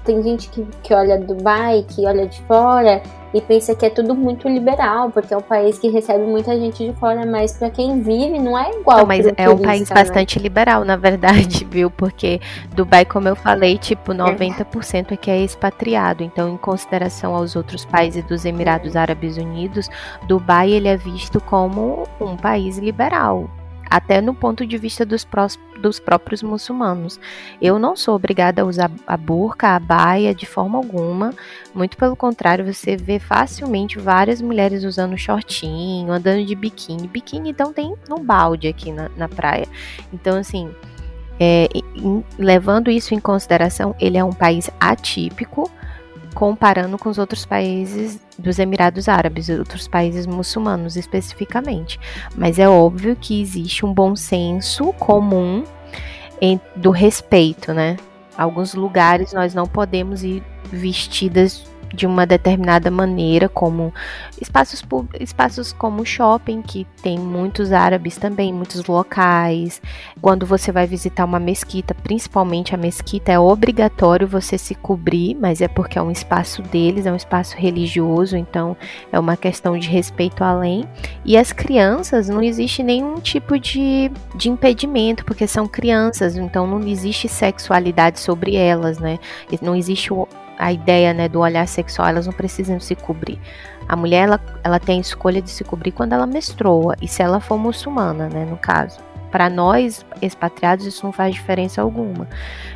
tem 0.05 0.23
gente 0.23 0.49
que, 0.51 0.67
que 0.83 0.93
olha 0.95 1.19
Dubai, 1.19 1.85
que 1.89 2.07
olha 2.07 2.27
de 2.27 2.41
fora 2.43 3.03
e 3.35 3.41
pensa 3.41 3.75
que 3.75 3.85
é 3.85 3.91
tudo 3.91 4.15
muito 4.15 4.49
liberal, 4.49 5.11
porque 5.11 5.35
é 5.35 5.37
um 5.37 5.43
país 5.43 5.77
que 5.77 5.89
recebe 5.89 6.25
muita 6.25 6.57
gente 6.57 6.87
de 6.87 6.93
fora, 6.93 7.27
mas 7.27 7.53
para 7.59 7.69
quem 7.69 8.01
vive 8.01 8.39
não 8.39 8.57
é 8.57 8.71
igual. 8.71 8.99
Não, 8.99 9.07
mas 9.07 9.27
é 9.37 9.49
um 9.49 9.59
país 9.59 9.91
né? 9.91 9.95
bastante 9.97 10.39
liberal, 10.39 10.85
na 10.85 10.97
verdade, 10.97 11.67
viu? 11.69 11.91
Porque 11.91 12.41
Dubai, 12.77 13.05
como 13.05 13.27
eu 13.27 13.35
falei, 13.35 13.77
tipo, 13.77 14.13
90% 14.13 15.11
é 15.11 15.17
que 15.17 15.31
é 15.33 15.43
expatriado. 15.43 16.23
Então, 16.23 16.49
em 16.55 16.57
consideração 16.57 17.35
aos 17.35 17.57
outros 17.57 17.85
países 17.85 18.23
dos 18.25 18.45
Emirados 18.45 18.95
Árabes 18.95 19.37
Unidos, 19.37 19.91
Dubai 20.29 20.71
ele 20.71 20.87
é 20.87 20.97
visto 20.97 21.41
como 21.41 22.05
um 22.21 22.37
país 22.37 22.79
liberal 22.79 23.51
até 23.91 24.21
no 24.21 24.35
ponto 24.35 24.67
de 24.67 24.77
vista 24.77 25.07
dos, 25.07 25.25
prós, 25.25 25.57
dos 25.85 26.01
próprios 26.01 26.43
muçulmanos. 26.43 27.21
Eu 27.61 27.79
não 27.79 27.95
sou 27.95 28.17
obrigada 28.17 28.63
a 28.63 28.65
usar 28.65 28.91
a 29.07 29.17
burca, 29.19 29.69
a 29.69 29.79
baia 29.79 30.35
de 30.35 30.47
forma 30.47 30.79
alguma, 30.79 31.35
muito 31.75 31.97
pelo 31.97 32.17
contrário, 32.17 32.73
você 32.73 32.97
vê 32.97 33.19
facilmente 33.19 33.99
várias 33.99 34.41
mulheres 34.41 34.83
usando 34.83 35.17
shortinho, 35.19 36.11
andando 36.11 36.45
de 36.45 36.55
biquíni. 36.55 37.07
Biquíni 37.07 37.51
então 37.51 37.73
tem 37.73 37.95
no 38.09 38.19
balde 38.19 38.67
aqui 38.67 38.91
na, 38.91 39.11
na 39.15 39.29
praia. 39.29 39.69
Então, 40.11 40.39
assim, 40.39 40.75
é, 41.39 41.69
em, 41.95 42.25
levando 42.39 42.91
isso 42.91 43.15
em 43.15 43.21
consideração, 43.21 43.95
ele 44.01 44.17
é 44.17 44.25
um 44.25 44.33
país 44.33 44.71
atípico 44.81 45.71
comparando 46.35 46.99
com 46.99 47.09
os 47.09 47.17
outros 47.17 47.47
países 47.47 48.21
dos 48.37 48.59
Emirados 48.59 49.09
Árabes, 49.09 49.49
outros 49.49 49.87
países 49.87 50.27
muçulmanos 50.27 50.97
especificamente. 50.97 51.99
Mas 52.37 52.59
é 52.59 52.69
óbvio 52.69 53.17
que 53.17 53.41
existe 53.41 53.87
um 53.87 53.95
bom 53.95 54.17
senso 54.17 54.93
comum 54.95 55.65
do 56.77 56.91
respeito, 56.91 57.73
né? 57.73 57.97
Alguns 58.37 58.75
lugares 58.75 59.33
nós 59.33 59.55
não 59.55 59.67
podemos 59.67 60.25
ir 60.25 60.43
vestidas 60.73 61.65
de 61.95 62.07
uma 62.07 62.27
determinada 62.27 62.91
maneira, 62.91 63.49
como 63.49 63.93
espaços, 64.41 64.83
espaços 65.21 65.73
como 65.73 66.05
shopping, 66.05 66.61
que 66.63 66.87
tem 67.03 67.19
muitos 67.19 67.73
árabes 67.73 68.17
também, 68.17 68.53
muitos 68.53 68.85
locais. 68.87 69.81
Quando 70.21 70.45
você 70.45 70.73
vai 70.73 70.87
visitar 70.87 71.25
uma 71.25 71.39
mesquita, 71.39 71.95
principalmente 71.95 72.75
a 72.75 72.79
mesquita, 72.79 73.33
é 73.33 73.39
obrigatório 73.39 74.27
você 74.27 74.59
se 74.59 74.75
cobrir, 74.75 75.35
mas 75.35 75.61
é 75.61 75.69
porque 75.69 75.99
é 75.99 76.03
um 76.03 76.11
espaço 76.11 76.63
deles, 76.63 77.07
é 77.07 77.13
um 77.13 77.17
espaço 77.17 77.57
religioso, 77.57 78.37
então 78.37 78.77
é 79.13 79.19
uma 79.19 79.37
questão 79.37 79.79
de 79.79 79.89
respeito 79.89 80.43
além. 80.43 80.85
E 81.25 81.37
as 81.37 81.53
crianças, 81.53 82.29
não 82.29 82.43
existe 82.43 82.83
nenhum 82.83 83.17
tipo 83.17 83.59
de, 83.59 84.11
de 84.35 84.51
impedimento, 84.51 85.25
porque 85.25 85.47
são 85.47 85.67
crianças, 85.67 86.37
então 86.37 86.67
não 86.67 86.81
existe 86.87 87.29
sexualidade 87.29 88.21
sobre 88.21 88.57
elas, 88.57 88.99
né? 88.99 89.19
Não 89.63 89.75
existe 89.75 90.13
o 90.13 90.27
a 90.59 90.73
ideia 90.73 91.13
né, 91.13 91.29
do 91.29 91.41
olhar 91.41 91.67
sexual, 91.67 92.09
elas 92.09 92.27
não 92.27 92.33
precisam 92.33 92.79
se 92.81 92.95
cobrir. 92.95 93.39
A 93.89 93.97
mulher 93.97 94.25
ela, 94.25 94.41
ela 94.63 94.81
tem 94.81 94.99
a 94.99 95.01
escolha 95.01 95.43
de 95.43 95.51
se 95.51 95.65
cobrir 95.65 95.93
quando 95.93 96.13
ela 96.13 96.27
menstrua, 96.27 96.97
e 97.01 97.09
se 97.09 97.23
ela 97.23 97.41
for 97.41 97.59
muçulmana, 97.59 98.29
né, 98.29 98.45
no 98.45 98.57
caso. 98.57 98.99
Para 99.31 99.51
nós, 99.51 100.07
expatriados, 100.23 100.87
isso 100.87 101.05
não 101.05 101.13
faz 101.13 101.35
diferença 101.35 101.83
alguma. 101.83 102.29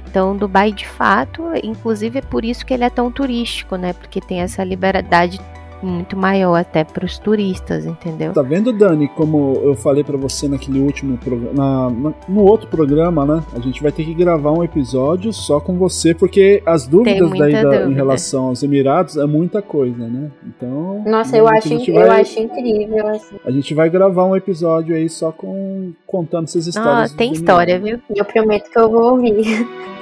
Então, 0.06 0.36
Dubai, 0.36 0.72
de 0.72 0.88
fato, 0.88 1.44
inclusive 1.62 2.18
é 2.18 2.22
por 2.22 2.44
isso 2.44 2.66
que 2.66 2.74
ele 2.74 2.82
é 2.82 2.90
tão 2.90 3.12
turístico, 3.12 3.76
né? 3.76 3.92
Porque 3.92 4.20
tem 4.20 4.40
essa 4.40 4.64
liberdade 4.64 5.40
muito 5.82 6.16
maior 6.16 6.56
até 6.56 6.84
para 6.84 7.05
os 7.05 7.18
turistas, 7.18 7.86
entendeu? 7.86 8.32
Tá 8.32 8.42
vendo, 8.42 8.72
Dani, 8.72 9.09
como 9.09 9.60
eu 9.62 9.74
falei 9.74 10.05
para 10.05 10.16
você 10.16 10.48
naquele 10.48 10.80
último 10.80 11.16
programa, 11.18 12.14
no 12.28 12.44
outro 12.44 12.68
programa, 12.68 13.24
né? 13.24 13.42
A 13.55 13.60
gente 13.60 13.82
vai 13.82 13.92
ter 13.92 14.05
que 14.05 14.14
gravar 14.14 14.52
um 14.52 14.62
episódio 14.62 15.32
só 15.32 15.60
com 15.60 15.76
você, 15.76 16.14
porque 16.14 16.62
as 16.66 16.86
dúvidas 16.86 17.30
daí 17.30 17.52
da, 17.52 17.62
dúvida. 17.62 17.90
em 17.90 17.94
relação 17.94 18.46
aos 18.46 18.62
Emirados 18.62 19.16
é 19.16 19.26
muita 19.26 19.62
coisa, 19.62 20.06
né? 20.06 20.30
Então. 20.46 21.02
Nossa, 21.06 21.36
eu 21.36 21.48
acho, 21.48 21.68
vai, 21.68 21.88
eu 21.88 22.12
acho 22.12 22.40
incrível. 22.40 23.09
Assim. 23.09 23.36
A 23.44 23.50
gente 23.50 23.74
vai 23.74 23.88
gravar 23.88 24.24
um 24.24 24.36
episódio 24.36 24.94
aí 24.94 25.09
só 25.09 25.32
com 25.32 25.92
contando 26.06 26.44
essas 26.44 26.66
histórias. 26.66 27.12
Ah, 27.12 27.16
tem 27.16 27.32
história, 27.32 27.78
viu? 27.78 28.00
Eu 28.14 28.24
prometo 28.24 28.70
que 28.70 28.78
eu 28.78 28.90
vou 28.90 29.12
ouvir. 29.12 29.66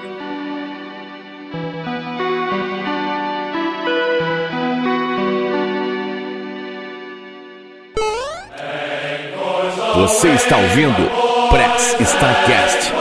Você 10.07 10.29
está 10.29 10.57
ouvindo 10.57 11.11
Press 11.51 11.97
Starcast, 11.99 12.93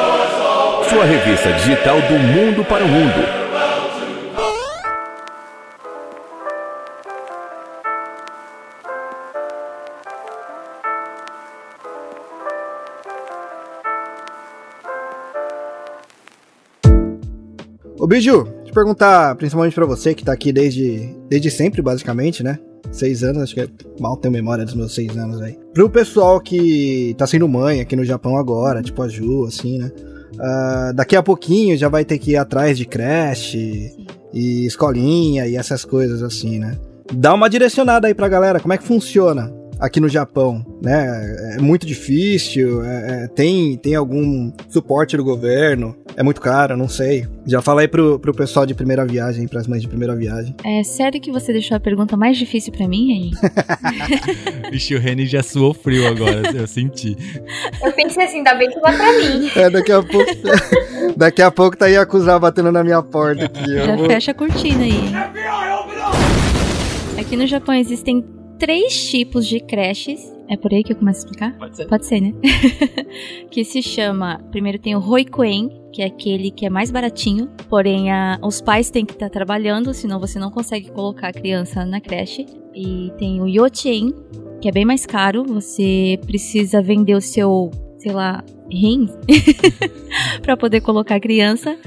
sua 0.90 1.06
revista 1.06 1.53
digital 1.53 2.02
do 2.02 2.18
mundo 2.18 2.65
para 2.65 2.84
o 2.84 2.88
mundo. 2.88 3.45
Ô 17.99 18.07
Biju, 18.07 18.52
perguntar, 18.76 19.35
principalmente 19.35 19.73
para 19.73 19.85
você 19.85 20.14
que 20.14 20.23
tá 20.23 20.34
aqui 20.34 20.52
desde, 20.52 21.15
desde 21.30 21.49
sempre, 21.49 21.81
basicamente, 21.81 22.43
né? 22.43 22.60
seis 22.91 23.23
anos, 23.23 23.43
acho 23.43 23.56
que 23.56 23.61
é, 23.61 23.68
mal 23.99 24.15
tenho 24.18 24.31
memória 24.31 24.64
dos 24.64 24.76
meus 24.76 24.93
seis 24.93 25.15
anos 25.18 25.41
aí. 25.41 25.57
Pro 25.73 25.89
pessoal 25.89 26.39
que 26.39 27.15
tá 27.18 27.26
sendo 27.26 27.47
mãe 27.47 27.81
aqui 27.81 27.95
no 27.95 28.06
Japão 28.06 28.38
agora, 28.38 28.81
tipo 28.81 29.02
a 29.02 29.07
Ju, 29.07 29.45
assim, 29.45 29.80
né? 29.80 29.91
Uh, 30.34 30.93
daqui 30.93 31.15
a 31.15 31.23
pouquinho 31.23 31.77
já 31.77 31.88
vai 31.88 32.03
ter 32.03 32.18
que 32.18 32.31
ir 32.31 32.35
atrás 32.35 32.77
de 32.77 32.85
creche 32.85 33.91
e 34.34 34.65
escolinha 34.65 35.47
e 35.47 35.56
essas 35.56 35.85
coisas 35.85 36.22
assim, 36.22 36.60
né? 36.60 36.77
Dá 37.14 37.34
uma 37.34 37.49
direcionada 37.49 38.07
aí 38.07 38.14
pra 38.14 38.27
galera, 38.27 38.60
como 38.60 38.73
é 38.73 38.77
que 38.77 38.84
funciona 38.84 39.52
aqui 39.80 39.99
no 39.99 40.10
Japão, 40.10 40.65
né? 40.81 41.56
É 41.56 41.61
muito 41.61 41.85
difícil, 41.85 42.84
é, 42.84 43.23
é, 43.23 43.27
tem, 43.27 43.77
tem 43.77 43.95
algum 43.95 44.52
suporte 44.69 45.18
do 45.18 45.23
governo, 45.23 45.95
é 46.15 46.23
muito 46.23 46.41
caro, 46.41 46.77
não 46.77 46.88
sei. 46.88 47.27
Já 47.45 47.61
falei 47.61 47.88
pro, 47.88 48.19
pro 48.19 48.34
pessoal 48.34 48.65
de 48.65 48.73
primeira 48.73 49.06
viagem, 49.06 49.47
pras 49.47 49.68
mães 49.68 49.81
de 49.81 49.88
primeira 49.88 50.15
viagem. 50.15 50.56
É 50.64 50.84
sério 50.84 51.19
que 51.19 51.31
você 51.31 51.52
deixou 51.52 51.76
a 51.76 51.80
pergunta 51.80 52.15
mais 52.15 52.38
difícil 52.38 52.72
para 52.72 52.88
mim, 52.88 53.14
Reni? 53.14 53.31
Vixe, 54.72 54.95
o 54.95 54.99
Reni 54.99 55.26
já 55.26 55.43
suou 55.43 55.73
frio 55.73 56.07
agora, 56.07 56.52
eu 56.56 56.68
senti. 56.68 57.15
Eu 57.84 57.91
pensei 57.91 58.23
assim, 58.23 58.38
ainda 58.38 58.56
bem 58.56 58.69
que 58.69 58.80
vai 58.80 58.95
pra 58.95 59.11
mim. 59.14 59.49
É, 59.56 59.69
daqui 59.69 59.91
a 59.91 60.02
pouco. 60.02 60.31
daqui 61.15 61.41
a 61.41 61.49
pouco 61.49 61.77
tá 61.77 61.85
aí 61.85 61.95
acusar 61.95 62.39
batendo 62.39 62.72
na 62.72 62.84
minha 62.84 63.02
porta 63.02 63.45
aqui. 63.45 63.73
Já 63.73 63.95
vou... 63.95 64.06
fecha 64.06 64.31
a 64.31 64.34
cortina 64.34 64.84
aí. 64.84 65.14
Aqui 67.18 67.38
no 67.38 67.47
Japão 67.47 67.73
existem 67.76 68.23
três 68.60 69.10
tipos 69.10 69.48
de 69.48 69.60
creches. 69.60 70.34
É 70.48 70.56
por 70.56 70.72
aí 70.73 70.84
que 70.84 70.94
eu 70.94 70.98
começo 70.98 71.19
a 71.19 71.22
explicar? 71.22 71.57
Pode 71.57 71.76
ser. 71.76 71.88
Pode 71.88 72.06
ser, 72.06 72.22
né? 72.22 72.34
que 73.49 73.64
se 73.64 73.82
chama. 73.82 74.40
Primeiro 74.52 74.77
tem 74.77 74.95
o 74.95 74.99
Roikuen, 74.99 75.69
que 75.91 76.02
é 76.02 76.06
aquele 76.06 76.52
que 76.52 76.65
é 76.65 76.69
mais 76.69 76.91
baratinho, 76.91 77.49
porém 77.69 78.11
a, 78.11 78.40
os 78.44 78.61
pais 78.61 78.90
têm 78.90 79.06
que 79.06 79.14
estar 79.14 79.27
tá 79.27 79.34
trabalhando, 79.34 79.94
senão 79.94 80.19
você 80.19 80.38
não 80.38 80.52
consegue 80.52 80.91
colocar 80.91 81.30
a 81.30 81.34
criança 81.34 81.84
na 81.86 81.99
creche. 81.99 82.45
E 82.76 83.11
tem 83.18 83.41
o 83.41 83.48
Yochien, 83.48 84.14
que 84.61 84.68
é 84.68 84.72
bem 84.72 84.86
mais 84.86 85.06
caro, 85.06 85.44
você 85.44 86.19
precisa 86.26 86.82
vender 86.82 87.15
o 87.15 87.22
seu, 87.22 87.72
sei 87.98 88.11
lá, 88.11 88.44
rim 88.69 89.07
para 90.44 90.57
poder 90.57 90.82
colocar 90.82 91.15
a 91.15 91.19
criança 91.19 91.77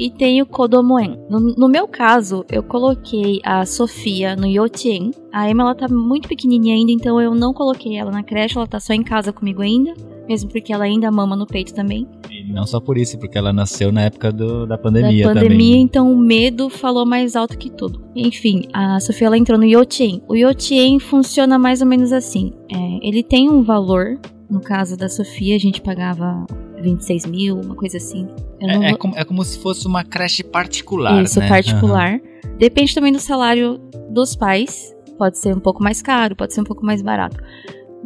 e 0.00 0.08
tem 0.08 0.40
o 0.40 0.46
Kodomoen. 0.46 1.18
No, 1.28 1.38
no, 1.38 1.68
meu 1.68 1.86
caso, 1.86 2.42
eu 2.50 2.62
coloquei 2.62 3.38
a 3.44 3.66
Sofia 3.66 4.34
no 4.34 4.46
Yotien. 4.46 5.10
A 5.30 5.50
Emma 5.50 5.62
ela 5.62 5.74
tá 5.74 5.86
muito 5.88 6.26
pequenininha 6.26 6.74
ainda, 6.74 6.90
então 6.90 7.20
eu 7.20 7.34
não 7.34 7.52
coloquei 7.52 7.98
ela 7.98 8.10
na 8.10 8.22
creche, 8.22 8.56
ela 8.56 8.66
tá 8.66 8.80
só 8.80 8.94
em 8.94 9.02
casa 9.02 9.30
comigo 9.30 9.60
ainda, 9.60 9.92
mesmo 10.26 10.48
porque 10.50 10.72
ela 10.72 10.84
ainda 10.84 11.10
mama 11.10 11.36
no 11.36 11.46
peito 11.46 11.74
também. 11.74 12.08
E 12.30 12.50
não 12.50 12.66
só 12.66 12.80
por 12.80 12.96
isso, 12.96 13.18
porque 13.18 13.36
ela 13.36 13.52
nasceu 13.52 13.92
na 13.92 14.04
época 14.04 14.32
do, 14.32 14.66
da 14.66 14.78
pandemia 14.78 15.26
da 15.26 15.34
pandemia, 15.34 15.58
também. 15.58 15.82
então 15.82 16.10
o 16.10 16.16
medo 16.16 16.70
falou 16.70 17.04
mais 17.04 17.36
alto 17.36 17.58
que 17.58 17.68
tudo. 17.68 18.02
Enfim, 18.16 18.62
a 18.72 18.98
Sofia 19.00 19.26
ela 19.26 19.36
entrou 19.36 19.58
no 19.58 19.66
Yotien. 19.66 20.22
O 20.26 20.34
Yotien 20.34 20.98
funciona 20.98 21.58
mais 21.58 21.82
ou 21.82 21.86
menos 21.86 22.10
assim. 22.10 22.54
É, 22.72 23.06
ele 23.06 23.22
tem 23.22 23.50
um 23.50 23.62
valor 23.62 24.18
no 24.50 24.60
caso 24.60 24.96
da 24.96 25.08
Sofia, 25.08 25.54
a 25.54 25.58
gente 25.58 25.80
pagava 25.80 26.44
26 26.82 27.26
mil, 27.26 27.60
uma 27.60 27.74
coisa 27.74 27.98
assim. 27.98 28.28
É, 28.60 28.90
é, 28.90 28.96
como, 28.96 29.16
é, 29.16 29.24
como, 29.24 29.44
se 29.44 29.58
fosse 29.58 29.86
uma 29.86 30.02
creche 30.04 30.42
particular. 30.42 31.22
Isso, 31.22 31.38
né? 31.38 31.48
particular. 31.48 32.14
Uhum. 32.14 32.56
Depende 32.58 32.94
também 32.94 33.12
do 33.12 33.20
salário 33.20 33.78
dos 34.10 34.34
pais. 34.34 34.94
Pode 35.16 35.38
ser 35.38 35.54
um 35.54 35.60
pouco 35.60 35.82
mais 35.82 36.02
caro, 36.02 36.34
pode 36.34 36.52
ser 36.52 36.62
um 36.62 36.64
pouco 36.64 36.84
mais 36.84 37.00
barato. 37.00 37.38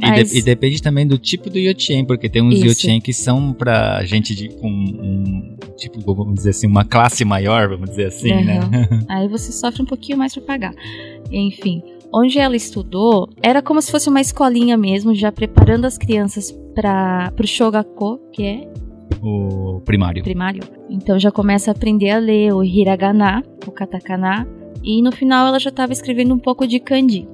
Mas... 0.00 0.30
E, 0.30 0.34
de, 0.34 0.38
e, 0.40 0.42
depende 0.42 0.82
também 0.82 1.06
do 1.06 1.16
tipo 1.16 1.48
do 1.48 1.58
Yotien, 1.58 2.04
porque 2.04 2.28
tem 2.28 2.42
uns 2.42 2.58
Yotien 2.60 3.00
que 3.00 3.12
são 3.12 3.52
pra 3.52 4.04
gente 4.04 4.34
de, 4.34 4.48
com 4.48 4.68
um, 4.68 5.56
tipo, 5.76 6.00
vamos 6.14 6.34
dizer 6.34 6.50
assim, 6.50 6.66
uma 6.66 6.84
classe 6.84 7.24
maior, 7.24 7.68
vamos 7.68 7.90
dizer 7.90 8.06
assim, 8.06 8.32
uhum. 8.32 8.44
né? 8.44 8.60
Aí 9.08 9.28
você 9.28 9.52
sofre 9.52 9.82
um 9.82 9.86
pouquinho 9.86 10.18
mais 10.18 10.34
para 10.34 10.42
pagar. 10.42 10.74
Enfim, 11.30 11.82
onde 12.14 12.38
ela 12.38 12.54
estudou 12.54 13.28
era 13.42 13.60
como 13.60 13.82
se 13.82 13.90
fosse 13.90 14.08
uma 14.08 14.20
escolinha 14.20 14.76
mesmo, 14.76 15.14
já 15.14 15.32
preparando 15.32 15.84
as 15.84 15.98
crianças 15.98 16.52
para 16.74 17.32
o 17.38 17.46
shogako, 17.46 18.20
que 18.32 18.44
é 18.44 18.72
o 19.20 19.80
primário. 19.84 20.22
Primário. 20.22 20.62
Então 20.88 21.18
já 21.18 21.32
começa 21.32 21.70
a 21.70 21.72
aprender 21.72 22.10
a 22.10 22.18
ler 22.18 22.52
o 22.52 22.62
hiragana, 22.62 23.42
o 23.66 23.72
katakana, 23.72 24.46
e 24.82 25.02
no 25.02 25.10
final 25.10 25.48
ela 25.48 25.58
já 25.58 25.70
estava 25.70 25.92
escrevendo 25.92 26.34
um 26.34 26.38
pouco 26.38 26.66
de 26.66 26.78
kanji. 26.78 27.26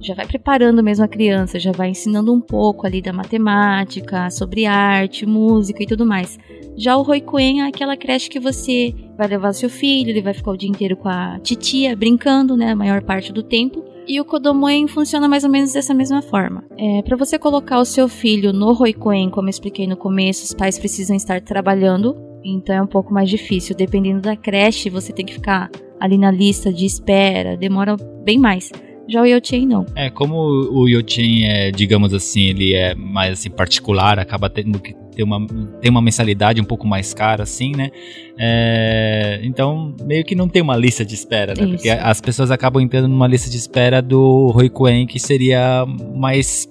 Já 0.00 0.14
vai 0.14 0.26
preparando 0.26 0.82
mesmo 0.82 1.04
a 1.04 1.08
criança, 1.08 1.58
já 1.58 1.72
vai 1.72 1.90
ensinando 1.90 2.32
um 2.32 2.40
pouco 2.40 2.86
ali 2.86 3.00
da 3.00 3.12
matemática, 3.12 4.30
sobre 4.30 4.66
arte, 4.66 5.26
música 5.26 5.82
e 5.82 5.86
tudo 5.86 6.04
mais. 6.04 6.38
Já 6.76 6.96
o 6.96 7.02
Roikuen 7.02 7.62
é 7.62 7.68
aquela 7.68 7.96
creche 7.96 8.28
que 8.28 8.38
você 8.38 8.94
vai 9.16 9.26
levar 9.26 9.52
seu 9.52 9.70
filho, 9.70 10.10
ele 10.10 10.22
vai 10.22 10.34
ficar 10.34 10.50
o 10.50 10.56
dia 10.56 10.68
inteiro 10.68 10.96
com 10.96 11.08
a 11.08 11.38
titia 11.40 11.96
brincando, 11.96 12.56
né, 12.56 12.72
a 12.72 12.76
maior 12.76 13.02
parte 13.02 13.32
do 13.32 13.42
tempo. 13.42 13.95
E 14.06 14.20
o 14.20 14.24
Kodomoen 14.24 14.86
funciona 14.86 15.28
mais 15.28 15.42
ou 15.42 15.50
menos 15.50 15.72
dessa 15.72 15.92
mesma 15.92 16.22
forma. 16.22 16.64
É, 16.78 17.02
para 17.02 17.16
você 17.16 17.38
colocar 17.38 17.80
o 17.80 17.84
seu 17.84 18.08
filho 18.08 18.52
no 18.52 18.72
Roikuen, 18.72 19.30
como 19.30 19.48
eu 19.48 19.50
expliquei 19.50 19.86
no 19.86 19.96
começo, 19.96 20.44
os 20.44 20.54
pais 20.54 20.78
precisam 20.78 21.16
estar 21.16 21.40
trabalhando, 21.40 22.16
então 22.44 22.74
é 22.74 22.82
um 22.82 22.86
pouco 22.86 23.12
mais 23.12 23.28
difícil. 23.28 23.74
Dependendo 23.74 24.20
da 24.20 24.36
creche, 24.36 24.88
você 24.88 25.12
tem 25.12 25.26
que 25.26 25.34
ficar 25.34 25.70
ali 25.98 26.16
na 26.16 26.30
lista 26.30 26.72
de 26.72 26.86
espera, 26.86 27.56
demora 27.56 27.96
bem 28.24 28.38
mais. 28.38 28.70
Já 29.08 29.22
o 29.22 29.26
Yochen 29.26 29.66
não. 29.66 29.86
É, 29.94 30.10
como 30.10 30.36
o 30.36 30.88
Yochen 30.88 31.44
é, 31.44 31.70
digamos 31.70 32.12
assim, 32.12 32.46
ele 32.46 32.74
é 32.74 32.94
mais 32.94 33.34
assim, 33.34 33.50
particular, 33.50 34.18
acaba 34.18 34.50
tendo 34.50 34.78
que 34.80 34.94
ter 35.14 35.22
uma, 35.22 35.46
ter 35.80 35.88
uma 35.88 36.02
mensalidade 36.02 36.60
um 36.60 36.64
pouco 36.64 36.86
mais 36.86 37.14
cara, 37.14 37.42
assim, 37.42 37.72
né? 37.74 37.90
É, 38.38 39.40
então, 39.42 39.94
meio 40.04 40.24
que 40.24 40.34
não 40.34 40.48
tem 40.48 40.60
uma 40.60 40.76
lista 40.76 41.04
de 41.04 41.14
espera, 41.14 41.54
né? 41.54 41.64
Isso. 41.64 41.74
Porque 41.74 41.88
as 41.88 42.20
pessoas 42.20 42.50
acabam 42.50 42.82
entrando 42.82 43.08
numa 43.08 43.26
lista 43.26 43.48
de 43.48 43.56
espera 43.56 44.02
do 44.02 44.48
Rui 44.48 44.68
Coen, 44.68 45.06
que 45.06 45.18
seria 45.18 45.86
mais, 46.14 46.68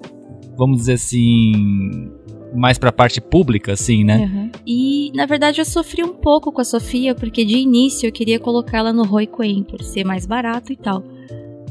vamos 0.56 0.78
dizer 0.78 0.94
assim, 0.94 2.10
mais 2.54 2.78
pra 2.78 2.92
parte 2.92 3.20
pública, 3.20 3.72
assim, 3.72 4.04
né? 4.04 4.18
Uhum. 4.18 4.50
E, 4.66 5.10
na 5.14 5.26
verdade, 5.26 5.60
eu 5.60 5.64
sofri 5.64 6.04
um 6.04 6.14
pouco 6.14 6.52
com 6.52 6.60
a 6.60 6.64
Sofia, 6.64 7.14
porque 7.14 7.44
de 7.44 7.56
início 7.56 8.06
eu 8.06 8.12
queria 8.12 8.38
colocá-la 8.38 8.92
no 8.92 9.04
Roy 9.04 9.26
Queen, 9.26 9.64
por 9.64 9.82
ser 9.82 10.04
mais 10.04 10.26
barato 10.26 10.72
e 10.72 10.76
tal. 10.76 11.02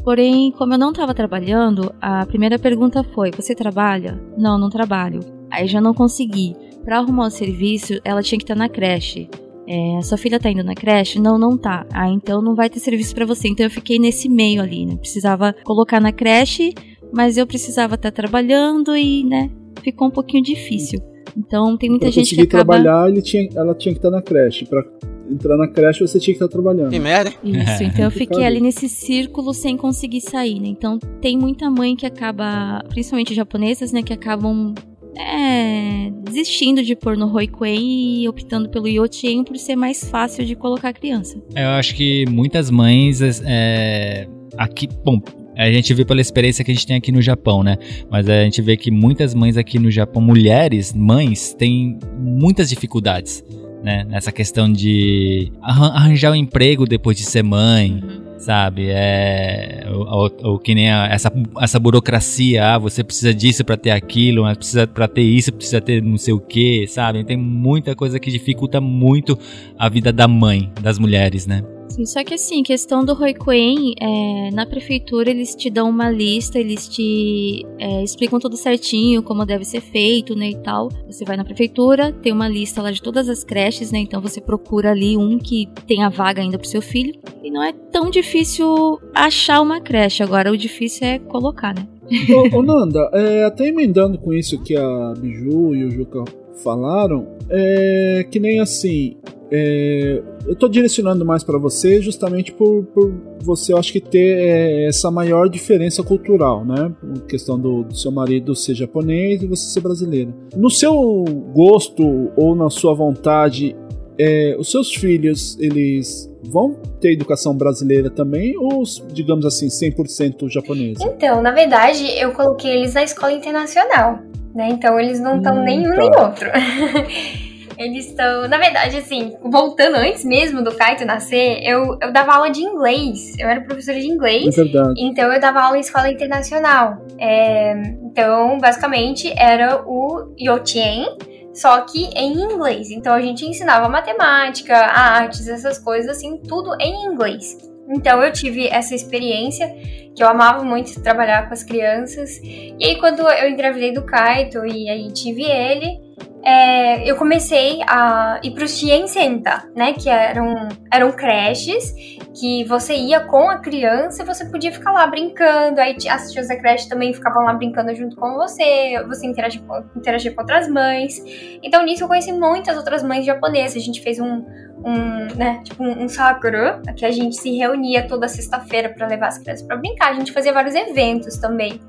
Porém, 0.06 0.52
como 0.52 0.76
eu 0.76 0.78
não 0.78 0.92
estava 0.92 1.16
trabalhando, 1.16 1.92
a 2.00 2.24
primeira 2.28 2.60
pergunta 2.60 3.04
foi: 3.04 3.32
Você 3.32 3.56
trabalha? 3.56 4.22
Não, 4.38 4.56
não 4.56 4.70
trabalho. 4.70 5.20
Aí 5.50 5.68
já 5.68 5.82
não 5.82 5.96
consegui. 5.96 6.56
Pra 6.84 7.00
arrumar 7.00 7.26
o 7.26 7.32
serviço, 7.32 8.00
ela 8.06 8.22
tinha 8.22 8.38
que 8.38 8.44
estar 8.44 8.56
na 8.56 8.70
creche. 8.70 9.28
É, 9.68 10.00
sua 10.04 10.20
filha 10.20 10.40
tá 10.40 10.48
indo 10.48 10.64
na 10.64 10.76
creche? 10.76 11.20
Não, 11.20 11.40
não 11.40 11.58
tá. 11.58 11.88
Ah, 11.92 12.08
então 12.08 12.40
não 12.40 12.54
vai 12.54 12.70
ter 12.70 12.80
serviço 12.80 13.16
pra 13.16 13.26
você. 13.26 13.48
Então 13.48 13.66
eu 13.66 13.70
fiquei 13.72 13.98
nesse 13.98 14.30
meio 14.30 14.62
ali, 14.62 14.86
né? 14.86 14.96
Precisava 14.96 15.56
colocar 15.64 16.00
na 16.00 16.12
creche, 16.12 16.76
mas 17.12 17.36
eu 17.36 17.48
precisava 17.48 17.96
estar 17.96 18.12
trabalhando 18.12 18.96
e, 18.96 19.24
né? 19.24 19.50
Ficou 19.82 20.08
um 20.10 20.12
pouquinho 20.12 20.44
difícil. 20.44 21.00
Então 21.36 21.76
tem 21.78 21.90
muita 21.90 22.06
pra 22.06 22.12
gente 22.12 22.36
que 22.36 22.42
acaba. 22.42 22.76
trabalhar, 22.76 23.22
tinha, 23.24 23.50
ela 23.56 23.74
tinha 23.74 23.92
que 23.92 23.98
estar 23.98 24.12
na 24.12 24.22
creche. 24.22 24.66
Pra 24.66 24.84
entrar 25.30 25.58
na 25.58 25.68
creche, 25.68 26.00
você 26.00 26.20
tinha 26.20 26.34
que 26.34 26.44
estar 26.44 26.48
trabalhando. 26.48 26.90
Que 26.90 27.00
merda? 27.00 27.32
Isso, 27.44 27.84
então 27.84 28.06
eu 28.06 28.12
fiquei 28.12 28.28
Complicado. 28.28 28.46
ali 28.46 28.62
nesse 28.62 28.88
círculo 28.88 29.54
sem 29.54 29.78
conseguir 29.78 30.22
sair, 30.22 30.60
né? 30.60 30.68
Então 30.68 31.00
tem 31.22 31.38
muita 31.38 31.70
mãe 31.70 31.96
que 31.96 32.06
acaba, 32.06 32.84
principalmente 32.90 33.34
japonesas, 33.34 33.92
né, 33.92 34.02
que 34.02 34.14
acabam 34.14 34.74
é, 35.18 36.12
desistindo 36.24 36.84
de 36.84 36.96
pôr 36.96 37.18
no 37.18 37.28
Roikuen 37.28 38.22
e 38.22 38.28
optando 38.28 38.70
pelo 38.70 38.88
Yochien 38.88 39.44
por 39.44 39.58
ser 39.58 39.76
mais 39.76 40.04
fácil 40.04 40.46
de 40.46 40.56
colocar 40.56 40.90
a 40.90 40.94
criança. 40.94 41.42
Eu 41.56 41.70
acho 41.70 41.96
que 41.96 42.26
muitas 42.30 42.70
mães 42.70 43.22
é, 43.46 44.28
aqui, 44.58 44.88
bom, 45.04 45.22
a 45.58 45.72
gente 45.72 45.94
vê 45.94 46.04
pela 46.04 46.20
experiência 46.20 46.66
que 46.66 46.72
a 46.72 46.74
gente 46.74 46.86
tem 46.86 46.98
aqui 46.98 47.12
no 47.12 47.22
Japão, 47.22 47.64
né? 47.64 47.78
Mas 48.10 48.28
a 48.30 48.44
gente 48.44 48.62
vê 48.62 48.76
que 48.76 48.92
muitas 48.92 49.34
mães 49.34 49.56
aqui 49.56 49.80
no 49.80 49.90
Japão, 49.90 50.22
mulheres, 50.22 50.94
mães, 50.94 51.54
têm 51.54 51.98
muitas 52.18 52.70
dificuldades, 52.70 53.44
né? 53.86 54.04
Nessa 54.10 54.32
questão 54.32 54.72
de 54.72 55.52
arran- 55.62 55.92
arranjar 55.94 56.32
um 56.32 56.36
emprego 56.36 56.86
depois 56.88 57.16
de 57.16 57.24
ser 57.24 57.44
mãe, 57.44 58.04
sabe? 58.40 58.88
É 58.90 59.86
o, 59.88 60.26
o- 60.26 60.54
o 60.56 60.60
que 60.60 60.74
nem 60.74 60.90
a- 60.92 61.08
essa, 61.08 61.32
essa 61.62 61.80
burocracia, 61.80 62.66
ah, 62.74 62.78
você 62.80 63.04
precisa 63.04 63.32
disso 63.34 63.64
pra 63.64 63.78
ter 63.78 63.92
aquilo, 63.92 64.42
mas 64.42 64.58
precisa 64.58 64.88
para 64.88 65.08
ter 65.08 65.22
isso, 65.22 65.54
precisa 65.54 65.80
ter 65.80 66.02
não 66.02 66.18
sei 66.18 66.34
o 66.34 66.40
que, 66.40 66.88
sabe? 66.88 67.24
Tem 67.24 67.38
muita 67.38 67.96
coisa 67.96 68.20
que 68.20 68.32
dificulta 68.32 68.82
muito 68.82 69.38
a 69.78 69.88
vida 69.88 70.12
da 70.12 70.28
mãe, 70.28 70.72
das 70.82 70.98
mulheres, 70.98 71.46
né? 71.46 71.64
Só 72.04 72.24
que 72.24 72.34
assim, 72.34 72.64
questão 72.64 73.06
do 73.06 73.14
Roikuen, 73.14 73.94
é, 74.02 74.50
na 74.52 74.66
prefeitura 74.66 75.30
eles 75.30 75.56
te 75.56 75.70
dão 75.70 75.90
uma 75.90 76.10
lista, 76.10 76.60
eles 76.60 76.88
te 76.88 77.66
é, 77.78 78.04
explicam 78.04 78.40
tudo 78.40 78.58
certinho, 78.58 79.22
como 79.22 79.46
deve 79.46 79.64
ser 79.64 79.82
feito, 79.82 80.36
né, 80.36 80.50
e 80.50 80.58
tal. 80.58 80.90
Você 81.08 81.24
vai 81.24 81.38
na 81.38 81.46
prefeitura, 81.46 82.12
tem 82.12 82.34
uma 82.34 82.48
lista 82.48 82.82
lá 82.82 82.92
de 82.92 83.02
todas 83.02 83.30
as 83.30 83.44
creches, 83.44 83.92
né, 83.92 84.00
então 84.00 84.22
você 84.22 84.42
procura 84.42 84.92
ali 84.92 85.16
um 85.16 85.38
que 85.38 85.70
tenha 85.88 86.10
vaga 86.10 86.42
ainda 86.42 86.58
pro 86.58 86.68
seu 86.68 86.82
filho. 86.82 87.14
E 87.44 87.52
não 87.52 87.64
é 87.64 87.72
tão 87.72 88.10
difícil 88.10 89.00
achar 89.14 89.62
uma 89.62 89.80
creche, 89.80 90.24
agora 90.24 90.52
o 90.52 90.58
difícil 90.58 91.08
é 91.08 91.20
colocar, 91.20 91.74
né. 91.74 91.88
ô, 92.30 92.58
ô, 92.58 92.62
Nanda, 92.62 93.10
é, 93.14 93.46
até 93.46 93.68
emendando 93.68 94.18
com 94.18 94.34
isso 94.34 94.62
que 94.62 94.76
a 94.76 95.14
Biju 95.18 95.76
e 95.76 95.86
o 95.86 95.92
Juca 95.92 96.24
falaram, 96.64 97.28
é 97.50 98.26
que 98.30 98.40
nem 98.40 98.60
assim. 98.60 99.18
é, 99.52 100.22
eu 100.48 100.56
tô 100.56 100.68
direcionando 100.68 101.26
mais 101.26 101.44
pra 101.44 101.58
você 101.58 102.02
justamente 102.02 102.52
por, 102.52 102.84
por 102.86 103.14
você, 103.42 103.74
eu 103.74 103.78
acho 103.78 103.92
que 103.92 104.02
ter 104.02 104.38
é, 104.38 104.88
essa 104.88 105.10
maior 105.12 105.48
diferença 105.50 106.04
cultural, 106.04 106.66
né? 106.66 106.92
A 107.16 107.20
questão 107.28 107.60
do, 107.60 107.84
do 107.84 107.96
seu 107.96 108.12
marido 108.12 108.56
ser 108.56 108.76
japonês 108.76 109.42
e 109.42 109.48
você 109.48 109.68
ser 109.68 109.82
brasileira. 109.82 110.34
No 110.56 110.70
seu 110.70 111.24
gosto 111.54 112.32
ou 112.36 112.56
na 112.56 112.70
sua 112.70 112.94
vontade, 112.94 113.76
é, 114.18 114.56
os 114.58 114.72
seus 114.72 114.94
filhos, 114.94 115.58
eles 115.60 116.32
vão 116.44 116.76
ter 117.00 117.14
educação 117.14 117.56
brasileira 117.56 118.10
também 118.10 118.58
ou, 118.58 118.84
digamos 119.12 119.46
assim, 119.46 119.68
100% 119.68 120.50
japonesa? 120.50 121.04
Então, 121.04 121.42
na 121.42 121.52
verdade, 121.52 122.04
eu 122.18 122.32
coloquei 122.32 122.72
eles 122.78 122.94
na 122.94 123.04
escola 123.04 123.34
internacional, 123.34 124.20
né? 124.56 124.70
Então 124.70 125.00
eles 125.00 125.20
não 125.20 125.38
estão 125.38 125.58
Hum, 125.58 125.64
nem 125.64 125.80
um 125.88 125.92
tá. 125.92 125.98
nem 125.98 126.10
outro. 126.18 126.50
eles 127.78 128.08
estão, 128.08 128.48
na 128.48 128.58
verdade, 128.58 128.98
assim, 128.98 129.36
voltando 129.44 129.96
antes 129.96 130.24
mesmo 130.24 130.64
do 130.64 130.74
Kaito 130.74 131.04
nascer, 131.06 131.60
eu, 131.62 131.98
eu 132.02 132.14
dava 132.14 132.34
aula 132.36 132.50
de 132.50 132.62
inglês. 132.62 133.38
Eu 133.38 133.50
era 133.50 133.62
professora 133.62 134.00
de 134.00 134.06
É 134.06 134.10
inglês. 134.10 134.56
verdade. 134.56 134.94
Então 134.98 135.32
eu 135.32 135.40
dava 135.40 135.62
aula 135.62 135.78
em 135.78 135.82
escola 135.82 136.10
internacional. 136.10 137.06
É, 137.20 137.74
então, 138.04 138.58
basicamente, 138.60 139.34
era 139.38 139.84
o 139.86 140.34
Yochien, 140.40 141.18
só 141.54 141.82
que 141.82 142.06
em 142.16 142.34
inglês. 142.34 142.92
Então 142.92 143.14
a 143.14 143.22
gente 143.22 143.46
ensinava 143.46 143.90
matemática, 143.90 144.74
artes, 144.76 145.48
essas 145.48 145.78
coisas 145.78 146.10
assim, 146.18 146.38
tudo 146.38 146.76
em 146.80 147.06
inglês. 147.08 147.58
Então 147.90 148.22
eu 148.24 148.32
tive 148.32 148.68
essa 148.68 148.96
experiência 148.96 149.68
que 150.16 150.24
eu 150.24 150.28
amava 150.28 150.64
muito 150.64 151.02
trabalhar 151.02 151.48
com 151.48 151.54
as 151.54 151.64
crianças. 151.64 152.40
E 152.44 152.78
aí 152.82 153.00
quando 153.00 153.22
eu 153.22 153.50
engravidei 153.50 153.94
do 153.94 154.04
Kaito 154.04 154.66
e 154.66 154.90
aí 154.90 155.12
tive 155.12 155.44
ele, 155.44 156.00
é, 156.46 157.10
eu 157.10 157.16
comecei 157.16 157.82
a 157.88 158.40
ir 158.44 158.52
para 158.52 158.64
os 158.64 158.78
Shiensenta, 158.78 159.68
né? 159.76 159.94
Que 159.94 160.08
eram, 160.08 160.70
eram 160.94 161.12
creches 161.12 161.92
que 162.40 162.64
você 162.66 162.96
ia 162.96 163.22
com 163.22 163.50
a 163.50 163.58
criança 163.58 164.22
e 164.22 164.26
você 164.26 164.46
podia 164.46 164.72
ficar 164.72 164.92
lá 164.92 165.08
brincando. 165.08 165.82
Aí 165.82 165.98
as 166.08 166.32
tias 166.32 166.48
da 166.48 166.56
creche 166.56 166.88
também 166.88 167.14
ficavam 167.14 167.46
lá 167.46 167.54
brincando 167.54 167.96
junto 167.96 168.16
com 168.16 168.36
você, 168.36 169.04
você 169.08 169.26
interagia 169.26 169.60
interagia 169.96 170.32
com 170.32 170.42
outras 170.42 170.70
mães. 170.70 171.20
Então 171.64 171.84
nisso 171.84 172.04
eu 172.04 172.08
conheci 172.08 172.32
muitas 172.32 172.78
outras 172.78 173.02
mães 173.02 173.26
japonesas. 173.26 173.82
A 173.82 173.86
gente 173.86 174.02
fez 174.02 174.20
um, 174.20 174.46
um 174.84 175.26
né, 175.36 175.62
tipo 175.64 175.84
um, 175.84 176.04
um 176.04 176.10
sakura, 176.10 176.82
que 176.96 177.06
a 177.06 177.12
gente 177.12 177.36
se 177.36 177.56
reunia 177.56 178.08
toda 178.08 178.28
sexta-feira 178.28 178.90
para 178.90 179.08
levar 179.08 179.28
as 179.28 179.38
crianças 179.38 179.66
para 179.66 179.78
brincar. 179.78 180.12
A 180.12 180.14
gente 180.14 180.32
fazia 180.32 180.54
vários 180.54 180.76
eventos 180.76 181.38
também. 181.38 181.80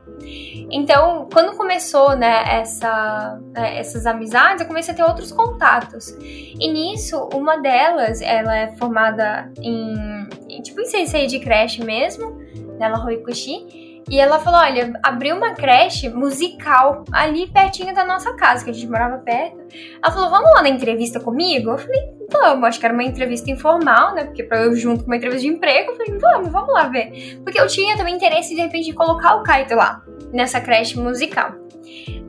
Então, 0.70 1.28
quando 1.32 1.56
começou, 1.56 2.16
né, 2.16 2.42
essa, 2.46 3.38
né, 3.54 3.78
essas 3.78 4.06
amizades, 4.06 4.60
eu 4.60 4.66
comecei 4.66 4.92
a 4.94 4.96
ter 4.96 5.04
outros 5.04 5.30
contatos. 5.30 6.16
E 6.20 6.72
nisso, 6.72 7.28
uma 7.34 7.58
delas, 7.58 8.20
ela 8.20 8.56
é 8.56 8.74
formada 8.76 9.50
em, 9.60 10.62
tipo 10.62 10.80
em 10.80 10.86
sensei 10.86 11.26
de 11.26 11.38
creche 11.38 11.84
mesmo, 11.84 12.40
nela 12.78 13.02
Horikushi. 13.04 13.85
E 14.08 14.20
ela 14.20 14.38
falou: 14.38 14.60
olha, 14.60 14.92
abriu 15.02 15.36
uma 15.36 15.54
creche 15.54 16.08
musical 16.08 17.04
ali 17.12 17.48
pertinho 17.48 17.94
da 17.94 18.04
nossa 18.04 18.34
casa, 18.34 18.64
que 18.64 18.70
a 18.70 18.72
gente 18.72 18.86
morava 18.86 19.18
perto. 19.18 19.56
Ela 20.02 20.12
falou: 20.12 20.30
vamos 20.30 20.50
lá 20.52 20.62
na 20.62 20.68
entrevista 20.68 21.18
comigo? 21.18 21.70
Eu 21.70 21.78
falei: 21.78 22.02
vamos, 22.30 22.68
acho 22.68 22.78
que 22.78 22.86
era 22.86 22.94
uma 22.94 23.04
entrevista 23.04 23.50
informal, 23.50 24.14
né? 24.14 24.24
Porque 24.24 24.44
pra 24.44 24.62
eu 24.62 24.76
junto 24.76 25.04
com 25.04 25.10
uma 25.10 25.16
entrevista 25.16 25.46
de 25.46 25.52
emprego, 25.52 25.90
eu 25.90 25.96
falei: 25.96 26.18
vamos, 26.18 26.52
vamos 26.52 26.72
lá 26.72 26.84
ver. 26.88 27.40
Porque 27.42 27.60
eu 27.60 27.66
tinha 27.66 27.96
também 27.96 28.14
interesse 28.14 28.54
de 28.54 28.60
repente 28.60 28.86
de 28.86 28.92
colocar 28.92 29.34
o 29.34 29.42
Kaito 29.42 29.74
lá, 29.74 30.02
nessa 30.32 30.60
creche 30.60 30.98
musical. 30.98 31.52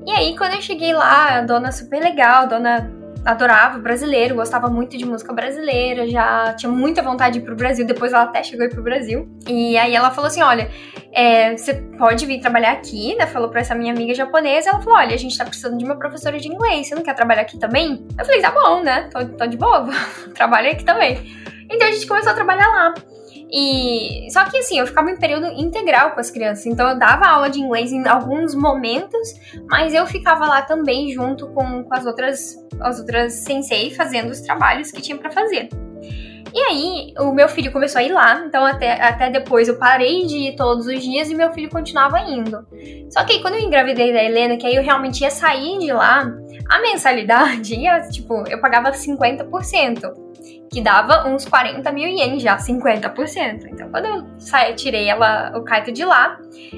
E 0.05 0.11
aí, 0.11 0.37
quando 0.37 0.53
eu 0.53 0.61
cheguei 0.61 0.93
lá, 0.93 1.37
a 1.37 1.41
dona 1.41 1.71
super 1.71 2.01
legal, 2.01 2.43
a 2.43 2.45
dona 2.45 2.91
adorava 3.27 3.77
brasileiro, 3.77 4.35
gostava 4.35 4.69
muito 4.69 4.97
de 4.97 5.05
música 5.05 5.33
brasileira, 5.33 6.07
já 6.07 6.53
tinha 6.53 6.71
muita 6.71 7.01
vontade 7.01 7.33
de 7.33 7.39
ir 7.39 7.45
pro 7.45 7.55
Brasil, 7.55 7.85
depois 7.85 8.13
ela 8.13 8.23
até 8.23 8.41
chegou 8.41 8.63
a 8.63 8.67
ir 8.67 8.71
pro 8.71 8.81
Brasil. 8.81 9.27
E 9.45 9.77
aí 9.77 9.93
ela 9.93 10.09
falou 10.11 10.27
assim: 10.27 10.41
olha, 10.41 10.71
é, 11.11 11.55
você 11.55 11.73
pode 11.73 12.25
vir 12.25 12.39
trabalhar 12.39 12.71
aqui, 12.71 13.15
né? 13.15 13.27
Falou 13.27 13.49
pra 13.49 13.59
essa 13.59 13.75
minha 13.75 13.93
amiga 13.93 14.13
japonesa. 14.13 14.69
Ela 14.69 14.79
falou: 14.79 14.97
olha, 14.97 15.13
a 15.13 15.17
gente 15.17 15.37
tá 15.37 15.43
precisando 15.43 15.77
de 15.77 15.83
uma 15.83 15.97
professora 15.97 16.39
de 16.39 16.47
inglês, 16.47 16.87
você 16.87 16.95
não 16.95 17.03
quer 17.03 17.13
trabalhar 17.13 17.41
aqui 17.41 17.59
também? 17.59 18.07
Eu 18.17 18.25
falei: 18.25 18.41
tá 18.41 18.51
bom, 18.51 18.81
né? 18.81 19.09
Tô, 19.11 19.25
tô 19.25 19.45
de 19.45 19.57
boa, 19.57 19.87
trabalho 20.33 20.71
aqui 20.71 20.85
também. 20.85 21.35
Então 21.69 21.85
a 21.85 21.91
gente 21.91 22.07
começou 22.07 22.31
a 22.31 22.35
trabalhar 22.35 22.67
lá. 22.67 22.93
E 23.51 24.27
só 24.31 24.43
que 24.45 24.57
assim, 24.57 24.79
eu 24.79 24.87
ficava 24.87 25.09
em 25.09 25.17
período 25.17 25.47
integral 25.47 26.11
com 26.11 26.19
as 26.19 26.29
crianças, 26.29 26.65
então 26.65 26.89
eu 26.89 26.99
dava 26.99 27.27
aula 27.27 27.49
de 27.49 27.59
inglês 27.59 27.91
em 27.91 28.05
alguns 28.07 28.53
momentos, 28.53 29.33
mas 29.69 29.93
eu 29.93 30.05
ficava 30.05 30.45
lá 30.45 30.61
também 30.61 31.11
junto 31.13 31.47
com, 31.47 31.83
com 31.83 31.93
as 31.93 32.05
outras 32.05 32.55
as 32.79 32.99
outras 32.99 33.33
sensei 33.33 33.89
fazendo 33.91 34.29
os 34.29 34.41
trabalhos 34.41 34.91
que 34.91 35.01
tinha 35.01 35.17
pra 35.17 35.31
fazer. 35.31 35.69
E 36.53 36.59
aí, 36.59 37.13
o 37.19 37.33
meu 37.33 37.47
filho 37.47 37.71
começou 37.71 37.99
a 37.99 38.03
ir 38.03 38.11
lá, 38.11 38.43
então 38.45 38.65
até, 38.65 38.93
até 39.01 39.29
depois 39.29 39.67
eu 39.67 39.77
parei 39.77 40.25
de 40.25 40.37
ir 40.37 40.55
todos 40.55 40.87
os 40.87 41.03
dias 41.03 41.29
e 41.29 41.35
meu 41.35 41.51
filho 41.51 41.69
continuava 41.69 42.19
indo. 42.21 42.65
Só 43.09 43.23
que 43.23 43.33
aí, 43.33 43.41
quando 43.41 43.55
eu 43.55 43.61
engravidei 43.61 44.13
da 44.13 44.23
Helena, 44.23 44.57
que 44.57 44.65
aí 44.65 44.75
eu 44.75 44.83
realmente 44.83 45.21
ia 45.21 45.29
sair 45.29 45.77
de 45.77 45.91
lá, 45.91 46.25
A 46.69 46.81
mensalidade 46.81 47.73
ia, 47.79 48.01
tipo, 48.01 48.43
eu 48.47 48.59
pagava 48.59 48.91
50% 48.91 50.27
que 50.71 50.81
dava 50.81 51.27
uns 51.27 51.45
40 51.45 51.91
mil 51.91 52.09
ienes 52.09 52.43
já, 52.43 52.57
50%. 52.57 53.67
Então, 53.67 53.89
quando 53.89 54.05
eu 54.05 54.27
saí, 54.37 54.75
tirei 54.75 55.07
ela, 55.07 55.57
o 55.57 55.63
Kaito 55.63 55.91
de 55.91 56.03
lá, 56.03 56.37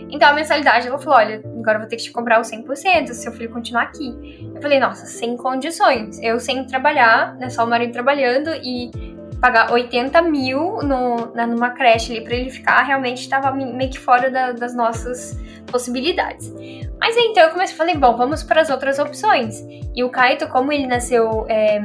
então 0.10 0.30
a 0.30 0.34
mensalidade 0.34 0.88
ela 0.88 0.98
falou: 0.99 1.18
olha, 1.18 1.41
agora 1.60 1.78
eu 1.78 1.80
vou 1.80 1.90
ter 1.90 1.95
que 1.95 2.03
te 2.03 2.11
comprar 2.11 2.40
os 2.40 2.49
100% 2.49 3.07
se 3.07 3.16
seu 3.16 3.32
filho 3.32 3.49
continuar 3.49 3.84
aqui. 3.84 4.52
Eu 4.56 4.61
falei: 4.61 4.80
nossa, 4.80 5.06
sem 5.06 5.36
condições. 5.36 6.22
Eu 6.22 6.40
sem 6.40 6.66
trabalhar, 6.66 7.36
né, 7.36 7.49
só 7.49 7.66
o 7.66 7.68
marido 7.68 7.91
trabalhando 7.91 8.52
e 8.64 8.91
pagar 9.40 9.72
80 9.72 10.22
mil 10.24 10.78
no, 10.84 11.34
na, 11.34 11.48
numa 11.48 11.72
creche 11.72 12.11
ali 12.11 12.24
pra 12.24 12.36
ele 12.36 12.49
ficar, 12.49 12.82
realmente 12.84 13.22
estava 13.22 13.52
meio 13.52 13.90
que 13.90 13.99
fora 13.99 14.30
da, 14.30 14.52
das 14.52 14.76
nossas 14.76 15.40
possibilidades. 15.72 16.53
Mas 16.99 17.16
então 17.16 17.44
eu 17.44 17.52
comecei 17.52 17.74
a 17.76 17.78
falar, 17.78 17.95
bom, 17.95 18.18
vamos 18.18 18.44
para 18.44 18.61
as 18.61 18.70
outras 18.70 18.99
opções. 18.99 19.64
E 19.95 20.03
o 20.03 20.10
Kaito, 20.10 20.48
como 20.48 20.72
ele 20.72 20.88
nasceu 20.88 21.45
é, 21.48 21.80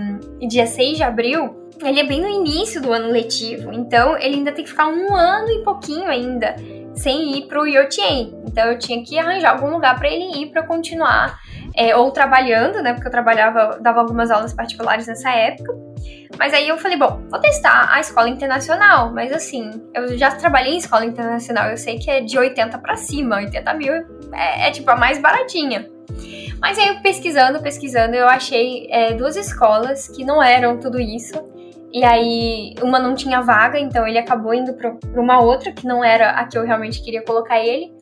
dia 0.46 0.66
6 0.66 0.96
de 0.96 1.02
abril, 1.02 1.70
ele 1.82 2.00
é 2.00 2.04
bem 2.04 2.20
no 2.20 2.28
início 2.28 2.80
do 2.80 2.92
ano 2.92 3.08
letivo, 3.10 3.72
então 3.72 4.16
ele 4.16 4.36
ainda 4.36 4.52
tem 4.52 4.64
que 4.64 4.70
ficar 4.70 4.86
um 4.86 5.14
ano 5.14 5.50
e 5.50 5.64
pouquinho 5.64 6.08
ainda 6.08 6.54
sem 6.94 7.36
ir 7.36 7.46
pro 7.48 7.66
Yotien. 7.66 8.32
Então 8.46 8.70
eu 8.70 8.78
tinha 8.78 9.02
que 9.04 9.18
arranjar 9.18 9.52
algum 9.52 9.70
lugar 9.70 9.98
para 9.98 10.08
ele 10.08 10.38
ir 10.38 10.46
para 10.50 10.62
continuar 10.62 11.40
é, 11.76 11.96
ou 11.96 12.10
trabalhando, 12.10 12.80
né? 12.82 12.92
Porque 12.92 13.06
eu 13.06 13.10
trabalhava, 13.10 13.78
dava 13.80 14.00
algumas 14.00 14.30
aulas 14.30 14.52
particulares 14.52 15.06
nessa 15.06 15.30
época. 15.30 15.74
Mas 16.38 16.52
aí 16.52 16.68
eu 16.68 16.78
falei, 16.78 16.96
bom, 16.96 17.22
vou 17.28 17.40
testar 17.40 17.88
a 17.92 18.00
escola 18.00 18.28
internacional. 18.28 19.12
Mas 19.12 19.32
assim, 19.32 19.70
eu 19.92 20.16
já 20.16 20.30
trabalhei 20.30 20.74
em 20.74 20.78
escola 20.78 21.04
internacional, 21.04 21.70
eu 21.70 21.76
sei 21.76 21.98
que 21.98 22.10
é 22.10 22.20
de 22.20 22.38
80 22.38 22.78
para 22.78 22.96
cima, 22.96 23.36
80 23.36 23.74
mil 23.74 23.92
é, 24.32 24.68
é, 24.68 24.70
tipo 24.70 24.90
a 24.90 24.96
mais 24.96 25.18
baratinha. 25.18 25.88
Mas 26.60 26.78
aí 26.78 27.00
pesquisando, 27.02 27.60
pesquisando, 27.60 28.14
eu 28.14 28.28
achei 28.28 28.86
é, 28.90 29.12
duas 29.12 29.36
escolas 29.36 30.08
que 30.08 30.24
não 30.24 30.42
eram 30.42 30.78
tudo 30.78 31.00
isso. 31.00 31.34
E 31.92 32.02
aí, 32.02 32.74
uma 32.82 32.98
não 32.98 33.14
tinha 33.14 33.40
vaga, 33.40 33.78
então 33.78 34.04
ele 34.04 34.18
acabou 34.18 34.52
indo 34.52 34.74
pra 34.74 34.96
uma 35.14 35.40
outra, 35.40 35.70
que 35.70 35.86
não 35.86 36.02
era 36.02 36.30
a 36.30 36.44
que 36.44 36.58
eu 36.58 36.64
realmente 36.64 37.00
queria 37.00 37.22
colocar 37.22 37.60
ele. 37.60 37.92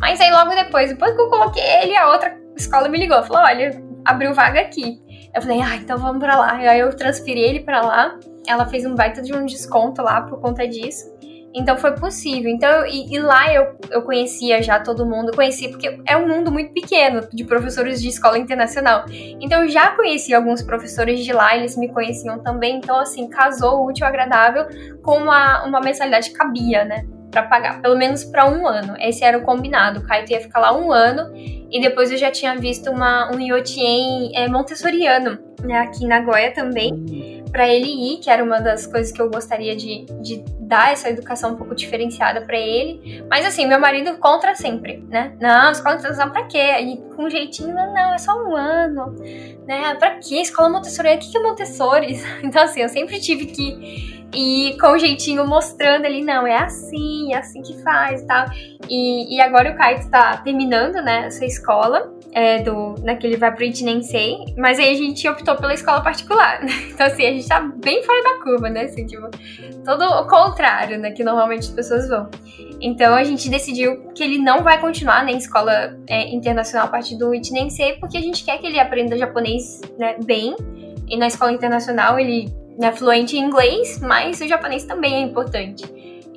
Mas 0.00 0.20
aí, 0.20 0.30
logo 0.30 0.50
depois, 0.50 0.88
depois 0.88 1.14
que 1.14 1.20
eu 1.20 1.28
coloquei 1.28 1.62
ele, 1.62 1.94
a 1.94 2.10
outra 2.10 2.34
escola 2.56 2.88
me 2.88 2.98
ligou, 2.98 3.22
falou: 3.22 3.42
olha, 3.42 3.80
abriu 4.04 4.34
vaga 4.34 4.60
aqui. 4.60 4.98
Eu 5.34 5.42
falei, 5.42 5.60
ah, 5.60 5.76
então 5.76 5.98
vamos 5.98 6.18
pra 6.18 6.36
lá. 6.36 6.54
Aí 6.54 6.80
eu 6.80 6.94
transferi 6.96 7.40
ele 7.40 7.60
pra 7.60 7.82
lá. 7.82 8.18
Ela 8.46 8.66
fez 8.66 8.84
um 8.84 8.94
baita 8.94 9.22
de 9.22 9.32
um 9.32 9.46
desconto 9.46 10.02
lá 10.02 10.22
por 10.22 10.40
conta 10.40 10.66
disso. 10.66 11.08
Então 11.54 11.76
foi 11.76 11.92
possível. 11.92 12.50
Então, 12.50 12.86
e, 12.86 13.12
e, 13.12 13.18
lá 13.18 13.52
eu, 13.52 13.76
eu 13.90 14.02
conhecia 14.02 14.62
já 14.62 14.78
todo 14.80 15.04
mundo, 15.04 15.32
conheci, 15.34 15.68
porque 15.68 16.00
é 16.06 16.16
um 16.16 16.26
mundo 16.26 16.50
muito 16.50 16.72
pequeno 16.72 17.28
de 17.32 17.44
professores 17.44 18.00
de 18.00 18.08
escola 18.08 18.38
internacional. 18.38 19.04
Então 19.40 19.64
eu 19.64 19.68
já 19.68 19.90
conheci 19.90 20.32
alguns 20.32 20.62
professores 20.62 21.24
de 21.24 21.32
lá, 21.32 21.56
eles 21.56 21.76
me 21.76 21.88
conheciam 21.92 22.38
também. 22.38 22.76
Então, 22.76 22.98
assim, 22.98 23.28
casou 23.28 23.80
o 23.80 23.86
útil 23.88 24.06
agradável 24.06 24.66
com 25.02 25.16
uma, 25.16 25.64
uma 25.64 25.80
mensalidade 25.80 26.30
que 26.30 26.36
cabia, 26.36 26.84
né? 26.84 27.04
Pra 27.30 27.42
pagar, 27.42 27.80
pelo 27.80 27.96
menos 27.96 28.24
para 28.24 28.48
um 28.48 28.66
ano. 28.66 28.94
Esse 28.98 29.24
era 29.24 29.38
o 29.38 29.42
combinado. 29.42 30.00
O 30.00 30.02
Kaito 30.02 30.32
ia 30.32 30.40
ficar 30.40 30.60
lá 30.60 30.76
um 30.76 30.92
ano 30.92 31.32
e 31.34 31.80
depois 31.80 32.10
eu 32.10 32.18
já 32.18 32.30
tinha 32.30 32.56
visto 32.56 32.90
uma, 32.90 33.30
um 33.32 33.38
Yotien 33.38 34.32
é, 34.34 34.48
montessoriano, 34.48 35.38
né? 35.62 35.78
Aqui 35.78 36.04
em 36.04 36.08
Nagoya 36.08 36.52
também. 36.52 36.92
Hum 36.92 37.40
para 37.50 37.68
ele 37.68 37.88
ir, 37.88 38.18
que 38.18 38.30
era 38.30 38.42
uma 38.42 38.60
das 38.60 38.86
coisas 38.86 39.12
que 39.12 39.20
eu 39.20 39.28
gostaria 39.28 39.76
de, 39.76 40.04
de 40.20 40.44
dar 40.70 40.92
essa 40.92 41.10
educação 41.10 41.52
um 41.52 41.56
pouco 41.56 41.74
diferenciada 41.74 42.42
para 42.42 42.56
ele. 42.56 43.24
Mas 43.28 43.44
assim, 43.44 43.66
meu 43.66 43.80
marido 43.80 44.16
contra 44.18 44.54
sempre, 44.54 45.04
né? 45.08 45.36
Não, 45.40 45.72
escola 45.72 45.96
internacional 45.96 46.32
pra 46.32 46.44
quê? 46.44 46.58
Aí 46.58 47.02
com 47.16 47.24
um 47.24 47.30
jeitinho, 47.30 47.74
não, 47.74 48.14
é 48.14 48.18
só 48.18 48.32
um 48.40 48.54
ano, 48.54 49.16
né? 49.66 49.96
Pra 49.96 50.12
quê? 50.18 50.36
Escola 50.36 50.70
Montessori, 50.70 51.12
o 51.14 51.18
que 51.18 51.36
é 51.36 51.42
Montessori? 51.42 52.20
Então 52.42 52.62
assim, 52.62 52.80
eu 52.80 52.88
sempre 52.88 53.20
tive 53.20 53.46
que 53.46 54.20
ir 54.32 54.78
com 54.78 54.92
um 54.92 54.98
jeitinho 54.98 55.44
mostrando 55.46 56.06
ali, 56.06 56.24
não, 56.24 56.46
é 56.46 56.56
assim, 56.56 57.34
é 57.34 57.38
assim 57.38 57.62
que 57.62 57.82
faz 57.82 58.22
e 58.22 58.26
tal. 58.26 58.46
E, 58.88 59.36
e 59.36 59.40
agora 59.40 59.72
o 59.72 59.76
Kaito 59.76 60.08
tá 60.08 60.36
terminando, 60.38 61.02
né, 61.02 61.26
essa 61.26 61.44
escola 61.44 62.14
é, 62.32 62.62
do, 62.62 62.94
né, 63.02 63.16
que 63.16 63.26
ele 63.26 63.36
vai 63.36 63.52
pro 63.52 63.64
Itinensei, 63.64 64.54
mas 64.56 64.78
aí 64.78 64.90
a 64.90 64.94
gente 64.94 65.26
optou 65.28 65.56
pela 65.56 65.74
escola 65.74 66.00
particular, 66.00 66.62
né? 66.64 66.72
Então, 66.90 67.06
assim, 67.06 67.26
a 67.26 67.32
gente 67.32 67.48
tá 67.48 67.60
bem 67.60 68.02
fora 68.02 68.22
da 68.22 68.42
curva, 68.42 68.70
né? 68.70 68.82
Assim, 68.82 69.06
tipo, 69.06 69.28
todo 69.84 70.04
o 70.04 70.26
contrário, 70.60 70.98
né? 70.98 71.10
Que 71.10 71.24
normalmente 71.24 71.60
as 71.60 71.70
pessoas 71.70 72.08
vão. 72.08 72.28
Então, 72.80 73.14
a 73.14 73.24
gente 73.24 73.48
decidiu 73.48 74.10
que 74.14 74.22
ele 74.22 74.38
não 74.38 74.62
vai 74.62 74.78
continuar 74.78 75.24
na 75.24 75.32
escola 75.32 75.96
é, 76.06 76.28
internacional 76.28 76.86
a 76.86 76.90
partir 76.90 77.16
do 77.16 77.34
Itinensei, 77.34 77.94
porque 77.94 78.18
a 78.18 78.20
gente 78.20 78.44
quer 78.44 78.58
que 78.58 78.66
ele 78.66 78.78
aprenda 78.78 79.16
japonês, 79.16 79.80
né, 79.98 80.16
bem. 80.24 80.54
E 81.08 81.16
na 81.16 81.26
escola 81.26 81.52
internacional 81.52 82.18
ele 82.18 82.52
é 82.80 82.92
fluente 82.92 83.36
em 83.36 83.40
inglês, 83.40 84.00
mas 84.00 84.40
o 84.40 84.46
japonês 84.46 84.84
também 84.84 85.14
é 85.14 85.20
importante. 85.20 85.84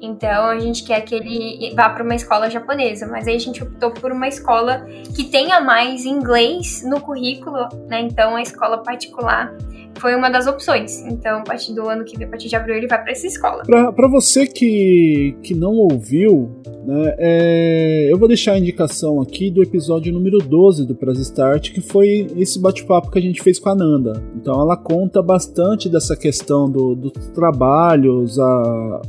Então 0.04 0.48
a 0.48 0.60
gente 0.60 0.84
quer 0.84 1.02
que 1.02 1.16
ele 1.16 1.74
vá 1.76 1.90
para 1.90 2.04
uma 2.04 2.16
escola 2.16 2.50
japonesa, 2.50 3.08
mas 3.08 3.28
aí 3.28 3.36
a 3.36 3.40
gente 3.40 3.64
optou 3.64 3.92
por 3.92 4.12
uma 4.12 4.28
escola 4.28 4.86
que 5.16 5.24
tenha 5.24 5.62
mais 5.62 6.06
inglês 6.06 6.84
no 6.86 7.00
currículo, 7.00 7.68
né? 7.88 8.02
Então 8.02 8.36
a 8.36 8.42
escola 8.42 8.80
particular 8.80 9.56
foi 10.00 10.16
uma 10.16 10.30
das 10.30 10.48
opções. 10.48 11.02
Então, 11.06 11.40
a 11.40 11.44
partir 11.44 11.74
do 11.74 11.88
ano 11.88 12.04
que 12.04 12.18
vem, 12.18 12.28
a 12.28 12.30
partir 12.30 12.50
de 12.50 12.56
abril, 12.56 12.76
ele 12.76 12.88
vai 12.88 13.02
para 13.02 13.12
essa 13.12 13.28
escola. 13.28 13.64
Para 13.64 14.08
você 14.08 14.46
que, 14.46 15.36
que 15.42 15.54
não 15.54 15.74
ouviu, 15.76 16.52
né, 16.86 17.16
é, 17.18 18.08
eu 18.12 18.18
vou 18.18 18.28
deixar 18.28 18.54
a 18.54 18.58
indicação 18.58 19.22
aqui 19.22 19.50
do 19.50 19.62
episódio 19.62 20.12
número 20.12 20.40
12 20.40 20.86
do 20.86 20.96
Press 20.96 21.20
Start, 21.20 21.72
que 21.72 21.80
foi 21.80 22.28
esse 22.36 22.60
bate-papo 22.60 23.12
que 23.12 23.20
a 23.20 23.22
gente 23.22 23.42
fez 23.42 23.60
com 23.60 23.70
a 23.70 23.76
Nanda. 23.76 24.22
Então, 24.36 24.60
ela 24.60 24.76
conta 24.76 25.22
bastante 25.22 25.88
dessa 25.88 26.18
questão 26.18 26.70
do, 26.70 26.96
dos 26.96 27.28
trabalhos, 27.28 28.40
a, 28.40 29.02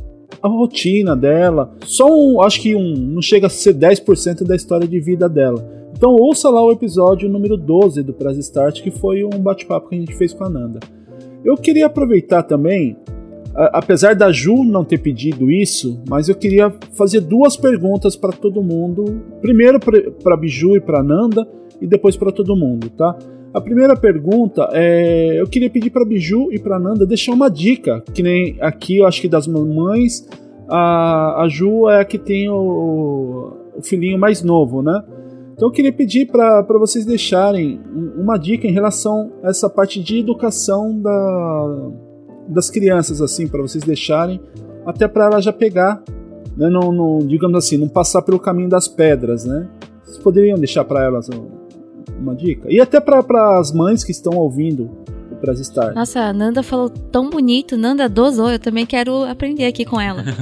a 0.45 0.49
rotina 0.49 1.15
dela. 1.15 1.73
Só 1.83 2.05
um, 2.07 2.41
acho 2.41 2.61
que 2.61 2.75
um, 2.75 2.93
não 2.95 3.21
chega 3.21 3.47
a 3.47 3.49
ser 3.49 3.73
10% 3.73 4.43
da 4.43 4.55
história 4.55 4.87
de 4.87 4.99
vida 4.99 5.27
dela. 5.27 5.65
Então 5.97 6.11
ouça 6.11 6.49
lá 6.49 6.61
o 6.63 6.71
episódio 6.71 7.29
número 7.29 7.57
12 7.57 8.03
do 8.03 8.13
Press 8.13 8.37
Start, 8.37 8.81
que 8.81 8.91
foi 8.91 9.23
um 9.23 9.39
bate-papo 9.39 9.89
que 9.89 9.95
a 9.95 9.99
gente 9.99 10.15
fez 10.15 10.33
com 10.33 10.43
a 10.43 10.49
Nanda. 10.49 10.79
Eu 11.43 11.55
queria 11.55 11.85
aproveitar 11.85 12.43
também, 12.43 12.97
a, 13.55 13.79
apesar 13.79 14.15
da 14.15 14.31
Ju 14.31 14.63
não 14.63 14.83
ter 14.83 14.99
pedido 14.99 15.49
isso, 15.49 16.01
mas 16.07 16.27
eu 16.29 16.35
queria 16.35 16.73
fazer 16.91 17.21
duas 17.21 17.55
perguntas 17.55 18.15
para 18.15 18.33
todo 18.33 18.61
mundo. 18.61 19.21
Primeiro 19.41 19.79
para 19.79 20.37
Biju 20.37 20.75
e 20.75 20.81
para 20.81 21.01
Nanda, 21.01 21.47
e 21.81 21.87
depois 21.87 22.15
para 22.15 22.31
todo 22.31 22.55
mundo, 22.55 22.89
tá? 22.89 23.17
A 23.55 23.61
primeira 23.61 23.95
pergunta 23.95 24.67
é: 24.73 25.39
eu 25.39 25.47
queria 25.47 25.69
pedir 25.69 25.89
para 25.89 26.03
Biju 26.03 26.51
e 26.51 26.59
para 26.59 26.77
Nanda 26.77 27.05
deixar 27.05 27.31
uma 27.31 27.49
dica, 27.49 28.03
que 28.13 28.21
nem 28.21 28.57
aqui 28.59 28.97
eu 28.97 29.07
acho 29.07 29.21
que 29.21 29.29
das 29.29 29.47
mamães, 29.47 30.27
a, 30.67 31.41
a 31.41 31.47
Ju 31.47 31.87
é 31.89 32.01
a 32.01 32.05
que 32.05 32.17
tem 32.17 32.49
o, 32.49 33.53
o 33.77 33.81
filhinho 33.81 34.19
mais 34.19 34.43
novo, 34.43 34.81
né? 34.81 35.01
Então 35.53 35.69
eu 35.69 35.71
queria 35.71 35.93
pedir 35.93 36.25
para 36.25 36.65
vocês 36.77 37.05
deixarem 37.05 37.79
uma 38.17 38.37
dica 38.37 38.67
em 38.67 38.73
relação 38.73 39.31
a 39.41 39.51
essa 39.51 39.69
parte 39.69 40.03
de 40.03 40.19
educação 40.19 40.99
da, 40.99 41.91
das 42.49 42.69
crianças, 42.69 43.21
assim, 43.21 43.47
para 43.47 43.61
vocês 43.61 43.85
deixarem, 43.85 44.41
até 44.85 45.07
para 45.07 45.27
ela 45.27 45.41
já 45.41 45.53
pegar, 45.53 46.03
né? 46.57 46.69
Não, 46.69 46.91
não, 46.91 47.19
digamos 47.19 47.57
assim, 47.57 47.77
não 47.77 47.87
passar 47.87 48.21
pelo 48.21 48.37
caminho 48.37 48.67
das 48.67 48.89
pedras, 48.89 49.45
né? 49.45 49.65
Vocês 50.03 50.17
poderiam 50.17 50.57
deixar 50.57 50.83
para 50.83 51.05
elas 51.05 51.29
uma 52.19 52.35
dica? 52.35 52.71
E 52.71 52.79
até 52.79 52.99
para 52.99 53.59
as 53.59 53.71
mães 53.71 54.03
que 54.03 54.11
estão 54.11 54.33
ouvindo 54.37 54.89
o 55.31 55.35
Press 55.35 55.59
Start. 55.59 55.95
Nossa, 55.95 56.21
a 56.21 56.33
Nanda 56.33 56.63
falou 56.63 56.89
tão 56.89 57.29
bonito, 57.29 57.77
Nanda 57.77 58.07
dosou, 58.09 58.49
eu 58.51 58.59
também 58.59 58.85
quero 58.85 59.23
aprender 59.23 59.65
aqui 59.65 59.85
com 59.85 59.99
ela. 59.99 60.23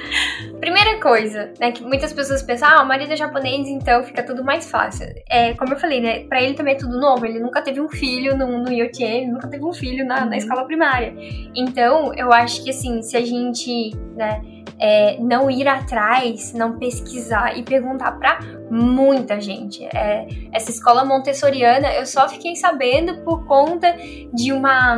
Primeira 0.60 1.00
coisa, 1.00 1.52
né, 1.58 1.72
que 1.72 1.82
muitas 1.82 2.12
pessoas 2.12 2.42
pensam, 2.42 2.68
ah, 2.68 2.82
o 2.82 2.86
marido 2.86 3.12
é 3.12 3.16
japonês, 3.16 3.66
então 3.66 4.02
fica 4.02 4.22
tudo 4.22 4.44
mais 4.44 4.70
fácil. 4.70 5.06
É, 5.28 5.54
como 5.54 5.72
eu 5.72 5.78
falei, 5.78 6.00
né, 6.00 6.20
pra 6.24 6.42
ele 6.42 6.54
também 6.54 6.74
é 6.74 6.76
tudo 6.76 7.00
novo, 7.00 7.24
ele 7.24 7.40
nunca 7.40 7.62
teve 7.62 7.80
um 7.80 7.88
filho 7.88 8.36
no, 8.36 8.62
no 8.62 8.70
ele 8.70 9.26
nunca 9.26 9.48
teve 9.48 9.64
um 9.64 9.72
filho 9.72 10.04
na, 10.04 10.20
na 10.20 10.26
uhum. 10.26 10.34
escola 10.34 10.64
primária. 10.66 11.14
Então, 11.54 12.12
eu 12.14 12.32
acho 12.32 12.62
que, 12.62 12.70
assim, 12.70 13.00
se 13.02 13.16
a 13.16 13.24
gente, 13.24 13.96
né, 14.14 14.42
é, 14.80 15.18
não 15.20 15.50
ir 15.50 15.68
atrás, 15.68 16.54
não 16.54 16.78
pesquisar 16.78 17.56
e 17.56 17.62
perguntar 17.62 18.12
para 18.12 18.40
muita 18.70 19.40
gente. 19.40 19.84
É, 19.94 20.26
essa 20.52 20.70
escola 20.70 21.04
montessoriana 21.04 21.92
eu 21.92 22.06
só 22.06 22.28
fiquei 22.28 22.56
sabendo 22.56 23.22
por 23.22 23.44
conta 23.46 23.94
de 24.32 24.52
uma 24.52 24.96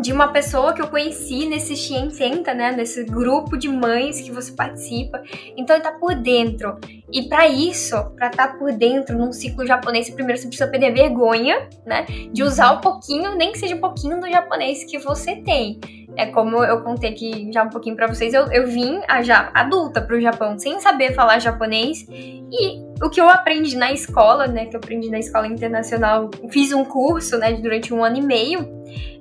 de 0.00 0.12
uma 0.12 0.28
pessoa 0.28 0.72
que 0.72 0.80
eu 0.80 0.88
conheci 0.88 1.46
nesse 1.46 1.76
Senta, 1.76 2.54
né, 2.54 2.72
nesse 2.72 3.04
grupo 3.04 3.56
de 3.56 3.68
mães 3.68 4.20
que 4.20 4.30
você 4.30 4.52
participa. 4.52 5.22
Então 5.56 5.76
ele 5.76 5.82
tá 5.82 5.92
por 5.92 6.14
dentro. 6.14 6.78
E 7.12 7.28
para 7.28 7.48
isso, 7.48 7.96
para 8.16 8.28
estar 8.28 8.48
tá 8.48 8.54
por 8.54 8.72
dentro 8.72 9.16
num 9.16 9.32
ciclo 9.32 9.66
japonês, 9.66 10.08
primeiro 10.10 10.40
você 10.40 10.46
precisa 10.46 10.68
perder 10.68 10.92
vergonha, 10.92 11.68
né, 11.84 12.06
de 12.32 12.42
usar 12.42 12.72
um 12.72 12.80
pouquinho, 12.80 13.36
nem 13.36 13.52
que 13.52 13.58
seja 13.58 13.74
um 13.74 13.80
pouquinho 13.80 14.20
do 14.20 14.30
japonês 14.30 14.84
que 14.84 14.98
você 14.98 15.36
tem. 15.36 15.80
É 16.16 16.26
como 16.26 16.62
eu 16.62 16.82
contei 16.82 17.10
aqui 17.10 17.50
já 17.52 17.62
um 17.62 17.70
pouquinho 17.70 17.96
para 17.96 18.06
vocês, 18.06 18.34
eu, 18.34 18.50
eu 18.52 18.66
vim 18.66 19.00
a, 19.08 19.22
já 19.22 19.50
adulta 19.54 20.00
pro 20.00 20.20
Japão 20.20 20.58
sem 20.58 20.78
saber 20.78 21.14
falar 21.14 21.38
japonês 21.38 22.06
e 22.10 22.82
o 23.02 23.08
que 23.08 23.20
eu 23.20 23.28
aprendi 23.28 23.76
na 23.76 23.92
escola, 23.92 24.46
né, 24.46 24.66
que 24.66 24.76
eu 24.76 24.80
aprendi 24.80 25.10
na 25.10 25.18
escola 25.18 25.46
internacional, 25.46 26.30
fiz 26.50 26.72
um 26.72 26.84
curso, 26.84 27.38
né, 27.38 27.52
durante 27.54 27.94
um 27.94 28.04
ano 28.04 28.18
e 28.18 28.22
meio, 28.22 28.68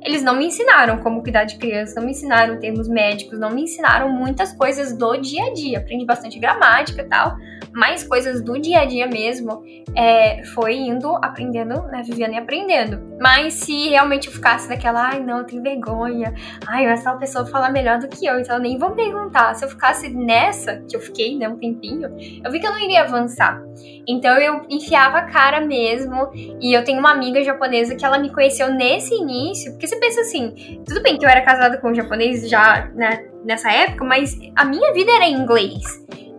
eles 0.03 0.23
não 0.23 0.36
me 0.36 0.48
ensinaram 0.48 0.98
como 0.98 1.22
cuidar 1.22 1.44
de 1.44 1.57
criança, 1.57 1.99
não 1.99 2.06
me 2.06 2.11
ensinaram 2.11 2.60
termos 2.60 2.88
médicos, 2.88 3.40
não 3.40 3.52
me 3.52 3.64
ensinaram 3.64 4.10
muitas 4.10 4.52
coisas 4.53 4.95
do 4.98 5.15
dia 5.18 5.45
a 5.45 5.53
dia. 5.53 5.80
Aprendi 5.80 6.06
bastante 6.06 6.40
gramática 6.40 7.02
e 7.02 7.06
tal, 7.06 7.36
mais 7.73 8.03
coisas 8.03 8.44
do 8.44 8.60
dia 8.60 8.82
a 8.82 8.86
dia 8.86 9.07
mesmo, 9.07 9.64
é, 9.95 10.44
foi 10.53 10.76
indo 10.76 11.15
aprendendo, 11.22 11.82
né, 11.84 12.02
vivendo 12.03 12.34
e 12.34 12.38
aprendendo. 12.38 13.02
Mas 13.19 13.53
se 13.53 13.90
realmente 13.90 14.28
eu 14.28 14.34
ficasse 14.34 14.68
daquela, 14.68 15.10
ai 15.10 15.19
não, 15.19 15.40
eu 15.40 15.44
tenho 15.45 15.61
vergonha, 15.61 16.34
ai, 16.68 16.86
mas 16.88 17.03
tal 17.03 17.18
pessoa 17.18 17.45
fala 17.45 17.69
melhor 17.69 17.99
do 17.99 18.07
que 18.07 18.26
eu, 18.26 18.40
então 18.40 18.56
eu 18.56 18.61
nem 18.61 18.78
vou 18.78 18.91
perguntar. 18.91 19.53
Se 19.56 19.64
eu 19.64 19.69
ficasse 19.69 20.10
nessa, 20.10 20.84
que 20.90 20.95
eu 20.95 20.99
fiquei, 20.99 21.38
né, 21.38 21.48
um 21.48 21.57
tempinho, 21.57 22.10
eu 22.44 22.52
vi 22.52 22.60
que 22.60 22.68
eu 22.68 22.72
não 22.72 22.80
iria 22.80 23.03
avançar. 23.03 23.61
Então 24.07 24.38
eu 24.38 24.65
enfiava 24.69 25.19
a 25.19 25.23
cara 25.23 25.61
mesmo, 25.61 26.30
e 26.60 26.73
eu 26.76 26.84
tenho 26.84 26.99
uma 26.99 27.11
amiga 27.11 27.44
japonesa 27.44 27.95
que 27.95 28.03
ela 28.03 28.18
me 28.18 28.32
conheceu 28.32 28.73
nesse 28.73 29.14
início, 29.14 29.72
porque 29.72 29.88
você 29.91 29.99
pensa 29.99 30.22
assim, 30.22 30.81
tudo 30.85 31.01
bem 31.01 31.18
que 31.18 31.26
eu 31.26 31.30
era 31.30 31.41
casada 31.41 31.77
com 31.77 31.89
um 31.91 31.95
japonês 31.95 32.49
já, 32.49 32.89
né, 32.95 33.26
nessa 33.43 33.72
época, 33.72 34.05
mas 34.05 34.38
a 34.55 34.63
minha 34.63 34.93
vida 34.93 35.11
era 35.11 35.26
em 35.26 35.34
inglês 35.34 35.81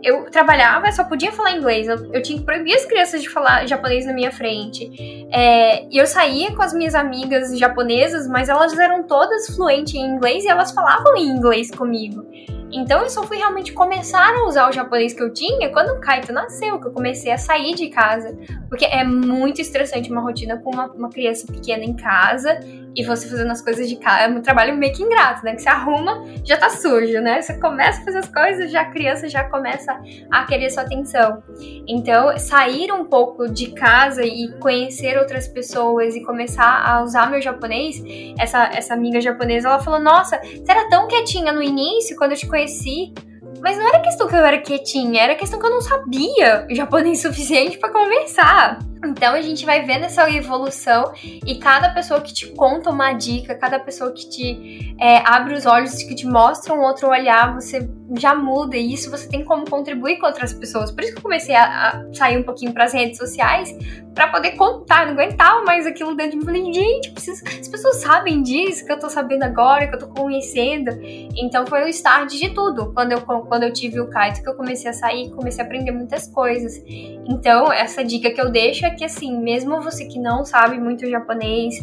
eu 0.02 0.28
trabalhava, 0.30 0.90
só 0.90 1.04
podia 1.04 1.30
falar 1.30 1.52
inglês. 1.52 1.86
Eu, 1.86 2.12
eu, 2.12 2.22
tinha 2.22 2.38
que 2.38 2.44
proibir 2.44 2.74
as 2.74 2.84
crianças 2.84 3.22
de 3.22 3.28
falar 3.28 3.66
japonês 3.66 4.04
na 4.04 4.12
minha 4.12 4.32
frente. 4.32 4.90
É, 5.32 5.86
eu 5.92 6.06
saía 6.06 6.54
com 6.54 6.62
as 6.62 6.74
minhas 6.74 6.94
amigas 6.94 7.56
japonesas, 7.56 8.26
mas 8.26 8.48
elas 8.48 8.76
eram 8.76 9.04
todas 9.04 9.54
fluentes 9.54 9.94
em 9.94 10.04
inglês 10.04 10.44
e 10.44 10.48
elas 10.48 10.72
falavam 10.72 11.16
em 11.16 11.28
inglês 11.28 11.70
comigo. 11.70 12.26
Então 12.72 13.02
eu 13.02 13.10
só 13.10 13.22
fui 13.22 13.36
realmente 13.36 13.72
começar 13.72 14.34
a 14.34 14.46
usar 14.46 14.68
o 14.68 14.72
japonês 14.72 15.12
que 15.12 15.22
eu 15.22 15.32
tinha 15.32 15.70
quando 15.70 15.90
o 15.90 16.00
Kaito 16.00 16.32
nasceu, 16.32 16.80
que 16.80 16.88
eu 16.88 16.92
comecei 16.92 17.30
a 17.30 17.38
sair 17.38 17.74
de 17.74 17.88
casa. 17.88 18.36
Porque 18.68 18.86
é 18.86 19.04
muito 19.04 19.60
estressante 19.60 20.10
uma 20.10 20.22
rotina 20.22 20.56
com 20.56 20.70
uma, 20.70 20.86
uma 20.86 21.10
criança 21.10 21.46
pequena 21.46 21.84
em 21.84 21.94
casa 21.94 22.58
e 22.94 23.04
você 23.04 23.28
fazendo 23.28 23.50
as 23.50 23.62
coisas 23.62 23.88
de 23.88 23.96
casa. 23.96 24.24
É 24.24 24.28
um 24.28 24.40
trabalho 24.40 24.76
meio 24.76 24.92
que 24.92 25.02
ingrato, 25.02 25.44
né? 25.44 25.54
Que 25.54 25.62
você 25.62 25.68
arruma, 25.68 26.24
já 26.44 26.56
tá 26.56 26.68
sujo, 26.68 27.20
né? 27.20 27.40
Você 27.40 27.58
começa 27.58 28.00
a 28.00 28.04
fazer 28.04 28.18
as 28.18 28.28
coisas, 28.28 28.70
já 28.70 28.82
a 28.82 28.90
criança 28.90 29.28
já 29.28 29.44
começa 29.44 29.98
a 30.30 30.44
querer 30.44 30.70
sua 30.70 30.82
atenção. 30.82 31.42
Então, 31.86 32.36
sair 32.38 32.92
um 32.92 33.04
pouco 33.04 33.48
de 33.48 33.72
casa 33.72 34.24
e 34.24 34.52
conhecer 34.58 35.18
outras 35.18 35.48
pessoas 35.48 36.14
e 36.14 36.22
começar 36.22 36.84
a 36.84 37.02
usar 37.02 37.30
meu 37.30 37.40
japonês, 37.40 38.02
essa, 38.38 38.70
essa 38.72 38.94
amiga 38.94 39.20
japonesa, 39.20 39.68
ela 39.68 39.80
falou: 39.80 40.00
Nossa, 40.00 40.38
você 40.38 40.70
era 40.70 40.88
tão 40.88 41.08
quietinha 41.08 41.52
no 41.52 41.62
início, 41.62 42.16
quando 42.16 42.32
eu 42.32 42.38
te 42.38 42.46
conheci. 42.46 43.12
Mas 43.60 43.78
não 43.78 43.86
era 43.86 44.00
questão 44.00 44.26
que 44.26 44.34
eu 44.34 44.44
era 44.44 44.58
quietinha, 44.58 45.22
era 45.22 45.34
questão 45.36 45.60
que 45.60 45.66
eu 45.66 45.70
não 45.70 45.80
sabia 45.80 46.66
japonês 46.70 47.20
suficiente 47.22 47.78
para 47.78 47.92
conversar. 47.92 48.78
Então 49.04 49.34
a 49.34 49.40
gente 49.40 49.66
vai 49.66 49.84
vendo 49.84 50.04
essa 50.04 50.30
evolução 50.30 51.12
e 51.22 51.58
cada 51.58 51.90
pessoa 51.90 52.20
que 52.20 52.32
te 52.32 52.46
conta 52.48 52.90
uma 52.90 53.12
dica, 53.12 53.54
cada 53.54 53.78
pessoa 53.78 54.12
que 54.12 54.28
te 54.28 54.94
é, 55.00 55.18
abre 55.26 55.54
os 55.54 55.66
olhos, 55.66 56.02
que 56.02 56.14
te 56.14 56.26
mostra 56.26 56.72
um 56.72 56.80
outro 56.80 57.08
olhar, 57.08 57.54
você 57.54 57.88
já 58.16 58.34
muda 58.34 58.76
e 58.76 58.92
isso 58.92 59.10
você 59.10 59.28
tem 59.28 59.44
como 59.44 59.68
contribuir 59.68 60.18
com 60.18 60.26
outras 60.26 60.52
pessoas. 60.52 60.90
Por 60.90 61.02
isso 61.02 61.12
que 61.12 61.18
eu 61.18 61.22
comecei 61.22 61.54
a, 61.54 61.64
a 61.64 62.14
sair 62.14 62.38
um 62.38 62.42
pouquinho 62.42 62.72
para 62.72 62.84
as 62.84 62.92
redes 62.92 63.18
sociais 63.18 63.74
para 64.14 64.28
poder 64.28 64.52
contar, 64.52 65.06
não 65.06 65.14
aguentava 65.14 65.64
mais 65.64 65.86
aquilo 65.86 66.14
dentro 66.14 66.32
de 66.32 66.36
mim. 66.38 66.44
Falei, 66.44 66.72
gente, 66.72 67.10
preciso, 67.10 67.42
as 67.46 67.68
pessoas 67.68 67.96
sabem 67.96 68.42
disso 68.42 68.84
que 68.84 68.92
eu 68.92 68.98
tô 68.98 69.08
sabendo 69.08 69.42
agora, 69.44 69.86
que 69.88 69.94
eu 69.94 69.98
tô 69.98 70.08
conhecendo. 70.08 70.90
Então 71.02 71.66
foi 71.66 71.84
o 71.84 71.88
start 71.88 72.30
de 72.30 72.50
tudo. 72.50 72.92
Quando 72.92 73.12
eu, 73.12 73.20
quando 73.22 73.62
eu 73.62 73.72
tive 73.72 74.00
o 74.00 74.08
Kaito, 74.08 74.42
que 74.42 74.48
eu 74.48 74.54
comecei 74.54 74.90
a 74.90 74.92
sair, 74.92 75.30
comecei 75.30 75.62
a 75.62 75.66
aprender 75.66 75.92
muitas 75.92 76.28
coisas. 76.28 76.82
Então, 76.86 77.72
essa 77.72 78.04
dica 78.04 78.30
que 78.30 78.40
eu 78.40 78.50
deixo 78.50 78.84
é 78.84 78.90
que 78.92 79.04
assim, 79.04 79.38
mesmo 79.38 79.80
você 79.80 80.04
que 80.04 80.18
não 80.18 80.44
sabe 80.44 80.78
muito 80.78 81.08
japonês, 81.08 81.74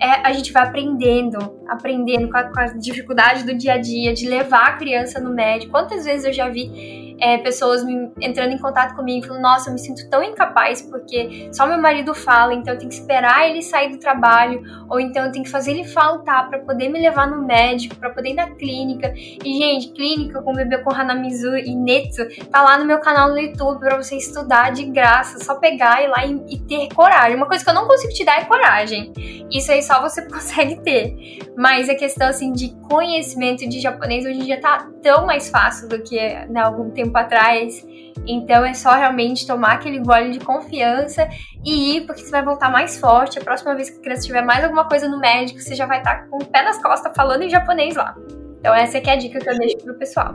é, 0.00 0.26
a 0.26 0.32
gente 0.32 0.52
vai 0.52 0.64
aprendendo, 0.64 1.38
aprendendo 1.68 2.30
com 2.30 2.36
a, 2.36 2.44
com 2.44 2.60
a 2.60 2.66
dificuldade 2.66 3.44
do 3.44 3.56
dia 3.56 3.74
a 3.74 3.78
dia, 3.78 4.12
de 4.12 4.28
levar 4.28 4.66
a 4.68 4.72
criança 4.72 5.20
no 5.20 5.34
médico. 5.34 5.72
Quantas 5.72 6.04
vezes 6.04 6.26
eu 6.26 6.32
já 6.32 6.48
vi 6.48 7.06
é, 7.20 7.38
pessoas 7.38 7.84
me, 7.84 8.12
entrando 8.20 8.52
em 8.52 8.58
contato 8.58 8.94
comigo 8.94 9.26
falando, 9.26 9.42
nossa, 9.42 9.68
eu 9.68 9.72
me 9.72 9.78
sinto 9.78 10.08
tão 10.08 10.22
incapaz 10.22 10.82
porque 10.82 11.48
só 11.52 11.66
meu 11.66 11.80
marido 11.80 12.14
fala, 12.14 12.54
então 12.54 12.74
eu 12.74 12.78
tenho 12.78 12.90
que 12.90 12.96
esperar 12.96 13.48
ele 13.48 13.62
sair 13.62 13.90
do 13.90 13.98
trabalho, 13.98 14.62
ou 14.88 15.00
então 15.00 15.24
eu 15.24 15.32
tenho 15.32 15.44
que 15.44 15.50
fazer 15.50 15.72
ele 15.72 15.84
faltar 15.84 16.48
para 16.48 16.58
poder 16.60 16.88
me 16.88 17.00
levar 17.00 17.26
no 17.26 17.44
médico, 17.44 17.96
para 17.96 18.10
poder 18.10 18.30
ir 18.30 18.34
na 18.34 18.50
clínica. 18.50 19.12
E, 19.16 19.58
gente, 19.58 19.92
clínica 19.92 20.42
com 20.42 20.52
bebê 20.52 20.78
com 20.78 20.92
Hanamizu 20.92 21.56
e 21.56 21.74
Netsu 21.74 22.26
tá 22.50 22.62
lá 22.62 22.78
no 22.78 22.84
meu 22.84 23.00
canal 23.00 23.30
no 23.30 23.38
YouTube 23.38 23.80
para 23.80 23.96
você 23.96 24.16
estudar 24.16 24.72
de 24.72 24.84
graça, 24.84 25.42
só 25.42 25.56
pegar 25.56 26.02
e 26.02 26.08
lá 26.08 26.26
e, 26.26 26.54
e 26.54 26.55
ter 26.60 26.88
coragem. 26.94 27.36
Uma 27.36 27.46
coisa 27.46 27.64
que 27.64 27.70
eu 27.70 27.74
não 27.74 27.86
consigo 27.86 28.12
te 28.12 28.24
dar 28.24 28.40
é 28.40 28.44
coragem. 28.44 29.12
Isso 29.50 29.70
aí 29.72 29.82
só 29.82 30.00
você 30.00 30.22
consegue 30.28 30.80
ter. 30.82 31.38
Mas 31.56 31.88
a 31.88 31.94
questão 31.94 32.28
assim 32.28 32.52
de 32.52 32.74
conhecimento 32.88 33.68
de 33.68 33.80
japonês 33.80 34.24
hoje 34.24 34.40
em 34.40 34.44
dia 34.44 34.60
tá 34.60 34.88
tão 35.02 35.26
mais 35.26 35.48
fácil 35.48 35.88
do 35.88 36.02
que 36.02 36.16
né, 36.46 36.60
algum 36.60 36.90
tempo 36.90 37.16
atrás. 37.16 37.86
Então 38.26 38.64
é 38.64 38.74
só 38.74 38.92
realmente 38.92 39.46
tomar 39.46 39.72
aquele 39.72 40.00
gole 40.00 40.30
de 40.30 40.40
confiança 40.40 41.28
e 41.64 41.96
ir, 41.96 42.06
porque 42.06 42.22
você 42.22 42.30
vai 42.30 42.44
voltar 42.44 42.70
mais 42.70 42.98
forte. 42.98 43.38
A 43.38 43.42
próxima 43.42 43.74
vez 43.74 43.90
que 43.90 43.98
a 43.98 44.02
criança 44.02 44.22
tiver 44.22 44.42
mais 44.42 44.64
alguma 44.64 44.88
coisa 44.88 45.08
no 45.08 45.18
médico, 45.18 45.60
você 45.60 45.74
já 45.74 45.86
vai 45.86 45.98
estar 45.98 46.26
com 46.28 46.36
o 46.36 46.44
pé 46.44 46.62
nas 46.62 46.82
costas 46.82 47.12
falando 47.14 47.42
em 47.42 47.50
japonês 47.50 47.94
lá. 47.94 48.14
Então 48.58 48.74
essa 48.74 48.98
é 48.98 49.10
a 49.10 49.16
dica 49.16 49.38
que 49.38 49.48
eu 49.48 49.58
deixo 49.58 49.76
pro 49.78 49.94
pessoal. 49.94 50.32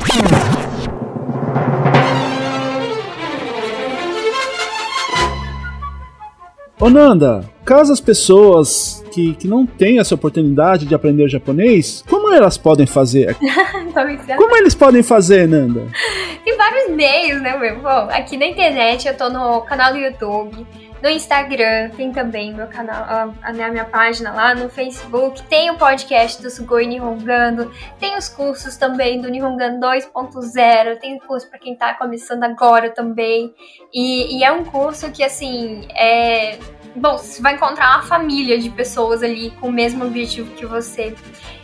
Ô 6.81 6.89
Nanda, 6.89 7.47
caso 7.63 7.93
as 7.93 8.01
pessoas 8.01 9.05
que, 9.13 9.35
que 9.35 9.47
não 9.47 9.67
têm 9.67 9.99
essa 9.99 10.15
oportunidade 10.15 10.87
de 10.87 10.95
aprender 10.95 11.29
japonês, 11.29 12.03
como 12.09 12.33
elas 12.33 12.57
podem 12.57 12.87
fazer? 12.87 13.37
como 14.35 14.57
eles 14.57 14.73
podem 14.73 15.03
fazer, 15.03 15.47
Nanda? 15.47 15.85
Tem 16.43 16.57
vários 16.57 16.95
meios, 16.95 17.39
né, 17.39 17.55
meu? 17.55 17.79
Bom, 17.81 18.09
aqui 18.09 18.35
na 18.35 18.47
internet 18.47 19.07
eu 19.07 19.15
tô 19.15 19.29
no 19.29 19.61
canal 19.61 19.93
do 19.93 19.99
YouTube. 19.99 20.65
No 21.01 21.09
Instagram 21.09 21.89
tem 21.97 22.11
também 22.11 22.53
meu 22.53 22.67
canal, 22.67 23.03
a, 23.03 23.33
a, 23.41 23.51
minha 23.51 23.85
página 23.85 24.31
lá 24.31 24.53
no 24.53 24.69
Facebook. 24.69 25.41
Tem 25.43 25.71
o 25.71 25.75
podcast 25.75 26.39
do 26.39 26.49
Sugoi 26.49 26.85
Nihongando. 26.85 27.71
Tem 27.99 28.15
os 28.15 28.29
cursos 28.29 28.77
também 28.77 29.19
do 29.19 29.27
Nihongando 29.27 29.79
2.0. 29.79 30.99
Tem 30.99 31.17
curso 31.17 31.49
para 31.49 31.57
quem 31.57 31.75
tá 31.75 31.95
começando 31.95 32.43
agora 32.43 32.91
também. 32.91 33.51
E, 33.91 34.37
e, 34.37 34.43
é 34.43 34.51
um 34.51 34.63
curso 34.63 35.11
que, 35.11 35.23
assim, 35.23 35.87
é. 35.95 36.59
Bom, 36.95 37.17
você 37.17 37.41
vai 37.41 37.55
encontrar 37.55 37.95
uma 37.95 38.03
família 38.03 38.59
de 38.59 38.69
pessoas 38.69 39.23
ali 39.23 39.49
com 39.59 39.69
o 39.69 39.71
mesmo 39.71 40.05
objetivo 40.05 40.53
que 40.53 40.67
você. 40.67 41.15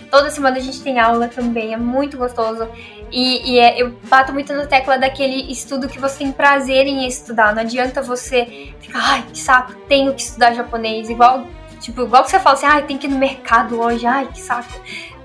Toda 0.09 0.29
semana 0.29 0.57
a 0.57 0.59
gente 0.59 0.81
tem 0.81 0.99
aula 0.99 1.27
também, 1.27 1.73
é 1.73 1.77
muito 1.77 2.17
gostoso. 2.17 2.67
E, 3.11 3.53
e 3.53 3.59
é, 3.59 3.81
eu 3.81 3.95
bato 4.09 4.34
muito 4.34 4.53
na 4.53 4.65
tecla 4.65 4.97
daquele 4.97 5.51
estudo 5.51 5.88
que 5.88 5.99
você 5.99 6.19
tem 6.19 6.31
prazer 6.31 6.85
em 6.85 7.07
estudar. 7.07 7.53
Não 7.53 7.61
adianta 7.61 8.01
você 8.01 8.73
ficar, 8.79 8.99
ai, 9.01 9.25
que 9.31 9.39
saco, 9.39 9.73
tenho 9.88 10.13
que 10.13 10.21
estudar 10.21 10.53
japonês. 10.53 11.09
Igual, 11.09 11.45
tipo, 11.79 12.01
igual 12.01 12.23
que 12.23 12.31
você 12.31 12.39
fala 12.39 12.55
assim, 12.55 12.65
ai, 12.65 12.84
tem 12.84 12.97
que 12.97 13.07
ir 13.07 13.09
no 13.09 13.17
mercado 13.17 13.79
hoje, 13.79 14.05
ai, 14.05 14.27
que 14.27 14.41
saco. 14.41 14.69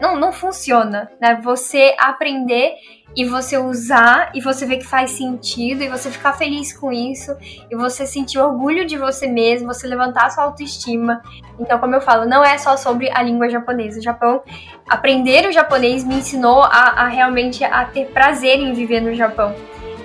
Não, 0.03 0.17
não 0.19 0.33
funciona, 0.33 1.09
né? 1.21 1.41
Você 1.45 1.95
aprender 1.97 2.75
e 3.15 3.25
você 3.25 3.57
usar 3.57 4.33
e 4.35 4.41
você 4.41 4.67
ver 4.67 4.79
que 4.79 4.85
faz 4.85 5.13
sentido 5.13 5.85
e 5.85 5.89
você 5.89 6.11
ficar 6.11 6.33
feliz 6.33 6.77
com 6.77 6.91
isso 6.91 7.37
e 7.71 7.77
você 7.77 8.05
sentir 8.05 8.41
orgulho 8.41 8.85
de 8.85 8.99
você 8.99 9.29
mesmo, 9.29 9.73
você 9.73 9.87
levantar 9.87 10.29
sua 10.31 10.43
autoestima. 10.43 11.23
Então, 11.57 11.79
como 11.79 11.95
eu 11.95 12.01
falo, 12.01 12.27
não 12.27 12.43
é 12.43 12.59
só 12.59 12.77
sobre 12.77 13.13
a 13.15 13.23
língua 13.23 13.49
japonesa. 13.49 14.01
O 14.01 14.03
Japão, 14.03 14.43
aprender 14.89 15.47
o 15.47 15.53
japonês 15.53 16.03
me 16.03 16.17
ensinou 16.17 16.65
a, 16.65 16.95
a 16.97 17.07
realmente 17.07 17.63
a 17.63 17.85
ter 17.85 18.07
prazer 18.07 18.59
em 18.59 18.73
viver 18.73 19.01
no 19.01 19.15
Japão, 19.15 19.55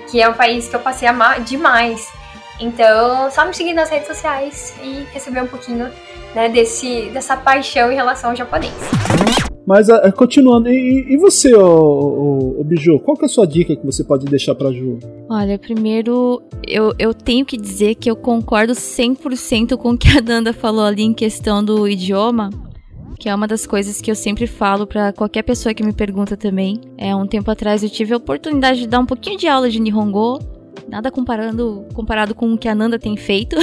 que 0.08 0.22
é 0.22 0.28
um 0.28 0.34
país 0.34 0.68
que 0.68 0.76
eu 0.76 0.80
passei 0.80 1.08
a 1.08 1.10
amar 1.10 1.40
demais. 1.40 2.08
Então, 2.60 3.28
só 3.32 3.44
me 3.44 3.52
seguir 3.52 3.72
nas 3.72 3.90
redes 3.90 4.06
sociais 4.06 4.76
e 4.80 5.08
receber 5.12 5.42
um 5.42 5.48
pouquinho 5.48 5.90
né, 6.36 6.48
desse, 6.48 7.10
dessa 7.10 7.36
paixão 7.36 7.90
em 7.90 7.96
relação 7.96 8.30
ao 8.30 8.36
japonês. 8.36 9.47
Mas 9.68 9.90
uh, 9.90 10.10
continuando, 10.16 10.70
e, 10.70 11.12
e 11.12 11.18
você, 11.18 11.54
ô, 11.54 11.60
ô, 11.60 12.60
ô, 12.60 12.64
Biju, 12.64 12.98
qual 13.00 13.14
que 13.14 13.24
é 13.24 13.26
a 13.26 13.28
sua 13.28 13.46
dica 13.46 13.76
que 13.76 13.84
você 13.84 14.02
pode 14.02 14.24
deixar 14.24 14.54
pra 14.54 14.72
Ju? 14.72 14.98
Olha, 15.28 15.58
primeiro, 15.58 16.42
eu, 16.66 16.94
eu 16.98 17.12
tenho 17.12 17.44
que 17.44 17.58
dizer 17.58 17.94
que 17.96 18.10
eu 18.10 18.16
concordo 18.16 18.72
100% 18.72 19.76
com 19.76 19.90
o 19.90 19.98
que 19.98 20.08
a 20.16 20.22
Danda 20.22 20.54
falou 20.54 20.84
ali 20.86 21.02
em 21.02 21.12
questão 21.12 21.62
do 21.62 21.86
idioma 21.86 22.48
que 23.20 23.28
é 23.28 23.34
uma 23.34 23.48
das 23.48 23.66
coisas 23.66 24.00
que 24.00 24.08
eu 24.08 24.14
sempre 24.14 24.46
falo 24.46 24.86
para 24.86 25.12
qualquer 25.12 25.42
pessoa 25.42 25.74
que 25.74 25.82
me 25.82 25.92
pergunta 25.92 26.36
também. 26.36 26.80
É 26.96 27.16
um 27.16 27.26
tempo 27.26 27.50
atrás 27.50 27.82
eu 27.82 27.90
tive 27.90 28.14
a 28.14 28.16
oportunidade 28.16 28.78
de 28.78 28.86
dar 28.86 29.00
um 29.00 29.06
pouquinho 29.06 29.36
de 29.36 29.48
aula 29.48 29.68
de 29.68 29.80
Nihongo 29.80 30.38
Nada 30.88 31.10
comparando, 31.10 31.84
comparado 31.92 32.34
com 32.34 32.52
o 32.52 32.58
que 32.58 32.66
a 32.66 32.74
Nanda 32.74 32.98
tem 32.98 33.16
feito. 33.16 33.56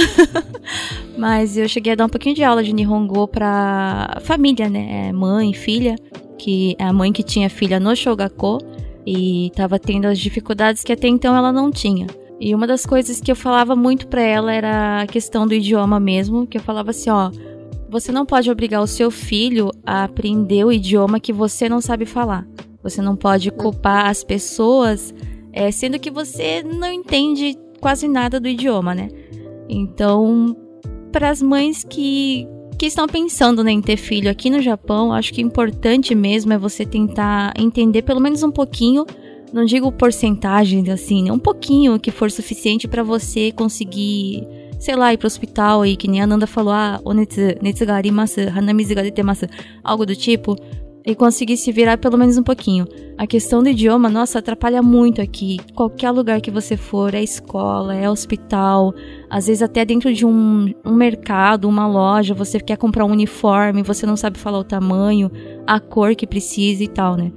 Mas 1.18 1.56
eu 1.56 1.68
cheguei 1.68 1.92
a 1.92 1.96
dar 1.96 2.06
um 2.06 2.08
pouquinho 2.08 2.34
de 2.34 2.44
aula 2.44 2.62
de 2.62 2.72
Nihongo 2.72 3.26
pra 3.26 4.18
família, 4.22 4.68
né? 4.68 5.08
É, 5.08 5.12
mãe, 5.12 5.52
filha. 5.52 5.96
que 6.38 6.76
é 6.78 6.84
a 6.84 6.92
mãe 6.92 7.12
que 7.12 7.22
tinha 7.22 7.50
filha 7.50 7.80
no 7.80 7.96
Shogako 7.96 8.58
e 9.04 9.48
estava 9.48 9.78
tendo 9.78 10.06
as 10.06 10.18
dificuldades 10.18 10.84
que 10.84 10.92
até 10.92 11.08
então 11.08 11.34
ela 11.36 11.52
não 11.52 11.70
tinha. 11.70 12.06
E 12.38 12.54
uma 12.54 12.66
das 12.66 12.84
coisas 12.84 13.20
que 13.20 13.32
eu 13.32 13.36
falava 13.36 13.74
muito 13.74 14.06
para 14.08 14.20
ela 14.20 14.52
era 14.52 15.00
a 15.00 15.06
questão 15.06 15.46
do 15.46 15.54
idioma 15.54 15.98
mesmo, 15.98 16.46
que 16.46 16.58
eu 16.58 16.62
falava 16.62 16.90
assim, 16.90 17.08
ó, 17.08 17.30
você 17.88 18.12
não 18.12 18.26
pode 18.26 18.50
obrigar 18.50 18.82
o 18.82 18.86
seu 18.86 19.10
filho 19.10 19.70
a 19.84 20.04
aprender 20.04 20.64
o 20.64 20.72
idioma 20.72 21.18
que 21.18 21.32
você 21.32 21.68
não 21.68 21.80
sabe 21.80 22.04
falar. 22.04 22.46
Você 22.82 23.00
não 23.00 23.16
pode 23.16 23.50
culpar 23.50 24.06
as 24.06 24.22
pessoas, 24.22 25.14
é, 25.56 25.70
sendo 25.70 25.98
que 25.98 26.10
você 26.10 26.62
não 26.62 26.92
entende 26.92 27.56
quase 27.80 28.06
nada 28.06 28.38
do 28.38 28.46
idioma, 28.46 28.94
né? 28.94 29.08
Então, 29.66 30.54
para 31.10 31.30
as 31.30 31.40
mães 31.40 31.82
que, 31.82 32.46
que 32.78 32.84
estão 32.84 33.06
pensando 33.06 33.64
né, 33.64 33.72
em 33.72 33.80
ter 33.80 33.96
filho 33.96 34.30
aqui 34.30 34.50
no 34.50 34.60
Japão, 34.60 35.14
acho 35.14 35.32
que 35.32 35.40
importante 35.40 36.14
mesmo 36.14 36.52
é 36.52 36.58
você 36.58 36.84
tentar 36.84 37.54
entender 37.58 38.02
pelo 38.02 38.20
menos 38.20 38.42
um 38.42 38.50
pouquinho, 38.50 39.06
não 39.50 39.64
digo 39.64 39.90
porcentagem 39.90 40.90
assim, 40.90 41.22
né, 41.22 41.32
um 41.32 41.38
pouquinho 41.38 41.98
que 41.98 42.10
for 42.10 42.30
suficiente 42.30 42.86
para 42.86 43.02
você 43.02 43.50
conseguir, 43.50 44.46
sei 44.78 44.94
lá, 44.94 45.14
ir 45.14 45.16
pro 45.16 45.26
hospital 45.26 45.86
e 45.86 45.96
que 45.96 46.06
nem 46.06 46.20
a 46.20 46.26
Nanda 46.26 46.46
falou, 46.46 46.74
ah, 46.74 47.00
onetsu, 47.02 47.40
netsu 47.62 47.86
ga 47.86 47.94
arimasu, 47.94 48.42
hanamizu 48.54 48.94
ga 48.94 49.02
detemasu, 49.02 49.46
algo 49.82 50.04
do 50.04 50.14
tipo 50.14 50.54
e 51.06 51.14
conseguir 51.14 51.56
se 51.56 51.70
virar 51.70 51.96
pelo 51.98 52.18
menos 52.18 52.36
um 52.36 52.42
pouquinho. 52.42 52.84
A 53.16 53.26
questão 53.28 53.62
do 53.62 53.68
idioma, 53.68 54.10
nossa, 54.10 54.40
atrapalha 54.40 54.82
muito 54.82 55.22
aqui. 55.22 55.58
Qualquer 55.72 56.10
lugar 56.10 56.40
que 56.40 56.50
você 56.50 56.76
for, 56.76 57.14
é 57.14 57.22
escola, 57.22 57.94
é 57.94 58.10
hospital, 58.10 58.92
às 59.30 59.46
vezes 59.46 59.62
até 59.62 59.84
dentro 59.84 60.12
de 60.12 60.26
um, 60.26 60.74
um 60.84 60.94
mercado, 60.94 61.68
uma 61.68 61.86
loja, 61.86 62.34
você 62.34 62.58
quer 62.58 62.76
comprar 62.76 63.04
um 63.04 63.12
uniforme, 63.12 63.84
você 63.84 64.04
não 64.04 64.16
sabe 64.16 64.36
falar 64.36 64.58
o 64.58 64.64
tamanho, 64.64 65.30
a 65.64 65.78
cor 65.78 66.16
que 66.16 66.26
precisa 66.26 66.82
e 66.82 66.88
tal, 66.88 67.16
né? 67.16 67.32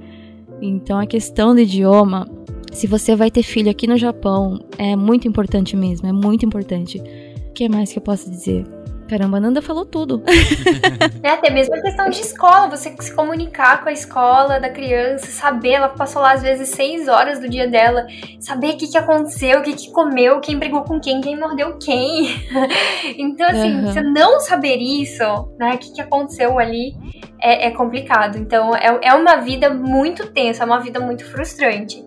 Então 0.60 0.98
a 0.98 1.06
questão 1.06 1.54
do 1.54 1.60
idioma, 1.60 2.28
se 2.72 2.88
você 2.88 3.14
vai 3.14 3.30
ter 3.30 3.44
filho 3.44 3.70
aqui 3.70 3.86
no 3.86 3.96
Japão, 3.96 4.58
é 4.76 4.96
muito 4.96 5.28
importante 5.28 5.76
mesmo, 5.76 6.08
é 6.08 6.12
muito 6.12 6.44
importante. 6.44 6.98
O 6.98 7.52
que 7.52 7.68
mais 7.68 7.92
que 7.92 7.98
eu 7.98 8.02
posso 8.02 8.28
dizer? 8.28 8.79
Caramba, 9.10 9.38
a 9.38 9.40
Nanda 9.40 9.60
falou 9.60 9.84
tudo. 9.84 10.22
é, 11.20 11.30
até 11.30 11.50
mesmo 11.50 11.74
a 11.74 11.80
questão 11.82 12.08
de 12.08 12.20
escola, 12.20 12.70
você 12.70 12.94
se 13.00 13.12
comunicar 13.12 13.82
com 13.82 13.88
a 13.88 13.92
escola 13.92 14.60
da 14.60 14.70
criança, 14.70 15.26
saber, 15.26 15.72
ela 15.72 15.88
passou 15.88 16.22
lá 16.22 16.34
às 16.34 16.42
vezes 16.42 16.68
seis 16.68 17.08
horas 17.08 17.40
do 17.40 17.48
dia 17.48 17.66
dela, 17.66 18.06
saber 18.38 18.74
o 18.74 18.76
que, 18.76 18.86
que 18.86 18.96
aconteceu, 18.96 19.58
o 19.58 19.62
que, 19.64 19.74
que 19.74 19.90
comeu, 19.90 20.38
quem 20.38 20.56
brigou 20.56 20.84
com 20.84 21.00
quem, 21.00 21.20
quem 21.20 21.36
mordeu 21.36 21.76
quem. 21.76 22.28
então, 23.18 23.48
assim, 23.48 23.74
uhum. 23.74 23.86
você 23.86 24.00
não 24.00 24.38
saber 24.38 24.76
isso, 24.76 25.24
né, 25.58 25.74
o 25.74 25.78
que, 25.78 25.92
que 25.92 26.00
aconteceu 26.00 26.56
ali, 26.56 26.94
é, 27.40 27.66
é 27.66 27.70
complicado. 27.72 28.38
Então, 28.38 28.76
é, 28.76 28.96
é 29.02 29.12
uma 29.12 29.38
vida 29.38 29.70
muito 29.70 30.28
tensa, 30.28 30.62
é 30.62 30.66
uma 30.66 30.78
vida 30.78 31.00
muito 31.00 31.24
frustrante. 31.24 32.00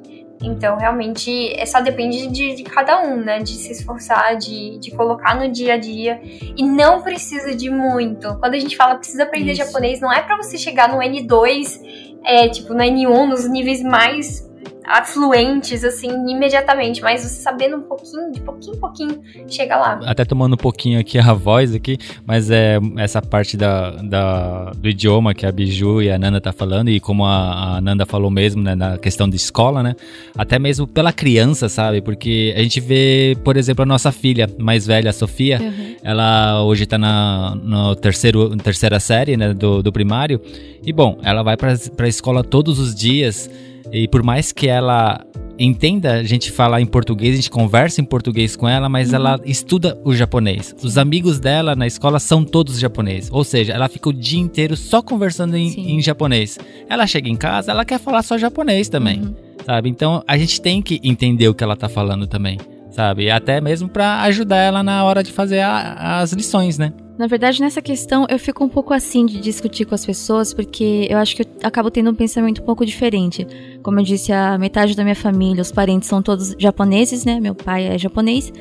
Então, 0.43 0.77
realmente, 0.77 1.55
só 1.65 1.79
depende 1.79 2.27
de, 2.27 2.55
de, 2.55 2.63
cada 2.63 3.01
um, 3.01 3.15
né? 3.15 3.39
De 3.39 3.51
se 3.51 3.71
esforçar, 3.71 4.35
de, 4.35 4.77
de 4.77 4.91
colocar 4.91 5.35
no 5.35 5.49
dia 5.49 5.75
a 5.75 5.77
dia. 5.77 6.21
E 6.57 6.63
não 6.63 7.01
precisa 7.01 7.55
de 7.55 7.69
muito. 7.69 8.37
Quando 8.39 8.53
a 8.53 8.59
gente 8.59 8.75
fala 8.75 8.95
precisa 8.95 9.23
aprender 9.23 9.53
Isso. 9.53 9.65
japonês, 9.65 10.01
não 10.01 10.11
é 10.11 10.21
para 10.21 10.35
você 10.37 10.57
chegar 10.57 10.89
no 10.89 10.97
N2, 10.97 11.79
é, 12.25 12.49
tipo, 12.49 12.73
no 12.73 12.83
N1, 12.83 13.27
nos 13.27 13.49
níveis 13.49 13.81
mais 13.81 14.52
afluentes, 14.85 15.83
assim, 15.83 16.09
imediatamente, 16.29 17.01
mas 17.01 17.21
você 17.21 17.41
sabendo 17.41 17.77
um 17.77 17.81
pouquinho, 17.81 18.31
de 18.31 18.41
pouquinho 18.41 18.75
em 18.75 18.79
pouquinho, 18.79 19.21
chega 19.47 19.77
lá. 19.77 19.99
Até 20.05 20.25
tomando 20.25 20.53
um 20.53 20.57
pouquinho 20.57 20.99
aqui 20.99 21.17
a 21.17 21.33
voz 21.33 21.73
aqui, 21.73 21.97
mas 22.25 22.51
é 22.51 22.79
essa 22.97 23.21
parte 23.21 23.55
da, 23.55 23.91
da 23.91 24.71
do 24.71 24.89
idioma 24.89 25.33
que 25.33 25.45
a 25.45 25.51
Biju 25.51 26.01
e 26.01 26.11
a 26.11 26.17
Nanda 26.19 26.41
tá 26.41 26.51
falando, 26.51 26.89
e 26.89 26.99
como 26.99 27.25
a, 27.25 27.77
a 27.77 27.81
Nanda 27.81 28.05
falou 28.05 28.29
mesmo, 28.29 28.61
né, 28.61 28.75
na 28.75 28.97
questão 28.97 29.29
de 29.29 29.35
escola, 29.35 29.81
né, 29.81 29.95
até 30.37 30.59
mesmo 30.59 30.85
pela 30.85 31.13
criança, 31.13 31.69
sabe, 31.69 32.01
porque 32.01 32.53
a 32.55 32.61
gente 32.61 32.79
vê, 32.79 33.37
por 33.43 33.55
exemplo, 33.55 33.83
a 33.83 33.85
nossa 33.85 34.11
filha 34.11 34.49
mais 34.59 34.85
velha, 34.85 35.09
a 35.09 35.13
Sofia, 35.13 35.59
uhum. 35.61 35.95
ela 36.03 36.63
hoje 36.63 36.85
tá 36.85 36.97
na 36.97 37.55
no 37.55 37.95
terceiro, 37.95 38.55
terceira 38.57 38.99
série, 38.99 39.37
né, 39.37 39.53
do, 39.53 39.81
do 39.81 39.91
primário, 39.91 40.41
e 40.85 40.91
bom, 40.91 41.17
ela 41.23 41.41
vai 41.41 41.55
pra, 41.55 41.73
pra 41.95 42.07
escola 42.07 42.43
todos 42.43 42.79
os 42.79 42.93
dias, 42.93 43.49
e 43.93 44.07
por 44.07 44.23
mais 44.23 44.51
que 44.51 44.67
ela 44.67 45.23
entenda 45.59 46.13
a 46.13 46.23
gente 46.23 46.51
falar 46.51 46.81
em 46.81 46.85
português, 46.85 47.33
a 47.33 47.35
gente 47.35 47.51
conversa 47.51 48.01
em 48.01 48.03
português 48.03 48.55
com 48.55 48.67
ela, 48.67 48.89
mas 48.89 49.09
uhum. 49.09 49.15
ela 49.15 49.39
estuda 49.45 49.99
o 50.03 50.15
japonês. 50.15 50.75
Os 50.81 50.97
amigos 50.97 51.39
dela 51.39 51.75
na 51.75 51.85
escola 51.85 52.19
são 52.19 52.43
todos 52.43 52.79
japoneses. 52.79 53.29
Ou 53.31 53.43
seja, 53.43 53.71
ela 53.71 53.87
fica 53.87 54.09
o 54.09 54.13
dia 54.13 54.39
inteiro 54.39 54.75
só 54.75 55.01
conversando 55.01 55.55
em, 55.55 55.95
em 55.95 56.01
japonês. 56.01 56.57
Ela 56.89 57.05
chega 57.05 57.29
em 57.29 57.35
casa, 57.35 57.71
ela 57.71 57.85
quer 57.85 57.99
falar 57.99 58.23
só 58.23 58.35
japonês 58.35 58.89
também. 58.89 59.21
Uhum. 59.21 59.35
Sabe? 59.63 59.89
Então 59.89 60.23
a 60.27 60.37
gente 60.37 60.59
tem 60.59 60.81
que 60.81 60.99
entender 61.03 61.47
o 61.47 61.53
que 61.53 61.63
ela 61.63 61.75
tá 61.75 61.87
falando 61.87 62.25
também. 62.25 62.57
Sabe? 62.89 63.29
Até 63.29 63.61
mesmo 63.61 63.87
para 63.87 64.21
ajudar 64.23 64.57
ela 64.57 64.83
na 64.83 65.03
hora 65.03 65.23
de 65.23 65.31
fazer 65.31 65.59
a, 65.59 66.19
as 66.19 66.33
lições, 66.33 66.77
né? 66.77 66.93
Na 67.17 67.27
verdade, 67.27 67.61
nessa 67.61 67.81
questão, 67.81 68.25
eu 68.27 68.39
fico 68.39 68.63
um 68.63 68.69
pouco 68.69 68.91
assim 68.93 69.25
de 69.25 69.39
discutir 69.39 69.85
com 69.85 69.93
as 69.93 70.03
pessoas, 70.03 70.51
porque 70.51 71.07
eu 71.09 71.17
acho 71.19 71.35
que 71.35 71.43
eu 71.43 71.47
acabo 71.61 71.91
tendo 71.91 72.09
um 72.09 72.15
pensamento 72.15 72.61
um 72.61 72.65
pouco 72.65 72.83
diferente. 72.85 73.45
Como 73.83 73.99
eu 73.99 74.03
disse, 74.03 74.31
a 74.31 74.57
metade 74.57 74.95
da 74.95 75.03
minha 75.03 75.15
família, 75.15 75.61
os 75.61 75.71
parentes 75.71 76.09
são 76.09 76.23
todos 76.23 76.55
japoneses, 76.57 77.23
né? 77.23 77.39
Meu 77.39 77.53
pai 77.53 77.85
é 77.85 77.97
japonês. 77.99 78.51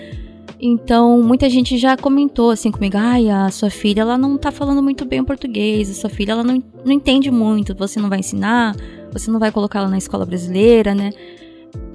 Então, 0.61 1.23
muita 1.23 1.49
gente 1.49 1.79
já 1.79 1.97
comentou 1.97 2.51
assim 2.51 2.70
comigo: 2.70 2.97
ai, 2.99 3.29
a 3.31 3.51
sua 3.51 3.70
filha, 3.70 4.03
ela 4.03 4.19
não 4.19 4.37
tá 4.37 4.53
falando 4.53 4.83
muito 4.83 5.05
bem 5.05 5.20
o 5.20 5.24
português, 5.24 5.91
a 5.91 5.95
sua 5.95 6.11
filha, 6.11 6.33
ela 6.33 6.45
não, 6.45 6.62
não 6.85 6.93
entende 6.93 7.31
muito, 7.31 7.74
você 7.74 7.99
não 7.99 8.09
vai 8.09 8.20
ensinar, 8.20 8.77
você 9.12 9.31
não 9.31 9.41
vai 9.41 9.51
colocá-la 9.51 9.89
na 9.89 9.99
escola 9.99 10.27
brasileira, 10.27 10.95
né? 10.95 11.11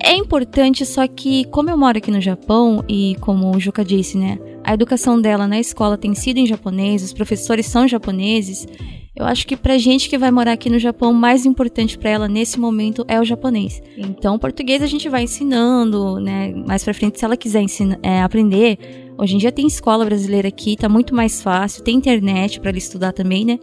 É 0.03 0.15
importante, 0.15 0.85
só 0.85 1.07
que 1.07 1.45
como 1.45 1.69
eu 1.69 1.77
moro 1.77 1.97
aqui 1.97 2.09
no 2.09 2.19
Japão 2.19 2.83
e 2.89 3.15
como 3.21 3.55
o 3.55 3.59
Juca 3.59 3.85
disse, 3.85 4.17
né, 4.17 4.39
a 4.67 4.73
educação 4.73 5.19
dela 5.21 5.47
na 5.47 5.57
escola 5.57 5.97
tem 5.97 6.13
sido 6.13 6.39
em 6.39 6.45
japonês, 6.45 7.01
os 7.01 7.13
professores 7.13 7.67
são 7.67 7.87
japoneses. 7.87 8.67
Eu 9.15 9.25
acho 9.25 9.47
que 9.47 9.55
pra 9.55 9.77
gente 9.77 10.09
que 10.09 10.17
vai 10.17 10.29
morar 10.29 10.51
aqui 10.51 10.69
no 10.69 10.77
Japão, 10.77 11.11
o 11.11 11.15
mais 11.15 11.45
importante 11.45 11.97
para 11.97 12.09
ela 12.09 12.27
nesse 12.27 12.59
momento 12.59 13.05
é 13.07 13.17
o 13.17 13.23
japonês. 13.23 13.81
Então, 13.97 14.37
português 14.37 14.81
a 14.81 14.85
gente 14.85 15.07
vai 15.07 15.23
ensinando, 15.23 16.19
né? 16.19 16.53
Mais 16.67 16.83
pra 16.83 16.93
frente, 16.93 17.17
se 17.17 17.23
ela 17.23 17.37
quiser 17.37 17.61
ensinar, 17.61 17.97
é, 18.03 18.21
aprender. 18.21 18.77
Hoje 19.17 19.35
em 19.35 19.37
dia 19.37 19.53
tem 19.53 19.65
escola 19.65 20.03
brasileira 20.03 20.49
aqui, 20.49 20.75
tá 20.75 20.89
muito 20.89 21.15
mais 21.15 21.41
fácil, 21.41 21.81
tem 21.81 21.95
internet 21.95 22.59
para 22.59 22.69
ela 22.69 22.77
estudar 22.77 23.13
também, 23.13 23.45
né? 23.45 23.59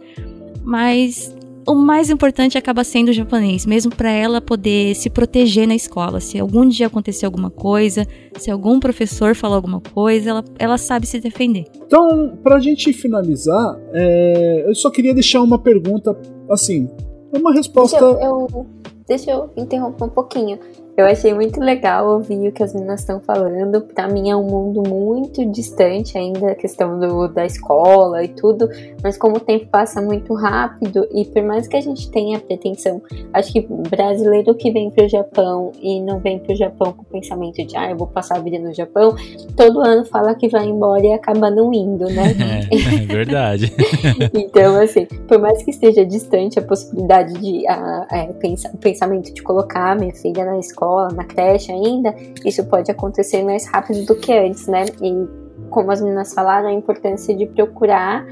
Mas 0.63 1.35
o 1.67 1.75
mais 1.75 2.09
importante 2.09 2.57
acaba 2.57 2.83
sendo 2.83 3.09
o 3.09 3.13
japonês, 3.13 3.65
mesmo 3.65 3.93
para 3.93 4.09
ela 4.09 4.39
poder 4.39 4.95
se 4.95 5.09
proteger 5.09 5.67
na 5.67 5.75
escola. 5.75 6.19
Se 6.19 6.39
algum 6.39 6.67
dia 6.67 6.87
acontecer 6.87 7.25
alguma 7.25 7.49
coisa, 7.49 8.05
se 8.37 8.51
algum 8.51 8.79
professor 8.79 9.35
falar 9.35 9.55
alguma 9.55 9.81
coisa, 9.81 10.29
ela, 10.29 10.43
ela 10.59 10.77
sabe 10.77 11.07
se 11.07 11.19
defender. 11.19 11.65
Então, 11.85 12.37
para 12.43 12.57
a 12.57 12.59
gente 12.59 12.93
finalizar, 12.93 13.79
é, 13.93 14.65
eu 14.67 14.75
só 14.75 14.89
queria 14.89 15.13
deixar 15.13 15.41
uma 15.41 15.57
pergunta, 15.57 16.15
assim, 16.49 16.89
uma 17.33 17.53
resposta. 17.53 17.99
Deixa 17.99 18.25
eu, 18.25 18.47
eu, 18.53 18.65
deixa 19.07 19.31
eu 19.31 19.49
interromper 19.57 20.05
um 20.05 20.09
pouquinho. 20.09 20.59
Eu 20.97 21.05
achei 21.05 21.33
muito 21.33 21.59
legal 21.59 22.07
ouvir 22.07 22.47
o 22.47 22.51
que 22.53 22.63
as 22.63 22.73
meninas 22.73 23.01
estão 23.01 23.19
falando. 23.19 23.81
Para 23.81 24.07
mim 24.07 24.29
é 24.29 24.35
um 24.35 24.43
mundo 24.43 24.81
muito 24.87 25.45
distante 25.45 26.17
ainda 26.17 26.51
a 26.51 26.55
questão 26.55 26.97
do, 26.97 27.27
da 27.27 27.45
escola 27.45 28.23
e 28.23 28.29
tudo, 28.29 28.69
mas 29.03 29.17
como 29.17 29.35
o 29.35 29.39
tempo 29.39 29.67
passa 29.67 30.01
muito 30.01 30.33
rápido 30.33 31.05
e 31.13 31.25
por 31.25 31.43
mais 31.43 31.67
que 31.67 31.75
a 31.75 31.81
gente 31.81 32.09
tenha 32.09 32.39
pretensão, 32.39 33.01
acho 33.33 33.51
que 33.51 33.67
brasileiro 33.89 34.55
que 34.55 34.71
vem 34.71 34.89
pro 34.89 35.07
Japão 35.09 35.73
e 35.81 35.99
não 35.99 36.19
vem 36.19 36.39
pro 36.39 36.55
Japão 36.55 36.93
com 36.93 37.01
o 37.01 37.05
pensamento 37.05 37.65
de 37.65 37.75
ah, 37.75 37.91
eu 37.91 37.97
vou 37.97 38.07
passar 38.07 38.37
a 38.37 38.41
vida 38.41 38.57
no 38.57 38.73
Japão, 38.73 39.15
todo 39.57 39.81
ano 39.81 40.05
fala 40.05 40.33
que 40.33 40.47
vai 40.47 40.65
embora 40.65 41.05
e 41.05 41.11
acaba 41.11 41.49
não 41.49 41.73
indo, 41.73 42.05
né? 42.05 42.35
É, 42.45 43.03
é 43.03 43.05
verdade. 43.05 43.73
então, 44.33 44.79
assim, 44.79 45.05
por 45.27 45.39
mais 45.39 45.63
que 45.63 45.71
esteja 45.71 46.05
distante 46.05 46.59
a 46.59 46.61
possibilidade 46.61 47.33
de 47.33 47.67
a, 47.67 48.07
é, 48.11 48.29
o 48.73 48.77
pensamento 48.77 49.33
de 49.33 49.41
colocar 49.41 49.95
minha 49.95 50.13
filha 50.13 50.45
na 50.45 50.59
escola 50.59 50.84
escola, 50.85 51.09
na 51.13 51.23
creche 51.23 51.71
ainda, 51.71 52.15
isso 52.45 52.63
pode 52.65 52.91
acontecer 52.91 53.43
mais 53.43 53.67
rápido 53.67 54.05
do 54.05 54.15
que 54.15 54.31
antes, 54.31 54.67
né? 54.67 54.85
E 55.01 55.27
como 55.69 55.91
as 55.91 56.01
meninas 56.01 56.33
falaram, 56.33 56.69
a 56.69 56.73
importância 56.73 57.35
de 57.35 57.47
procurar 57.47 58.25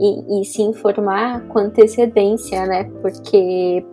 e, 0.00 0.40
e 0.40 0.44
se 0.44 0.62
informar 0.62 1.42
com 1.48 1.58
antecedência, 1.58 2.64
né? 2.66 2.84
Porque 3.02 3.84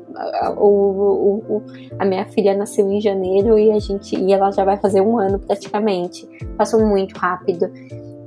o, 0.57 0.65
o, 0.65 1.43
o, 1.49 1.63
a 1.99 2.05
minha 2.05 2.25
filha 2.25 2.55
nasceu 2.55 2.89
em 2.89 3.01
janeiro 3.01 3.59
e 3.59 3.71
a 3.71 3.79
gente 3.79 4.15
e 4.15 4.31
ela 4.31 4.49
já 4.51 4.63
vai 4.63 4.77
fazer 4.77 5.01
um 5.01 5.19
ano 5.19 5.39
praticamente. 5.39 6.27
Passou 6.57 6.85
muito 6.85 7.17
rápido. 7.17 7.69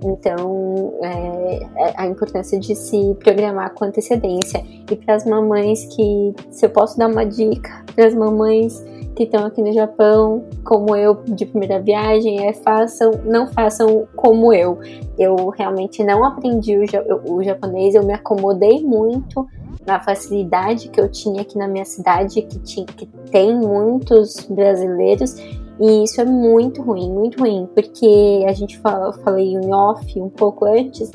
Então, 0.04 0.94
é, 1.02 1.58
é 1.76 1.94
a 1.96 2.06
importância 2.06 2.58
de 2.60 2.72
se 2.76 3.16
programar 3.18 3.74
com 3.74 3.84
antecedência. 3.84 4.64
E 4.88 4.94
para 4.94 5.16
as 5.16 5.24
mamães 5.24 5.86
que, 5.86 6.34
se 6.52 6.66
eu 6.66 6.70
posso 6.70 6.96
dar 6.96 7.08
uma 7.08 7.24
dica, 7.24 7.84
para 7.96 8.06
as 8.06 8.14
mamães 8.14 8.80
que 9.18 9.24
estão 9.24 9.44
aqui 9.44 9.60
no 9.60 9.72
Japão, 9.72 10.44
como 10.64 10.94
eu 10.94 11.16
de 11.24 11.44
primeira 11.44 11.80
viagem, 11.80 12.46
é 12.46 12.52
façam, 12.52 13.10
não 13.24 13.48
façam 13.48 14.06
como 14.14 14.54
eu. 14.54 14.78
Eu 15.18 15.48
realmente 15.48 16.04
não 16.04 16.24
aprendi 16.24 16.76
o, 16.76 17.34
o 17.34 17.42
japonês, 17.42 17.96
eu 17.96 18.04
me 18.04 18.14
acomodei 18.14 18.80
muito 18.80 19.44
na 19.84 19.98
facilidade 19.98 20.88
que 20.88 21.00
eu 21.00 21.08
tinha 21.08 21.42
aqui 21.42 21.58
na 21.58 21.66
minha 21.66 21.84
cidade, 21.84 22.42
que, 22.42 22.60
tinha, 22.60 22.86
que 22.86 23.06
tem 23.32 23.58
muitos 23.58 24.46
brasileiros, 24.48 25.34
e 25.80 26.04
isso 26.04 26.20
é 26.20 26.24
muito 26.24 26.80
ruim, 26.80 27.10
muito 27.10 27.40
ruim, 27.40 27.68
porque 27.74 28.44
a 28.46 28.52
gente 28.52 28.78
fala, 28.78 29.12
falei 29.12 29.52
em 29.52 29.74
off 29.74 30.20
um 30.20 30.28
pouco 30.28 30.64
antes, 30.64 31.10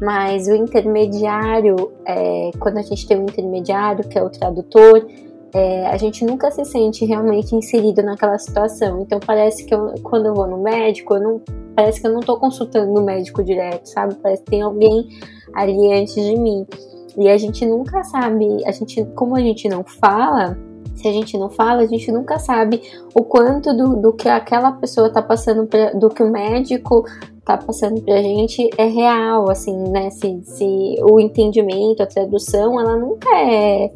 mas 0.00 0.46
o 0.46 0.54
intermediário, 0.54 1.90
é, 2.06 2.52
quando 2.60 2.78
a 2.78 2.82
gente 2.82 3.04
tem 3.04 3.18
um 3.18 3.24
intermediário, 3.24 4.08
que 4.08 4.16
é 4.16 4.22
o 4.22 4.30
tradutor, 4.30 5.04
é, 5.54 5.86
a 5.86 5.96
gente 5.96 6.24
nunca 6.24 6.50
se 6.50 6.64
sente 6.64 7.04
realmente 7.04 7.54
inserido 7.54 8.02
naquela 8.02 8.38
situação. 8.38 9.00
Então 9.00 9.18
parece 9.18 9.64
que 9.64 9.74
eu, 9.74 9.94
quando 10.02 10.26
eu 10.26 10.34
vou 10.34 10.46
no 10.46 10.58
médico, 10.62 11.14
eu 11.14 11.20
não, 11.20 11.42
parece 11.74 12.00
que 12.00 12.06
eu 12.06 12.12
não 12.12 12.20
estou 12.20 12.38
consultando 12.38 12.98
o 12.98 13.04
médico 13.04 13.42
direto, 13.42 13.86
sabe? 13.86 14.14
Parece 14.16 14.42
que 14.42 14.50
tem 14.50 14.62
alguém 14.62 15.08
ali 15.54 15.92
antes 15.92 16.14
de 16.14 16.36
mim. 16.36 16.66
E 17.16 17.28
a 17.28 17.36
gente 17.36 17.66
nunca 17.66 18.04
sabe, 18.04 18.46
a 18.64 18.70
gente, 18.70 19.04
como 19.16 19.36
a 19.36 19.40
gente 19.40 19.68
não 19.68 19.82
fala, 19.82 20.56
se 20.94 21.08
a 21.08 21.12
gente 21.12 21.38
não 21.38 21.48
fala, 21.48 21.82
a 21.82 21.86
gente 21.86 22.10
nunca 22.12 22.38
sabe 22.38 22.82
o 23.14 23.24
quanto 23.24 23.72
do, 23.72 23.96
do 23.96 24.12
que 24.12 24.28
aquela 24.28 24.72
pessoa 24.72 25.08
está 25.08 25.22
passando, 25.22 25.66
pra, 25.66 25.92
do 25.92 26.08
que 26.10 26.22
o 26.22 26.30
médico 26.30 27.04
tá 27.44 27.56
passando 27.56 28.02
pra 28.02 28.20
gente 28.20 28.68
é 28.76 28.84
real, 28.84 29.50
assim, 29.50 29.76
né? 29.90 30.10
Se, 30.10 30.40
se 30.44 30.96
o 31.02 31.18
entendimento, 31.18 32.02
a 32.02 32.06
tradução, 32.06 32.78
ela 32.78 32.96
nunca 32.96 33.28
é, 33.36 33.90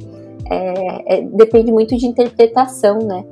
é, 0.53 1.19
é, 1.19 1.23
depende 1.23 1.73
muito 1.73 1.97
de 1.97 2.07
interpretação, 2.07 2.99
né? 2.99 3.25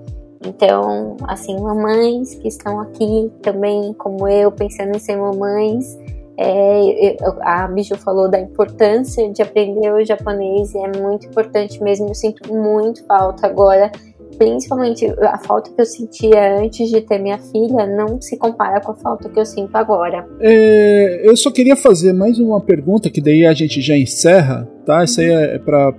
Então, 0.46 1.16
assim, 1.24 1.60
mamães 1.60 2.34
que 2.34 2.48
estão 2.48 2.80
aqui 2.80 3.30
também, 3.42 3.92
como 3.94 4.26
eu, 4.26 4.50
pensando 4.50 4.96
em 4.96 4.98
ser 4.98 5.16
mamães, 5.16 5.98
é, 6.38 7.16
a 7.42 7.68
Biju 7.68 7.98
falou 7.98 8.30
da 8.30 8.40
importância 8.40 9.30
de 9.30 9.42
aprender 9.42 9.92
o 9.92 10.02
japonês 10.02 10.74
e 10.74 10.78
é 10.78 10.98
muito 10.98 11.26
importante 11.26 11.82
mesmo. 11.82 12.08
Eu 12.08 12.14
sinto 12.14 12.54
muito 12.54 13.04
falta 13.04 13.46
agora 13.46 13.92
principalmente 14.38 15.06
a 15.06 15.38
falta 15.38 15.70
que 15.70 15.80
eu 15.80 15.84
sentia 15.84 16.58
antes 16.58 16.88
de 16.88 17.00
ter 17.00 17.18
minha 17.18 17.38
filha 17.38 17.86
não 17.86 18.20
se 18.20 18.36
compara 18.36 18.80
com 18.80 18.92
a 18.92 18.94
falta 18.94 19.28
que 19.28 19.38
eu 19.38 19.46
sinto 19.46 19.74
agora. 19.76 20.26
É, 20.40 21.22
eu 21.24 21.36
só 21.36 21.50
queria 21.50 21.76
fazer 21.76 22.12
mais 22.12 22.38
uma 22.38 22.60
pergunta, 22.60 23.10
que 23.10 23.20
daí 23.20 23.46
a 23.46 23.52
gente 23.52 23.80
já 23.80 23.96
encerra, 23.96 24.68
tá? 24.84 25.04
Isso 25.04 25.20
aí 25.20 25.30
é 25.30 25.58
para 25.58 25.92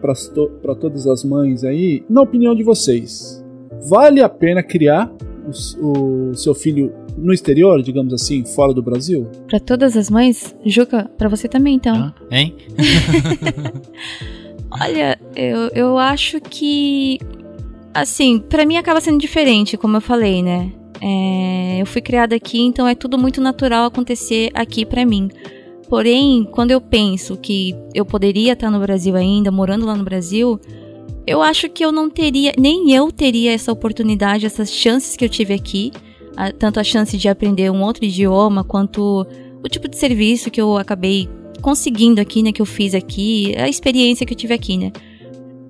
todas 0.79 1.07
as 1.07 1.23
mães 1.23 1.63
aí. 1.63 2.03
Na 2.09 2.21
opinião 2.21 2.55
de 2.55 2.63
vocês, 2.63 3.43
vale 3.89 4.21
a 4.21 4.29
pena 4.29 4.63
criar 4.63 5.11
o, 5.81 6.29
o 6.31 6.35
seu 6.35 6.53
filho 6.53 6.93
no 7.17 7.33
exterior, 7.33 7.81
digamos 7.81 8.13
assim, 8.13 8.45
fora 8.45 8.73
do 8.73 8.81
Brasil? 8.81 9.27
Para 9.47 9.59
todas 9.59 9.97
as 9.97 10.09
mães? 10.09 10.55
Juca, 10.65 11.09
para 11.17 11.29
você 11.29 11.47
também 11.47 11.75
então. 11.75 11.95
Ah, 11.95 12.13
hein? 12.31 12.55
Olha, 14.71 15.19
eu, 15.35 15.69
eu 15.73 15.97
acho 15.97 16.39
que 16.39 17.19
Assim, 17.93 18.39
para 18.39 18.65
mim 18.65 18.77
acaba 18.77 19.01
sendo 19.01 19.19
diferente, 19.19 19.77
como 19.77 19.97
eu 19.97 20.01
falei, 20.01 20.41
né? 20.41 20.71
É, 21.01 21.81
eu 21.81 21.85
fui 21.85 22.01
criada 22.01 22.35
aqui, 22.35 22.61
então 22.61 22.87
é 22.87 22.95
tudo 22.95 23.17
muito 23.17 23.41
natural 23.41 23.85
acontecer 23.85 24.49
aqui 24.53 24.85
para 24.85 25.05
mim. 25.05 25.29
Porém, 25.89 26.47
quando 26.51 26.71
eu 26.71 26.79
penso 26.79 27.35
que 27.35 27.75
eu 27.93 28.05
poderia 28.05 28.53
estar 28.53 28.71
no 28.71 28.79
Brasil 28.79 29.15
ainda, 29.15 29.51
morando 29.51 29.85
lá 29.85 29.95
no 29.95 30.05
Brasil, 30.05 30.59
eu 31.27 31.41
acho 31.41 31.67
que 31.69 31.83
eu 31.83 31.91
não 31.91 32.09
teria, 32.09 32.53
nem 32.57 32.93
eu 32.93 33.11
teria 33.11 33.51
essa 33.51 33.71
oportunidade, 33.71 34.45
essas 34.45 34.71
chances 34.71 35.17
que 35.17 35.25
eu 35.25 35.29
tive 35.29 35.53
aqui, 35.53 35.91
tanto 36.57 36.79
a 36.79 36.83
chance 36.83 37.17
de 37.17 37.27
aprender 37.27 37.69
um 37.69 37.83
outro 37.83 38.05
idioma, 38.05 38.63
quanto 38.63 39.27
o 39.63 39.67
tipo 39.67 39.89
de 39.89 39.97
serviço 39.97 40.49
que 40.49 40.61
eu 40.61 40.77
acabei 40.77 41.27
conseguindo 41.61 42.21
aqui, 42.21 42.41
né, 42.41 42.51
que 42.51 42.61
eu 42.61 42.65
fiz 42.65 42.95
aqui, 42.95 43.53
a 43.57 43.67
experiência 43.67 44.25
que 44.25 44.33
eu 44.33 44.37
tive 44.37 44.53
aqui, 44.53 44.77
né? 44.77 44.91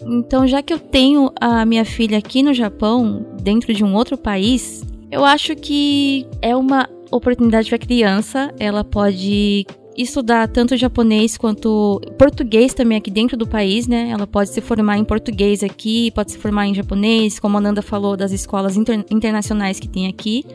Então, 0.06 0.48
já 0.48 0.62
que 0.62 0.74
eu 0.74 0.80
tenho 0.80 1.32
a 1.40 1.66
minha 1.66 1.86
filha 1.86 2.18
aqui 2.18 2.42
no 2.42 2.54
Japão, 2.54 3.26
dentro 3.42 3.74
de 3.74 3.84
um 3.84 3.96
outro 3.96 4.18
país, 4.18 4.84
eu 5.12 5.24
acho 5.26 5.56
que 5.56 6.26
é 6.42 6.56
uma 6.56 6.90
oportunidade 7.12 7.70
para 7.70 7.76
a 7.76 7.80
criança. 7.80 8.54
Ela 8.60 8.84
pode 8.84 9.66
estudar 9.98 10.48
tanto 10.48 10.78
japonês 10.78 11.38
quanto 11.38 12.02
português 12.18 12.74
também 12.74 12.98
aqui 12.98 13.12
dentro 13.12 13.36
do 13.36 13.46
país, 13.46 13.88
né? 13.88 14.10
Ela 14.10 14.26
pode 14.26 14.50
se 14.50 14.62
formar 14.62 14.98
em 14.98 15.04
português 15.04 15.64
aqui, 15.64 16.12
pode 16.12 16.32
se 16.32 16.38
formar 16.38 16.68
em 16.68 16.74
japonês, 16.74 17.40
como 17.40 17.58
a 17.58 17.62
Nanda 17.62 17.82
falou 17.82 18.16
das 18.16 18.32
escolas 18.32 18.78
inter 18.78 19.06
internacionais 19.12 19.80
que 19.80 19.88
tem 19.88 20.08
aqui, 20.08 20.46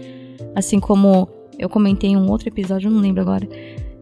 assim 0.55 0.81
como 0.81 1.29
eu 1.59 1.69
comentei 1.69 2.11
em 2.11 2.17
um 2.17 2.31
outro 2.31 2.49
episódio, 2.49 2.91
não 2.91 3.01
lembro 3.01 3.23
agora. 3.23 3.47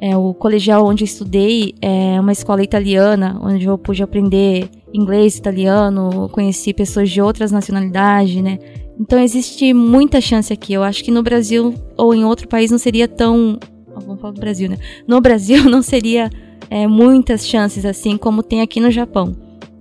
É, 0.07 0.15
o 0.15 0.35
colegial 0.35 0.87
onde 0.87 1.03
eu 1.03 1.07
estudei 1.07 1.75
é 1.81 2.21
uma 2.21 2.31
escola 2.31 2.63
italiana, 2.63 3.41
onde 3.43 3.65
eu 3.65 3.79
pude 3.79 4.03
aprender 4.03 4.69
inglês, 4.93 5.39
italiano, 5.39 6.29
conheci 6.29 6.75
pessoas 6.75 7.09
de 7.09 7.23
outras 7.23 7.51
nacionalidades, 7.51 8.43
né? 8.43 8.59
Então 9.01 9.19
existe 9.19 9.73
muita 9.73 10.21
chance 10.21 10.53
aqui. 10.53 10.75
Eu 10.75 10.83
acho 10.83 11.03
que 11.03 11.11
no 11.11 11.23
Brasil 11.23 11.73
ou 11.97 12.15
em 12.15 12.23
outro 12.23 12.47
país 12.47 12.71
não 12.71 12.77
seria 12.77 13.09
tão. 13.09 13.59
Vamos 14.05 14.21
falar 14.21 14.35
do 14.35 14.41
Brasil, 14.41 14.69
né? 14.69 14.77
No 15.09 15.23
Brasil 15.23 15.65
não 15.71 15.81
seria 15.81 16.29
é, 16.69 16.87
muitas 16.87 17.47
chances 17.49 17.87
assim 17.87 18.19
como 18.19 18.43
tem 18.43 18.61
aqui 18.61 18.81
no 18.81 18.91
Japão. 18.91 19.35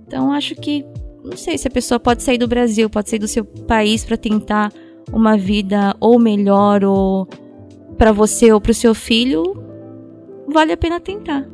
Então 0.06 0.32
acho 0.32 0.54
que. 0.54 0.86
Não 1.22 1.36
sei 1.36 1.58
se 1.58 1.68
a 1.68 1.70
pessoa 1.70 2.00
pode 2.00 2.22
sair 2.22 2.38
do 2.38 2.48
Brasil, 2.48 2.88
pode 2.88 3.10
sair 3.10 3.18
do 3.18 3.28
seu 3.28 3.44
país 3.44 4.06
para 4.06 4.16
tentar 4.16 4.72
uma 5.12 5.36
vida 5.36 5.94
ou 6.00 6.18
melhor 6.18 6.82
ou 6.82 7.28
para 7.98 8.10
você 8.10 8.50
ou 8.50 8.58
para 8.58 8.70
o 8.70 8.74
seu 8.74 8.94
filho. 8.94 9.73
Vale 10.46 10.72
a 10.72 10.76
pena 10.76 11.00
tentar. 11.00 11.46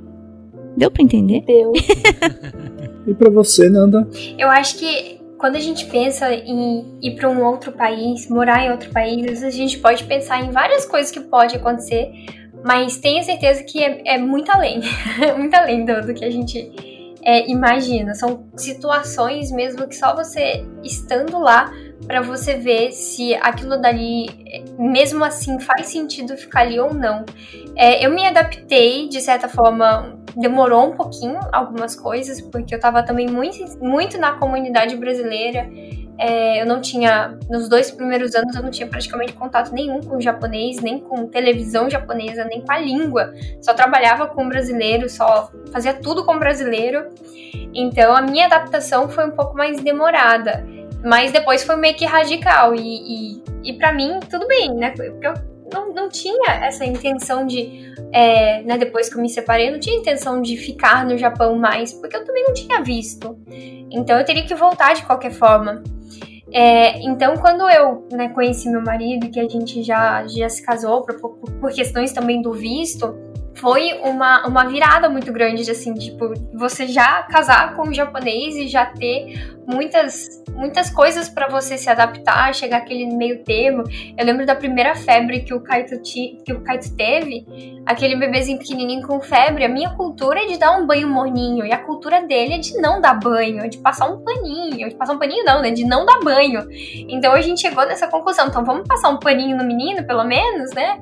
Deu 0.76 0.90
para 0.90 1.02
entender? 1.02 1.42
Deu. 1.42 1.72
E 3.06 3.14
para 3.14 3.30
você, 3.30 3.68
Nanda? 3.68 4.06
Eu 4.38 4.48
acho 4.48 4.78
que 4.78 5.20
quando 5.38 5.56
a 5.56 5.60
gente 5.60 5.86
pensa 5.86 6.32
em 6.32 6.98
ir 7.02 7.16
para 7.16 7.28
um 7.30 7.42
outro 7.42 7.72
país, 7.72 8.28
morar 8.28 8.64
em 8.64 8.70
outro 8.70 8.90
país, 8.90 9.42
a 9.42 9.50
gente 9.50 9.78
pode 9.78 10.04
pensar 10.04 10.44
em 10.44 10.50
várias 10.50 10.84
coisas 10.84 11.10
que 11.10 11.18
pode 11.18 11.56
acontecer, 11.56 12.10
mas 12.62 12.98
tenha 12.98 13.22
certeza 13.22 13.64
que 13.64 13.82
é, 13.82 14.14
é 14.14 14.18
muito 14.18 14.50
além, 14.52 14.80
muito 15.36 15.54
além 15.54 15.84
do, 15.84 16.06
do 16.06 16.12
que 16.12 16.24
a 16.24 16.30
gente 16.30 16.70
é, 17.22 17.50
imagina. 17.50 18.14
São 18.14 18.44
situações 18.54 19.50
mesmo 19.50 19.88
que 19.88 19.96
só 19.96 20.14
você 20.14 20.64
estando 20.84 21.38
lá 21.38 21.72
para 22.06 22.20
você 22.20 22.54
ver 22.54 22.92
se 22.92 23.34
aquilo 23.34 23.80
dali, 23.80 24.26
mesmo 24.78 25.24
assim, 25.24 25.58
faz 25.60 25.86
sentido 25.88 26.36
ficar 26.36 26.62
ali 26.62 26.80
ou 26.80 26.92
não. 26.92 27.24
É, 27.76 28.04
eu 28.04 28.10
me 28.10 28.26
adaptei, 28.26 29.08
de 29.08 29.20
certa 29.20 29.48
forma, 29.48 30.18
demorou 30.36 30.88
um 30.88 30.96
pouquinho 30.96 31.38
algumas 31.52 31.94
coisas, 31.94 32.40
porque 32.40 32.74
eu 32.74 32.78
estava 32.78 33.02
também 33.02 33.28
muito, 33.28 33.58
muito 33.80 34.18
na 34.18 34.32
comunidade 34.32 34.96
brasileira. 34.96 35.68
É, 36.18 36.60
eu 36.60 36.66
não 36.66 36.82
tinha, 36.82 37.38
nos 37.48 37.66
dois 37.66 37.90
primeiros 37.90 38.34
anos, 38.34 38.54
eu 38.54 38.62
não 38.62 38.70
tinha 38.70 38.86
praticamente 38.86 39.32
contato 39.32 39.72
nenhum 39.72 40.00
com 40.00 40.20
japonês, 40.20 40.78
nem 40.80 40.98
com 40.98 41.26
televisão 41.26 41.88
japonesa, 41.88 42.44
nem 42.44 42.60
com 42.60 42.70
a 42.70 42.78
língua. 42.78 43.32
Só 43.62 43.72
trabalhava 43.72 44.26
com 44.26 44.46
brasileiro, 44.46 45.08
só 45.08 45.50
fazia 45.72 45.94
tudo 45.94 46.24
com 46.24 46.38
brasileiro. 46.38 47.08
Então 47.72 48.14
a 48.14 48.20
minha 48.20 48.46
adaptação 48.46 49.08
foi 49.08 49.26
um 49.26 49.30
pouco 49.30 49.56
mais 49.56 49.80
demorada. 49.80 50.62
Mas 51.04 51.32
depois 51.32 51.62
foi 51.64 51.76
meio 51.76 51.94
que 51.94 52.04
radical. 52.04 52.74
E, 52.74 52.80
e, 52.80 53.42
e 53.64 53.72
para 53.74 53.92
mim, 53.92 54.20
tudo 54.30 54.46
bem, 54.46 54.74
né? 54.74 54.90
Porque 54.90 55.26
eu 55.26 55.34
não, 55.72 55.92
não 55.92 56.08
tinha 56.08 56.52
essa 56.62 56.84
intenção 56.84 57.46
de. 57.46 57.90
É, 58.12 58.62
né, 58.62 58.76
depois 58.76 59.08
que 59.08 59.16
eu 59.16 59.22
me 59.22 59.28
separei, 59.28 59.68
eu 59.68 59.72
não 59.72 59.80
tinha 59.80 59.96
intenção 59.96 60.42
de 60.42 60.56
ficar 60.56 61.06
no 61.06 61.16
Japão 61.16 61.56
mais, 61.56 61.92
porque 61.92 62.16
eu 62.16 62.24
também 62.24 62.44
não 62.44 62.52
tinha 62.52 62.82
visto. 62.82 63.38
Então 63.90 64.18
eu 64.18 64.24
teria 64.24 64.44
que 64.44 64.54
voltar 64.54 64.94
de 64.94 65.04
qualquer 65.04 65.32
forma. 65.32 65.82
É, 66.52 67.00
então, 67.02 67.36
quando 67.36 67.68
eu 67.70 68.08
né, 68.10 68.28
conheci 68.30 68.68
meu 68.68 68.82
marido, 68.82 69.30
que 69.30 69.38
a 69.38 69.48
gente 69.48 69.82
já, 69.82 70.26
já 70.26 70.48
se 70.48 70.62
casou 70.64 71.02
por, 71.02 71.14
por, 71.60 71.72
questões 71.72 72.12
também 72.12 72.42
do 72.42 72.52
visto, 72.52 73.16
foi 73.60 73.92
uma, 74.02 74.46
uma 74.46 74.64
virada 74.66 75.08
muito 75.08 75.32
grande, 75.32 75.64
de, 75.64 75.70
assim, 75.70 75.92
tipo, 75.94 76.32
você 76.54 76.88
já 76.88 77.22
casar 77.24 77.76
com 77.76 77.88
um 77.88 77.92
japonês 77.92 78.56
e 78.56 78.66
já 78.66 78.86
ter 78.86 79.54
muitas 79.66 80.40
muitas 80.60 80.90
coisas 80.90 81.28
para 81.28 81.48
você 81.48 81.78
se 81.78 81.88
adaptar, 81.88 82.54
chegar 82.54 82.78
aquele 82.78 83.06
meio 83.06 83.42
termo. 83.44 83.82
Eu 84.16 84.26
lembro 84.26 84.44
da 84.44 84.54
primeira 84.54 84.94
febre 84.94 85.40
que 85.40 85.54
o 85.54 85.60
Kaito, 85.60 85.96
ti, 86.02 86.38
que 86.44 86.52
o 86.52 86.60
Kaito 86.60 86.94
teve, 86.96 87.46
aquele 87.86 88.16
bebezinho 88.16 88.58
pequenininho 88.58 89.06
com 89.06 89.20
febre. 89.20 89.64
A 89.64 89.68
minha 89.68 89.90
cultura 89.90 90.42
é 90.42 90.46
de 90.46 90.58
dar 90.58 90.72
um 90.72 90.86
banho 90.86 91.08
morninho 91.08 91.64
e 91.64 91.72
a 91.72 91.78
cultura 91.78 92.22
dele 92.26 92.54
é 92.54 92.58
de 92.58 92.78
não 92.78 93.00
dar 93.00 93.14
banho, 93.14 93.68
de 93.70 93.78
passar 93.78 94.10
um 94.10 94.22
paninho, 94.22 94.88
de 94.88 94.94
passar 94.94 95.14
um 95.14 95.18
paninho 95.18 95.44
não, 95.44 95.62
né, 95.62 95.70
de 95.70 95.84
não 95.84 96.04
dar 96.04 96.20
banho. 96.20 96.66
Então 97.08 97.32
a 97.32 97.40
gente 97.40 97.60
chegou 97.60 97.86
nessa 97.86 98.08
conclusão, 98.08 98.48
então 98.48 98.64
vamos 98.64 98.86
passar 98.86 99.08
um 99.08 99.18
paninho 99.18 99.56
no 99.56 99.64
menino, 99.64 100.04
pelo 100.06 100.24
menos, 100.24 100.72
né? 100.72 101.00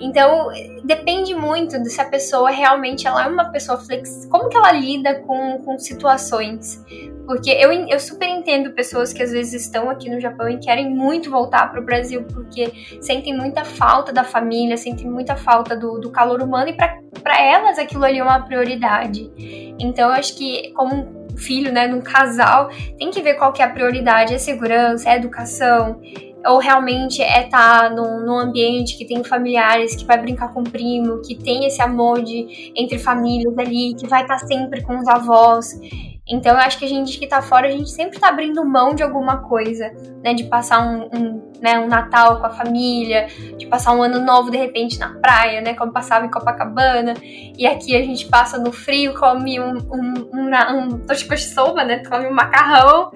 Então 0.00 0.48
depende 0.84 1.34
muito 1.34 1.82
de 1.82 1.88
se 1.88 2.00
a 2.00 2.04
pessoa 2.04 2.50
realmente 2.50 3.06
ela 3.06 3.24
é 3.24 3.26
uma 3.26 3.46
pessoa 3.50 3.78
flexível, 3.78 4.28
como 4.28 4.48
que 4.48 4.56
ela 4.56 4.70
lida 4.70 5.14
com, 5.20 5.58
com 5.64 5.78
situações. 5.78 6.84
Porque 7.26 7.50
eu, 7.50 7.72
eu 7.72 7.98
super 7.98 8.28
entendo 8.28 8.72
pessoas 8.72 9.10
que 9.10 9.22
às 9.22 9.32
vezes 9.32 9.62
estão 9.62 9.88
aqui 9.88 10.10
no 10.10 10.20
Japão 10.20 10.46
e 10.46 10.58
querem 10.58 10.94
muito 10.94 11.30
voltar 11.30 11.70
para 11.70 11.80
o 11.80 11.84
Brasil, 11.84 12.22
porque 12.24 12.70
sentem 13.00 13.34
muita 13.34 13.64
falta 13.64 14.12
da 14.12 14.22
família, 14.22 14.76
sentem 14.76 15.10
muita 15.10 15.34
falta 15.34 15.74
do, 15.74 15.98
do 15.98 16.10
calor 16.10 16.42
humano, 16.42 16.68
e 16.68 16.74
para 16.74 17.42
elas 17.42 17.78
aquilo 17.78 18.04
ali 18.04 18.18
é 18.18 18.22
uma 18.22 18.40
prioridade. 18.40 19.32
Então 19.78 20.10
eu 20.10 20.14
acho 20.14 20.36
que, 20.36 20.70
como 20.74 21.24
filho, 21.34 21.72
né, 21.72 21.86
num 21.86 22.02
casal, 22.02 22.68
tem 22.98 23.10
que 23.10 23.22
ver 23.22 23.34
qual 23.34 23.52
que 23.52 23.62
é 23.62 23.64
a 23.64 23.70
prioridade, 23.70 24.34
é 24.34 24.38
segurança, 24.38 25.08
é 25.08 25.16
educação, 25.16 26.00
ou 26.46 26.58
realmente 26.58 27.22
é 27.22 27.44
estar 27.44 27.82
tá 27.82 27.90
num, 27.90 28.20
num, 28.20 28.38
ambiente 28.38 28.96
que 28.96 29.04
tem 29.04 29.22
familiares, 29.24 29.96
que 29.96 30.04
vai 30.04 30.20
brincar 30.20 30.52
com 30.52 30.60
o 30.60 30.70
primo, 30.70 31.20
que 31.22 31.34
tem 31.34 31.66
esse 31.66 31.80
amor 31.80 32.22
de, 32.22 32.72
entre 32.76 32.98
famílias 32.98 33.56
ali, 33.58 33.94
que 33.94 34.06
vai 34.06 34.22
estar 34.22 34.38
tá 34.38 34.46
sempre 34.46 34.82
com 34.82 34.98
os 34.98 35.08
avós. 35.08 35.78
Então 36.26 36.52
eu 36.52 36.58
acho 36.58 36.78
que 36.78 36.86
a 36.86 36.88
gente 36.88 37.18
que 37.18 37.26
tá 37.26 37.42
fora, 37.42 37.68
a 37.68 37.70
gente 37.70 37.90
sempre 37.90 38.18
tá 38.18 38.28
abrindo 38.28 38.64
mão 38.64 38.94
de 38.94 39.02
alguma 39.02 39.42
coisa, 39.42 39.92
né? 40.22 40.32
De 40.32 40.44
passar 40.44 40.80
um, 40.80 41.04
um, 41.14 41.52
né, 41.60 41.78
um 41.78 41.86
Natal 41.86 42.40
com 42.40 42.46
a 42.46 42.50
família, 42.50 43.26
de 43.58 43.66
passar 43.66 43.92
um 43.92 44.02
ano 44.02 44.18
novo 44.20 44.50
de 44.50 44.56
repente 44.56 44.98
na 44.98 45.10
praia, 45.18 45.60
né? 45.60 45.74
Como 45.74 45.92
passava 45.92 46.24
em 46.24 46.30
Copacabana. 46.30 47.14
E 47.22 47.66
aqui 47.66 47.94
a 47.94 48.02
gente 48.02 48.26
passa 48.26 48.58
no 48.58 48.72
frio, 48.72 49.14
come 49.14 49.60
um, 49.60 49.74
um, 49.74 50.28
um, 50.32 50.50
um, 50.50 50.94
um 50.94 51.74
né? 51.84 52.02
Come 52.08 52.26
um 52.26 52.34
macarrão. 52.34 53.10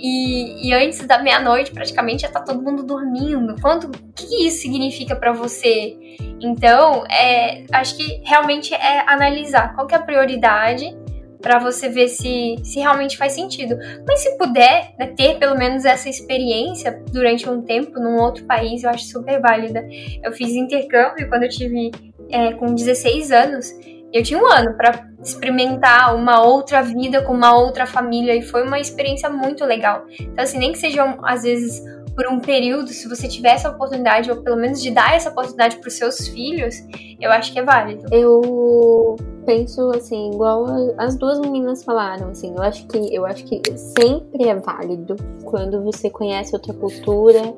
E, 0.00 0.68
e 0.68 0.72
antes 0.72 1.04
da 1.06 1.18
meia-noite, 1.18 1.72
praticamente, 1.72 2.22
já 2.22 2.28
tá 2.28 2.40
todo 2.40 2.62
mundo 2.62 2.84
dormindo. 2.84 3.60
Quanto, 3.60 3.88
o 3.88 4.12
que 4.14 4.46
isso 4.46 4.62
significa 4.62 5.16
para 5.16 5.32
você? 5.32 5.96
Então, 6.40 7.04
é, 7.06 7.64
acho 7.72 7.96
que 7.96 8.22
realmente 8.24 8.72
é 8.74 9.00
analisar 9.08 9.74
qual 9.74 9.88
que 9.88 9.94
é 9.94 9.98
a 9.98 10.02
prioridade 10.02 10.96
para 11.40 11.58
você 11.58 11.88
ver 11.88 12.08
se, 12.08 12.56
se 12.62 12.80
realmente 12.80 13.16
faz 13.16 13.32
sentido. 13.32 13.76
Mas 14.06 14.20
se 14.20 14.36
puder 14.36 14.94
né, 14.98 15.06
ter 15.16 15.38
pelo 15.38 15.56
menos 15.56 15.84
essa 15.84 16.08
experiência 16.08 17.02
durante 17.12 17.48
um 17.48 17.62
tempo 17.62 17.98
num 18.00 18.16
outro 18.16 18.44
país, 18.44 18.82
eu 18.82 18.90
acho 18.90 19.04
super 19.04 19.40
válida. 19.40 19.86
Eu 20.22 20.32
fiz 20.32 20.50
intercâmbio 20.50 21.28
quando 21.28 21.44
eu 21.44 21.48
tive 21.48 21.90
é, 22.30 22.52
com 22.54 22.74
16 22.74 23.30
anos. 23.30 23.72
Eu 24.12 24.22
tinha 24.22 24.40
um 24.40 24.46
ano 24.46 24.74
para 24.76 25.06
experimentar 25.22 26.14
uma 26.14 26.42
outra 26.42 26.82
vida 26.82 27.22
com 27.22 27.34
uma 27.34 27.54
outra 27.54 27.86
família 27.86 28.34
e 28.34 28.42
foi 28.42 28.64
uma 28.64 28.80
experiência 28.80 29.28
muito 29.28 29.64
legal. 29.64 30.06
Então, 30.18 30.42
assim, 30.42 30.58
nem 30.58 30.72
que 30.72 30.78
seja 30.78 31.16
às 31.22 31.42
vezes 31.42 31.82
por 32.18 32.26
um 32.26 32.40
período, 32.40 32.88
se 32.88 33.06
você 33.06 33.28
tiver 33.28 33.50
essa 33.50 33.70
oportunidade, 33.70 34.28
ou 34.28 34.42
pelo 34.42 34.56
menos 34.56 34.82
de 34.82 34.90
dar 34.90 35.14
essa 35.14 35.30
oportunidade 35.30 35.76
para 35.76 35.86
os 35.86 35.94
seus 35.94 36.26
filhos, 36.26 36.74
eu 37.20 37.30
acho 37.30 37.52
que 37.52 37.60
é 37.60 37.62
válido. 37.62 38.06
Eu 38.10 39.14
penso 39.48 39.90
assim, 39.92 40.30
igual 40.30 40.66
as 40.98 41.16
duas 41.16 41.40
meninas 41.40 41.82
falaram, 41.82 42.28
assim, 42.28 42.54
eu 42.54 42.62
acho 42.62 42.86
que 42.86 43.14
eu 43.14 43.24
acho 43.24 43.42
que 43.46 43.62
sempre 43.78 44.46
é 44.46 44.54
válido 44.54 45.16
quando 45.42 45.82
você 45.82 46.10
conhece 46.10 46.54
outra 46.54 46.74
cultura, 46.74 47.54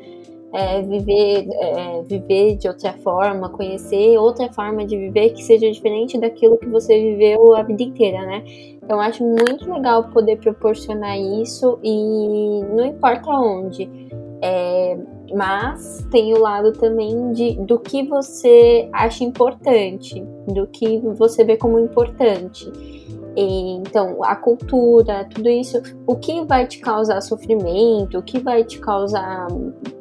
é, 0.53 0.81
viver, 0.83 1.49
é, 1.51 2.03
viver 2.03 2.57
de 2.59 2.69
outra 2.69 2.93
forma, 2.93 3.49
conhecer 3.49 4.17
outra 4.19 4.53
forma 4.53 4.87
de 4.87 4.97
viver 4.97 5.31
que 5.31 5.43
seja 5.43 5.69
diferente 5.69 6.17
daquilo 6.17 6.59
que 6.59 6.69
você 6.69 6.97
viveu 6.97 7.57
a 7.57 7.65
vida 7.65 7.83
inteira, 7.83 8.25
né? 8.25 8.45
Então, 8.77 8.97
eu 8.97 9.01
acho 9.01 9.25
muito 9.25 9.73
legal 9.73 10.05
poder 10.11 10.39
proporcionar 10.39 11.19
isso 11.19 11.77
e 11.83 12.63
não 12.73 12.85
importa 12.85 13.31
onde. 13.31 13.91
É, 14.41 14.97
mas 15.35 16.07
tem 16.11 16.35
o 16.35 16.39
lado 16.39 16.73
também 16.73 17.33
de, 17.33 17.57
do 17.65 17.79
que 17.79 18.03
você 18.03 18.89
acha 18.93 19.25
importante, 19.25 20.23
do 20.47 20.67
que 20.67 20.99
você 20.99 21.45
vê 21.45 21.57
como 21.57 21.79
importante. 21.79 22.71
Então, 23.37 24.23
a 24.25 24.35
cultura, 24.35 25.27
tudo 25.33 25.49
isso, 25.49 25.81
o 26.07 26.17
que 26.17 26.45
vai 26.45 26.67
te 26.67 26.79
causar 26.81 27.21
sofrimento, 27.21 28.19
o 28.19 28.23
que 28.23 28.41
vai 28.41 28.65
te 28.65 28.79
causar. 28.79 29.47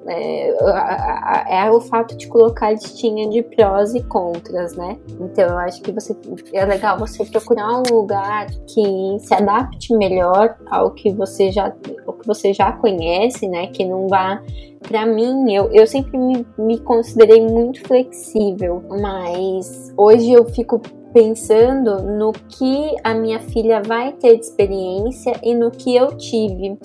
É, 0.08 1.66
é 1.66 1.72
o 1.72 1.80
fato 1.80 2.18
de 2.18 2.28
colocar 2.28 2.68
a 2.68 2.72
listinha 2.72 3.30
de 3.30 3.44
prós 3.44 3.94
e 3.94 4.02
contras, 4.02 4.76
né? 4.76 4.98
Então, 5.20 5.48
eu 5.48 5.58
acho 5.60 5.82
que 5.82 5.92
você, 5.92 6.16
é 6.52 6.66
legal 6.66 6.98
você 6.98 7.24
procurar 7.26 7.80
um 7.80 7.84
lugar 7.92 8.48
que 8.68 9.20
se 9.20 9.34
adapte 9.34 9.96
melhor 9.96 10.58
ao 10.72 10.92
que 10.92 11.12
você 11.12 11.52
já, 11.52 11.72
ao 12.08 12.14
que 12.14 12.26
você 12.26 12.54
já 12.54 12.72
conhece, 12.72 13.48
né? 13.48 13.68
Que 13.68 13.86
não 13.86 14.08
vá 14.08 14.42
para 14.82 15.06
mim, 15.06 15.52
eu, 15.54 15.70
eu 15.72 15.86
sempre 15.86 16.18
me, 16.18 16.46
me 16.58 16.80
considerei 16.80 17.46
muito 17.46 17.82
flexível, 17.86 18.82
mas 18.90 19.94
hoje 19.98 20.32
eu 20.32 20.46
fico 20.46 20.82
pensando 21.14 22.02
no 22.04 22.32
que 22.32 22.96
a 23.04 23.14
minha 23.14 23.40
filha 23.40 23.82
vai 23.82 24.14
ter 24.14 24.38
de 24.38 24.46
experiência 24.46 25.34
e 25.44 25.54
no 25.54 25.72
que 25.72 25.96
eu 25.96 26.16
tive. 26.18 26.78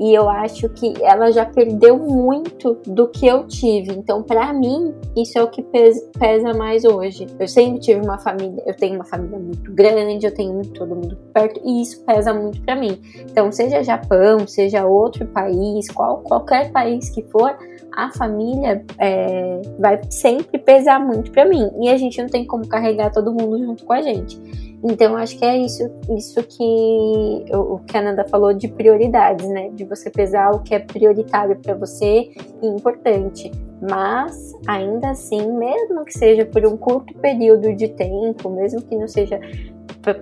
E 0.00 0.14
eu 0.14 0.30
acho 0.30 0.66
que 0.70 0.94
ela 1.02 1.30
já 1.30 1.44
perdeu 1.44 1.98
muito 1.98 2.78
do 2.86 3.06
que 3.06 3.26
eu 3.26 3.46
tive. 3.46 3.92
Então, 3.92 4.22
para 4.22 4.50
mim, 4.50 4.94
isso 5.14 5.38
é 5.38 5.42
o 5.42 5.50
que 5.50 5.62
pesa 5.62 6.54
mais 6.54 6.86
hoje. 6.86 7.26
Eu 7.38 7.46
sempre 7.46 7.80
tive 7.80 8.00
uma 8.00 8.18
família, 8.18 8.62
eu 8.66 8.74
tenho 8.74 8.94
uma 8.94 9.04
família 9.04 9.38
muito 9.38 9.70
grande, 9.74 10.24
eu 10.24 10.32
tenho 10.32 10.62
todo 10.68 10.96
mundo 10.96 11.18
perto, 11.34 11.60
e 11.62 11.82
isso 11.82 12.02
pesa 12.06 12.32
muito 12.32 12.62
para 12.62 12.76
mim. 12.76 12.98
Então, 13.30 13.52
seja 13.52 13.82
Japão, 13.82 14.46
seja 14.46 14.86
outro 14.86 15.26
país, 15.26 15.90
qual, 15.90 16.22
qualquer 16.22 16.72
país 16.72 17.10
que 17.10 17.22
for, 17.24 17.54
a 17.92 18.10
família 18.12 18.84
é, 18.98 19.60
vai 19.78 20.00
sempre 20.10 20.58
pesar 20.58 20.98
muito 20.98 21.30
para 21.30 21.44
mim. 21.44 21.70
E 21.80 21.88
a 21.88 21.96
gente 21.96 22.20
não 22.20 22.28
tem 22.28 22.44
como 22.46 22.66
carregar 22.66 23.10
todo 23.10 23.32
mundo 23.32 23.58
junto 23.58 23.84
com 23.84 23.92
a 23.92 24.02
gente. 24.02 24.40
Então, 24.82 25.14
acho 25.14 25.36
que 25.38 25.44
é 25.44 25.58
isso, 25.58 25.90
isso 26.16 26.42
que 26.42 27.44
o 27.54 27.78
que 27.80 27.96
a 27.96 28.02
Nanda 28.02 28.26
falou 28.26 28.54
de 28.54 28.66
prioridades, 28.66 29.46
né? 29.46 29.68
De 29.70 29.84
você 29.84 30.08
pesar 30.08 30.52
o 30.52 30.60
que 30.60 30.74
é 30.74 30.78
prioritário 30.78 31.56
para 31.56 31.74
você 31.74 32.30
e 32.62 32.66
importante. 32.66 33.50
Mas, 33.82 34.54
ainda 34.66 35.10
assim, 35.10 35.52
mesmo 35.52 36.04
que 36.04 36.12
seja 36.12 36.46
por 36.46 36.66
um 36.66 36.76
curto 36.78 37.12
período 37.14 37.74
de 37.74 37.88
tempo, 37.88 38.48
mesmo 38.48 38.80
que 38.80 38.96
não 38.96 39.06
seja 39.08 39.38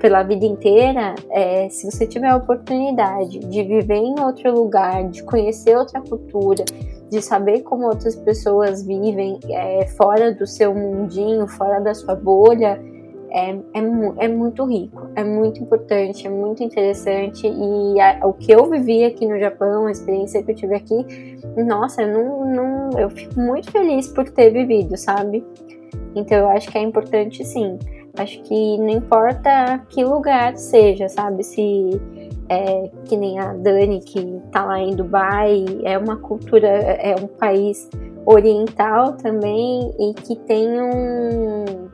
pela 0.01 0.25
vida 0.25 0.45
inteira, 0.45 1.15
é, 1.31 1.69
se 1.69 1.89
você 1.89 2.05
tiver 2.05 2.29
a 2.29 2.37
oportunidade 2.37 3.39
de 3.39 3.63
viver 3.63 3.97
em 3.97 4.19
outro 4.19 4.53
lugar, 4.53 5.09
de 5.09 5.23
conhecer 5.23 5.77
outra 5.77 6.01
cultura, 6.01 6.65
de 7.11 7.23
saber 7.23 7.61
como 7.63 7.87
outras 7.87 8.15
pessoas 8.15 8.85
vivem 8.85 9.39
é, 9.49 9.87
fora 9.87 10.33
do 10.33 10.47
seu 10.47 10.75
mundinho, 10.75 11.47
fora 11.47 11.81
da 11.81 11.95
sua 11.95 12.15
bolha, 12.15 12.81
é, 13.31 13.51
é, 13.51 13.81
é, 14.19 14.29
muito 14.29 14.65
rico, 14.65 15.09
é 15.15 15.23
muito 15.23 15.63
importante, 15.63 16.27
é 16.27 16.31
muito 16.31 16.63
interessante. 16.63 17.47
E 17.47 18.01
a, 18.01 18.27
o 18.27 18.33
que 18.33 18.53
eu 18.53 18.69
vivi 18.71 19.05
aqui 19.05 19.27
no 19.27 19.39
Japão, 19.39 19.87
a 19.87 19.91
experiência 19.91 20.43
que 20.43 20.53
eu 20.53 20.55
tive 20.55 20.75
aqui, 20.75 21.05
nossa, 21.57 22.03
eu, 22.03 22.13
não, 22.13 22.47
não, 22.47 22.99
eu 22.99 23.11
fico 23.11 23.39
muito 23.39 23.71
feliz 23.71 24.09
por 24.09 24.29
ter 24.31 24.51
vivido, 24.51 24.97
sabe? 24.97 25.45
Então 26.15 26.39
eu 26.39 26.49
acho 26.49 26.71
que 26.71 26.79
é 26.79 26.83
importante 26.83 27.45
sim. 27.45 27.79
Acho 28.17 28.43
que 28.43 28.79
não 28.79 28.91
importa 28.91 29.85
que 29.91 30.03
lugar 30.03 30.57
seja, 30.57 31.09
sabe? 31.09 31.45
Se 31.45 32.01
é 32.49 32.91
que 33.05 33.17
nem 33.17 33.39
a 33.39 33.53
Dani, 33.53 34.01
que 34.01 34.41
tá 34.51 34.65
lá 34.65 34.81
em 34.81 34.95
Dubai, 34.95 35.65
é 35.85 35.99
uma 35.99 36.17
cultura, 36.17 36.69
é 36.69 37.15
um 37.17 37.27
país 37.27 37.89
oriental 38.27 39.15
também 39.15 39.91
e 39.99 40.15
que 40.15 40.37
tem 40.37 40.69
um 40.81 41.89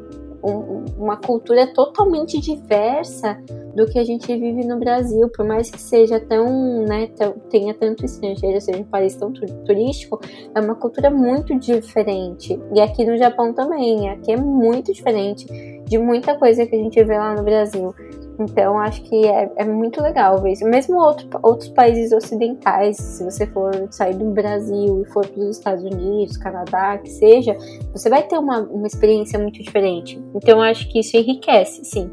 um, 0.44 0.85
uma 0.98 1.16
cultura 1.16 1.66
totalmente 1.66 2.39
diversa 2.39 3.40
do 3.74 3.86
que 3.86 3.98
a 3.98 4.05
gente 4.05 4.26
vive 4.26 4.64
no 4.64 4.78
Brasil, 4.78 5.28
por 5.31 5.44
mais 5.44 5.70
que 5.70 5.81
seja 5.81 6.20
tão, 6.20 6.85
né, 6.85 7.09
tenha 7.51 7.72
tanto 7.74 8.05
estrangeiro, 8.05 8.60
seja 8.60 8.78
um 8.78 8.85
país 8.85 9.16
tão 9.16 9.32
turístico, 9.32 10.20
é 10.55 10.60
uma 10.60 10.74
cultura 10.74 11.10
muito 11.10 11.59
diferente. 11.59 12.60
E 12.72 12.81
aqui 12.81 13.05
no 13.05 13.16
Japão 13.16 13.52
também, 13.52 14.10
aqui 14.10 14.32
é 14.32 14.36
muito 14.36 14.93
diferente 14.93 15.47
de 15.86 15.98
muita 15.98 16.36
coisa 16.36 16.66
que 16.66 16.76
a 16.76 16.78
gente 16.78 17.02
vê 17.02 17.16
lá 17.16 17.35
no 17.35 17.43
Brasil. 17.43 17.94
Então, 18.39 18.78
acho 18.78 19.02
que 19.02 19.27
é, 19.27 19.51
é 19.56 19.65
muito 19.65 20.01
legal 20.02 20.43
ver 20.43 20.52
isso. 20.52 20.65
Mesmo 20.65 20.97
outro, 20.97 21.28
outros 21.43 21.69
países 21.69 22.12
ocidentais, 22.12 22.97
se 22.97 23.24
você 23.24 23.47
for 23.47 23.73
sair 23.90 24.15
do 24.15 24.24
Brasil 24.31 25.02
e 25.02 25.12
for 25.12 25.27
para 25.27 25.43
os 25.43 25.56
Estados 25.56 25.85
Unidos, 25.85 26.36
Canadá, 26.36 26.98
que 26.98 27.11
seja, 27.11 27.56
você 27.93 28.11
vai 28.11 28.23
ter 28.23 28.36
uma, 28.39 28.61
uma 28.61 28.86
experiência 28.86 29.39
muito 29.39 29.62
diferente. 29.62 30.20
Então, 30.35 30.61
acho 30.61 30.90
que 30.90 31.01
isso 31.01 31.16
enriquece, 31.16 31.85
sim. 31.85 32.11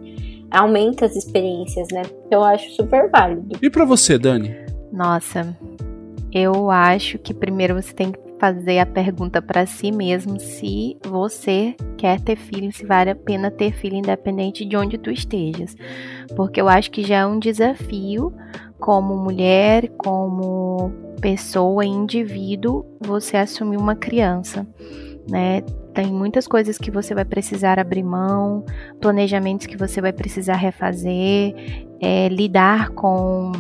Aumenta 0.52 1.06
as 1.06 1.16
experiências, 1.16 1.88
né? 1.92 2.04
Então, 2.26 2.40
eu 2.40 2.44
acho 2.44 2.70
super 2.72 3.10
válido. 3.10 3.58
E 3.62 3.70
para 3.70 3.86
você, 3.86 4.18
Dani? 4.18 4.56
Nossa, 4.92 5.58
eu 6.32 6.70
acho 6.70 7.18
que 7.18 7.34
primeiro 7.34 7.82
você 7.82 7.94
tem 7.94 8.12
que 8.12 8.20
fazer 8.42 8.80
a 8.80 8.88
pergunta 8.88 9.40
para 9.40 9.68
si 9.68 9.92
mesmo 9.92 10.40
se 10.40 10.98
você 11.08 11.76
quer 11.96 12.20
ter 12.20 12.36
filho, 12.36 12.72
se 12.74 12.84
vale 12.84 13.12
a 13.12 13.16
pena 13.16 13.52
ter 13.52 13.72
filho 13.72 13.96
independente 13.96 14.66
de 14.66 14.76
onde 14.76 14.98
tu 14.98 15.12
estejas. 15.12 15.76
Porque 16.36 16.60
eu 16.60 16.68
acho 16.68 16.90
que 16.90 17.04
já 17.04 17.18
é 17.18 17.26
um 17.26 17.38
desafio 17.38 18.34
como 18.80 19.16
mulher, 19.16 19.90
como 19.90 20.92
pessoa, 21.22 21.86
indivíduo, 21.86 22.84
você 23.00 23.38
assumir 23.38 23.78
uma 23.78 23.96
criança, 23.96 24.68
né? 25.30 25.62
Tem 25.94 26.08
muitas 26.08 26.48
coisas 26.48 26.80
que 26.80 26.90
você 26.90 27.14
vai 27.14 27.26
precisar 27.26 27.78
abrir 27.78 28.02
mão, 28.02 28.66
planejamentos 29.00 29.68
que 29.68 29.78
você 29.78 30.02
vai 30.02 30.14
precisar 30.14 30.56
refazer, 30.56 31.54
é, 32.02 32.28
lidar 32.28 32.90
com 32.90 33.52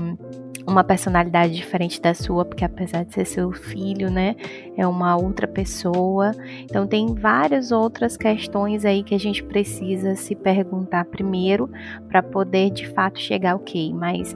uma 0.68 0.84
personalidade 0.84 1.54
diferente 1.54 2.02
da 2.02 2.14
sua, 2.14 2.46
porque 2.46 2.64
apesar 2.64 3.04
de 3.04 3.14
ser 3.14 3.26
seu 3.26 3.52
filho, 3.52 4.10
né, 4.10 4.36
é 4.78 4.86
uma 4.86 5.16
outra 5.16 5.48
pessoa. 5.48 6.32
Então 6.64 6.88
tem 6.88 7.14
várias 7.14 7.72
outras 7.72 8.18
questões 8.18 8.86
aí 8.86 9.04
que 9.04 9.16
a 9.16 9.20
gente 9.20 9.44
precisa 9.44 10.16
se 10.16 10.36
perguntar 10.36 11.06
primeiro 11.06 11.70
para 12.08 12.22
poder 12.22 12.70
de 12.70 12.88
fato 12.88 13.20
chegar 13.20 13.56
ok, 13.56 13.94
mas 13.94 14.36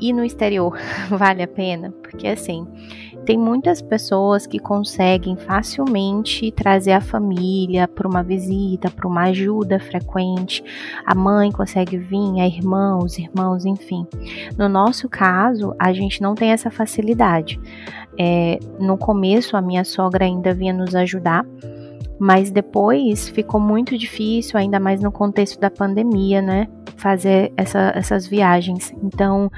e 0.00 0.12
no 0.12 0.24
exterior 0.24 0.78
vale 1.10 1.42
a 1.42 1.48
pena? 1.48 1.90
Porque 2.02 2.26
assim, 2.26 2.66
tem 3.24 3.38
muitas 3.38 3.80
pessoas 3.80 4.46
que 4.46 4.58
conseguem 4.58 5.36
facilmente 5.36 6.52
trazer 6.52 6.92
a 6.92 7.00
família 7.00 7.88
para 7.88 8.06
uma 8.06 8.22
visita, 8.22 8.90
para 8.90 9.08
uma 9.08 9.24
ajuda 9.24 9.80
frequente. 9.80 10.62
A 11.04 11.14
mãe 11.14 11.50
consegue 11.50 11.96
vir, 11.96 12.40
a 12.40 12.46
irmã, 12.46 12.98
os 12.98 13.18
irmãos, 13.18 13.64
enfim. 13.64 14.06
No 14.56 14.68
nosso 14.68 15.08
caso, 15.08 15.74
a 15.78 15.92
gente 15.92 16.20
não 16.20 16.34
tem 16.34 16.50
essa 16.50 16.70
facilidade. 16.70 17.58
É, 18.18 18.58
no 18.78 18.96
começo, 18.96 19.56
a 19.56 19.62
minha 19.62 19.84
sogra 19.84 20.24
ainda 20.24 20.54
vinha 20.54 20.72
nos 20.72 20.94
ajudar, 20.94 21.44
mas 22.18 22.50
depois 22.50 23.28
ficou 23.28 23.60
muito 23.60 23.98
difícil, 23.98 24.58
ainda 24.58 24.78
mais 24.78 25.02
no 25.02 25.10
contexto 25.10 25.58
da 25.58 25.70
pandemia, 25.70 26.40
né? 26.40 26.68
Fazer 26.96 27.52
essa, 27.56 27.92
essas 27.94 28.26
viagens. 28.26 28.94
Então 29.02 29.50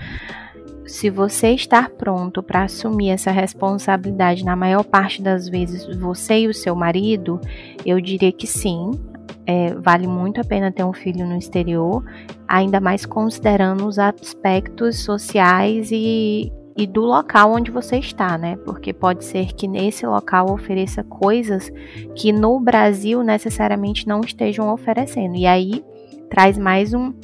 se 0.87 1.11
você 1.11 1.51
estar 1.51 1.91
pronto 1.91 2.43
para 2.43 2.65
assumir 2.65 3.11
essa 3.11 3.31
responsabilidade 3.31 4.45
na 4.45 4.55
maior 4.55 4.85
parte 4.85 5.21
das 5.21 5.49
vezes, 5.49 5.85
você 5.97 6.41
e 6.41 6.49
o 6.49 6.55
seu 6.55 6.75
marido, 6.75 7.41
eu 7.85 8.01
diria 8.01 8.33
que 8.33 8.47
sim. 8.47 8.93
É, 9.49 9.75
vale 9.75 10.09
muito 10.09 10.41
a 10.41 10.45
pena 10.45 10.73
ter 10.73 10.85
um 10.85 10.93
filho 10.93 11.25
no 11.25 11.37
exterior, 11.37 12.05
ainda 12.49 12.81
mais 12.81 13.07
considerando 13.07 13.87
os 13.87 13.97
aspectos 13.97 15.05
sociais 15.05 15.91
e, 15.93 16.53
e 16.77 16.85
do 16.85 17.03
local 17.03 17.53
onde 17.53 17.71
você 17.71 17.97
está, 17.97 18.37
né? 18.37 18.57
Porque 18.65 18.93
pode 18.93 19.25
ser 19.25 19.53
que 19.55 19.69
nesse 19.69 20.05
local 20.05 20.51
ofereça 20.51 21.05
coisas 21.05 21.71
que 22.17 22.33
no 22.33 22.59
Brasil 22.59 23.23
necessariamente 23.23 24.09
não 24.09 24.21
estejam 24.21 24.73
oferecendo. 24.73 25.37
E 25.37 25.47
aí 25.47 25.85
traz 26.29 26.59
mais 26.59 26.93
um, 26.93 27.15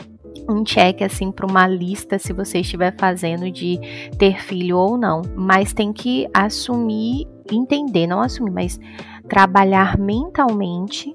um 0.48 0.64
check 0.64 1.02
assim 1.02 1.30
para 1.30 1.46
uma 1.46 1.66
lista 1.66 2.18
se 2.18 2.32
você 2.32 2.60
estiver 2.60 2.94
fazendo 2.98 3.50
de 3.50 3.78
ter 4.18 4.42
filho 4.42 4.76
ou 4.78 4.96
não, 4.96 5.22
mas 5.34 5.72
tem 5.72 5.92
que 5.92 6.26
assumir, 6.34 7.26
entender, 7.50 8.06
não 8.06 8.20
assumir, 8.20 8.50
mas 8.50 8.80
trabalhar 9.28 9.98
mentalmente 9.98 11.14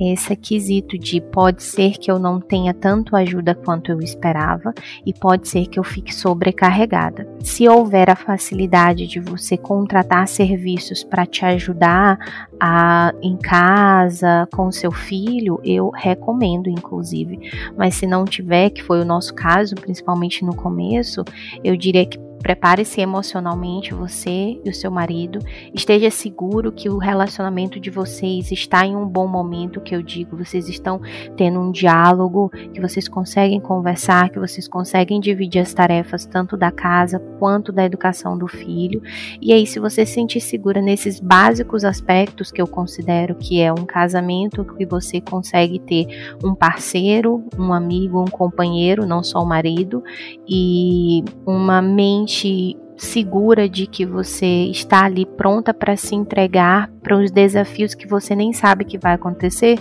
esse 0.00 0.34
quesito 0.34 0.98
de 0.98 1.20
pode 1.20 1.62
ser 1.62 1.92
que 1.92 2.10
eu 2.10 2.18
não 2.18 2.40
tenha 2.40 2.72
tanto 2.72 3.14
ajuda 3.14 3.54
quanto 3.54 3.90
eu 3.90 4.00
esperava 4.00 4.72
e 5.04 5.12
pode 5.12 5.48
ser 5.48 5.66
que 5.66 5.78
eu 5.78 5.84
fique 5.84 6.14
sobrecarregada. 6.14 7.28
Se 7.40 7.68
houver 7.68 8.08
a 8.10 8.16
facilidade 8.16 9.06
de 9.06 9.20
você 9.20 9.56
contratar 9.56 10.26
serviços 10.26 11.04
para 11.04 11.26
te 11.26 11.44
ajudar 11.44 12.18
a, 12.58 13.12
em 13.22 13.36
casa 13.36 14.48
com 14.52 14.72
seu 14.72 14.92
filho, 14.92 15.60
eu 15.64 15.90
recomendo, 15.90 16.68
inclusive. 16.68 17.50
Mas 17.76 17.94
se 17.94 18.06
não 18.06 18.24
tiver, 18.24 18.70
que 18.70 18.82
foi 18.82 19.00
o 19.00 19.04
nosso 19.04 19.34
caso, 19.34 19.74
principalmente 19.74 20.44
no 20.44 20.54
começo, 20.54 21.24
eu 21.62 21.76
diria 21.76 22.06
que 22.06 22.29
Prepare-se 22.42 23.00
emocionalmente, 23.00 23.92
você 23.92 24.60
e 24.64 24.70
o 24.70 24.74
seu 24.74 24.90
marido. 24.90 25.40
Esteja 25.74 26.10
seguro 26.10 26.72
que 26.72 26.88
o 26.88 26.96
relacionamento 26.96 27.78
de 27.78 27.90
vocês 27.90 28.50
está 28.50 28.86
em 28.86 28.96
um 28.96 29.06
bom 29.06 29.26
momento, 29.26 29.80
que 29.80 29.94
eu 29.94 30.02
digo, 30.02 30.36
vocês 30.36 30.68
estão 30.68 31.00
tendo 31.36 31.60
um 31.60 31.70
diálogo, 31.70 32.50
que 32.72 32.80
vocês 32.80 33.08
conseguem 33.08 33.60
conversar, 33.60 34.30
que 34.30 34.38
vocês 34.38 34.66
conseguem 34.66 35.20
dividir 35.20 35.60
as 35.60 35.74
tarefas 35.74 36.24
tanto 36.24 36.56
da 36.56 36.70
casa 36.70 37.18
quanto 37.38 37.72
da 37.72 37.84
educação 37.84 38.38
do 38.38 38.46
filho. 38.46 39.02
E 39.40 39.52
aí, 39.52 39.66
se 39.66 39.78
você 39.78 40.06
se 40.06 40.14
sentir 40.14 40.40
segura 40.40 40.80
nesses 40.80 41.18
básicos 41.20 41.84
aspectos 41.84 42.50
que 42.50 42.60
eu 42.60 42.66
considero 42.66 43.34
que 43.34 43.60
é 43.60 43.72
um 43.72 43.84
casamento 43.86 44.64
que 44.64 44.86
você 44.86 45.20
consegue 45.20 45.78
ter 45.78 46.06
um 46.44 46.54
parceiro, 46.54 47.44
um 47.58 47.72
amigo, 47.72 48.20
um 48.20 48.26
companheiro, 48.26 49.06
não 49.06 49.22
só 49.22 49.42
o 49.42 49.46
marido, 49.46 50.02
e 50.48 51.24
uma 51.46 51.80
mente 51.80 52.29
mente 52.30 52.76
segura 52.96 53.68
de 53.68 53.86
que 53.86 54.04
você 54.04 54.64
está 54.70 55.04
ali 55.04 55.24
pronta 55.24 55.72
para 55.72 55.96
se 55.96 56.14
entregar 56.14 56.90
para 57.02 57.16
os 57.16 57.30
desafios 57.30 57.94
que 57.94 58.06
você 58.06 58.36
nem 58.36 58.52
sabe 58.52 58.84
que 58.84 58.98
vai 58.98 59.14
acontecer, 59.14 59.78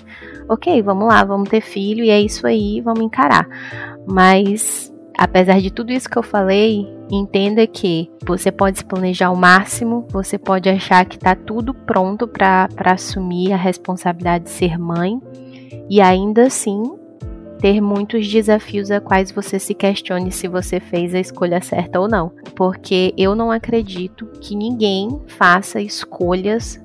ok, 0.48 0.82
vamos 0.82 1.08
lá, 1.08 1.24
vamos 1.24 1.50
ter 1.50 1.62
filho 1.62 2.04
e 2.04 2.10
é 2.10 2.20
isso 2.20 2.48
aí, 2.48 2.80
vamos 2.80 3.04
encarar. 3.04 3.46
Mas 4.08 4.92
apesar 5.18 5.60
de 5.60 5.70
tudo 5.70 5.92
isso 5.92 6.10
que 6.10 6.18
eu 6.18 6.24
falei, 6.24 6.88
entenda 7.12 7.68
que 7.68 8.10
você 8.26 8.52
pode 8.54 8.80
se 8.80 8.86
planejar 8.86 9.28
ao 9.28 9.36
máximo, 9.36 10.08
você 10.10 10.38
pode 10.38 10.70
achar 10.70 11.06
que 11.06 11.18
está 11.18 11.36
tudo 11.36 11.74
pronto 11.74 12.26
para 12.26 12.70
assumir 12.86 13.52
a 13.52 13.58
responsabilidade 13.58 14.46
de 14.46 14.52
ser 14.52 14.80
mãe 14.80 15.20
e 15.90 16.00
ainda 16.00 16.44
assim 16.44 16.99
ter 17.62 17.82
muitos 17.82 18.28
desafios 18.28 18.90
a 18.90 19.00
quais 19.00 19.32
você 19.32 19.60
se 19.60 19.74
questione 19.74 20.32
se 20.32 20.48
você 20.48 20.80
fez 20.80 21.14
a 21.14 21.20
escolha 21.20 21.62
certa 21.62 22.00
ou 22.00 22.08
não. 22.08 22.32
Porque 22.56 23.14
eu 23.18 23.36
não 23.36 23.52
acredito 23.52 24.26
que 24.42 24.56
ninguém 24.56 25.22
faça 25.28 25.82
escolhas 25.82 26.82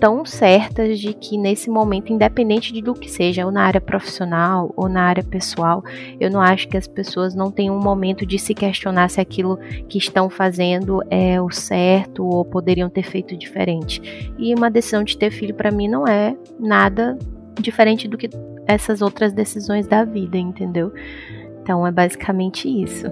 tão 0.00 0.24
certas 0.24 0.98
de 0.98 1.12
que 1.12 1.36
nesse 1.36 1.68
momento, 1.68 2.10
independente 2.10 2.72
de 2.72 2.80
do 2.80 2.94
que 2.94 3.10
seja, 3.10 3.44
ou 3.44 3.52
na 3.52 3.62
área 3.62 3.80
profissional 3.80 4.72
ou 4.74 4.88
na 4.88 5.02
área 5.02 5.22
pessoal, 5.22 5.84
eu 6.18 6.30
não 6.30 6.40
acho 6.40 6.66
que 6.68 6.76
as 6.76 6.88
pessoas 6.88 7.34
não 7.34 7.50
tenham 7.50 7.76
um 7.76 7.82
momento 7.82 8.24
de 8.24 8.38
se 8.38 8.54
questionar 8.54 9.10
se 9.10 9.20
aquilo 9.20 9.58
que 9.88 9.98
estão 9.98 10.30
fazendo 10.30 11.02
é 11.10 11.40
o 11.40 11.50
certo 11.50 12.26
ou 12.26 12.44
poderiam 12.44 12.88
ter 12.88 13.02
feito 13.02 13.36
diferente. 13.36 14.00
E 14.38 14.54
uma 14.54 14.70
decisão 14.70 15.04
de 15.04 15.18
ter 15.18 15.30
filho 15.30 15.54
para 15.54 15.70
mim 15.70 15.86
não 15.86 16.08
é 16.08 16.34
nada 16.58 17.18
diferente 17.60 18.08
do 18.08 18.16
que 18.16 18.30
essas 18.70 19.02
outras 19.02 19.32
decisões 19.32 19.86
da 19.86 20.04
vida, 20.04 20.38
entendeu? 20.38 20.92
Então 21.62 21.86
é 21.86 21.90
basicamente 21.90 22.68
isso. 22.68 23.06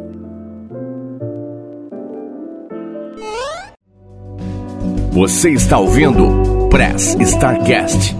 Você 5.10 5.50
está 5.50 5.78
ouvindo 5.78 6.68
Press 6.70 7.16
Starcast, 7.20 8.14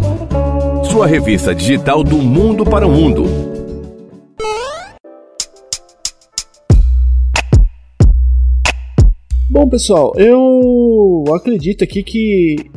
sua 0.90 1.06
revista 1.06 1.55
digital 1.55 2.02
do 2.02 2.16
mundo 2.16 2.65
para 2.65 2.86
o 2.86 2.90
mundo. 2.90 3.24
Bom, 9.48 9.69
pessoal, 9.69 10.12
eu 10.16 11.24
acredito 11.35 11.85
aqui 11.85 12.02
que 12.02 12.70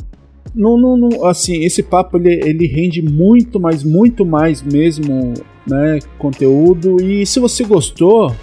não, 0.54 0.76
não, 0.76 0.96
não, 0.96 1.26
assim, 1.26 1.62
esse 1.64 1.82
papo 1.82 2.18
ele, 2.18 2.34
ele 2.44 2.66
rende 2.66 3.00
muito, 3.00 3.58
mas 3.58 3.82
muito 3.82 4.24
mais 4.24 4.62
mesmo, 4.62 5.34
né, 5.66 5.98
conteúdo. 6.18 7.02
E 7.02 7.24
se 7.24 7.40
você 7.40 7.64
gostou, 7.64 8.34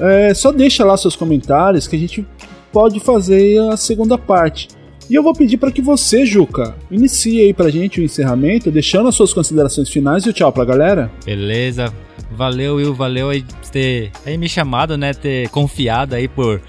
é, 0.00 0.34
só 0.34 0.50
deixa 0.50 0.84
lá 0.84 0.96
seus 0.96 1.16
comentários 1.16 1.86
que 1.86 1.96
a 1.96 1.98
gente 1.98 2.26
pode 2.72 3.00
fazer 3.00 3.58
a 3.70 3.76
segunda 3.76 4.18
parte. 4.18 4.68
E 5.08 5.14
eu 5.14 5.22
vou 5.22 5.32
pedir 5.32 5.56
para 5.56 5.72
que 5.72 5.80
você, 5.80 6.26
Juca, 6.26 6.76
inicie 6.90 7.40
aí 7.40 7.54
pra 7.54 7.70
gente 7.70 7.98
o 7.98 8.04
encerramento, 8.04 8.70
deixando 8.70 9.08
as 9.08 9.14
suas 9.14 9.32
considerações 9.32 9.88
finais 9.88 10.24
e 10.24 10.28
o 10.28 10.32
tchau 10.34 10.52
pra 10.52 10.66
galera. 10.66 11.10
Beleza. 11.24 11.92
Valeu, 12.30 12.76
Will, 12.76 12.94
valeu 12.94 13.30
aí 13.30 13.42
ter 13.72 14.10
aí 14.26 14.36
me 14.36 14.48
chamado, 14.48 14.98
né, 14.98 15.14
ter 15.14 15.48
confiado 15.48 16.14
aí 16.14 16.28
por 16.28 16.60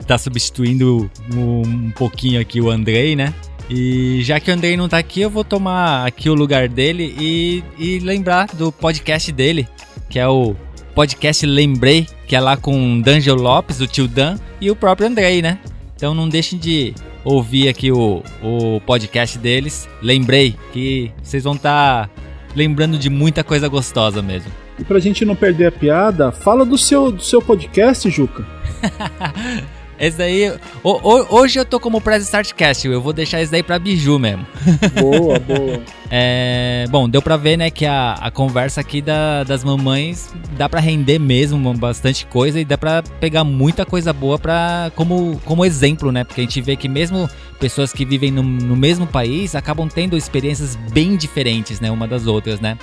estar 0.00 0.06
tá 0.06 0.18
substituindo 0.18 1.10
um, 1.34 1.60
um 1.60 1.90
pouquinho 1.90 2.40
aqui 2.40 2.60
o 2.60 2.70
Andrei, 2.70 3.14
né? 3.14 3.34
E 3.70 4.22
já 4.22 4.40
que 4.40 4.50
o 4.50 4.54
Andrei 4.54 4.76
não 4.76 4.88
tá 4.88 4.98
aqui, 4.98 5.20
eu 5.20 5.30
vou 5.30 5.44
tomar 5.44 6.06
aqui 6.06 6.30
o 6.30 6.34
lugar 6.34 6.68
dele 6.68 7.14
e, 7.18 7.62
e 7.78 7.98
lembrar 7.98 8.46
do 8.54 8.72
podcast 8.72 9.30
dele, 9.30 9.68
que 10.08 10.18
é 10.18 10.26
o 10.26 10.56
podcast 10.94 11.44
Lembrei, 11.44 12.06
que 12.26 12.34
é 12.34 12.40
lá 12.40 12.56
com 12.56 13.00
D'Angelo 13.00 13.42
Lopes, 13.42 13.80
o 13.80 13.86
tio 13.86 14.08
Dan, 14.08 14.38
e 14.60 14.70
o 14.70 14.76
próprio 14.76 15.06
Andrei, 15.06 15.42
né? 15.42 15.58
Então 15.94 16.14
não 16.14 16.28
deixem 16.28 16.58
de 16.58 16.94
ouvir 17.24 17.68
aqui 17.68 17.92
o, 17.92 18.22
o 18.42 18.80
podcast 18.86 19.38
deles. 19.38 19.88
Lembrei 20.00 20.56
que 20.72 21.12
vocês 21.22 21.44
vão 21.44 21.54
estar 21.54 22.08
tá 22.08 22.10
lembrando 22.56 22.98
de 22.98 23.10
muita 23.10 23.44
coisa 23.44 23.68
gostosa 23.68 24.22
mesmo. 24.22 24.50
E 24.78 24.84
pra 24.84 24.98
gente 24.98 25.24
não 25.24 25.36
perder 25.36 25.66
a 25.66 25.72
piada, 25.72 26.32
fala 26.32 26.64
do 26.64 26.78
seu, 26.78 27.12
do 27.12 27.22
seu 27.22 27.42
podcast, 27.42 28.08
Juca. 28.08 28.46
Esse 29.98 30.16
daí. 30.16 30.52
Hoje 30.82 31.58
eu 31.58 31.64
tô 31.64 31.80
como 31.80 32.00
Press 32.00 32.24
Startcast, 32.24 32.86
eu 32.86 33.00
vou 33.00 33.12
deixar 33.12 33.42
esse 33.42 33.50
daí 33.50 33.62
pra 33.62 33.78
Biju 33.78 34.18
mesmo. 34.18 34.46
Boa, 35.00 35.38
boa. 35.38 35.80
É, 36.10 36.86
bom, 36.88 37.08
deu 37.08 37.20
pra 37.20 37.36
ver, 37.36 37.56
né, 37.56 37.70
que 37.70 37.84
a, 37.84 38.12
a 38.14 38.30
conversa 38.30 38.80
aqui 38.80 39.02
da, 39.02 39.44
das 39.44 39.62
mamães 39.62 40.32
dá 40.56 40.68
pra 40.68 40.80
render 40.80 41.18
mesmo 41.18 41.74
bastante 41.74 42.24
coisa 42.26 42.58
e 42.58 42.64
dá 42.64 42.78
pra 42.78 43.02
pegar 43.20 43.44
muita 43.44 43.84
coisa 43.84 44.12
boa 44.12 44.38
pra, 44.38 44.90
como, 44.94 45.38
como 45.44 45.64
exemplo, 45.64 46.10
né? 46.10 46.24
Porque 46.24 46.40
a 46.40 46.44
gente 46.44 46.60
vê 46.62 46.76
que 46.76 46.88
mesmo 46.88 47.28
pessoas 47.60 47.92
que 47.92 48.04
vivem 48.04 48.30
no, 48.30 48.42
no 48.42 48.76
mesmo 48.76 49.06
país 49.06 49.54
acabam 49.54 49.88
tendo 49.88 50.16
experiências 50.16 50.76
bem 50.76 51.16
diferentes, 51.16 51.80
né, 51.80 51.90
uma 51.90 52.06
das 52.06 52.26
outras, 52.26 52.60
né? 52.60 52.78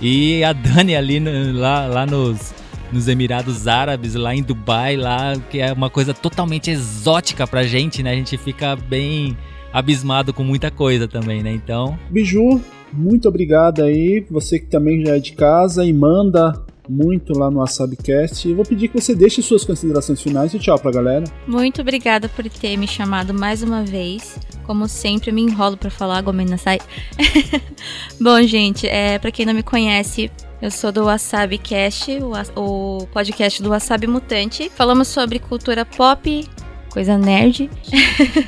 E 0.00 0.42
a 0.42 0.52
Dani 0.52 0.96
ali 0.96 1.20
no, 1.20 1.52
lá, 1.58 1.86
lá 1.86 2.06
nos 2.06 2.54
nos 2.92 3.08
Emirados 3.08 3.66
Árabes, 3.66 4.14
lá 4.14 4.34
em 4.34 4.42
Dubai, 4.42 4.96
lá, 4.96 5.34
que 5.50 5.58
é 5.58 5.72
uma 5.72 5.88
coisa 5.88 6.12
totalmente 6.12 6.70
exótica 6.70 7.46
pra 7.46 7.64
gente, 7.64 8.02
né? 8.02 8.12
A 8.12 8.14
gente 8.14 8.36
fica 8.36 8.76
bem 8.76 9.36
abismado 9.72 10.32
com 10.32 10.44
muita 10.44 10.70
coisa 10.70 11.08
também, 11.08 11.42
né? 11.42 11.50
Então. 11.52 11.98
Biju, 12.10 12.60
muito 12.92 13.28
obrigado 13.28 13.82
aí. 13.82 14.24
Você 14.30 14.58
que 14.58 14.66
também 14.66 15.04
já 15.04 15.16
é 15.16 15.18
de 15.18 15.32
casa 15.32 15.84
e 15.84 15.92
manda 15.92 16.62
muito 16.88 17.32
lá 17.36 17.50
no 17.50 17.58
WasabiCast. 17.58 18.48
Eu 18.48 18.56
vou 18.56 18.64
pedir 18.64 18.88
que 18.88 19.00
você 19.00 19.14
deixe 19.14 19.40
suas 19.40 19.64
considerações 19.64 20.20
finais 20.20 20.52
e 20.52 20.58
tchau 20.58 20.78
pra 20.78 20.90
galera. 20.90 21.24
Muito 21.46 21.80
obrigada 21.80 22.28
por 22.28 22.44
ter 22.48 22.76
me 22.76 22.86
chamado 22.86 23.32
mais 23.32 23.62
uma 23.62 23.82
vez. 23.82 24.38
Como 24.64 24.86
sempre, 24.88 25.32
me 25.32 25.42
enrolo 25.42 25.76
para 25.76 25.90
falar, 25.90 26.20
Gomena 26.22 26.56
sai. 26.56 26.78
Bom, 28.20 28.40
gente, 28.42 28.86
é, 28.86 29.18
para 29.18 29.30
quem 29.30 29.46
não 29.46 29.54
me 29.54 29.62
conhece, 29.62 30.30
eu 30.62 30.70
sou 30.70 30.92
do 30.92 31.04
Wasabi 31.06 31.58
Cast, 31.58 32.20
o, 32.54 33.04
podcast 33.12 33.60
do 33.60 33.70
Wasabi 33.70 34.06
Mutante. 34.06 34.70
Falamos 34.72 35.08
sobre 35.08 35.40
cultura 35.40 35.84
pop, 35.84 36.48
coisa 36.88 37.18
nerd, 37.18 37.68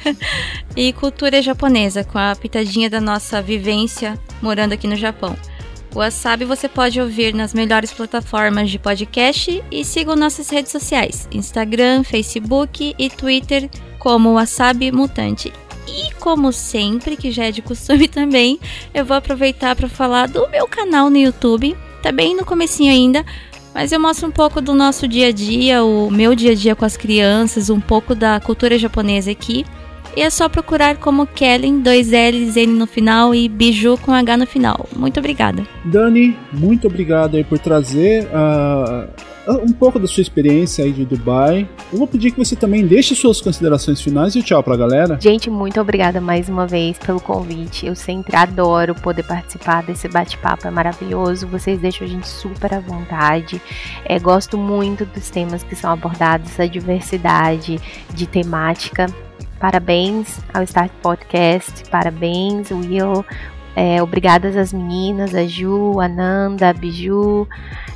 e 0.76 0.92
cultura 0.92 1.42
japonesa, 1.42 2.04
com 2.04 2.16
a 2.16 2.36
pitadinha 2.36 2.88
da 2.88 3.00
nossa 3.00 3.42
vivência 3.42 4.16
morando 4.40 4.74
aqui 4.74 4.86
no 4.86 4.94
Japão. 4.94 5.36
O 5.92 5.98
Wasabi 5.98 6.44
você 6.44 6.68
pode 6.68 7.00
ouvir 7.00 7.34
nas 7.34 7.52
melhores 7.52 7.92
plataformas 7.92 8.70
de 8.70 8.78
podcast 8.78 9.64
e 9.68 9.84
siga 9.84 10.14
nossas 10.14 10.48
redes 10.50 10.70
sociais: 10.70 11.28
Instagram, 11.32 12.04
Facebook 12.04 12.94
e 12.96 13.10
Twitter 13.10 13.68
como 13.98 14.34
Wasabi 14.34 14.92
Mutante. 14.92 15.52
E 15.88 16.14
como 16.20 16.52
sempre, 16.52 17.16
que 17.16 17.32
já 17.32 17.46
é 17.46 17.50
de 17.50 17.60
costume 17.60 18.06
também, 18.08 18.60
eu 18.94 19.04
vou 19.04 19.16
aproveitar 19.16 19.74
para 19.74 19.88
falar 19.88 20.28
do 20.28 20.48
meu 20.48 20.68
canal 20.68 21.10
no 21.10 21.16
YouTube. 21.16 21.76
Tá 22.04 22.12
bem 22.12 22.36
no 22.36 22.44
comecinho 22.44 22.92
ainda, 22.92 23.24
mas 23.74 23.90
eu 23.90 23.98
mostro 23.98 24.28
um 24.28 24.30
pouco 24.30 24.60
do 24.60 24.74
nosso 24.74 25.08
dia 25.08 25.28
a 25.28 25.32
dia, 25.32 25.82
o 25.82 26.10
meu 26.10 26.34
dia 26.34 26.52
a 26.52 26.54
dia 26.54 26.76
com 26.76 26.84
as 26.84 26.98
crianças, 26.98 27.70
um 27.70 27.80
pouco 27.80 28.14
da 28.14 28.38
cultura 28.40 28.78
japonesa 28.78 29.30
aqui. 29.30 29.64
E 30.14 30.20
é 30.20 30.28
só 30.28 30.46
procurar 30.46 30.98
como 30.98 31.26
Kellen, 31.26 31.80
dois 31.80 32.10
L's, 32.10 32.58
N 32.58 32.74
no 32.74 32.86
final 32.86 33.34
e 33.34 33.48
Biju 33.48 33.96
com 34.02 34.12
H 34.12 34.36
no 34.36 34.46
final. 34.46 34.86
Muito 34.94 35.18
obrigada. 35.18 35.66
Dani, 35.86 36.36
muito 36.52 36.88
obrigado 36.88 37.38
aí 37.38 37.42
por 37.42 37.58
trazer 37.58 38.26
uh, 38.26 39.08
um 39.46 39.72
pouco 39.72 39.98
da 39.98 40.06
sua 40.06 40.22
experiência 40.22 40.84
aí 40.84 40.92
de 40.92 41.04
Dubai. 41.04 41.68
Eu 41.92 41.98
vou 41.98 42.06
pedir 42.06 42.30
que 42.30 42.38
você 42.38 42.56
também 42.56 42.86
deixe 42.86 43.14
suas 43.14 43.40
considerações 43.40 44.00
finais 44.00 44.34
e 44.34 44.42
tchau 44.42 44.62
pra 44.62 44.76
galera. 44.76 45.18
Gente, 45.20 45.50
muito 45.50 45.80
obrigada 45.80 46.20
mais 46.20 46.48
uma 46.48 46.66
vez 46.66 46.98
pelo 46.98 47.20
convite. 47.20 47.86
Eu 47.86 47.94
sempre 47.94 48.36
adoro 48.36 48.94
poder 48.94 49.24
participar 49.24 49.82
desse 49.82 50.08
bate-papo, 50.08 50.66
é 50.66 50.70
maravilhoso. 50.70 51.46
Vocês 51.46 51.78
deixam 51.80 52.06
a 52.06 52.10
gente 52.10 52.26
super 52.26 52.74
à 52.74 52.80
vontade. 52.80 53.60
É, 54.04 54.18
gosto 54.18 54.56
muito 54.56 55.04
dos 55.04 55.30
temas 55.30 55.62
que 55.62 55.76
são 55.76 55.92
abordados, 55.92 56.58
a 56.58 56.66
diversidade 56.66 57.80
de 58.12 58.26
temática. 58.26 59.06
Parabéns 59.60 60.40
ao 60.52 60.62
Start 60.62 60.92
Podcast, 61.02 61.84
parabéns, 61.90 62.70
Will. 62.70 63.24
É, 63.76 64.00
obrigadas 64.02 64.56
às 64.56 64.72
meninas, 64.72 65.34
a 65.34 65.46
Ju, 65.46 65.98
a 66.00 66.06
Nanda, 66.06 66.70
a 66.70 66.72
Biju, 66.72 67.48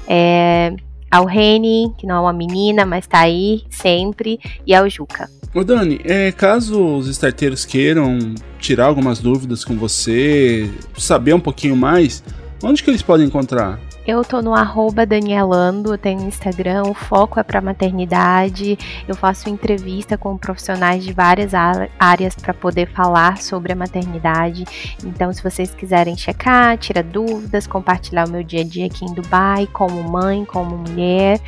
é, 0.08 0.74
ao 1.10 1.24
Reni, 1.24 1.93
que 1.97 2.06
não 2.06 2.16
é 2.16 2.20
uma 2.20 2.32
menina, 2.32 2.85
mas 2.85 3.06
tá 3.06 3.20
aí 3.20 3.62
sempre, 3.70 4.39
e 4.66 4.74
ao 4.74 4.89
Juca. 4.89 5.28
Ô 5.55 5.64
Dani, 5.64 6.01
é, 6.05 6.30
caso 6.30 6.97
os 6.97 7.09
starteiros 7.09 7.64
queiram 7.64 8.35
tirar 8.59 8.86
algumas 8.86 9.18
dúvidas 9.18 9.64
com 9.64 9.76
você, 9.76 10.70
saber 10.97 11.32
um 11.32 11.40
pouquinho 11.40 11.76
mais, 11.76 12.22
onde 12.62 12.82
que 12.82 12.90
eles 12.90 13.02
podem 13.02 13.26
encontrar? 13.26 13.80
Eu 14.09 14.24
tô 14.24 14.40
no 14.40 14.55
arroba 14.55 15.05
Danielando, 15.05 15.93
eu 15.93 15.98
tenho 15.98 16.22
Instagram, 16.22 16.85
o 16.85 16.94
foco 16.94 17.39
é 17.39 17.43
para 17.43 17.60
maternidade. 17.60 18.78
Eu 19.06 19.14
faço 19.14 19.51
entrevista 19.51 20.16
com 20.16 20.35
profissionais 20.39 21.05
de 21.05 21.12
várias 21.12 21.52
áreas 21.55 22.35
para 22.35 22.55
poder 22.55 22.89
falar 22.89 23.36
sobre 23.36 23.74
a 23.74 23.76
maternidade. 23.76 24.64
Então, 25.05 25.30
se 25.30 25.43
vocês 25.43 25.74
quiserem 25.74 26.16
checar, 26.16 26.78
tirar 26.78 27.02
dúvidas, 27.02 27.66
compartilhar 27.66 28.26
o 28.26 28.30
meu 28.30 28.43
dia 28.43 28.62
a 28.62 28.64
dia 28.64 28.86
aqui 28.86 29.05
em 29.05 29.12
Dubai, 29.12 29.68
como 29.74 30.02
mãe, 30.02 30.43
como 30.47 30.78
mulher, 30.78 31.39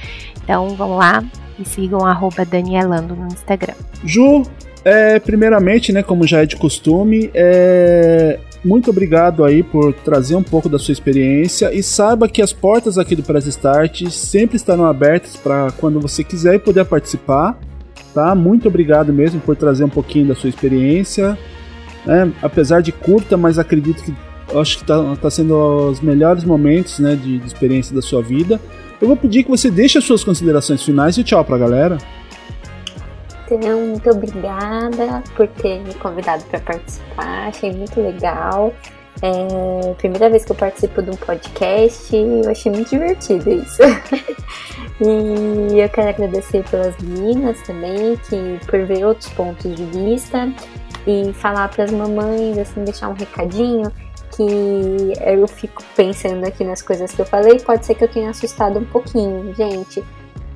então 0.45 0.69
vão 0.77 0.99
lá 0.99 1.24
e 1.59 1.65
sigam 1.65 2.05
arroba 2.05 2.45
Danielando 2.45 3.16
no 3.16 3.27
Instagram. 3.28 3.73
Ju, 4.05 4.43
é, 4.85 5.19
primeiramente, 5.19 5.95
né, 5.95 6.03
como 6.03 6.27
já 6.27 6.43
é 6.43 6.47
de 6.47 6.57
costume, 6.57 7.31
é, 7.32 8.39
muito 8.65 8.91
obrigado 8.91 9.45
aí 9.45 9.62
por 9.62 9.93
trazer 9.93 10.37
um 10.37 10.43
pouco 10.43 10.69
da 10.69 10.78
sua 10.78 10.93
experiência 10.93 11.73
e 11.73 11.82
saiba 11.82 12.28
que 12.28 12.43
as 12.43 12.53
portas 12.53 12.99
aqui 12.99 13.16
do 13.16 13.23
Press 13.23 13.47
Start 13.47 14.09
sempre 14.11 14.57
estarão 14.57 14.85
abertas 14.85 15.37
para 15.37 15.70
quando 15.73 16.01
você 16.01 16.23
quiser 16.23 16.57
e 16.57 16.59
puder 16.59 16.85
participar, 16.85 17.59
tá? 18.12 18.35
Muito 18.35 18.69
obrigado 18.69 19.12
mesmo 19.12 19.41
por 19.41 19.57
trazer 19.57 19.85
um 19.85 19.89
pouquinho 19.89 20.28
da 20.28 20.35
sua 20.35 20.51
experiência, 20.51 21.39
né? 22.05 22.31
apesar 22.43 22.82
de 22.82 22.93
curta, 22.93 23.37
mas 23.37 23.59
acredito 23.59 24.03
que 24.03 24.15
acho 24.59 24.77
que 24.78 24.82
está 24.82 25.16
tá 25.16 25.31
sendo 25.31 25.55
os 25.91 26.01
melhores 26.01 26.45
momentos, 26.45 26.99
né, 26.99 27.15
de, 27.15 27.39
de 27.39 27.47
experiência 27.47 27.95
da 27.95 28.03
sua 28.03 28.20
vida. 28.20 28.61
Eu 29.01 29.09
vou 29.09 29.16
pedir 29.16 29.45
que 29.45 29.51
você 29.51 29.70
deixe 29.70 29.97
as 29.97 30.05
suas 30.05 30.23
considerações 30.23 30.82
finais 30.82 31.16
e 31.16 31.24
tchau 31.24 31.45
para 31.45 31.57
a 31.57 31.59
galera. 31.59 31.99
Muito 33.59 34.10
obrigada 34.10 35.22
por 35.36 35.48
ter 35.48 35.81
me 35.81 35.94
convidado 35.94 36.44
para 36.44 36.60
participar, 36.60 37.48
achei 37.48 37.72
muito 37.72 38.01
legal. 38.01 38.72
É 39.22 39.94
primeira 39.94 40.31
vez 40.31 40.44
que 40.44 40.52
eu 40.52 40.56
participo 40.56 41.02
de 41.02 41.10
um 41.10 41.16
podcast 41.16 42.16
eu 42.16 42.51
achei 42.51 42.72
muito 42.72 42.90
divertido 42.90 43.51
isso. 43.51 43.82
e 45.01 45.78
eu 45.78 45.89
quero 45.90 46.09
agradecer 46.09 46.64
pelas 46.70 46.97
meninas 46.98 47.60
também, 47.62 48.16
que 48.16 48.66
por 48.66 48.86
ver 48.86 49.05
outros 49.05 49.31
pontos 49.31 49.74
de 49.74 49.85
vista 49.85 50.51
e 51.06 51.32
falar 51.35 51.68
para 51.68 51.85
as 51.85 51.90
mamães, 51.90 52.56
assim, 52.56 52.85
deixar 52.85 53.09
um 53.09 53.14
recadinho 53.14 53.90
que 54.35 55.12
eu 55.22 55.47
fico 55.48 55.82
pensando 55.94 56.47
aqui 56.47 56.64
nas 56.64 56.81
coisas 56.81 57.12
que 57.12 57.20
eu 57.20 57.27
falei, 57.27 57.59
pode 57.59 57.85
ser 57.85 57.94
que 57.94 58.05
eu 58.05 58.09
tenha 58.09 58.31
assustado 58.31 58.78
um 58.78 58.85
pouquinho, 58.85 59.55
gente. 59.55 60.02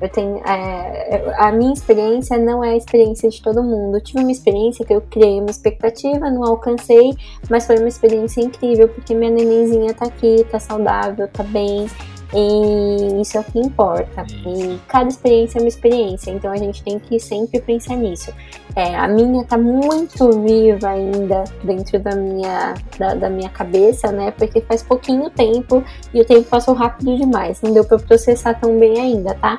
Eu 0.01 0.09
tenho, 0.09 0.37
é, 0.45 1.33
a 1.37 1.51
minha 1.51 1.73
experiência 1.73 2.37
não 2.37 2.63
é 2.63 2.71
a 2.71 2.77
experiência 2.77 3.29
de 3.29 3.41
todo 3.41 3.63
mundo. 3.63 3.97
Eu 3.97 4.03
tive 4.03 4.19
uma 4.19 4.31
experiência 4.31 4.85
que 4.85 4.93
eu 4.93 5.01
criei 5.01 5.39
uma 5.39 5.49
expectativa, 5.49 6.29
não 6.29 6.43
alcancei, 6.43 7.13
mas 7.49 7.65
foi 7.65 7.77
uma 7.77 7.87
experiência 7.87 8.41
incrível 8.41 8.89
porque 8.89 9.15
minha 9.15 9.31
nenenzinha 9.31 9.93
tá 9.93 10.05
aqui, 10.05 10.45
tá 10.51 10.59
saudável, 10.59 11.27
tá 11.29 11.43
bem. 11.43 11.87
E 12.35 13.21
isso 13.21 13.37
é 13.37 13.39
o 13.39 13.43
que 13.45 13.59
importa. 13.59 14.25
E 14.45 14.77
cada 14.89 15.07
experiência 15.07 15.57
é 15.57 15.61
uma 15.61 15.69
experiência, 15.69 16.31
então 16.31 16.51
a 16.51 16.57
gente 16.57 16.83
tem 16.83 16.99
que 16.99 17.17
sempre 17.17 17.61
pensar 17.61 17.95
nisso. 17.95 18.33
É, 18.75 18.93
a 18.93 19.07
minha 19.07 19.45
tá 19.45 19.57
muito 19.57 20.41
viva 20.41 20.89
ainda 20.89 21.45
dentro 21.63 21.97
da 21.97 22.13
minha, 22.13 22.73
da, 22.99 23.13
da, 23.13 23.29
minha 23.29 23.49
cabeça, 23.49 24.11
né? 24.11 24.31
Porque 24.31 24.59
faz 24.59 24.83
pouquinho 24.83 25.29
tempo 25.29 25.81
e 26.13 26.19
o 26.19 26.25
tempo 26.25 26.43
passou 26.49 26.73
rápido 26.73 27.15
demais. 27.15 27.61
Não 27.61 27.71
deu 27.71 27.85
para 27.85 27.99
processar 27.99 28.55
tão 28.55 28.77
bem 28.77 28.99
ainda, 28.99 29.33
tá? 29.35 29.57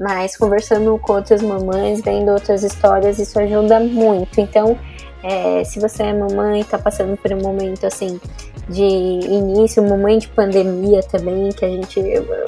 Mas 0.00 0.36
conversando 0.36 0.98
com 0.98 1.12
outras 1.12 1.40
mamães, 1.40 2.00
vendo 2.00 2.32
outras 2.32 2.64
histórias, 2.64 3.20
isso 3.20 3.38
ajuda 3.38 3.78
muito. 3.78 4.40
Então, 4.40 4.76
é, 5.22 5.64
se 5.64 5.80
você 5.80 6.04
é 6.04 6.12
mamãe, 6.12 6.62
tá 6.64 6.78
passando 6.78 7.16
por 7.16 7.32
um 7.32 7.40
momento 7.40 7.86
assim 7.86 8.20
de 8.68 8.82
início, 8.82 9.82
mamãe 9.82 10.18
de 10.18 10.28
pandemia 10.28 11.02
também, 11.02 11.50
que 11.50 11.64
a 11.64 11.68
gente. 11.68 12.00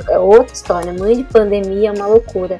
É 0.08 0.18
outra 0.18 0.52
história, 0.52 0.92
mãe 0.92 1.16
de 1.16 1.24
pandemia 1.24 1.88
é 1.88 1.92
uma 1.92 2.06
loucura. 2.06 2.58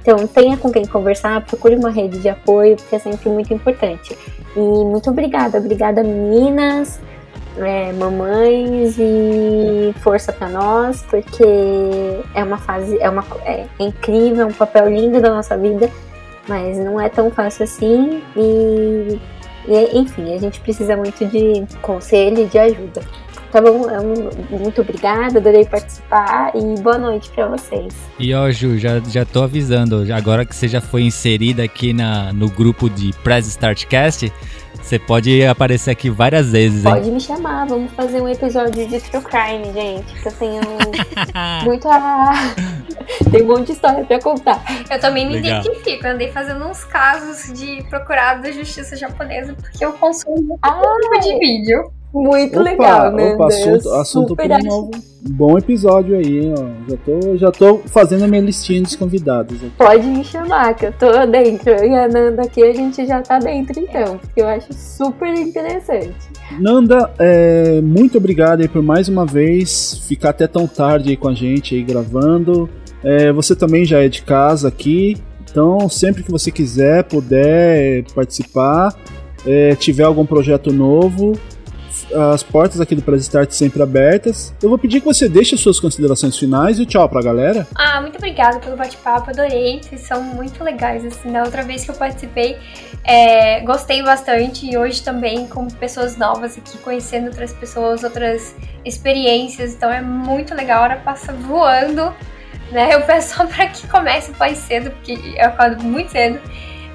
Então 0.00 0.26
tenha 0.26 0.56
com 0.56 0.72
quem 0.72 0.84
conversar, 0.84 1.44
procure 1.44 1.76
uma 1.76 1.90
rede 1.90 2.18
de 2.18 2.28
apoio, 2.28 2.76
porque 2.76 2.96
é 2.96 2.98
sempre 2.98 3.28
muito 3.28 3.52
importante. 3.54 4.16
E 4.56 4.60
muito 4.60 5.10
obrigada, 5.10 5.58
obrigada 5.58 6.02
meninas, 6.02 6.98
é, 7.58 7.92
mamães 7.92 8.96
e 8.98 9.94
força 10.00 10.32
para 10.32 10.48
nós, 10.48 11.02
porque 11.08 11.44
é 12.34 12.42
uma 12.42 12.58
fase, 12.58 12.98
é, 13.00 13.08
uma, 13.08 13.24
é, 13.44 13.66
é 13.78 13.84
incrível, 13.84 14.42
é 14.42 14.46
um 14.46 14.52
papel 14.52 14.90
lindo 14.90 15.20
da 15.20 15.30
nossa 15.30 15.56
vida, 15.56 15.88
mas 16.48 16.78
não 16.78 17.00
é 17.00 17.08
tão 17.08 17.30
fácil 17.30 17.64
assim 17.64 18.22
e 18.36 19.20
e, 19.66 19.98
enfim, 19.98 20.34
a 20.34 20.38
gente 20.38 20.60
precisa 20.60 20.96
muito 20.96 21.24
de 21.26 21.64
conselho 21.80 22.42
e 22.42 22.46
de 22.46 22.58
ajuda. 22.58 23.02
Tá 23.52 23.60
bom? 23.60 23.86
Muito 24.50 24.80
obrigada, 24.80 25.38
adorei 25.38 25.66
participar 25.66 26.52
e 26.54 26.80
boa 26.80 26.96
noite 26.96 27.30
para 27.34 27.48
vocês. 27.48 27.94
E 28.18 28.32
ó, 28.32 28.50
Ju, 28.50 28.78
já, 28.78 28.98
já 29.00 29.26
tô 29.26 29.42
avisando, 29.42 30.06
agora 30.10 30.46
que 30.46 30.56
você 30.56 30.66
já 30.66 30.80
foi 30.80 31.02
inserida 31.02 31.62
aqui 31.62 31.92
na, 31.92 32.32
no 32.32 32.48
grupo 32.48 32.88
de 32.88 33.12
Press 33.22 33.46
Startcast, 33.48 34.32
você 34.82 34.98
pode 34.98 35.44
aparecer 35.46 35.90
aqui 35.90 36.10
várias 36.10 36.50
vezes, 36.50 36.84
hein? 36.84 36.92
Pode 36.92 37.10
me 37.10 37.20
chamar, 37.20 37.66
vamos 37.66 37.92
fazer 37.92 38.20
um 38.20 38.28
episódio 38.28 38.86
de 38.86 39.00
True 39.00 39.22
Crime, 39.22 39.72
gente. 39.72 40.12
Que 40.20 40.28
eu 40.28 40.32
tenho 40.32 40.60
muito 41.64 41.88
a. 41.88 42.32
Tem 43.30 43.42
um 43.42 43.46
monte 43.46 43.66
de 43.66 43.72
história 43.72 44.04
pra 44.04 44.20
contar. 44.20 44.62
Eu 44.90 45.00
também 45.00 45.26
me 45.26 45.34
Legal. 45.34 45.60
identifico. 45.60 46.06
Eu 46.06 46.12
andei 46.12 46.30
fazendo 46.30 46.64
uns 46.66 46.84
casos 46.84 47.52
de 47.58 47.82
procurado 47.84 48.42
da 48.42 48.50
justiça 48.50 48.96
japonesa 48.96 49.54
porque 49.54 49.84
eu 49.84 49.92
consumo 49.94 50.36
muito 50.36 51.00
tipo 51.02 51.20
de 51.20 51.38
vídeo. 51.38 51.92
Muito 52.12 52.60
Opa, 52.60 52.62
legal, 52.62 53.12
né? 53.12 53.34
Opa, 53.34 53.46
assunto, 53.46 53.88
Eu 53.88 54.00
assunto 54.00 54.36
para 54.36 54.56
um 54.56 54.62
novo. 54.62 54.90
Bom 55.30 55.56
episódio 55.56 56.16
aí, 56.16 56.52
ó. 56.52 56.90
Já 56.90 56.96
tô, 56.98 57.36
já 57.36 57.50
tô 57.50 57.78
fazendo 57.86 58.24
a 58.24 58.28
minha 58.28 58.42
listinha 58.42 58.82
dos 58.82 58.94
convidados. 58.94 59.56
aqui. 59.56 59.72
Pode 59.78 60.06
me 60.06 60.22
chamar, 60.22 60.74
que 60.74 60.86
eu 60.86 60.92
tô 60.92 61.26
dentro. 61.26 61.72
E 61.72 61.94
a 61.94 62.08
Nanda 62.08 62.42
aqui, 62.42 62.62
a 62.62 62.72
gente 62.74 63.06
já 63.06 63.22
tá 63.22 63.38
dentro, 63.38 63.80
então. 63.80 64.18
Porque 64.18 64.42
eu 64.42 64.48
acho 64.48 64.72
super 64.74 65.32
interessante. 65.32 66.14
Nanda, 66.58 67.10
é, 67.18 67.80
muito 67.80 68.18
obrigado 68.18 68.60
aí 68.60 68.68
por 68.68 68.82
mais 68.82 69.08
uma 69.08 69.24
vez 69.24 70.04
ficar 70.06 70.30
até 70.30 70.46
tão 70.46 70.66
tarde 70.66 71.10
aí 71.10 71.16
com 71.16 71.28
a 71.28 71.34
gente 71.34 71.74
aí 71.74 71.82
gravando. 71.82 72.68
É, 73.02 73.32
você 73.32 73.56
também 73.56 73.84
já 73.84 74.02
é 74.02 74.08
de 74.08 74.22
casa 74.22 74.68
aqui, 74.68 75.16
então 75.50 75.88
sempre 75.88 76.22
que 76.22 76.30
você 76.30 76.50
quiser, 76.50 77.04
puder 77.04 78.04
participar, 78.14 78.94
é, 79.44 79.74
tiver 79.74 80.04
algum 80.04 80.24
projeto 80.24 80.72
novo, 80.72 81.32
as 82.14 82.42
portas 82.42 82.80
aqui 82.80 82.94
do 82.94 83.02
Press 83.02 83.22
Start 83.22 83.50
sempre 83.50 83.82
abertas. 83.82 84.54
Eu 84.62 84.68
vou 84.68 84.78
pedir 84.78 85.00
que 85.00 85.06
você 85.06 85.28
deixe 85.28 85.54
as 85.54 85.60
suas 85.60 85.80
considerações 85.80 86.38
finais 86.38 86.78
e 86.78 86.86
tchau 86.86 87.08
pra 87.08 87.22
galera. 87.22 87.66
Ah, 87.74 88.00
muito 88.00 88.16
obrigada 88.16 88.58
pelo 88.58 88.76
bate-papo, 88.76 89.30
adorei. 89.30 89.80
Vocês 89.82 90.02
são 90.02 90.22
muito 90.22 90.62
legais, 90.62 91.04
assim. 91.04 91.32
Da 91.32 91.42
outra 91.42 91.62
vez 91.62 91.84
que 91.84 91.90
eu 91.90 91.94
participei, 91.94 92.56
é, 93.04 93.60
gostei 93.60 94.02
bastante. 94.02 94.66
E 94.66 94.76
hoje 94.76 95.02
também, 95.02 95.46
com 95.46 95.66
pessoas 95.68 96.16
novas 96.16 96.56
aqui, 96.56 96.78
conhecendo 96.78 97.26
outras 97.26 97.52
pessoas, 97.52 98.04
outras 98.04 98.54
experiências. 98.84 99.74
Então 99.74 99.90
é 99.90 100.00
muito 100.00 100.54
legal, 100.54 100.80
a 100.80 100.84
hora 100.84 100.96
passa 100.96 101.32
voando. 101.32 102.12
Né? 102.70 102.94
Eu 102.94 103.02
peço 103.02 103.36
só 103.36 103.46
pra 103.46 103.66
que 103.66 103.86
comece 103.88 104.32
mais 104.38 104.58
cedo, 104.58 104.90
porque 104.90 105.12
eu 105.12 105.46
acordo 105.46 105.82
muito 105.84 106.10
cedo. 106.10 106.40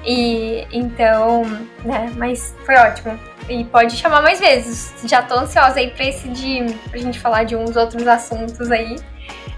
E 0.08 0.66
então, 0.72 1.44
né, 1.84 2.10
mas 2.16 2.54
foi 2.64 2.74
ótimo. 2.76 3.20
E 3.46 3.62
pode 3.64 3.94
chamar 3.94 4.22
mais 4.22 4.40
vezes. 4.40 4.94
Já 5.04 5.20
tô 5.20 5.34
ansiosa 5.34 5.78
aí 5.78 5.90
pra 5.90 6.06
esse 6.06 6.28
de. 6.30 6.64
pra 6.88 6.98
gente 6.98 7.20
falar 7.20 7.44
de 7.44 7.54
uns 7.54 7.76
outros 7.76 8.08
assuntos 8.08 8.70
aí. 8.70 8.96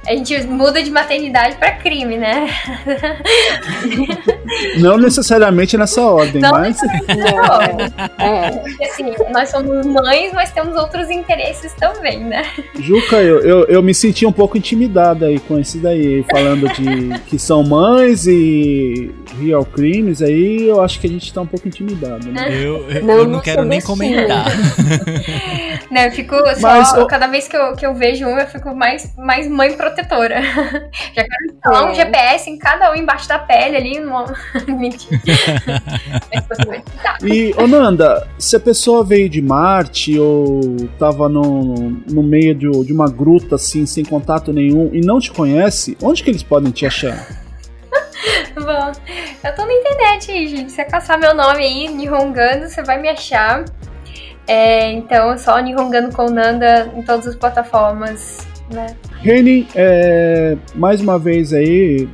A 0.06 0.12
gente 0.12 0.42
muda 0.44 0.82
de 0.82 0.90
maternidade 0.90 1.56
pra 1.56 1.72
crime, 1.72 2.16
né? 2.16 2.48
Não 4.80 4.96
necessariamente 4.96 5.76
nessa 5.76 6.02
ordem, 6.02 6.40
Não 6.40 6.50
mas. 6.50 6.78
É, 8.18 8.50
Porque, 8.50 8.84
assim, 8.84 9.04
nós 9.30 9.50
somos 9.50 9.86
mães, 9.86 10.32
mas 10.32 10.50
temos 10.50 10.74
outros 10.74 11.10
interesses 11.10 11.74
também, 11.74 12.24
né? 12.24 12.44
Juca, 12.78 13.16
eu, 13.16 13.40
eu, 13.40 13.64
eu 13.66 13.82
me 13.82 13.94
senti 13.94 14.24
um 14.24 14.32
pouco 14.32 14.56
intimidada 14.56 15.26
aí 15.26 15.38
com 15.38 15.58
esse 15.58 15.78
daí, 15.78 16.24
falando 16.30 16.68
de 16.70 17.18
que 17.26 17.38
são 17.38 17.62
mães 17.62 18.26
e 18.26 19.10
real 19.38 19.64
crimes, 19.64 20.22
aí 20.22 20.66
eu 20.66 20.80
acho 20.82 20.98
que 20.98 21.06
a 21.06 21.10
gente 21.10 21.32
tá 21.32 21.42
um 21.42 21.46
pouco 21.46 21.68
intimidado, 21.68 22.26
né? 22.30 22.48
Eu, 22.60 22.90
eu 22.90 23.04
Não, 23.04 23.14
eu 23.14 23.24
não 23.24 23.32
não 23.32 23.40
quero 23.40 23.64
nem 23.64 23.80
comentar. 23.80 24.46
Né, 25.90 26.06
eu 26.06 26.12
fico 26.12 26.36
só. 26.56 26.68
Mas, 26.68 26.92
Cada 27.08 27.26
vez 27.26 27.48
que 27.48 27.56
eu, 27.56 27.74
que 27.74 27.84
eu 27.84 27.92
vejo 27.94 28.24
um, 28.24 28.38
eu 28.38 28.46
fico 28.46 28.72
mais, 28.74 29.12
mais 29.16 29.48
mãe 29.48 29.76
protetora. 29.90 30.40
Já 31.14 31.24
quero 31.24 31.54
instalar 31.54 31.84
um 31.84 31.90
É. 31.90 31.94
GPS 31.94 32.50
em 32.50 32.58
cada 32.58 32.90
um 32.92 32.94
embaixo 32.94 33.28
da 33.28 33.38
pele 33.38 33.76
ali. 33.76 34.00
No... 34.00 34.24
Mentira. 34.78 35.20
E, 37.22 37.54
ô 37.58 37.66
Nanda, 37.66 38.26
se 38.38 38.56
a 38.56 38.60
pessoa 38.60 39.04
veio 39.04 39.28
de 39.28 39.42
Marte 39.42 40.18
ou 40.18 40.76
tava 40.98 41.28
no, 41.28 41.90
no 42.10 42.22
meio 42.22 42.54
de, 42.54 42.70
de 42.84 42.92
uma 42.92 43.10
gruta 43.10 43.56
assim, 43.56 43.84
sem 43.84 44.04
contato 44.04 44.52
nenhum 44.52 44.90
e 44.92 45.00
não 45.00 45.20
te 45.20 45.30
conhece, 45.30 45.96
onde 46.02 46.22
que 46.22 46.30
eles 46.30 46.42
podem 46.42 46.70
te 46.70 46.86
achar? 46.86 47.26
Bom, 48.54 48.92
eu 49.44 49.54
tô 49.54 49.66
na 49.66 49.72
internet 49.72 50.30
aí, 50.30 50.48
gente. 50.48 50.70
Se 50.70 50.76
você 50.76 50.84
caçar 50.84 51.18
meu 51.18 51.34
nome 51.34 51.62
aí, 51.62 51.88
Nihongando, 51.88 52.68
você 52.68 52.82
vai 52.82 53.00
me 53.00 53.08
achar. 53.08 53.64
É, 54.46 54.90
então, 54.92 55.36
só 55.36 55.58
Nihongando 55.58 56.14
com 56.14 56.30
Nanda 56.30 56.90
em 56.96 57.02
todas 57.02 57.26
as 57.26 57.36
plataformas, 57.36 58.38
né? 58.70 58.96
Reni, 59.20 59.66
é, 59.74 60.56
mais 60.74 61.00
uma 61.00 61.18
vez 61.18 61.52
aí, 61.52 62.08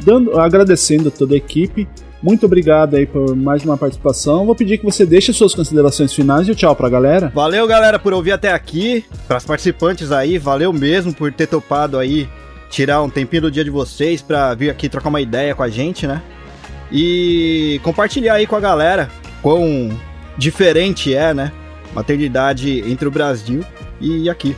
dando, 0.00 0.38
agradecendo 0.38 1.08
a 1.08 1.10
toda 1.10 1.34
a 1.34 1.36
equipe. 1.36 1.88
Muito 2.20 2.46
obrigado 2.46 2.96
aí 2.96 3.06
por 3.06 3.36
mais 3.36 3.64
uma 3.64 3.76
participação. 3.76 4.44
Vou 4.44 4.54
pedir 4.54 4.78
que 4.78 4.84
você 4.84 5.06
deixe 5.06 5.32
suas 5.32 5.54
considerações 5.54 6.12
finais 6.12 6.48
e 6.48 6.50
o 6.50 6.54
tchau 6.54 6.74
pra 6.74 6.88
galera. 6.88 7.30
Valeu, 7.32 7.66
galera, 7.66 7.98
por 7.98 8.12
ouvir 8.12 8.32
até 8.32 8.52
aqui. 8.52 9.04
Para 9.28 9.36
os 9.36 9.44
participantes 9.44 10.10
aí, 10.10 10.36
valeu 10.36 10.72
mesmo 10.72 11.14
por 11.14 11.32
ter 11.32 11.46
topado 11.46 11.96
aí 11.96 12.28
tirar 12.68 13.02
um 13.02 13.08
tempinho 13.08 13.42
do 13.42 13.50
dia 13.50 13.64
de 13.64 13.70
vocês 13.70 14.20
pra 14.20 14.52
vir 14.54 14.68
aqui 14.68 14.88
trocar 14.88 15.08
uma 15.08 15.20
ideia 15.20 15.54
com 15.54 15.62
a 15.62 15.68
gente, 15.68 16.06
né? 16.06 16.20
E 16.90 17.80
compartilhar 17.84 18.34
aí 18.34 18.46
com 18.46 18.56
a 18.56 18.60
galera 18.60 19.08
quão 19.40 19.90
diferente 20.36 21.14
é, 21.14 21.32
né? 21.32 21.52
Maternidade 21.94 22.80
entre 22.90 23.06
o 23.06 23.10
Brasil 23.10 23.64
e 24.00 24.28
aqui. 24.28 24.56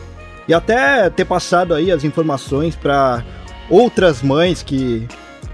E 0.50 0.52
até 0.52 1.08
ter 1.08 1.24
passado 1.24 1.72
aí 1.72 1.92
as 1.92 2.02
informações 2.02 2.74
para 2.74 3.22
outras 3.70 4.20
mães 4.20 4.64
que 4.64 5.06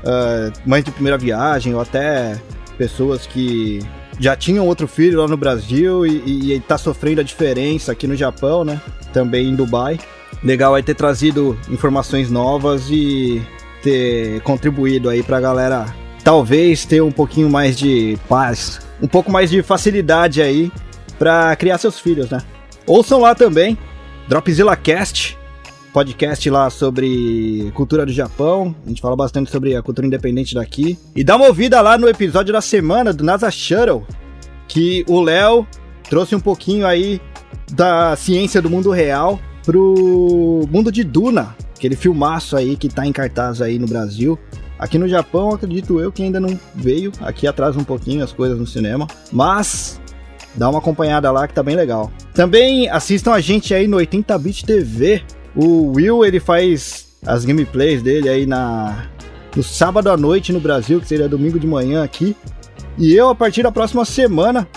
ah, 0.02 0.50
mães 0.64 0.84
de 0.84 0.90
primeira 0.90 1.18
viagem 1.18 1.74
ou 1.74 1.82
até 1.82 2.40
pessoas 2.78 3.26
que 3.26 3.80
já 4.18 4.34
tinham 4.34 4.66
outro 4.66 4.88
filho 4.88 5.20
lá 5.20 5.28
no 5.28 5.36
Brasil 5.36 6.06
e, 6.06 6.22
e, 6.24 6.54
e 6.54 6.60
tá 6.60 6.78
sofrendo 6.78 7.20
a 7.20 7.24
diferença 7.24 7.92
aqui 7.92 8.06
no 8.06 8.16
Japão, 8.16 8.64
né? 8.64 8.80
Também 9.12 9.50
em 9.50 9.54
Dubai. 9.54 10.00
Legal 10.42 10.74
é 10.74 10.80
ter 10.80 10.94
trazido 10.94 11.58
informações 11.68 12.30
novas 12.30 12.88
e 12.90 13.42
ter 13.82 14.40
contribuído 14.40 15.10
aí 15.10 15.22
pra 15.22 15.38
galera 15.38 15.94
talvez 16.24 16.86
ter 16.86 17.02
um 17.02 17.12
pouquinho 17.12 17.50
mais 17.50 17.76
de 17.76 18.18
paz, 18.30 18.80
um 19.02 19.06
pouco 19.06 19.30
mais 19.30 19.50
de 19.50 19.62
facilidade 19.62 20.40
aí 20.40 20.72
pra 21.18 21.54
criar 21.54 21.76
seus 21.76 22.00
filhos, 22.00 22.30
né? 22.30 22.40
Ouçam 22.86 23.20
lá 23.20 23.34
também, 23.34 23.76
Dropzilla 24.28 24.74
Cast, 24.74 25.38
podcast 25.92 26.50
lá 26.50 26.68
sobre 26.68 27.70
cultura 27.74 28.04
do 28.04 28.12
Japão. 28.12 28.74
A 28.84 28.88
gente 28.88 29.00
fala 29.00 29.14
bastante 29.14 29.52
sobre 29.52 29.76
a 29.76 29.82
cultura 29.82 30.04
independente 30.04 30.52
daqui. 30.52 30.98
E 31.14 31.22
dá 31.22 31.36
uma 31.36 31.46
ouvida 31.46 31.80
lá 31.80 31.96
no 31.96 32.08
episódio 32.08 32.52
da 32.52 32.60
semana 32.60 33.12
do 33.12 33.22
NASA 33.22 33.48
Shuttle, 33.52 34.04
que 34.66 35.04
o 35.08 35.20
Léo 35.20 35.64
trouxe 36.10 36.34
um 36.34 36.40
pouquinho 36.40 36.84
aí 36.84 37.20
da 37.70 38.16
ciência 38.16 38.60
do 38.60 38.68
mundo 38.68 38.90
real 38.90 39.38
pro 39.64 40.66
mundo 40.72 40.90
de 40.90 41.04
Duna, 41.04 41.54
aquele 41.76 41.94
filmaço 41.94 42.56
aí 42.56 42.76
que 42.76 42.88
tá 42.88 43.06
em 43.06 43.12
cartaz 43.12 43.62
aí 43.62 43.78
no 43.78 43.86
Brasil. 43.86 44.36
Aqui 44.76 44.98
no 44.98 45.08
Japão, 45.08 45.54
acredito 45.54 46.00
eu 46.00 46.10
que 46.10 46.24
ainda 46.24 46.40
não 46.40 46.58
veio. 46.74 47.12
Aqui 47.20 47.46
atrasa 47.46 47.78
um 47.78 47.84
pouquinho 47.84 48.24
as 48.24 48.32
coisas 48.32 48.58
no 48.58 48.66
cinema. 48.66 49.06
Mas 49.32 50.00
dá 50.56 50.68
uma 50.68 50.78
acompanhada 50.78 51.30
lá 51.30 51.46
que 51.46 51.54
tá 51.54 51.62
bem 51.62 51.76
legal. 51.76 52.10
Também 52.34 52.88
assistam 52.88 53.32
a 53.32 53.40
gente 53.40 53.74
aí 53.74 53.86
no 53.86 53.96
80bit 53.96 54.64
TV. 54.64 55.22
O 55.54 55.92
Will, 55.92 56.24
ele 56.24 56.40
faz 56.40 57.06
as 57.24 57.44
gameplays 57.44 58.02
dele 58.02 58.28
aí 58.28 58.46
na 58.46 59.08
no 59.54 59.62
sábado 59.62 60.10
à 60.10 60.16
noite 60.16 60.52
no 60.52 60.60
Brasil, 60.60 61.00
que 61.00 61.08
seria 61.08 61.28
domingo 61.28 61.58
de 61.58 61.66
manhã 61.66 62.04
aqui. 62.04 62.36
E 62.98 63.14
eu, 63.14 63.30
a 63.30 63.34
partir 63.34 63.62
da 63.62 63.72
próxima 63.72 64.04
semana, 64.04 64.68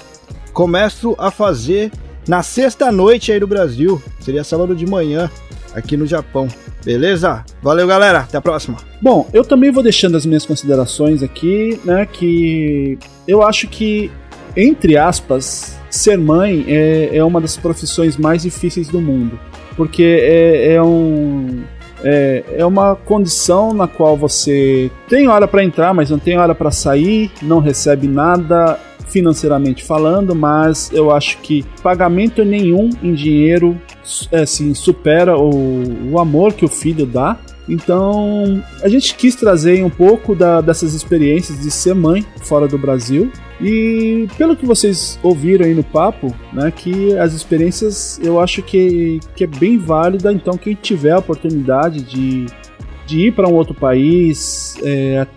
começo 0.54 1.16
a 1.18 1.30
fazer 1.30 1.92
na 2.28 2.42
sexta 2.42 2.92
noite 2.92 3.32
aí 3.32 3.40
do 3.40 3.48
Brasil. 3.48 4.02
Seria 4.22 4.44
sábado 4.44 4.74
de 4.74 4.86
manhã 4.86 5.30
aqui 5.74 5.98
no 5.98 6.06
Japão. 6.06 6.48
Beleza? 6.84 7.44
Valeu, 7.62 7.86
galera. 7.88 8.20
Até 8.20 8.38
a 8.38 8.42
próxima. 8.42 8.78
Bom, 9.02 9.28
eu 9.34 9.44
também 9.44 9.72
vou 9.72 9.84
deixando 9.84 10.16
as 10.16 10.26
minhas 10.26 10.46
considerações 10.46 11.22
aqui, 11.22 11.80
né? 11.84 12.06
Que 12.06 12.98
eu 13.28 13.44
acho 13.44 13.68
que, 13.68 14.10
entre 14.56 14.98
aspas, 14.98 15.78
ser 15.90 16.18
mãe 16.18 16.66
é, 16.68 17.10
é 17.14 17.24
uma 17.24 17.42
das 17.42 17.58
profissões 17.58 18.18
mais 18.18 18.44
difíceis 18.44 18.88
do 18.88 19.02
mundo. 19.02 19.40
Porque 19.76 20.04
é, 20.04 20.74
é 20.74 20.84
um. 20.84 21.64
É, 22.02 22.44
é 22.58 22.66
uma 22.66 22.96
condição 22.96 23.74
na 23.74 23.86
qual 23.86 24.16
você 24.16 24.90
tem 25.10 25.28
hora 25.28 25.46
para 25.48 25.64
entrar, 25.64 25.94
mas 25.94 26.10
não 26.10 26.18
tem 26.18 26.38
hora 26.38 26.56
para 26.56 26.72
sair, 26.72 27.30
não 27.42 27.60
recebe 27.60 28.08
nada 28.08 28.80
financeiramente 29.10 29.84
falando, 29.84 30.34
mas 30.34 30.90
eu 30.94 31.12
acho 31.12 31.40
que 31.40 31.66
pagamento 31.84 32.46
nenhum 32.46 32.90
em 33.04 33.14
dinheiro 33.14 33.78
assim, 34.32 34.74
supera 34.74 35.38
o, 35.38 36.12
o 36.12 36.20
amor 36.20 36.54
que 36.54 36.64
o 36.64 36.70
filho 36.70 37.06
dá. 37.06 37.38
Então, 37.68 38.64
a 38.82 38.88
gente 38.88 39.14
quis 39.16 39.36
trazer 39.36 39.84
um 39.84 39.90
pouco 39.90 40.34
da- 40.34 40.62
dessas 40.62 40.94
experiências 40.94 41.60
de 41.60 41.70
ser 41.70 41.94
mãe 41.94 42.26
fora 42.42 42.68
do 42.68 42.78
Brasil. 42.78 43.32
E 43.62 44.28
pelo 44.38 44.56
que 44.56 44.66
vocês 44.66 45.20
ouviram 45.22 45.66
aí 45.66 45.74
no 45.74 45.84
papo, 45.84 46.34
né, 46.54 46.72
que 46.72 47.18
as 47.18 47.34
experiências 47.34 48.20
eu 48.24 48.40
acho 48.40 48.62
que, 48.62 49.20
que 49.36 49.44
é 49.44 49.48
bem 49.48 49.78
válida. 49.78 50.32
Então, 50.32 50.58
quem 50.58 50.76
tiver 50.76 51.12
a 51.12 51.20
oportunidade 51.20 52.02
de, 52.02 52.46
de 53.06 53.28
ir 53.28 53.34
para 53.34 53.50
um 53.50 53.54
outro 53.54 53.74
país, 53.74 54.76
é, 54.84 55.28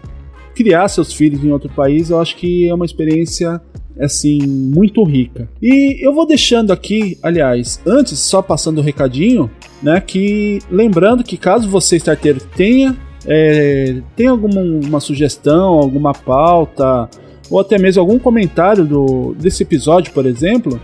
criar 0.54 0.88
seus 0.88 1.12
filhos 1.12 1.44
em 1.44 1.50
outro 1.50 1.68
país, 1.70 2.10
eu 2.10 2.20
acho 2.20 2.36
que 2.36 2.68
é 2.68 2.74
uma 2.74 2.84
experiência 2.84 3.60
assim 3.98 4.38
muito 4.46 5.02
rica. 5.04 5.48
E 5.60 6.04
eu 6.04 6.14
vou 6.14 6.26
deixando 6.26 6.72
aqui, 6.72 7.18
aliás, 7.22 7.80
antes 7.84 8.18
só 8.20 8.40
passando 8.40 8.78
o 8.78 8.82
recadinho, 8.82 9.50
né, 9.82 10.00
que 10.00 10.60
lembrando 10.70 11.24
que 11.24 11.36
caso 11.36 11.68
você 11.68 11.96
starteiro 11.96 12.40
tenha 12.56 12.96
é, 13.24 14.00
tem 14.16 14.26
alguma 14.26 14.60
uma 14.60 15.00
sugestão, 15.00 15.74
alguma 15.74 16.12
pauta 16.12 17.08
ou 17.52 17.60
até 17.60 17.78
mesmo 17.78 18.00
algum 18.00 18.18
comentário 18.18 18.86
do, 18.86 19.34
desse 19.38 19.62
episódio, 19.62 20.10
por 20.14 20.24
exemplo, 20.24 20.80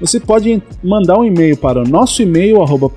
você 0.00 0.20
pode 0.20 0.62
mandar 0.82 1.18
um 1.18 1.24
e-mail 1.24 1.56
para 1.56 1.80
o 1.80 1.84
nosso 1.84 2.22
e-mail, 2.22 2.62
arroba 2.62 2.90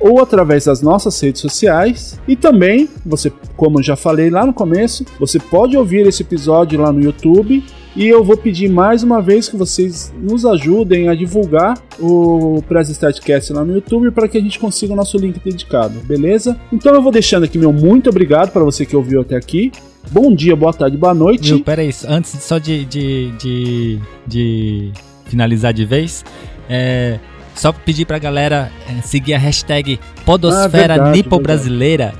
ou 0.00 0.20
através 0.20 0.64
das 0.64 0.82
nossas 0.82 1.20
redes 1.20 1.40
sociais. 1.40 2.18
E 2.26 2.34
também, 2.34 2.88
você, 3.04 3.30
como 3.56 3.82
já 3.82 3.94
falei 3.94 4.30
lá 4.30 4.46
no 4.46 4.54
começo, 4.54 5.04
você 5.20 5.38
pode 5.38 5.76
ouvir 5.76 6.06
esse 6.06 6.22
episódio 6.22 6.80
lá 6.80 6.90
no 6.90 7.00
YouTube 7.00 7.62
e 7.94 8.08
eu 8.08 8.24
vou 8.24 8.36
pedir 8.36 8.70
mais 8.70 9.02
uma 9.02 9.20
vez 9.20 9.50
que 9.50 9.56
vocês 9.56 10.12
nos 10.18 10.46
ajudem 10.46 11.10
a 11.10 11.14
divulgar 11.14 11.78
o 12.00 12.62
Press 12.66 12.88
Startcast 12.88 13.52
lá 13.52 13.64
no 13.64 13.74
YouTube 13.74 14.10
para 14.10 14.26
que 14.28 14.38
a 14.38 14.40
gente 14.40 14.58
consiga 14.58 14.94
o 14.94 14.96
nosso 14.96 15.18
link 15.18 15.38
dedicado, 15.44 16.00
beleza? 16.04 16.58
Então 16.72 16.94
eu 16.94 17.02
vou 17.02 17.12
deixando 17.12 17.44
aqui 17.44 17.58
meu 17.58 17.72
muito 17.72 18.08
obrigado 18.08 18.50
para 18.50 18.64
você 18.64 18.86
que 18.86 18.96
ouviu 18.96 19.20
até 19.20 19.36
aqui. 19.36 19.70
Bom 20.10 20.34
dia, 20.34 20.54
boa 20.54 20.72
tarde, 20.72 20.96
boa 20.96 21.14
noite. 21.14 21.48
Viu, 21.48 21.64
peraí, 21.64 21.90
antes 22.06 22.30
só 22.42 22.58
de, 22.58 22.84
de, 22.84 23.30
de, 23.32 23.98
de 24.26 24.92
finalizar 25.26 25.72
de 25.72 25.84
vez, 25.84 26.24
é, 26.68 27.18
só 27.54 27.72
pedir 27.72 28.04
pra 28.04 28.18
galera 28.18 28.70
é, 28.88 29.00
seguir 29.02 29.34
a 29.34 29.38
hashtag 29.38 29.98
Podosfera 30.24 31.02
ah, 31.02 31.10
Nipo 31.12 31.38
Brasileira 31.38 32.12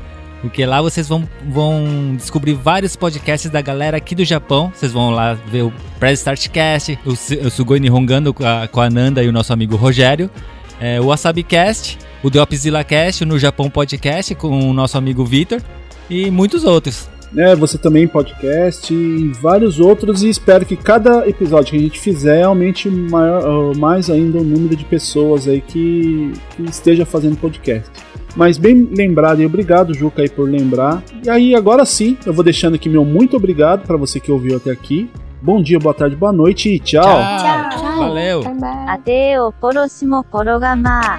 porque 0.42 0.66
lá 0.66 0.82
vocês 0.82 1.08
vão, 1.08 1.26
vão 1.48 2.16
descobrir 2.16 2.52
vários 2.52 2.96
podcasts 2.96 3.48
da 3.48 3.60
galera 3.60 3.96
aqui 3.96 4.12
do 4.12 4.24
Japão. 4.24 4.72
Vocês 4.74 4.90
vão 4.90 5.10
lá 5.10 5.34
ver 5.34 5.62
o 5.62 5.72
Press 6.00 6.18
Startcast, 6.18 6.98
o, 7.06 7.12
o 7.46 7.50
Sugoi 7.50 7.78
Nihongando 7.78 8.34
com 8.34 8.44
a, 8.44 8.66
com 8.66 8.80
a 8.80 8.90
Nanda 8.90 9.22
e 9.22 9.28
o 9.28 9.32
nosso 9.32 9.52
amigo 9.52 9.76
Rogério, 9.76 10.28
é, 10.80 11.00
o 11.00 11.06
WasabiCast, 11.06 11.96
o 12.24 12.28
Dropzilla 12.28 12.82
Cast, 12.82 13.22
o 13.22 13.26
No 13.26 13.38
Japão 13.38 13.70
Podcast 13.70 14.34
com 14.34 14.68
o 14.68 14.72
nosso 14.72 14.98
amigo 14.98 15.24
Vitor 15.24 15.62
e 16.10 16.28
muitos 16.28 16.64
outros. 16.64 17.08
É, 17.36 17.54
você 17.56 17.78
também 17.78 18.06
podcast 18.06 18.92
e 18.92 19.28
vários 19.40 19.80
outros 19.80 20.22
e 20.22 20.28
espero 20.28 20.66
que 20.66 20.76
cada 20.76 21.26
episódio 21.26 21.70
que 21.70 21.76
a 21.76 21.80
gente 21.80 21.98
fizer 21.98 22.42
aumente 22.42 22.90
maior, 22.90 23.74
mais 23.76 24.10
ainda 24.10 24.38
o 24.38 24.44
número 24.44 24.76
de 24.76 24.84
pessoas 24.84 25.48
aí 25.48 25.60
que, 25.60 26.32
que 26.56 26.62
esteja 26.64 27.06
fazendo 27.06 27.36
podcast. 27.36 27.90
Mas 28.34 28.56
bem 28.56 28.88
lembrado 28.96 29.40
e 29.40 29.46
obrigado, 29.46 29.94
Juca, 29.94 30.22
aí 30.22 30.28
por 30.28 30.48
lembrar. 30.48 31.02
E 31.24 31.28
aí, 31.28 31.54
agora 31.54 31.84
sim, 31.84 32.16
eu 32.24 32.32
vou 32.32 32.44
deixando 32.44 32.74
aqui 32.74 32.88
meu 32.88 33.04
muito 33.04 33.36
obrigado 33.36 33.86
para 33.86 33.96
você 33.96 34.18
que 34.18 34.32
ouviu 34.32 34.56
até 34.56 34.70
aqui. 34.70 35.10
Bom 35.40 35.60
dia, 35.60 35.78
boa 35.78 35.94
tarde, 35.94 36.16
boa 36.16 36.32
noite 36.32 36.70
e 36.70 36.78
tchau. 36.78 37.02
Tchau. 37.02 37.78
tchau. 37.78 37.98
Valeu. 37.98 38.42
Até 38.86 39.42
o 39.42 39.52
próximo 39.52 40.24
programa. 40.24 41.18